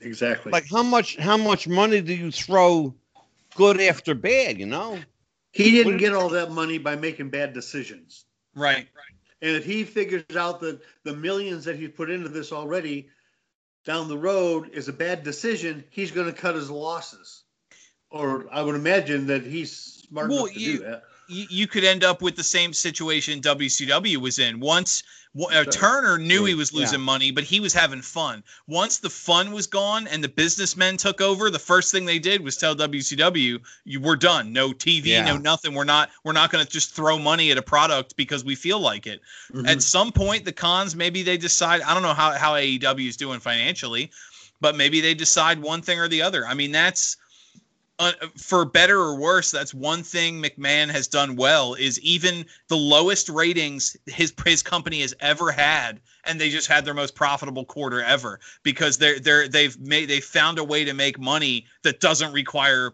Exactly. 0.01 0.51
Like 0.51 0.69
how 0.69 0.83
much 0.83 1.15
how 1.17 1.37
much 1.37 1.67
money 1.67 2.01
do 2.01 2.13
you 2.13 2.31
throw 2.31 2.93
good 3.55 3.81
after 3.81 4.13
bad, 4.13 4.59
you 4.59 4.67
know? 4.67 4.99
he 5.51 5.71
didn't 5.71 5.97
get 5.97 6.13
all 6.13 6.29
that 6.29 6.51
money 6.51 6.77
by 6.77 6.95
making 6.95 7.29
bad 7.29 7.53
decisions. 7.53 8.25
Right. 8.55 8.87
And 9.41 9.55
if 9.55 9.65
he 9.65 9.83
figures 9.83 10.23
out 10.35 10.59
that 10.61 10.81
the 11.03 11.15
millions 11.15 11.65
that 11.65 11.75
he's 11.75 11.89
put 11.91 12.09
into 12.11 12.29
this 12.29 12.51
already 12.51 13.09
down 13.85 14.07
the 14.07 14.17
road 14.17 14.69
is 14.73 14.87
a 14.87 14.93
bad 14.93 15.23
decision, 15.23 15.83
he's 15.89 16.11
going 16.11 16.27
to 16.27 16.33
cut 16.39 16.55
his 16.55 16.69
losses. 16.69 17.43
Or 18.11 18.45
I 18.51 18.61
would 18.61 18.75
imagine 18.75 19.27
that 19.27 19.43
he's 19.43 19.75
smart 19.75 20.29
Well, 20.29 20.45
enough 20.45 20.53
to 20.55 20.59
you- 20.59 20.77
do 20.77 20.83
that. 20.83 21.03
You, 21.31 21.45
you 21.49 21.67
could 21.67 21.83
end 21.83 22.03
up 22.03 22.21
with 22.21 22.35
the 22.35 22.43
same 22.43 22.73
situation 22.73 23.41
WCW 23.41 24.17
was 24.17 24.37
in. 24.39 24.59
Once 24.59 25.03
uh. 25.49 25.63
Turner 25.63 26.17
knew 26.17 26.43
he 26.43 26.55
was 26.55 26.73
losing 26.73 26.99
yeah. 26.99 27.05
money, 27.05 27.31
but 27.31 27.45
he 27.45 27.61
was 27.61 27.73
having 27.73 28.01
fun. 28.01 28.43
Once 28.67 28.97
the 28.99 29.09
fun 29.09 29.53
was 29.53 29.67
gone 29.67 30.07
and 30.07 30.21
the 30.21 30.27
businessmen 30.27 30.97
took 30.97 31.21
over, 31.21 31.49
the 31.49 31.59
first 31.59 31.91
thing 31.91 32.05
they 32.05 32.19
did 32.19 32.43
was 32.43 32.57
tell 32.57 32.75
WCW, 32.75 33.59
"You 33.85 34.01
we're 34.01 34.17
done. 34.17 34.51
No 34.51 34.71
TV, 34.71 35.05
Yeah. 35.05 35.25
no 35.25 35.37
nothing. 35.37 35.73
We're 35.73 35.85
not 35.85 36.09
we're 36.25 36.33
not 36.33 36.51
going 36.51 36.65
to 36.65 36.69
just 36.69 36.93
throw 36.93 37.17
money 37.17 37.49
at 37.51 37.57
a 37.57 37.61
product 37.61 38.17
because 38.17 38.43
we 38.43 38.55
feel 38.55 38.79
like 38.79 39.07
it." 39.07 39.21
Mhm. 39.53 39.67
At 39.67 39.81
some 39.81 40.11
point, 40.11 40.43
the 40.43 40.51
Khans 40.51 40.95
maybe 40.95 41.23
they 41.23 41.37
decide. 41.37 41.81
I 41.81 41.93
don't 41.93 42.03
know 42.03 42.13
how 42.13 42.31
how 42.31 42.55
AEW 42.55 43.07
is 43.07 43.15
doing 43.15 43.39
financially, 43.39 44.11
but 44.59 44.75
maybe 44.75 44.99
they 44.99 45.13
decide 45.13 45.59
one 45.59 45.81
thing 45.81 45.99
or 45.99 46.09
the 46.09 46.23
other. 46.23 46.45
I 46.45 46.55
mean, 46.55 46.73
that's 46.73 47.15
uh, 48.01 48.13
for 48.35 48.65
better 48.65 48.99
or 48.99 49.15
worse. 49.15 49.51
That's 49.51 49.75
one 49.75 50.01
thing 50.01 50.41
McMahon 50.41 50.89
has 50.89 51.07
done 51.07 51.35
well 51.35 51.75
is 51.75 51.99
even 51.99 52.47
the 52.67 52.75
lowest 52.75 53.29
ratings 53.29 53.95
his 54.07 54.33
his 54.43 54.63
company 54.63 55.01
has 55.01 55.13
ever 55.19 55.51
had, 55.51 55.99
and 56.25 56.41
they 56.41 56.49
just 56.49 56.67
had 56.67 56.83
their 56.83 56.95
most 56.95 57.13
profitable 57.13 57.63
quarter 57.63 58.01
ever 58.01 58.39
because 58.63 58.97
they're 58.97 59.19
they're 59.19 59.47
they've 59.47 59.79
made 59.79 60.09
they 60.09 60.19
found 60.19 60.57
a 60.57 60.63
way 60.63 60.85
to 60.85 60.95
make 60.95 61.19
money 61.19 61.67
that 61.83 61.99
doesn't 61.99 62.33
require 62.33 62.93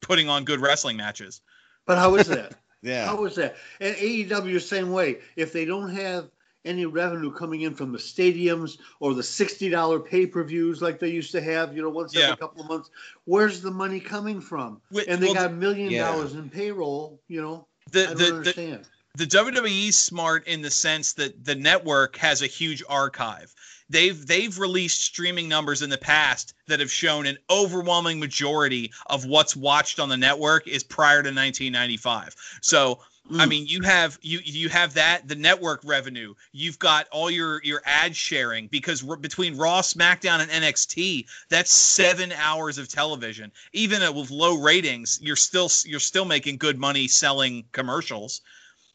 putting 0.00 0.30
on 0.30 0.44
good 0.44 0.60
wrestling 0.60 0.96
matches. 0.96 1.42
But 1.86 1.98
how 1.98 2.14
is 2.14 2.28
that? 2.28 2.54
Yeah. 2.84 3.06
How 3.06 3.24
is 3.26 3.36
that? 3.36 3.54
And 3.80 3.94
AEW 3.94 4.54
the 4.54 4.58
same 4.58 4.90
way. 4.90 5.18
If 5.36 5.52
they 5.52 5.64
don't 5.64 5.90
have 5.90 6.28
any 6.64 6.86
revenue 6.86 7.32
coming 7.32 7.62
in 7.62 7.74
from 7.74 7.92
the 7.92 7.98
stadiums 7.98 8.78
or 9.00 9.14
the 9.14 9.22
sixty 9.22 9.68
dollar 9.68 9.98
pay 9.98 10.26
per 10.26 10.44
views 10.44 10.80
like 10.80 10.98
they 10.98 11.08
used 11.08 11.32
to 11.32 11.40
have, 11.40 11.74
you 11.74 11.82
know, 11.82 11.90
once 11.90 12.14
Yeah. 12.14 12.24
every 12.24 12.36
couple 12.36 12.62
of 12.62 12.68
months, 12.68 12.90
where's 13.24 13.60
the 13.60 13.70
money 13.70 14.00
coming 14.00 14.40
from? 14.40 14.80
Wh- 14.94 15.00
And 15.08 15.22
they 15.22 15.26
well, 15.26 15.34
got 15.34 15.50
a 15.50 15.54
million 15.54 15.90
Yeah. 15.90 16.06
dollars 16.10 16.34
in 16.34 16.48
payroll. 16.48 17.20
You 17.28 17.42
know, 17.42 17.66
I 17.88 17.90
The 17.90 18.04
don't 18.06 18.16
the, 18.16 18.24
the 18.24 18.36
understand. 18.36 18.88
the 19.16 19.26
WWE's 19.26 19.96
smart 19.96 20.46
in 20.46 20.62
the 20.62 20.70
sense 20.70 21.12
that 21.14 21.44
the 21.44 21.54
network 21.54 22.16
has 22.16 22.42
a 22.42 22.46
huge 22.46 22.82
archive. 22.88 23.54
They've 23.90 24.26
they've 24.26 24.56
released 24.58 25.02
streaming 25.02 25.48
numbers 25.48 25.82
in 25.82 25.90
the 25.90 25.98
past 25.98 26.54
that 26.68 26.80
have 26.80 26.90
shown 26.90 27.26
an 27.26 27.36
overwhelming 27.50 28.20
majority 28.20 28.90
of 29.06 29.26
what's 29.26 29.54
watched 29.54 30.00
on 30.00 30.08
the 30.08 30.16
network 30.16 30.66
is 30.66 30.82
prior 30.82 31.22
to 31.22 31.28
1995. 31.28 32.34
So 32.62 33.00
I 33.30 33.46
Mm. 33.46 33.48
mean, 33.48 33.66
you 33.66 33.82
have 33.82 34.18
you 34.20 34.40
you 34.44 34.68
have 34.68 34.94
that 34.94 35.28
the 35.28 35.36
network 35.36 35.80
revenue. 35.84 36.34
You've 36.50 36.78
got 36.78 37.06
all 37.12 37.30
your 37.30 37.62
your 37.62 37.80
ad 37.84 38.16
sharing 38.16 38.66
because 38.66 39.08
r- 39.08 39.16
between 39.16 39.56
Raw, 39.56 39.80
SmackDown, 39.80 40.40
and 40.40 40.50
NXT, 40.50 41.26
that's 41.48 41.70
seven 41.70 42.32
hours 42.32 42.78
of 42.78 42.88
television. 42.88 43.52
Even 43.72 44.02
with 44.14 44.30
low 44.30 44.56
ratings, 44.60 45.20
you're 45.22 45.36
still 45.36 45.70
you're 45.84 46.00
still 46.00 46.24
making 46.24 46.56
good 46.56 46.78
money 46.78 47.06
selling 47.06 47.64
commercials. 47.72 48.40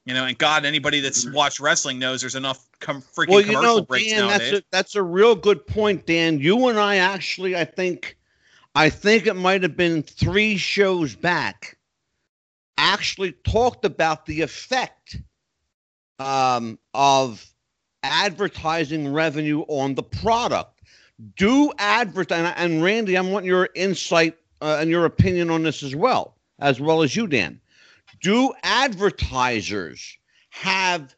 You 0.06 0.14
know, 0.14 0.26
and 0.26 0.38
God, 0.38 0.66
anybody 0.66 1.00
that's 1.00 1.26
watched 1.26 1.60
wrestling 1.60 1.98
knows 2.00 2.22
there's 2.22 2.36
enough 2.36 2.66
com- 2.80 3.02
freaking 3.02 3.28
well, 3.30 3.40
you 3.42 3.48
commercial 3.48 3.78
know, 3.78 3.82
breaks 3.86 4.12
Dan, 4.12 4.28
nowadays. 4.28 4.52
that's 4.52 4.62
a, 4.62 4.66
that's 4.72 4.96
a 4.96 5.04
real 5.04 5.36
good 5.36 5.66
point, 5.68 6.06
Dan. 6.06 6.40
You 6.40 6.68
and 6.68 6.80
I 6.80 6.98
actually, 6.98 7.56
I 7.58 7.66
think, 7.66 8.18
I 8.76 8.90
think 8.90 9.26
it 9.28 9.36
might 9.36 9.64
have 9.64 9.76
been 9.76 10.04
three 10.04 10.56
shows 10.58 11.14
back, 11.16 11.77
actually 12.78 13.32
talked 13.44 13.86
about 13.86 14.26
the 14.26 14.42
effect 14.42 15.18
um, 16.20 16.80
of 16.94 17.46
advertising 18.04 19.12
revenue 19.12 19.62
on 19.68 19.96
the 19.96 20.04
product. 20.04 20.82
Do 21.36 21.72
advertise, 21.80 22.54
and 22.58 22.84
Randy, 22.84 23.18
I 23.18 23.22
want 23.22 23.46
your 23.46 23.70
insight 23.76 24.38
uh, 24.62 24.78
and 24.80 24.90
your 24.90 25.06
opinion 25.06 25.50
on 25.50 25.64
this 25.64 25.82
as 25.84 25.96
well, 25.96 26.36
as 26.60 26.80
well 26.80 27.02
as 27.02 27.16
you, 27.16 27.28
Dan. 27.28 27.60
Do 28.22 28.54
advertisers 28.64 30.18
have? 30.50 31.16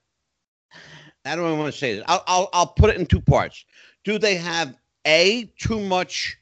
I 1.25 1.35
don't 1.35 1.57
want 1.57 1.71
to 1.71 1.77
say 1.77 1.95
this. 1.95 2.03
I'll, 2.07 2.23
I'll 2.27 2.49
I'll 2.53 2.67
put 2.67 2.89
it 2.89 2.97
in 2.97 3.05
two 3.05 3.21
parts. 3.21 3.65
Do 4.03 4.17
they 4.17 4.35
have 4.35 4.75
a 5.05 5.51
too 5.57 5.79
much 5.79 6.37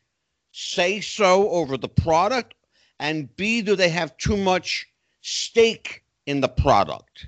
say 0.51 1.01
so 1.01 1.49
over 1.49 1.77
the 1.77 1.89
product, 1.89 2.53
and 2.99 3.35
b 3.35 3.61
do 3.61 3.75
they 3.75 3.89
have 3.89 4.15
too 4.17 4.37
much 4.37 4.87
stake 5.21 6.03
in 6.25 6.41
the 6.41 6.49
product? 6.49 7.27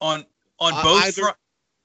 On 0.00 0.24
on 0.58 0.74
Uh, 0.74 0.82
both 0.82 1.02
either- 1.04 1.22
fro- 1.22 1.34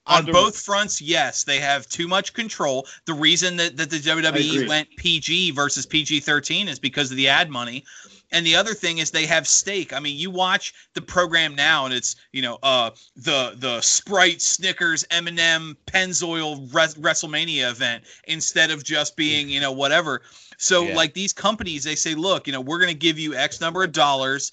on 0.05 0.23
either- 0.23 0.31
both 0.31 0.57
fronts, 0.59 1.01
yes, 1.01 1.43
they 1.43 1.59
have 1.59 1.87
too 1.89 2.07
much 2.07 2.33
control. 2.33 2.87
The 3.05 3.13
reason 3.13 3.57
that, 3.57 3.75
that 3.77 3.89
the. 3.89 3.99
WWE 3.99 4.67
went 4.67 4.87
PG 4.97 5.51
versus 5.51 5.85
PG 5.85 6.19
13 6.21 6.67
is 6.69 6.79
because 6.79 7.09
of 7.11 7.17
the 7.17 7.27
ad 7.27 7.49
money. 7.49 7.83
And 8.31 8.45
the 8.45 8.55
other 8.57 8.73
thing 8.73 8.97
is 8.97 9.09
they 9.11 9.25
have 9.25 9.47
stake. 9.47 9.93
I 9.93 9.99
mean, 9.99 10.17
you 10.17 10.29
watch 10.29 10.73
the 10.93 11.01
program 11.01 11.55
now, 11.55 11.85
and 11.85 11.93
it's 11.93 12.17
you 12.33 12.41
know 12.41 12.59
uh 12.61 12.91
the 13.15 13.53
the 13.57 13.79
Sprite, 13.81 14.41
Snickers, 14.41 15.05
M&M, 15.11 15.77
Pennzoil 15.87 16.73
Res- 16.73 16.95
WrestleMania 16.95 17.69
event 17.69 18.03
instead 18.25 18.69
of 18.69 18.83
just 18.83 19.15
being 19.15 19.49
you 19.49 19.59
know 19.61 19.71
whatever. 19.71 20.23
So 20.57 20.83
Yeah. 20.87 20.95
like 20.95 21.13
these 21.13 21.31
companies, 21.33 21.83
they 21.85 21.95
say, 21.95 22.15
look, 22.15 22.47
you 22.47 22.53
know, 22.53 22.61
we're 22.61 22.79
going 22.79 22.89
to 22.89 22.99
give 22.99 23.17
you 23.17 23.33
X 23.35 23.61
number 23.61 23.83
of 23.83 23.91
dollars 23.93 24.51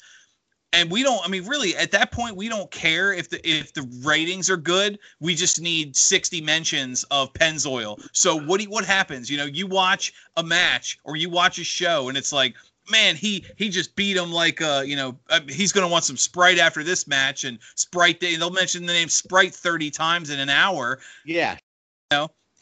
and 0.74 0.90
we 0.90 1.02
don't 1.02 1.24
i 1.24 1.28
mean 1.28 1.46
really 1.46 1.76
at 1.76 1.90
that 1.90 2.12
point 2.12 2.36
we 2.36 2.48
don't 2.48 2.70
care 2.70 3.12
if 3.12 3.30
the 3.30 3.48
if 3.48 3.72
the 3.72 3.82
ratings 4.02 4.50
are 4.50 4.56
good. 4.56 4.98
We 5.20 5.34
just 5.34 5.60
need 5.60 5.96
60 5.96 6.40
mentions 6.40 7.04
of 7.04 7.32
pennzoil. 7.32 8.00
So 8.12 8.38
what 8.38 8.58
do 8.58 8.64
you, 8.64 8.70
what 8.70 8.84
happens? 8.84 9.30
You 9.30 9.38
know 9.38 9.44
you 9.44 9.66
watch 9.66 10.12
a 10.36 10.42
match 10.42 10.98
or 11.04 11.16
you 11.16 11.30
watch 11.30 11.58
a 11.58 11.64
show 11.64 12.08
and 12.08 12.18
it's 12.18 12.32
like 12.32 12.54
man 12.90 13.16
he 13.16 13.44
he 13.56 13.68
just 13.68 13.96
beat 13.96 14.16
him 14.16 14.30
like 14.30 14.60
uh 14.60 14.82
you 14.84 14.96
know 14.96 15.16
uh, 15.30 15.40
he's 15.48 15.72
gonna 15.72 15.88
want 15.88 16.04
some 16.04 16.16
sprite 16.16 16.58
after 16.58 16.82
this 16.82 17.06
match 17.06 17.44
and 17.44 17.58
sprite 17.76 18.20
they, 18.20 18.36
they'll 18.36 18.50
mention 18.50 18.84
the 18.84 18.92
name 18.92 19.08
sprite 19.08 19.54
30 19.54 19.90
times 19.90 20.30
in 20.30 20.38
an 20.38 20.50
hour. 20.50 20.98
Yeah, 21.24 21.56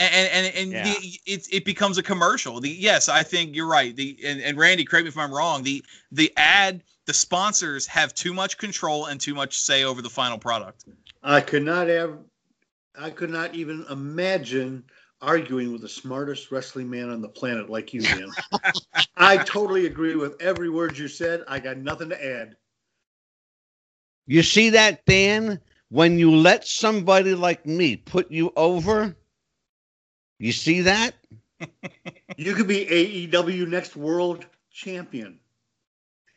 and 0.02 0.46
and 0.46 0.56
and 0.56 0.72
Yeah. 0.72 0.84
the, 0.84 1.20
it 1.26 1.48
it 1.52 1.64
becomes 1.64 1.98
a 1.98 2.02
commercial. 2.02 2.60
The 2.60 2.70
yes, 2.70 3.08
I 3.08 3.22
think 3.22 3.54
you're 3.54 3.68
right. 3.68 3.94
The 3.94 4.18
and, 4.24 4.40
and 4.40 4.58
Randy, 4.58 4.84
correct 4.84 5.04
me 5.04 5.08
if 5.08 5.18
I'm 5.18 5.32
wrong. 5.32 5.62
The 5.62 5.84
the 6.10 6.32
ad, 6.36 6.82
the 7.06 7.14
sponsors 7.14 7.86
have 7.86 8.14
too 8.14 8.32
much 8.32 8.58
control 8.58 9.06
and 9.06 9.20
too 9.20 9.34
much 9.34 9.58
say 9.58 9.84
over 9.84 10.02
the 10.02 10.10
final 10.10 10.38
product. 10.38 10.84
I 11.22 11.40
could 11.40 11.62
not 11.62 11.88
have, 11.88 12.18
I 12.98 13.10
could 13.10 13.30
not 13.30 13.54
even 13.54 13.84
imagine 13.90 14.84
arguing 15.20 15.72
with 15.72 15.82
the 15.82 15.88
smartest 15.88 16.50
wrestling 16.50 16.90
man 16.90 17.10
on 17.10 17.20
the 17.20 17.28
planet 17.28 17.70
like 17.70 17.94
you, 17.94 18.00
Dan. 18.00 18.32
I 19.16 19.38
totally 19.38 19.86
agree 19.86 20.16
with 20.16 20.40
every 20.42 20.68
word 20.68 20.98
you 20.98 21.06
said. 21.08 21.44
I 21.46 21.60
got 21.60 21.76
nothing 21.76 22.08
to 22.08 22.24
add. 22.24 22.56
you 24.26 24.42
see 24.42 24.70
that, 24.70 25.04
Dan? 25.06 25.60
When 25.90 26.18
you 26.18 26.34
let 26.34 26.66
somebody 26.66 27.34
like 27.34 27.66
me 27.66 27.96
put 27.96 28.30
you 28.30 28.52
over, 28.56 29.14
you 30.42 30.52
see 30.52 30.82
that? 30.82 31.14
You 32.36 32.54
could 32.54 32.66
be 32.66 32.86
AEW 33.30 33.68
next 33.68 33.94
world 33.94 34.46
champion. 34.72 35.38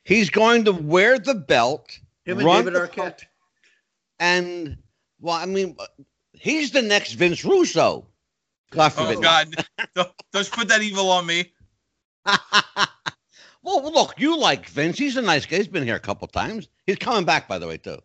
He's 0.04 0.30
going 0.30 0.66
to 0.66 0.74
wear 0.74 1.18
the 1.18 1.34
belt, 1.34 1.98
Him 2.26 2.38
and 2.40 2.46
run 2.46 2.66
David 2.66 2.74
the 2.74 2.88
Arquette. 2.88 3.24
and 4.20 4.78
well, 5.22 5.36
I 5.36 5.46
mean, 5.46 5.78
he's 6.34 6.72
the 6.72 6.82
next 6.82 7.14
Vince 7.14 7.44
Russo. 7.46 8.06
God 8.72 8.94
Oh 8.98 9.06
forbid. 9.06 9.24
God, 9.24 9.56
don't, 9.96 10.12
don't 10.34 10.52
put 10.52 10.68
that 10.68 10.82
evil 10.82 11.10
on 11.10 11.26
me. 11.26 11.52
well, 13.64 13.92
look, 13.92 14.20
you 14.20 14.38
like 14.38 14.68
Vince. 14.70 14.98
He's 14.98 15.18
a 15.18 15.22
nice 15.22 15.46
guy. 15.46 15.58
He's 15.58 15.68
been 15.68 15.84
here 15.86 15.96
a 15.96 16.00
couple 16.00 16.28
times. 16.28 16.68
He's 16.86 16.98
coming 16.98 17.26
back, 17.26 17.48
by 17.48 17.58
the 17.58 17.68
way, 17.68 17.78
too. 17.78 18.00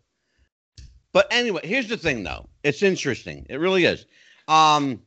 But 1.12 1.26
anyway, 1.32 1.62
here's 1.64 1.88
the 1.88 1.96
thing, 1.96 2.22
though. 2.22 2.48
It's 2.62 2.82
interesting. 2.82 3.46
It 3.50 3.56
really 3.56 3.84
is. 3.84 4.06
Um, 4.48 5.02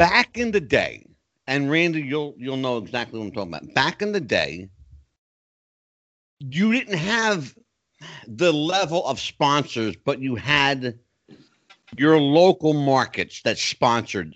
back 0.00 0.38
in 0.38 0.50
the 0.50 0.62
day, 0.62 1.04
and 1.46 1.70
Randy, 1.70 2.00
you'll 2.00 2.34
you'll 2.38 2.56
know 2.56 2.78
exactly 2.78 3.18
what 3.18 3.26
I'm 3.26 3.32
talking 3.32 3.54
about. 3.54 3.74
Back 3.74 4.00
in 4.00 4.12
the 4.12 4.20
day, 4.20 4.70
you 6.38 6.72
didn't 6.72 6.96
have 6.96 7.54
the 8.26 8.50
level 8.50 9.04
of 9.04 9.20
sponsors, 9.20 9.94
but 9.96 10.18
you 10.18 10.36
had 10.36 10.98
your 11.98 12.18
local 12.18 12.72
markets 12.72 13.42
that 13.42 13.58
sponsored 13.58 14.34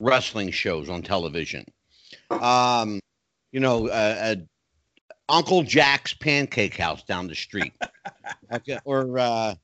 wrestling 0.00 0.50
shows 0.50 0.88
on 0.88 1.02
television. 1.02 1.66
Um, 2.30 2.98
you 3.52 3.60
know, 3.60 3.88
uh, 3.88 3.90
uh, 3.90 4.34
Uncle 5.28 5.64
Jack's 5.64 6.14
Pancake 6.14 6.78
House 6.78 7.02
down 7.02 7.26
the 7.26 7.34
street, 7.34 7.74
okay, 8.52 8.78
or 8.86 9.18
uh, 9.18 9.54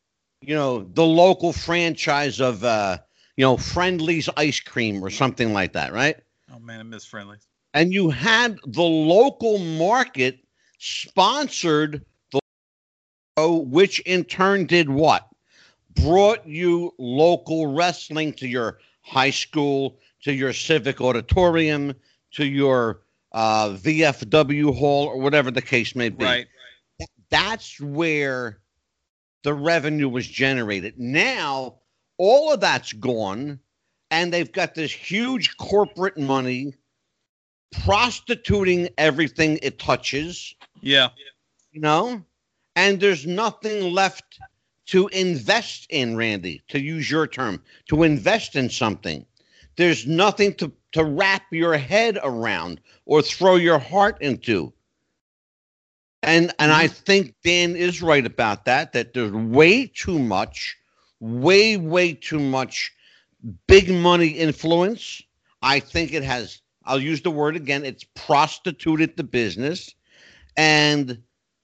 you 0.43 0.55
know, 0.55 0.83
the 0.83 1.07
local 1.07 1.55
franchise 1.55 2.41
of 2.41 2.63
uh, 2.63 2.99
you 3.37 3.45
know 3.45 3.57
Friendly's 3.57 4.29
Ice 4.37 4.61
Cream 4.61 5.03
or 5.05 5.11
something 5.11 5.53
like 5.53 5.73
that, 5.75 5.93
right? 5.93 6.17
Oh 6.53 6.59
man, 6.59 6.81
I 6.81 6.83
miss 6.83 7.05
Friendly's. 7.05 7.47
and 7.75 7.93
you 7.93 8.11
had 8.11 8.59
the 8.67 8.83
local 8.83 9.59
market 9.59 10.41
sponsored 10.79 12.05
the 12.33 12.41
show, 13.39 13.57
which 13.57 14.01
in 14.01 14.25
turn 14.25 14.67
did 14.67 14.89
what? 14.89 15.29
Brought 15.95 16.47
you 16.47 16.95
local 16.99 17.67
wrestling 17.67 18.33
to 18.35 18.49
your 18.49 18.79
high 19.03 19.31
school, 19.31 19.99
to 20.23 20.33
your 20.33 20.53
civic 20.53 21.01
auditorium, 21.01 21.95
to 22.33 22.47
your 22.47 23.03
uh, 23.33 23.71
VFW 23.71 24.77
hall, 24.77 25.07
or 25.07 25.19
whatever 25.19 25.51
the 25.51 25.63
case 25.63 25.95
may 25.95 26.09
be. 26.09 26.25
Right. 26.25 26.47
That's 27.31 27.81
where 27.81 28.61
the 29.43 29.55
revenue 29.55 30.09
was 30.09 30.27
generated. 30.27 30.95
Now, 30.99 31.77
all 32.21 32.53
of 32.53 32.61
that's 32.61 32.93
gone, 32.93 33.59
and 34.11 34.31
they've 34.31 34.53
got 34.53 34.75
this 34.75 34.93
huge 34.93 35.57
corporate 35.57 36.19
money 36.19 36.75
prostituting 37.83 38.91
everything 38.99 39.59
it 39.63 39.79
touches, 39.79 40.55
Yeah. 40.83 41.09
you 41.73 41.81
know? 41.81 42.23
And 42.77 43.01
there's 43.01 43.27
nothing 43.27 43.95
left 43.95 44.39
to 44.89 45.09
invest 45.09 45.87
in, 45.89 46.15
Randy, 46.15 46.63
to 46.69 46.79
use 46.79 47.11
your 47.11 47.27
term, 47.27 47.63
to 47.89 48.03
invest 48.03 48.55
in 48.55 48.69
something. 48.69 49.25
There's 49.77 50.07
nothing 50.07 50.53
to, 50.57 50.71
to 50.93 51.03
wrap 51.03 51.45
your 51.51 51.79
head 51.79 52.19
around 52.23 52.83
or 53.07 53.23
throw 53.23 53.57
your 53.57 53.79
heart 53.79 54.21
into. 54.21 54.75
And 56.23 56.53
and 56.59 56.71
I 56.71 56.85
mm-hmm. 56.85 57.03
think 57.05 57.35
Dan 57.43 57.77
is 57.77 58.03
right 58.03 58.27
about 58.27 58.67
that, 58.67 58.93
that 58.93 59.15
there's 59.15 59.33
way 59.33 59.87
too 59.87 60.19
much, 60.19 60.77
way, 61.21 61.77
way 61.77 62.15
too 62.15 62.41
much 62.41 62.93
big 63.67 63.91
money 63.91 64.29
influence. 64.29 65.23
I 65.63 65.81
think 65.81 66.13
it 66.13 66.23
has, 66.23 66.61
I'll 66.85 67.01
use 67.01 67.23
the 67.23 67.31
word 67.31 67.57
again, 67.57 67.85
it's 67.85 68.05
prostituted 68.05 69.17
the 69.17 69.25
business. 69.25 69.95
And 70.57 71.23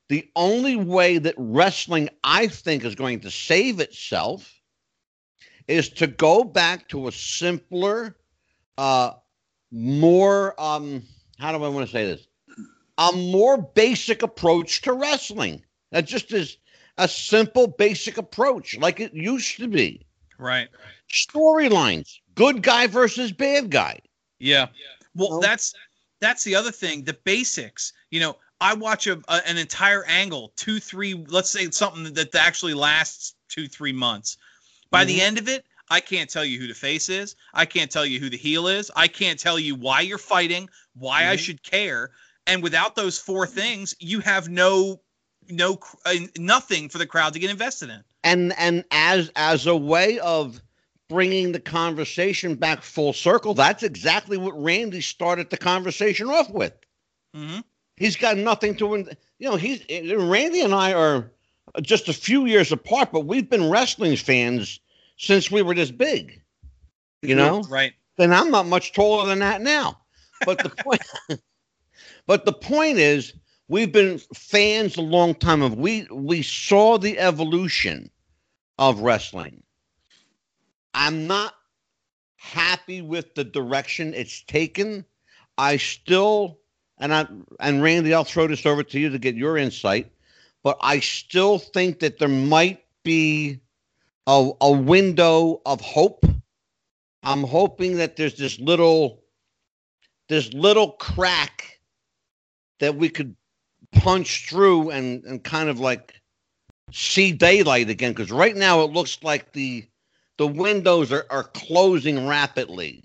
the 0.08 0.28
only 0.36 0.76
way 0.76 1.18
that 1.18 1.34
wrestling, 1.36 2.10
I 2.22 2.46
think, 2.46 2.84
is 2.84 2.94
going 2.94 3.20
to 3.20 3.30
save 3.30 3.80
itself 3.80 4.52
is 5.66 5.88
to 5.88 6.06
go 6.06 6.44
back 6.44 6.88
to 6.88 7.08
a 7.08 7.12
simpler, 7.12 8.16
uh, 8.78 9.12
more, 9.72 10.58
um, 10.60 11.02
how 11.38 11.56
do 11.56 11.64
I 11.64 11.68
want 11.68 11.86
to 11.86 11.92
say 11.92 12.06
this? 12.06 12.26
A 12.98 13.12
more 13.12 13.58
basic 13.58 14.22
approach 14.22 14.82
to 14.82 14.92
wrestling. 14.92 15.62
That 15.90 16.06
just 16.06 16.32
is 16.32 16.56
a 16.98 17.08
simple, 17.08 17.66
basic 17.66 18.18
approach 18.18 18.76
like 18.78 19.00
it 19.00 19.14
used 19.14 19.56
to 19.58 19.68
be. 19.68 20.06
Right. 20.38 20.68
Storylines, 21.10 22.18
good 22.34 22.62
guy 22.62 22.86
versus 22.86 23.32
bad 23.32 23.70
guy. 23.70 24.00
Yeah. 24.38 24.68
Well, 25.14 25.40
that's 25.40 25.74
that's 26.20 26.44
the 26.44 26.54
other 26.54 26.70
thing. 26.72 27.04
The 27.04 27.14
basics. 27.24 27.92
You 28.10 28.20
know, 28.20 28.36
I 28.60 28.74
watch 28.74 29.06
a, 29.06 29.20
a 29.28 29.48
an 29.48 29.56
entire 29.58 30.04
angle, 30.04 30.52
two, 30.56 30.78
three. 30.80 31.14
Let's 31.14 31.50
say 31.50 31.70
something 31.70 32.12
that 32.14 32.34
actually 32.34 32.74
lasts 32.74 33.34
two, 33.48 33.68
three 33.68 33.92
months. 33.92 34.36
By 34.90 35.04
the 35.04 35.18
Mhm. 35.18 35.22
end 35.22 35.38
of 35.38 35.48
it, 35.48 35.64
I 35.88 36.00
can't 36.00 36.28
tell 36.28 36.44
you 36.44 36.58
who 36.58 36.66
the 36.66 36.74
face 36.74 37.08
is. 37.08 37.36
I 37.54 37.64
can't 37.64 37.90
tell 37.90 38.04
you 38.04 38.18
who 38.20 38.28
the 38.28 38.36
heel 38.36 38.66
is. 38.66 38.90
I 38.96 39.08
can't 39.08 39.38
tell 39.38 39.58
you 39.58 39.74
why 39.74 40.00
you're 40.00 40.18
fighting, 40.18 40.68
why 40.94 41.28
I 41.28 41.36
Mhm. 41.36 41.40
should 41.40 41.62
care. 41.62 42.10
And 42.46 42.62
without 42.62 42.94
those 42.94 43.18
four 43.18 43.46
things, 43.46 43.94
you 43.98 44.20
have 44.20 44.48
no 44.48 45.00
no 45.48 45.78
uh, 46.04 46.14
nothing 46.38 46.88
for 46.88 46.98
the 46.98 47.06
crowd 47.06 47.32
to 47.34 47.38
get 47.38 47.50
invested 47.50 47.90
in. 47.90 48.02
and 48.24 48.52
and 48.58 48.84
as 48.90 49.30
as 49.36 49.66
a 49.66 49.76
way 49.76 50.18
of 50.20 50.60
bringing 51.08 51.52
the 51.52 51.60
conversation 51.60 52.54
back 52.56 52.82
full 52.82 53.12
circle, 53.12 53.54
that's 53.54 53.82
exactly 53.84 54.36
what 54.36 54.60
Randy 54.60 55.00
started 55.00 55.50
the 55.50 55.56
conversation 55.56 56.28
off 56.28 56.50
with. 56.50 56.72
hmm 57.34 57.60
He's 57.96 58.16
got 58.16 58.36
nothing 58.36 58.74
to, 58.76 58.86
win- 58.88 59.16
you 59.38 59.48
know, 59.48 59.56
he's 59.56 59.82
Randy 60.12 60.60
and 60.60 60.74
I 60.74 60.92
are 60.92 61.30
just 61.80 62.08
a 62.10 62.12
few 62.12 62.44
years 62.44 62.70
apart, 62.70 63.10
but 63.10 63.20
we've 63.20 63.48
been 63.48 63.70
wrestling 63.70 64.16
fans 64.16 64.80
since 65.16 65.50
we 65.50 65.62
were 65.62 65.74
this 65.74 65.90
big, 65.90 66.42
you 67.22 67.34
know? 67.34 67.62
Right. 67.62 67.94
then 68.18 68.32
I'm 68.34 68.50
not 68.50 68.66
much 68.66 68.92
taller 68.92 69.26
than 69.26 69.38
that 69.38 69.62
now. 69.62 69.98
But 70.44 70.58
the 70.58 70.68
point, 70.84 71.02
but 72.26 72.44
the 72.44 72.52
point 72.52 72.98
is, 72.98 73.32
we've 73.68 73.92
been 73.92 74.18
fans 74.34 74.96
a 74.96 75.02
long 75.02 75.34
time 75.34 75.62
of 75.62 75.76
we 75.76 76.06
we 76.10 76.42
saw 76.42 76.98
the 76.98 77.18
evolution 77.18 78.10
of 78.78 79.00
wrestling. 79.00 79.62
I'm 80.94 81.26
not 81.26 81.54
happy 82.36 83.02
with 83.02 83.34
the 83.34 83.44
direction 83.44 84.14
it's 84.14 84.42
taken. 84.42 85.04
I 85.58 85.76
still 85.76 86.58
and 86.98 87.12
I 87.12 87.26
and 87.60 87.82
Randy, 87.82 88.14
I'll 88.14 88.24
throw 88.24 88.46
this 88.46 88.66
over 88.66 88.82
to 88.82 89.00
you 89.00 89.10
to 89.10 89.18
get 89.18 89.34
your 89.34 89.56
insight, 89.56 90.10
but 90.62 90.78
I 90.80 91.00
still 91.00 91.58
think 91.58 92.00
that 92.00 92.18
there 92.18 92.28
might 92.28 92.84
be 93.02 93.60
a, 94.26 94.50
a 94.60 94.72
window 94.72 95.60
of 95.66 95.80
hope. 95.80 96.24
I'm 97.22 97.42
hoping 97.42 97.96
that 97.96 98.16
there's 98.16 98.36
this 98.36 98.58
little 98.60 99.22
this 100.28 100.52
little 100.52 100.92
crack 100.92 101.80
that 102.80 102.96
we 102.96 103.08
could 103.08 103.36
punch 103.92 104.48
through 104.48 104.90
and 104.90 105.24
and 105.24 105.42
kind 105.42 105.68
of 105.68 105.80
like 105.80 106.20
see 106.92 107.32
daylight 107.32 107.90
again 107.90 108.12
because 108.12 108.30
right 108.30 108.56
now 108.56 108.82
it 108.82 108.92
looks 108.92 109.22
like 109.22 109.52
the 109.52 109.84
the 110.38 110.46
windows 110.46 111.12
are, 111.12 111.26
are 111.30 111.44
closing 111.44 112.26
rapidly 112.26 113.02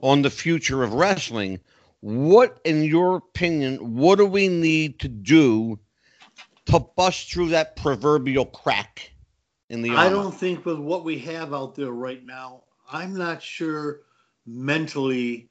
on 0.00 0.22
the 0.22 0.30
future 0.30 0.82
of 0.82 0.92
wrestling. 0.92 1.60
What 2.00 2.58
in 2.64 2.84
your 2.84 3.16
opinion 3.16 3.96
what 3.96 4.16
do 4.16 4.26
we 4.26 4.48
need 4.48 4.98
to 5.00 5.08
do 5.08 5.78
to 6.66 6.80
bust 6.80 7.32
through 7.32 7.48
that 7.50 7.76
proverbial 7.76 8.46
crack 8.46 9.12
in 9.70 9.82
the 9.82 9.90
I 9.90 10.08
don't 10.08 10.34
think 10.34 10.64
with 10.64 10.78
what 10.78 11.04
we 11.04 11.18
have 11.20 11.54
out 11.54 11.74
there 11.74 11.92
right 11.92 12.24
now, 12.24 12.64
I'm 12.90 13.14
not 13.14 13.42
sure 13.42 14.00
mentally 14.46 15.48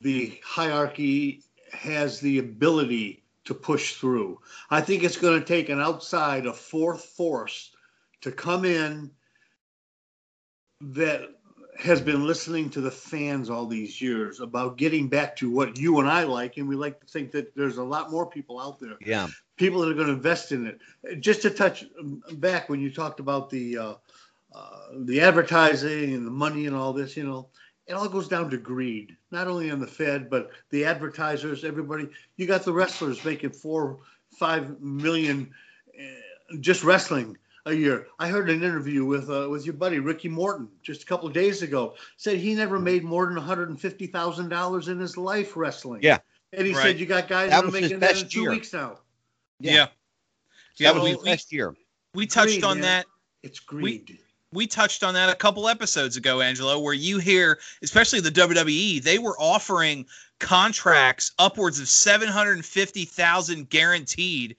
the 0.00 0.38
hierarchy 0.44 1.42
has 1.72 2.20
the 2.20 2.38
ability 2.38 3.19
to 3.44 3.54
push 3.54 3.94
through. 3.94 4.38
I 4.70 4.80
think 4.80 5.02
it's 5.02 5.16
going 5.16 5.38
to 5.38 5.46
take 5.46 5.68
an 5.68 5.80
outside, 5.80 6.46
a 6.46 6.52
fourth 6.52 7.04
force 7.04 7.70
to 8.22 8.30
come 8.32 8.64
in 8.64 9.10
that 10.80 11.22
has 11.78 12.00
been 12.00 12.26
listening 12.26 12.68
to 12.68 12.80
the 12.80 12.90
fans 12.90 13.48
all 13.48 13.66
these 13.66 14.00
years 14.02 14.40
about 14.40 14.76
getting 14.76 15.08
back 15.08 15.36
to 15.36 15.50
what 15.50 15.78
you 15.78 15.98
and 16.00 16.08
I 16.08 16.24
like. 16.24 16.58
And 16.58 16.68
we 16.68 16.76
like 16.76 17.00
to 17.00 17.06
think 17.06 17.30
that 17.32 17.54
there's 17.54 17.78
a 17.78 17.84
lot 17.84 18.10
more 18.10 18.26
people 18.26 18.60
out 18.60 18.78
there 18.78 18.98
yeah 19.00 19.28
people 19.60 19.82
that 19.82 19.90
are 19.90 19.94
going 19.94 20.06
to 20.06 20.14
invest 20.14 20.52
in 20.52 20.66
it. 20.66 21.20
Just 21.20 21.42
to 21.42 21.50
touch 21.50 21.84
back 22.32 22.70
when 22.70 22.80
you 22.80 22.90
talked 22.90 23.20
about 23.20 23.50
the 23.50 23.76
uh, 23.76 23.94
uh, 24.52 24.78
the 25.00 25.20
advertising 25.20 26.14
and 26.14 26.26
the 26.26 26.30
money 26.30 26.66
and 26.66 26.74
all 26.74 26.94
this, 26.94 27.16
you 27.16 27.22
know, 27.22 27.50
it 27.90 27.94
all 27.94 28.08
goes 28.08 28.28
down 28.28 28.48
to 28.50 28.56
greed. 28.56 29.16
Not 29.32 29.48
only 29.48 29.70
on 29.70 29.80
the 29.80 29.86
Fed, 29.86 30.30
but 30.30 30.50
the 30.70 30.84
advertisers, 30.84 31.64
everybody. 31.64 32.08
You 32.36 32.46
got 32.46 32.62
the 32.64 32.72
wrestlers 32.72 33.24
making 33.24 33.50
four, 33.50 33.98
five 34.38 34.80
million 34.80 35.52
uh, 35.98 36.56
just 36.60 36.84
wrestling 36.84 37.36
a 37.66 37.72
year. 37.74 38.06
I 38.18 38.28
heard 38.28 38.48
an 38.48 38.62
interview 38.62 39.04
with 39.04 39.28
uh, 39.28 39.48
with 39.50 39.66
your 39.66 39.74
buddy 39.74 39.98
Ricky 39.98 40.28
Morton 40.28 40.68
just 40.82 41.02
a 41.02 41.06
couple 41.06 41.26
of 41.26 41.34
days 41.34 41.62
ago. 41.62 41.94
Said 42.16 42.38
he 42.38 42.54
never 42.54 42.78
made 42.78 43.02
more 43.02 43.26
than 43.26 43.34
one 43.34 43.44
hundred 43.44 43.70
and 43.70 43.80
fifty 43.80 44.06
thousand 44.06 44.50
dollars 44.50 44.86
in 44.88 44.98
his 45.00 45.16
life 45.16 45.56
wrestling. 45.56 46.00
Yeah. 46.02 46.18
and 46.52 46.66
he 46.66 46.72
Right. 46.72 46.82
said 46.82 47.00
you 47.00 47.06
got 47.06 47.28
guys 47.28 47.50
That 47.50 47.62
that, 47.62 47.68
are 47.68 47.72
making 47.72 47.98
that 48.00 48.22
in 48.22 48.28
two 48.28 48.42
year. 48.42 48.50
weeks 48.50 48.72
now. 48.72 49.00
Yeah. 49.58 49.72
Yeah. 49.72 49.86
Yeah. 50.76 50.92
that 50.92 50.94
was 50.94 51.02
we, 51.04 51.10
his 51.10 51.22
best 51.22 51.52
year 51.52 51.74
we 52.14 52.26
touched 52.26 52.52
Greed, 52.52 52.64
on 52.64 52.76
man. 52.80 52.82
that. 52.82 53.06
It's 53.42 53.58
greed. 53.58 54.08
we 54.10 54.20
touched 54.66 55.04
on 55.04 55.14
that 55.14 55.28
a 55.30 55.34
couple 55.34 55.68
episodes 55.68 56.16
ago, 56.16 56.40
Angelo, 56.40 56.78
where 56.80 56.94
you 56.94 57.18
hear, 57.18 57.58
especially 57.82 58.20
the 58.20 58.30
WWE, 58.30 59.02
they 59.02 59.18
were 59.18 59.36
offering 59.38 60.06
contracts 60.40 61.32
upwards 61.38 61.78
of 61.78 61.88
seven 61.88 62.28
hundred 62.28 62.54
and 62.54 62.64
fifty 62.64 63.04
thousand 63.04 63.68
guaranteed, 63.70 64.56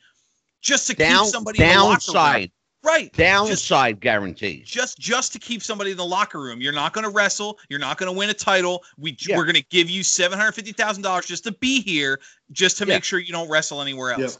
just 0.62 0.88
to 0.88 0.94
down 0.94 1.26
keep 1.26 1.32
somebody 1.34 1.62
in 1.62 1.68
the 1.68 1.74
locker 1.76 1.84
room. 1.84 2.14
downside 2.14 2.52
Right. 2.84 3.14
downside 3.14 4.00
guarantees 4.00 4.68
Just 4.68 4.98
just 4.98 5.34
to 5.34 5.40
keep 5.40 5.62
somebody 5.62 5.92
in 5.92 5.98
the 5.98 6.06
locker 6.06 6.40
room. 6.40 6.62
You're 6.62 6.74
not 6.74 6.94
going 6.94 7.04
to 7.04 7.12
wrestle. 7.12 7.60
You're 7.70 7.80
not 7.80 7.98
going 8.00 8.12
to 8.12 8.18
win 8.18 8.32
a 8.32 8.34
title. 8.34 8.84
We 8.98 9.16
Yeah. 9.20 9.38
we're 9.38 9.44
going 9.46 9.56
to 9.56 9.66
give 9.70 9.88
you 9.90 10.02
seven 10.04 10.40
hundred 10.40 10.54
fifty 10.54 10.72
thousand 10.72 11.04
dollars 11.04 11.26
just 11.28 11.44
to 11.44 11.52
be 11.52 11.82
here, 11.82 12.20
just 12.52 12.78
to 12.80 12.86
Yeah. 12.86 12.96
make 12.96 13.04
sure 13.04 13.20
you 13.20 13.32
don't 13.34 13.50
wrestle 13.50 13.82
anywhere 13.82 14.14
else. 14.14 14.40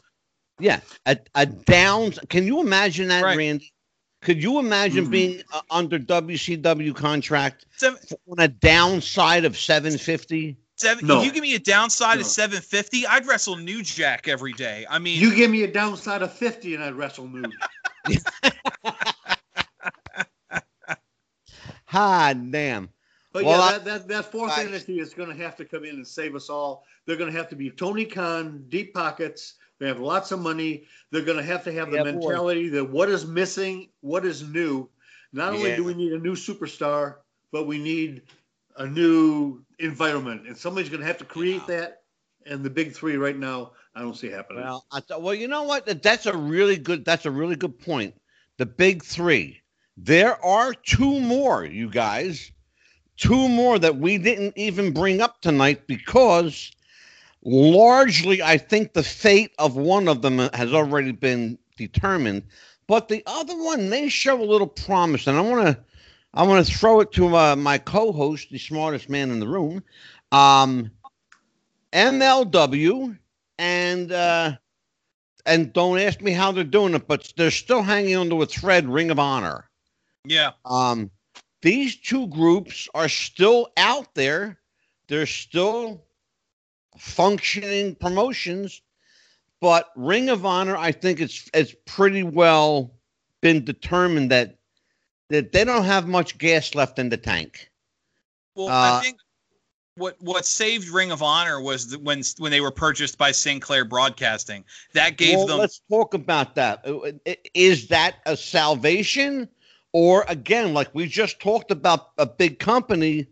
Yeah, 0.60 0.80
a, 1.06 1.16
a 1.34 1.46
downs. 1.46 2.18
Can 2.28 2.46
you 2.46 2.60
imagine 2.60 3.08
that, 3.08 3.22
Right. 3.24 3.36
Randy? 3.36 3.72
Could 4.22 4.42
you 4.42 4.58
imagine 4.60 5.06
Mhm. 5.06 5.10
being 5.10 5.42
uh, 5.52 5.60
under 5.70 5.98
WCW 5.98 6.94
contract 6.94 7.66
Seven, 7.76 7.98
on 8.30 8.38
a 8.38 8.48
downside 8.48 9.44
of 9.44 9.58
750? 9.58 10.56
seven, 10.76 11.06
No. 11.06 11.18
If 11.20 11.26
you 11.26 11.32
give 11.32 11.42
me 11.42 11.54
a 11.54 11.58
downside 11.58 12.18
of 12.20 12.26
seven 12.26 12.60
fifty, 12.60 13.06
I'd 13.06 13.26
wrestle 13.26 13.56
New 13.56 13.82
Jack 13.82 14.28
every 14.28 14.52
day. 14.52 14.86
I 14.88 14.98
mean, 14.98 15.20
You 15.20 15.34
give 15.34 15.50
me 15.50 15.62
a 15.64 15.70
downside 15.70 16.22
of 16.22 16.32
50 16.32 16.74
and 16.74 16.82
I'd 16.84 16.94
wrestle 16.94 17.28
nude. 17.28 17.52
Ha, 21.86 22.32
damn. 22.50 22.88
But 23.32 23.44
Well, 23.44 23.58
yeah, 23.58 23.64
I- 23.64 23.72
that, 23.72 23.84
that, 23.84 24.08
that 24.08 24.32
fourth 24.32 24.52
I- 24.52 24.62
entity 24.64 24.98
is 25.00 25.14
going 25.14 25.28
to 25.36 25.42
have 25.42 25.56
to 25.56 25.64
come 25.64 25.84
in 25.84 25.96
and 25.96 26.06
save 26.06 26.34
us 26.34 26.48
all. 26.50 26.84
They're 27.06 27.16
going 27.16 27.30
to 27.32 27.36
have 27.36 27.48
to 27.50 27.56
be 27.56 27.70
Tony 27.70 28.04
Khan, 28.04 28.64
deep 28.68 28.94
pockets. 28.94 29.54
They 29.78 29.88
have 29.88 30.00
lots 30.00 30.32
of 30.32 30.40
money. 30.40 30.84
They're 31.10 31.22
going 31.22 31.38
to 31.38 31.42
have 31.44 31.64
to 31.64 31.72
have 31.72 31.90
the 31.90 31.98
Yeah, 31.98 32.04
boy. 32.04 32.12
mentality 32.12 32.68
that 32.70 32.90
what 32.90 33.08
is 33.08 33.26
missing, 33.26 33.88
what 34.00 34.24
is 34.24 34.42
new. 34.42 34.88
Not 35.32 35.52
only 35.52 35.74
do 35.74 35.84
we 35.84 35.94
need 35.94 36.12
a 36.12 36.18
new 36.18 36.34
superstar, 36.34 37.16
but 37.50 37.66
we 37.66 37.78
need 37.78 38.22
a 38.76 38.86
new 38.86 39.64
environment. 39.78 40.46
And 40.46 40.56
somebody's 40.56 40.88
going 40.90 41.00
to 41.00 41.06
have 41.06 41.18
to 41.18 41.24
create 41.24 41.66
that. 41.66 42.02
And 42.46 42.64
the 42.64 42.70
big 42.70 42.92
three 42.92 43.16
right 43.16 43.36
now, 43.36 43.72
I 43.94 44.00
don't 44.00 44.16
see 44.16 44.28
happening. 44.28 44.64
Well, 44.64 44.84
I 44.90 45.00
th- 45.00 45.20
well, 45.20 45.34
you 45.34 45.48
know 45.48 45.62
what? 45.64 46.02
That's 46.02 46.26
a 46.26 46.36
really 46.36 46.76
good. 46.76 47.04
That's 47.04 47.26
a 47.26 47.30
really 47.30 47.56
good 47.56 47.78
point. 47.78 48.14
The 48.58 48.66
big 48.66 49.04
three. 49.04 49.60
There 49.96 50.42
are 50.44 50.74
two 50.74 51.20
more, 51.20 51.64
you 51.64 51.88
guys. 51.90 52.50
Two 53.16 53.48
more 53.48 53.78
that 53.78 53.96
we 53.96 54.18
didn't 54.18 54.56
even 54.56 54.92
bring 54.92 55.20
up 55.20 55.40
tonight 55.40 55.86
because 55.86 56.72
largely, 57.44 58.42
I 58.42 58.58
think 58.58 58.92
the 58.92 59.02
fate 59.02 59.52
of 59.58 59.76
one 59.76 60.08
of 60.08 60.22
them 60.22 60.38
has 60.38 60.72
already 60.72 61.12
been 61.12 61.58
determined. 61.76 62.44
But 62.86 63.08
the 63.08 63.22
other 63.26 63.56
one, 63.56 63.90
they 63.90 64.08
show 64.08 64.40
a 64.40 64.44
little 64.44 64.66
promise, 64.66 65.26
and 65.26 65.36
I 65.38 65.40
want 65.40 65.66
to, 65.66 65.78
I 66.34 66.42
want 66.44 66.66
to 66.66 66.72
throw 66.72 67.00
it 67.00 67.12
to 67.12 67.36
uh, 67.36 67.56
my 67.56 67.78
co-host, 67.78 68.50
the 68.50 68.58
smartest 68.58 69.08
man 69.08 69.30
in 69.30 69.40
the 69.40 69.48
room, 69.48 69.82
um, 70.30 70.90
MLW, 71.92 73.16
and 73.58 74.12
uh, 74.12 74.52
and 75.46 75.72
don't 75.72 75.98
ask 75.98 76.20
me 76.20 76.32
how 76.32 76.52
they're 76.52 76.64
doing 76.64 76.94
it, 76.94 77.06
but 77.06 77.32
they're 77.36 77.50
still 77.50 77.82
hanging 77.82 78.16
onto 78.16 78.42
a 78.42 78.46
thread. 78.46 78.88
Ring 78.88 79.10
of 79.10 79.18
Honor. 79.18 79.68
yeah. 80.24 80.52
Um, 80.64 81.10
these 81.60 81.96
two 81.96 82.26
groups 82.26 82.88
are 82.94 83.08
still 83.08 83.68
out 83.76 84.14
there. 84.14 84.58
They're 85.06 85.26
still 85.26 86.04
functioning 86.96 87.94
promotions, 87.94 88.82
but 89.60 89.90
Ring 89.96 90.28
of 90.28 90.44
Honor, 90.44 90.76
I 90.76 90.92
think 90.92 91.20
it's 91.20 91.48
it's 91.54 91.74
pretty 91.86 92.22
well 92.22 92.92
been 93.40 93.64
determined 93.64 94.30
that 94.30 94.58
that 95.28 95.52
they 95.52 95.64
don't 95.64 95.84
have 95.84 96.06
much 96.06 96.38
gas 96.38 96.74
left 96.74 96.98
in 96.98 97.08
the 97.08 97.16
tank. 97.16 97.70
Well, 98.54 98.68
Uh, 98.68 98.98
I 98.98 99.02
think 99.02 99.18
what 99.96 100.16
what 100.20 100.46
saved 100.46 100.88
Ring 100.88 101.10
of 101.10 101.22
Honor 101.22 101.60
was 101.60 101.90
the, 101.90 101.98
when 101.98 102.22
when 102.38 102.50
they 102.50 102.60
were 102.60 102.70
purchased 102.70 103.18
by 103.18 103.32
Sinclair 103.32 103.84
Broadcasting. 103.84 104.64
That 104.94 105.16
gave 105.16 105.38
well, 105.38 105.46
them 105.46 105.58
let's 105.58 105.80
talk 105.90 106.14
about 106.14 106.54
that. 106.54 106.86
Uh, 106.86 107.12
i- 107.26 107.36
Is 107.54 107.88
that 107.88 108.16
a 108.26 108.36
salvation, 108.36 109.48
or 109.92 110.24
again, 110.28 110.74
like 110.74 110.94
we 110.94 111.06
just 111.06 111.40
talked 111.40 111.70
about, 111.70 112.10
a 112.18 112.26
big 112.26 112.58
company, 112.58 113.26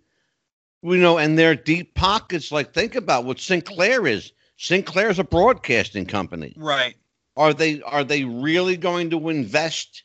you 0.83 0.97
know, 0.97 1.19
and 1.19 1.39
their 1.39 1.55
deep 1.55 1.95
pockets? 1.95 2.53
Like, 2.53 2.73
think 2.73 2.95
about 2.95 3.25
what 3.25 3.41
Sinclair 3.41 4.07
is. 4.07 4.33
Sinclair's 4.57 5.19
a 5.19 5.25
broadcasting 5.25 6.07
company. 6.07 6.55
right. 6.57 6.95
Are 7.37 7.55
they 7.55 7.81
are 7.83 8.05
they 8.05 8.25
really 8.25 8.77
going 8.77 9.11
to 9.11 9.29
invest 9.31 10.03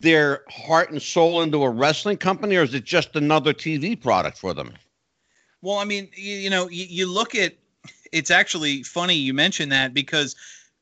their 0.00 0.44
heart 0.48 0.90
and 0.90 1.02
soul 1.02 1.42
into 1.42 1.62
a 1.62 1.68
wrestling 1.68 2.16
company, 2.16 2.56
or 2.56 2.62
is 2.62 2.72
it 2.72 2.84
just 2.84 3.16
another 3.16 3.52
TV 3.52 4.00
product 4.00 4.38
for 4.38 4.54
them? 4.54 4.72
Well, 5.60 5.78
I 5.78 5.84
mean, 5.84 6.08
you, 6.14 6.36
you 6.36 6.50
know, 6.50 6.68
you, 6.68 6.86
you 6.88 7.06
look 7.12 7.34
at 7.34 7.54
it's 8.12 8.30
actually 8.30 8.82
funny 8.84 9.14
you 9.14 9.34
mentioned 9.34 9.72
that 9.72 9.92
because 9.92 10.36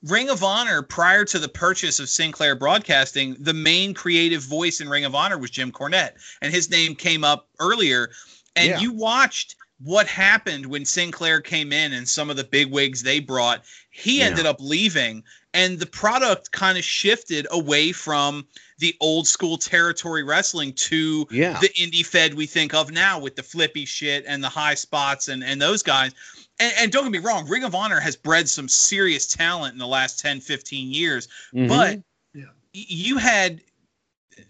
Ring 0.04 0.28
of 0.28 0.44
Honor, 0.44 0.82
prior 0.82 1.24
to 1.24 1.38
the 1.38 1.48
purchase 1.48 1.98
of 1.98 2.08
Sinclair 2.10 2.54
Broadcasting, 2.54 3.36
the 3.40 3.54
main 3.54 3.94
creative 3.94 4.42
voice 4.42 4.80
in 4.80 4.88
Ring 4.88 5.06
of 5.06 5.14
Honor 5.14 5.38
was 5.38 5.50
Jim 5.50 5.72
Cornette, 5.72 6.12
and 6.42 6.52
his 6.52 6.70
name 6.70 6.94
came 6.94 7.24
up 7.24 7.48
earlier. 7.58 8.10
And 8.56 8.68
Yeah. 8.70 8.80
you 8.80 8.92
watched 8.92 9.56
what 9.80 10.06
happened 10.06 10.64
when 10.66 10.84
Sinclair 10.84 11.40
came 11.40 11.72
in 11.72 11.92
and 11.92 12.08
some 12.08 12.30
of 12.30 12.36
the 12.36 12.44
big 12.44 12.68
wigs 12.70 13.02
they 13.02 13.18
brought. 13.20 13.64
He 13.90 14.18
Yeah. 14.18 14.26
ended 14.26 14.46
up 14.46 14.56
leaving, 14.60 15.24
and 15.52 15.78
the 15.78 15.86
product 15.86 16.52
kind 16.52 16.78
of 16.78 16.84
shifted 16.84 17.46
away 17.50 17.92
from 17.92 18.46
the 18.78 18.96
old 19.00 19.26
school 19.28 19.58
territory 19.58 20.22
wrestling 20.22 20.72
to 20.74 21.26
Yeah. 21.30 21.58
the 21.60 21.68
indie 21.70 22.06
fed 22.06 22.34
we 22.34 22.46
think 22.46 22.72
of 22.74 22.90
now 22.90 23.18
with 23.18 23.36
the 23.36 23.42
flippy 23.42 23.84
shit 23.84 24.24
and 24.26 24.42
the 24.42 24.48
high 24.48 24.74
spots 24.74 25.28
and, 25.28 25.42
and 25.44 25.60
those 25.60 25.82
guys. 25.82 26.12
And, 26.60 26.72
and 26.78 26.92
don't 26.92 27.02
get 27.04 27.12
me 27.12 27.18
wrong, 27.18 27.48
Ring 27.48 27.64
of 27.64 27.74
Honor 27.74 28.00
has 28.00 28.16
bred 28.16 28.48
some 28.48 28.68
serious 28.68 29.26
talent 29.26 29.72
in 29.72 29.78
the 29.78 29.86
last 29.86 30.18
10, 30.20 30.40
15 30.40 30.92
years. 30.92 31.28
Mhm. 31.52 31.68
But 31.68 32.00
Yeah. 32.32 32.44
you 32.72 33.18
had, 33.18 33.60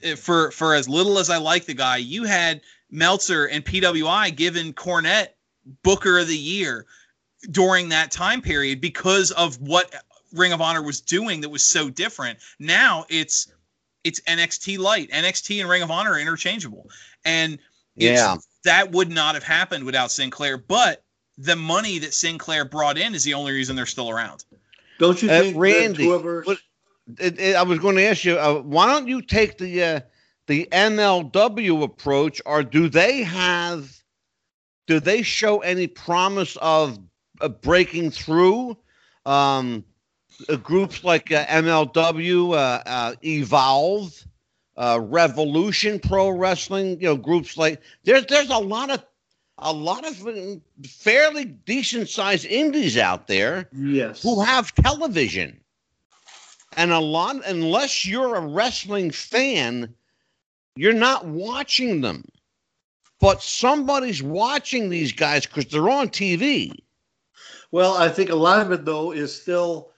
uh, 0.06 0.16
for 0.16 0.50
for 0.50 0.74
as 0.74 0.88
little 0.88 1.18
as 1.18 1.28
I 1.30 1.38
like 1.38 1.64
the 1.66 1.74
guy, 1.74 1.96
you 1.98 2.24
had 2.24 2.60
Meltzer 2.94 3.46
and 3.46 3.64
PWI 3.64 4.34
given 4.36 4.72
Cornette 4.72 5.28
Booker 5.82 6.18
of 6.20 6.28
the 6.28 6.36
Year 6.38 6.86
during 7.50 7.88
that 7.88 8.10
time 8.12 8.40
period 8.40 8.80
because 8.80 9.32
of 9.32 9.60
what 9.60 9.92
Ring 10.32 10.52
of 10.52 10.60
Honor 10.60 10.82
was 10.82 11.00
doing 11.00 11.40
that 11.40 11.48
was 11.48 11.64
so 11.64 11.90
different. 11.90 12.38
Now 12.58 13.04
it's 13.08 13.48
it's 14.04 14.20
NXT 14.20 14.78
light. 14.78 15.10
NXT 15.10 15.60
and 15.60 15.68
Ring 15.68 15.82
of 15.82 15.90
Honor 15.90 16.12
are 16.12 16.20
interchangeable. 16.20 16.88
And 17.24 17.58
Yeah. 17.96 18.36
that 18.64 18.92
would 18.92 19.10
not 19.10 19.34
have 19.34 19.42
happened 19.44 19.84
without 19.84 20.12
Sinclair. 20.12 20.56
But 20.58 21.02
the 21.38 21.56
money 21.56 21.98
that 22.00 22.14
Sinclair 22.14 22.64
brought 22.64 22.98
in 22.98 23.14
is 23.14 23.24
the 23.24 23.34
only 23.34 23.52
reason 23.52 23.74
they're 23.76 23.86
still 23.86 24.10
around. 24.10 24.44
Don't 24.98 25.20
you 25.22 25.30
Uh, 25.30 25.40
think 25.40 25.56
Randy, 25.56 26.04
whoever 26.04 26.42
what- 26.42 26.58
It- 27.18 27.38
it- 27.40 27.56
I 27.56 27.62
was 27.62 27.78
going 27.80 27.96
to 27.96 28.02
ask 28.04 28.24
you, 28.24 28.38
uh, 28.38 28.60
why 28.60 28.86
don't 28.86 29.08
you 29.08 29.20
take 29.20 29.58
the 29.58 29.82
uh, 29.82 30.00
the 30.46 30.68
MLW 30.70 31.82
approach, 31.82 32.40
or 32.44 32.62
do 32.62 32.88
they 32.88 33.22
have? 33.22 33.90
Do 34.86 35.00
they 35.00 35.22
show 35.22 35.60
any 35.60 35.86
promise 35.86 36.56
of 36.60 36.98
uh, 37.40 37.48
breaking 37.48 38.10
through? 38.10 38.76
Um, 39.24 39.84
uh, 40.48 40.56
groups 40.56 41.04
like 41.04 41.30
uh, 41.32 41.46
MLW, 41.46 42.52
uh, 42.52 42.82
uh, 42.84 43.14
Evolve, 43.24 44.26
uh, 44.76 44.98
Revolution 45.00 46.00
Pro 46.00 46.30
Wrestling, 46.30 47.00
you 47.00 47.06
know, 47.06 47.16
groups 47.16 47.56
like 47.56 47.80
there's 48.04 48.26
there's 48.26 48.50
a 48.50 48.58
lot 48.58 48.90
of 48.90 49.04
a 49.58 49.72
lot 49.72 50.06
of 50.06 50.26
uh, 50.26 50.56
fairly 50.86 51.44
decent 51.44 52.08
sized 52.08 52.44
indies 52.44 52.98
out 52.98 53.26
there 53.26 53.68
yes 53.72 54.22
who 54.22 54.42
have 54.42 54.74
television. 54.74 55.60
And 56.76 56.90
a 56.90 56.98
lot, 56.98 57.36
unless 57.46 58.04
you're 58.04 58.34
a 58.34 58.44
wrestling 58.44 59.12
fan, 59.12 59.94
you're 60.76 60.92
not 60.92 61.24
watching 61.26 62.00
them. 62.00 62.24
But 63.20 63.42
somebody's 63.42 64.22
watching 64.22 64.90
these 64.90 65.12
guys 65.12 65.46
because 65.46 65.66
they're 65.66 65.88
on 65.88 66.08
TV. 66.08 66.72
Well, 67.70 67.96
I 67.96 68.08
think 68.08 68.30
a 68.30 68.34
lot 68.34 68.60
of 68.60 68.70
it 68.72 68.84
though 68.84 69.12
is 69.12 69.40
still 69.40 69.92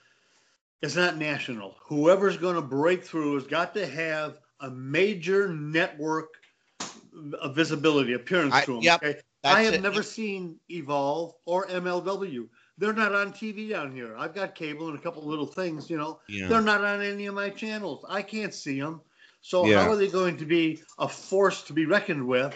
it's 0.83 0.97
not 0.97 1.17
national. 1.17 1.77
Whoever's 1.87 2.37
going 2.37 2.55
to 2.55 2.63
break 2.63 3.05
through 3.05 3.35
has 3.35 3.47
got 3.47 3.75
to 3.75 3.87
have 3.87 4.39
a 4.61 4.71
major 4.71 5.49
network 5.49 6.29
uh, 6.81 7.49
visibility 7.49 8.13
appearance 8.13 8.55
I- 8.55 8.65
to 8.67 8.75
them. 8.75 8.83
yep, 8.83 9.03
okay? 9.03 9.21
I 9.45 9.63
have 9.63 9.75
it. 9.75 9.83
never 9.83 10.03
seen 10.03 10.57
Evolve 10.71 11.35
or 11.45 11.67
MLW. 11.69 12.49
They're 12.79 12.93
not 12.93 13.15
on 13.15 13.33
TV 13.33 13.71
down 13.71 13.95
here. 13.95 14.17
I've 14.17 14.35
got 14.35 14.55
cable 14.55 14.89
and 14.89 14.99
a 14.99 15.01
couple 15.01 15.25
little 15.25 15.47
things, 15.47 15.89
you 15.89 15.97
know. 15.97 16.19
Yeah. 16.29 16.49
They're 16.49 16.61
not 16.61 16.83
on 16.85 17.01
any 17.01 17.27
of 17.27 17.35
my 17.35 17.51
channels. 17.51 18.05
I 18.09 18.23
can't 18.23 18.53
see 18.53 18.81
them. 18.81 19.01
So 19.47 19.65
Yeah. 19.65 19.79
how 19.79 19.89
are 19.91 19.97
they 19.97 20.09
going 20.09 20.39
to 20.39 20.45
be 20.45 20.83
a 20.99 21.09
force 21.09 21.63
to 21.65 21.73
be 21.73 21.87
reckoned 21.87 22.27
with? 22.27 22.55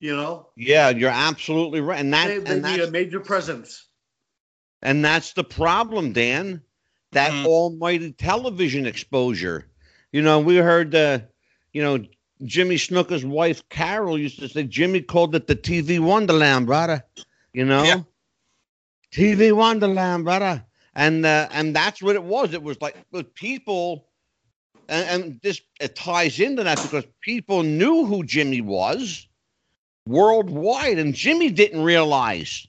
You 0.00 0.16
know, 0.16 0.48
Yeah, 0.56 0.90
you're 0.90 1.10
absolutely 1.10 1.80
right. 1.80 2.00
And 2.00 2.12
that 2.12 2.28
they, 2.28 2.38
they 2.38 2.60
and 2.60 2.64
need 2.64 2.80
a 2.80 2.90
major 2.90 3.20
presence. 3.20 3.88
and 4.82 5.04
that's 5.04 5.32
the 5.32 5.44
problem, 5.44 6.12
Dan. 6.12 6.62
That 7.12 7.30
Mhm. 7.30 7.44
almighty 7.44 8.12
television 8.12 8.86
exposure. 8.86 9.66
You 10.12 10.22
know, 10.22 10.40
we 10.40 10.56
heard 10.56 10.94
uh, 10.94 11.20
you 11.72 11.82
know, 11.82 12.04
Jimmy 12.44 12.76
Snuka's 12.76 13.24
wife 13.24 13.68
Carol 13.68 14.18
used 14.18 14.38
to 14.40 14.48
say 14.48 14.64
Jimmy 14.64 15.00
called 15.02 15.34
it 15.34 15.46
the 15.46 15.56
TV 15.56 15.98
Wonderland, 15.98 16.66
brother. 16.66 17.04
You 17.52 17.64
know? 17.64 17.84
Yeah. 17.86 18.02
TV 19.12 19.52
Wonderland, 19.52 20.24
brother. 20.24 20.64
And 20.94 21.24
uh, 21.26 21.48
and 21.52 21.74
that's 21.74 22.02
what 22.02 22.16
it 22.16 22.22
was. 22.24 22.52
It 22.54 22.62
was 22.62 22.80
like 22.80 22.96
with 23.12 23.34
people 23.34 24.05
and, 24.88 25.22
and 25.22 25.40
this 25.42 25.60
it 25.80 25.96
ties 25.96 26.40
into 26.40 26.64
that 26.64 26.80
because 26.82 27.04
people 27.20 27.62
knew 27.62 28.04
who 28.06 28.22
Jimmy 28.24 28.60
was 28.60 29.26
worldwide, 30.06 30.98
and 30.98 31.14
Jimmy 31.14 31.50
didn't 31.50 31.82
realize 31.82 32.66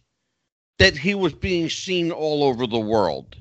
that 0.80 0.98
he 0.98 1.16
was 1.16 1.34
being 1.34 1.70
seen 1.70 2.12
all 2.12 2.44
over 2.44 2.68
the 2.68 2.80
world. 2.80 3.36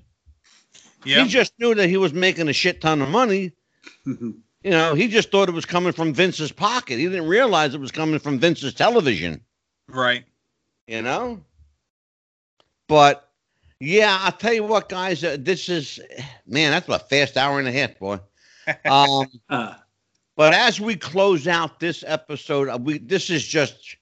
Yeah. 1.04 1.22
He 1.22 1.28
just 1.28 1.52
knew 1.58 1.74
that 1.74 1.88
he 1.88 1.96
was 1.96 2.12
making 2.12 2.48
a 2.48 2.52
shit 2.52 2.80
ton 2.80 3.02
of 3.02 3.08
money. 3.08 3.52
You 4.64 4.72
know, 4.72 4.94
he 4.94 5.06
just 5.06 5.30
thought 5.30 5.48
it 5.48 5.54
was 5.54 5.64
coming 5.64 5.92
from 5.92 6.12
Vince's 6.12 6.50
pocket. 6.50 6.98
He 6.98 7.04
didn't 7.04 7.28
realize 7.28 7.72
it 7.72 7.80
was 7.80 7.92
coming 7.92 8.18
from 8.18 8.40
Vince's 8.40 8.74
television, 8.74 9.40
Right. 9.86 10.24
you 10.88 11.02
know? 11.02 11.40
But 12.88 13.30
yeah, 13.78 14.18
I'll 14.22 14.32
tell 14.32 14.52
you 14.52 14.64
what, 14.64 14.88
guys, 14.88 15.22
uh, 15.22 15.36
this 15.38 15.68
is, 15.68 16.00
man, 16.48 16.72
that's 16.72 16.88
a 16.88 16.98
fast 16.98 17.36
hour 17.36 17.60
and 17.60 17.68
a 17.68 17.72
half, 17.72 17.96
boy. 18.00 18.18
Um, 18.84 19.26
Uh, 19.48 19.74
But 20.36 20.52
as 20.54 20.80
we 20.80 20.96
close 20.96 21.46
out 21.46 21.80
this 21.80 22.04
episode, 22.06 22.68
uh, 22.68 22.78
we 22.80 22.98
this 22.98 23.30
is 23.30 23.46
just 23.46 23.96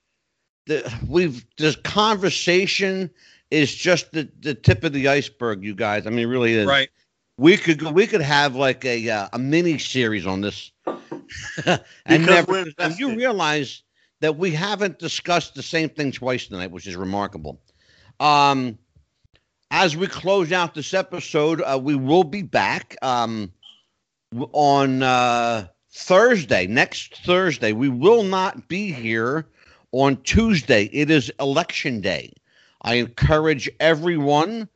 the 0.67 0.93
we've 1.09 1.45
this 1.59 1.77
conversation 1.77 3.11
is 3.51 3.73
just 3.75 4.11
the, 4.13 4.29
the 4.41 4.55
tip 4.55 4.83
of 4.85 4.93
the 4.93 5.09
iceberg, 5.09 5.63
you 5.63 5.75
guys. 5.75 6.07
I 6.07 6.11
mean, 6.11 6.21
it 6.21 6.31
really 6.31 6.55
is. 6.55 6.67
Right. 6.67 6.89
We 7.39 7.57
could 7.57 7.79
go- 7.79 7.93
we 7.93 8.07
could 8.07 8.23
have 8.23 8.57
like 8.57 8.85
a 8.85 9.09
uh, 9.11 9.29
a 9.33 9.39
mini 9.39 9.79
series 9.79 10.27
on 10.27 10.41
this, 10.41 10.71
and 12.07 12.27
never. 12.27 12.65
You 12.97 13.15
realize 13.17 13.83
that 14.21 14.37
we 14.37 14.51
haven't 14.53 14.99
discussed 14.99 15.55
the 15.55 15.63
same 15.63 15.89
thing 15.89 16.11
twice 16.13 16.47
tonight, 16.47 16.71
which 16.71 16.87
is 16.87 16.97
remarkable. 16.97 17.61
Um, 18.21 18.79
as 19.71 19.97
we 19.97 20.07
close 20.07 20.53
out 20.53 20.75
this 20.75 20.95
episode, 20.95 21.61
uh, 21.61 21.79
we 21.83 21.95
will 21.95 22.25
be 22.25 22.43
back 22.43 22.97
um, 23.03 23.53
on 24.53 25.03
uh, 25.03 25.67
Thursday, 25.91 26.67
next 26.67 27.17
Thursday. 27.25 27.73
We 27.73 27.89
will 27.89 28.23
not 28.23 28.69
be 28.69 28.93
here 28.93 29.47
on 29.93 30.17
Tuesday. 30.23 30.85
It 30.93 31.11
is 31.11 31.33
election 31.41 32.01
day. 32.01 32.33
I 32.83 32.95
encourage 32.95 33.71
everyone 33.81 34.69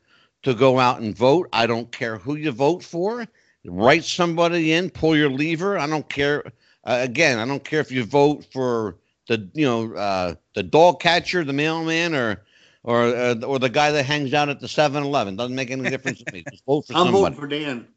to 0.42 0.54
go 0.54 0.78
out 0.78 1.00
and 1.00 1.16
vote. 1.16 1.48
I 1.52 1.66
don't 1.66 1.90
care 1.92 2.18
who 2.18 2.36
you 2.36 2.52
vote 2.52 2.82
for. 2.82 3.26
Write 3.64 4.04
somebody 4.04 4.72
in, 4.72 4.88
pull 4.90 5.16
your 5.16 5.30
lever. 5.30 5.78
I 5.78 5.86
don't 5.86 6.08
care. 6.08 6.44
Uh, 6.84 6.98
again, 7.02 7.38
I 7.38 7.44
don't 7.44 7.64
care 7.64 7.80
if 7.80 7.90
you 7.90 8.04
vote 8.04 8.46
for 8.52 8.96
the 9.26 9.48
you 9.52 9.66
know 9.66 9.92
uh, 9.94 10.34
the 10.54 10.62
dog 10.62 11.00
catcher, 11.00 11.44
the 11.44 11.52
mailman, 11.52 12.14
or 12.14 12.44
or 12.84 13.02
uh, 13.14 13.34
or 13.42 13.58
the 13.58 13.68
guy 13.68 13.90
that 13.90 14.04
hangs 14.04 14.32
out 14.32 14.48
at 14.48 14.60
the 14.60 14.66
7-Eleven. 14.66 15.36
Doesn't 15.36 15.54
make 15.54 15.70
any 15.70 15.90
difference 15.90 16.22
to 16.22 16.32
me. 16.32 16.44
Just 16.50 16.64
vote 16.64 16.86
for 16.86 16.92
I'm 16.96 17.06
somebody. 17.06 17.34
voting 17.34 17.38
for 17.38 17.46
Dan. 17.46 17.88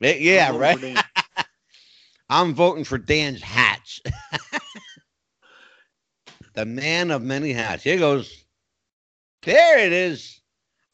Yeah, 0.18 0.48
I'm 0.48 0.56
right. 0.56 1.04
I'm 2.30 2.54
voting 2.54 2.84
for 2.84 2.96
Dan's 2.96 3.42
hats. 3.42 4.00
the 6.54 6.64
man 6.64 7.10
of 7.10 7.22
many 7.22 7.52
hats. 7.52 7.82
Here 7.82 7.98
goes. 7.98 8.44
There 9.42 9.78
it 9.78 9.92
is. 9.92 10.40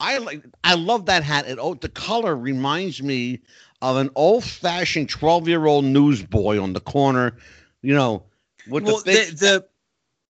I 0.01 0.19
like. 0.19 0.45
I 0.65 0.74
love 0.74 1.07
that 1.07 1.23
hat. 1.23 1.47
It, 1.47 1.59
oh, 1.61 1.74
the 1.74 1.89
color 1.89 2.37
reminds 2.37 3.03
me 3.03 3.41
of 3.81 3.97
an 3.97 4.11
old-fashioned 4.15 5.09
twelve-year-old 5.09 5.85
newsboy 5.85 6.59
on 6.61 6.73
the 6.73 6.81
corner. 6.81 7.37
You 7.83 7.95
know, 7.95 8.24
with 8.69 8.85
well, 8.85 8.99
the 8.99 9.05
big. 9.05 9.37
the, 9.37 9.66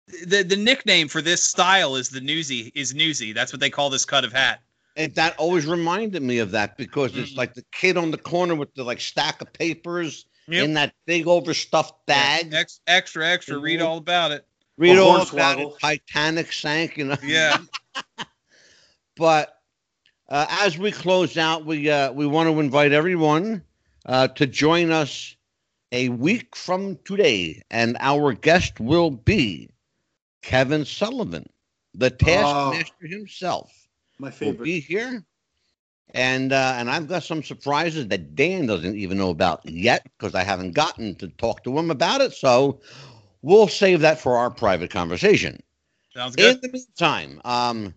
the 0.07 0.25
the 0.25 0.43
the 0.43 0.55
nickname 0.55 1.07
for 1.07 1.21
this 1.21 1.43
style 1.43 1.95
is 1.95 2.09
the 2.09 2.21
newsy 2.21 2.71
is 2.75 2.93
newsy. 2.93 3.33
That's 3.33 3.53
what 3.53 3.59
they 3.59 3.69
call 3.69 3.89
this 3.89 4.05
cut 4.05 4.25
of 4.25 4.33
hat. 4.33 4.61
And 4.95 5.13
that 5.15 5.37
always 5.37 5.65
reminded 5.65 6.21
me 6.21 6.39
of 6.39 6.51
that 6.51 6.77
because 6.77 7.17
it's 7.17 7.33
Mhm. 7.33 7.37
like 7.37 7.53
the 7.53 7.63
kid 7.71 7.97
on 7.97 8.11
the 8.11 8.17
corner 8.17 8.55
with 8.55 8.73
the 8.75 8.83
like 8.83 8.99
stack 9.01 9.41
of 9.41 9.51
papers 9.53 10.25
Yep. 10.47 10.63
in 10.65 10.73
that 10.73 10.93
big 11.05 11.27
overstuffed 11.27 12.05
bag. 12.05 12.53
Ex, 12.53 12.81
extra, 12.87 13.27
extra. 13.27 13.57
Read 13.57 13.79
Mhm. 13.79 13.85
all 13.85 13.97
about 13.97 14.31
it. 14.31 14.45
Read 14.77 14.97
all 14.97 15.21
about 15.21 15.57
hornswoggle. 15.57 15.75
it. 15.75 15.79
Titanic 15.79 16.51
sank, 16.51 16.97
you 16.97 17.05
know. 17.05 17.17
Yeah. 17.21 17.57
But 19.15 19.55
uh, 20.29 20.45
as 20.49 20.77
we 20.77 20.91
close 20.91 21.37
out, 21.37 21.65
we 21.65 21.89
uh, 21.89 22.11
we 22.11 22.25
want 22.25 22.49
to 22.49 22.59
invite 22.59 22.91
everyone 22.91 23.63
uh, 24.05 24.27
to 24.29 24.45
join 24.47 24.91
us 24.91 25.35
a 25.91 26.09
week 26.09 26.55
from 26.55 26.97
today, 27.05 27.61
and 27.69 27.97
our 27.99 28.33
guest 28.33 28.79
will 28.79 29.11
be 29.11 29.69
Kevin 30.41 30.85
Sullivan, 30.85 31.49
the 31.93 32.09
Taskmaster 32.09 33.07
himself, 33.07 33.82
My 34.19 34.29
will 34.29 34.31
favorite. 34.31 34.63
be 34.63 34.79
here, 34.79 35.23
And 36.13 36.53
uh, 36.53 36.75
and 36.77 36.89
I've 36.89 37.07
got 37.07 37.23
some 37.23 37.43
surprises 37.43 38.07
that 38.07 38.35
Dan 38.35 38.65
doesn't 38.67 38.95
even 38.95 39.17
know 39.17 39.29
about 39.29 39.65
yet 39.65 40.03
because 40.17 40.35
I 40.35 40.43
haven't 40.43 40.73
gotten 40.73 41.15
to 41.15 41.27
talk 41.29 41.63
to 41.63 41.77
him 41.77 41.91
about 41.91 42.21
it. 42.21 42.33
So 42.33 42.79
we'll 43.41 43.67
save 43.67 44.01
that 44.01 44.19
for 44.19 44.37
our 44.37 44.51
private 44.51 44.91
conversation. 44.91 45.61
Sounds 46.13 46.35
good. 46.35 46.55
In 46.55 46.61
the 46.61 46.69
meantime, 46.69 47.41
um, 47.45 47.93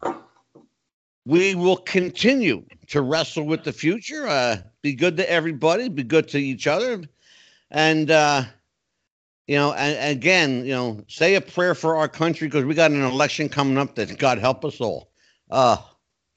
we 1.27 1.55
will 1.55 1.77
continue 1.77 2.65
to 2.89 3.03
wrestle 3.03 3.45
with 3.45 3.65
the 3.65 3.73
future. 3.73 4.27
Uh, 4.27 4.57
be 4.83 4.95
good 4.95 5.17
to 5.19 5.31
everybody. 5.31 5.89
Be 5.89 6.05
good 6.05 6.29
to 6.29 6.39
each 6.39 6.67
other, 6.67 7.03
and 7.71 8.11
uh, 8.11 8.45
you 9.47 9.57
know, 9.57 9.73
and 9.75 10.17
again, 10.17 10.65
you 10.65 10.73
know, 10.73 11.05
say 11.09 11.35
a 11.35 11.41
prayer 11.41 11.75
for 11.75 11.97
our 11.97 12.09
country 12.09 12.49
because 12.49 12.65
we 12.65 12.75
got 12.75 12.91
an 12.91 13.03
election 13.03 13.49
coming 13.49 13.79
up 13.79 13.95
that 13.97 14.19
God 14.19 14.39
help 14.39 14.65
us 14.65 14.81
all. 14.81 15.11
Uh, 15.51 15.77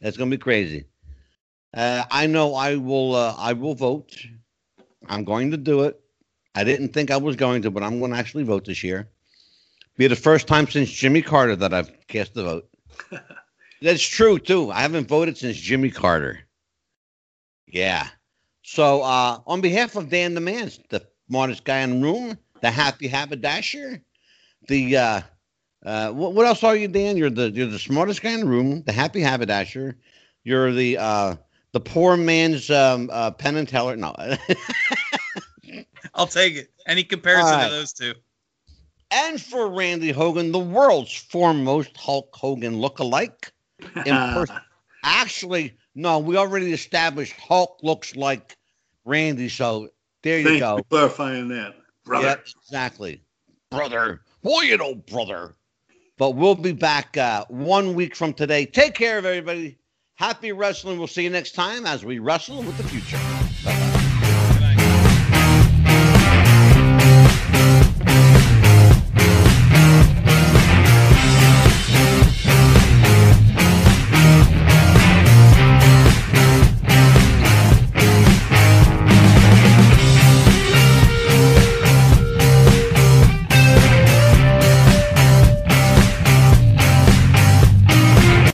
it's 0.01 0.17
gonna 0.17 0.31
be 0.31 0.38
crazy. 0.38 0.85
Uh, 1.73 2.03
I 2.09 2.27
know 2.27 2.55
I 2.55 2.76
will. 2.76 3.15
Uh, 3.15 3.35
I 3.38 3.53
will 3.53 3.76
vote. 3.76 4.15
I'm 5.07 5.23
going 5.23 5.51
to 5.51 5.57
do 5.57 5.84
it. 5.84 5.99
I 6.55 6.63
didn't 6.63 6.89
think 6.89 7.11
I 7.11 7.17
was 7.17 7.35
going 7.35 7.61
to, 7.61 7.71
but 7.71 7.84
I'm 7.84 7.99
going 7.99 8.11
to 8.11 8.17
actually 8.17 8.43
vote 8.43 8.65
this 8.65 8.84
year. 8.84 9.09
Be 9.97 10.07
the 10.07 10.15
first 10.15 10.47
time 10.47 10.67
since 10.67 10.89
Jimmy 10.89 11.21
Carter 11.21 11.55
that 11.57 11.73
I've 11.73 11.91
cast 12.07 12.38
a 12.38 12.43
vote. 12.43 12.69
That's 13.81 14.03
true 14.03 14.39
too. 14.39 14.71
I 14.71 14.81
haven't 14.81 15.07
voted 15.07 15.38
since 15.38 15.57
Jimmy 15.57 15.89
Carter. 15.89 16.39
Yeah. 17.67 18.07
So, 18.63 19.01
uh, 19.01 19.39
on 19.47 19.61
behalf 19.61 19.95
of 19.95 20.09
Dan 20.09 20.34
the 20.34 20.41
Man, 20.41 20.71
the 20.89 21.05
smartest 21.27 21.63
guy 21.63 21.80
in 21.80 22.01
the 22.01 22.05
room, 22.05 22.38
the 22.61 22.71
happy 22.71 23.07
haberdasher, 23.07 24.01
the 24.67 24.95
uh, 25.85 26.11
what, 26.11 26.34
what 26.34 26.45
else 26.45 26.64
are 26.64 26.76
you, 26.76 26.88
Dan? 26.88 27.18
You're 27.18 27.30
the 27.30 27.49
you're 27.51 27.68
the 27.68 27.80
smartest 27.80 28.22
guy 28.22 28.31
in 28.31 28.41
the 28.41 28.45
room, 28.45 28.84
the 28.84 28.91
happy 28.91 29.22
haberdasher. 29.22 29.97
You're 30.43 30.72
the 30.72 30.97
uh, 30.97 31.35
the 31.72 31.80
poor 31.80 32.18
man's 32.18 32.69
um, 32.69 33.10
uh, 33.11 33.31
Penn 33.31 33.56
and 33.56 33.68
Teller. 33.68 33.95
No. 33.95 34.15
I'll 36.14 36.27
take 36.27 36.56
it. 36.56 36.72
Any 36.88 37.03
comparison 37.03 37.53
All 37.53 37.60
right. 37.60 37.65
to 37.65 37.72
those 37.72 37.93
two? 37.93 38.14
and 39.11 39.41
for 39.41 39.69
Randy 39.69 40.11
Hogan, 40.11 40.51
the 40.51 40.60
world's 40.60 41.14
foremost 41.14 41.95
Hulk 41.97 42.35
Hogan 42.35 42.76
lookalike. 42.76 43.51
In 44.06 44.15
person. 44.34 44.57
Actually, 45.03 45.77
no, 45.95 46.19
we 46.19 46.35
already 46.38 46.73
established 46.73 47.34
Hulk 47.34 47.80
looks 47.81 48.15
like 48.15 48.57
Randy, 49.06 49.49
so 49.49 49.89
there 50.23 50.39
you 50.39 50.45
Thank 50.45 50.60
go. 50.60 50.77
you 50.77 50.84
for 50.84 50.89
clarifying 50.89 51.47
that, 51.49 51.76
brother. 52.03 52.27
Yep, 52.27 52.47
exactly. 52.61 53.22
Brother. 53.72 54.22
Boy, 54.43 54.61
you 54.61 54.77
know, 54.77 54.95
brother. 54.95 55.56
But 56.19 56.31
we'll 56.31 56.53
be 56.53 56.73
back 56.73 57.17
uh, 57.17 57.45
one 57.47 57.95
week 57.95 58.15
from 58.15 58.33
today. 58.33 58.65
Take 58.65 58.93
care 58.93 59.17
of 59.17 59.25
everybody. 59.25 59.79
Happy 60.15 60.51
wrestling. 60.51 60.99
We'll 60.99 61.07
see 61.07 61.23
you 61.23 61.29
next 61.29 61.53
time 61.53 61.87
as 61.87 62.03
we 62.03 62.19
wrestle 62.19 62.61
with 62.61 62.77
the 62.77 62.83
future. 62.83 63.17
Bye-bye. 63.63 63.89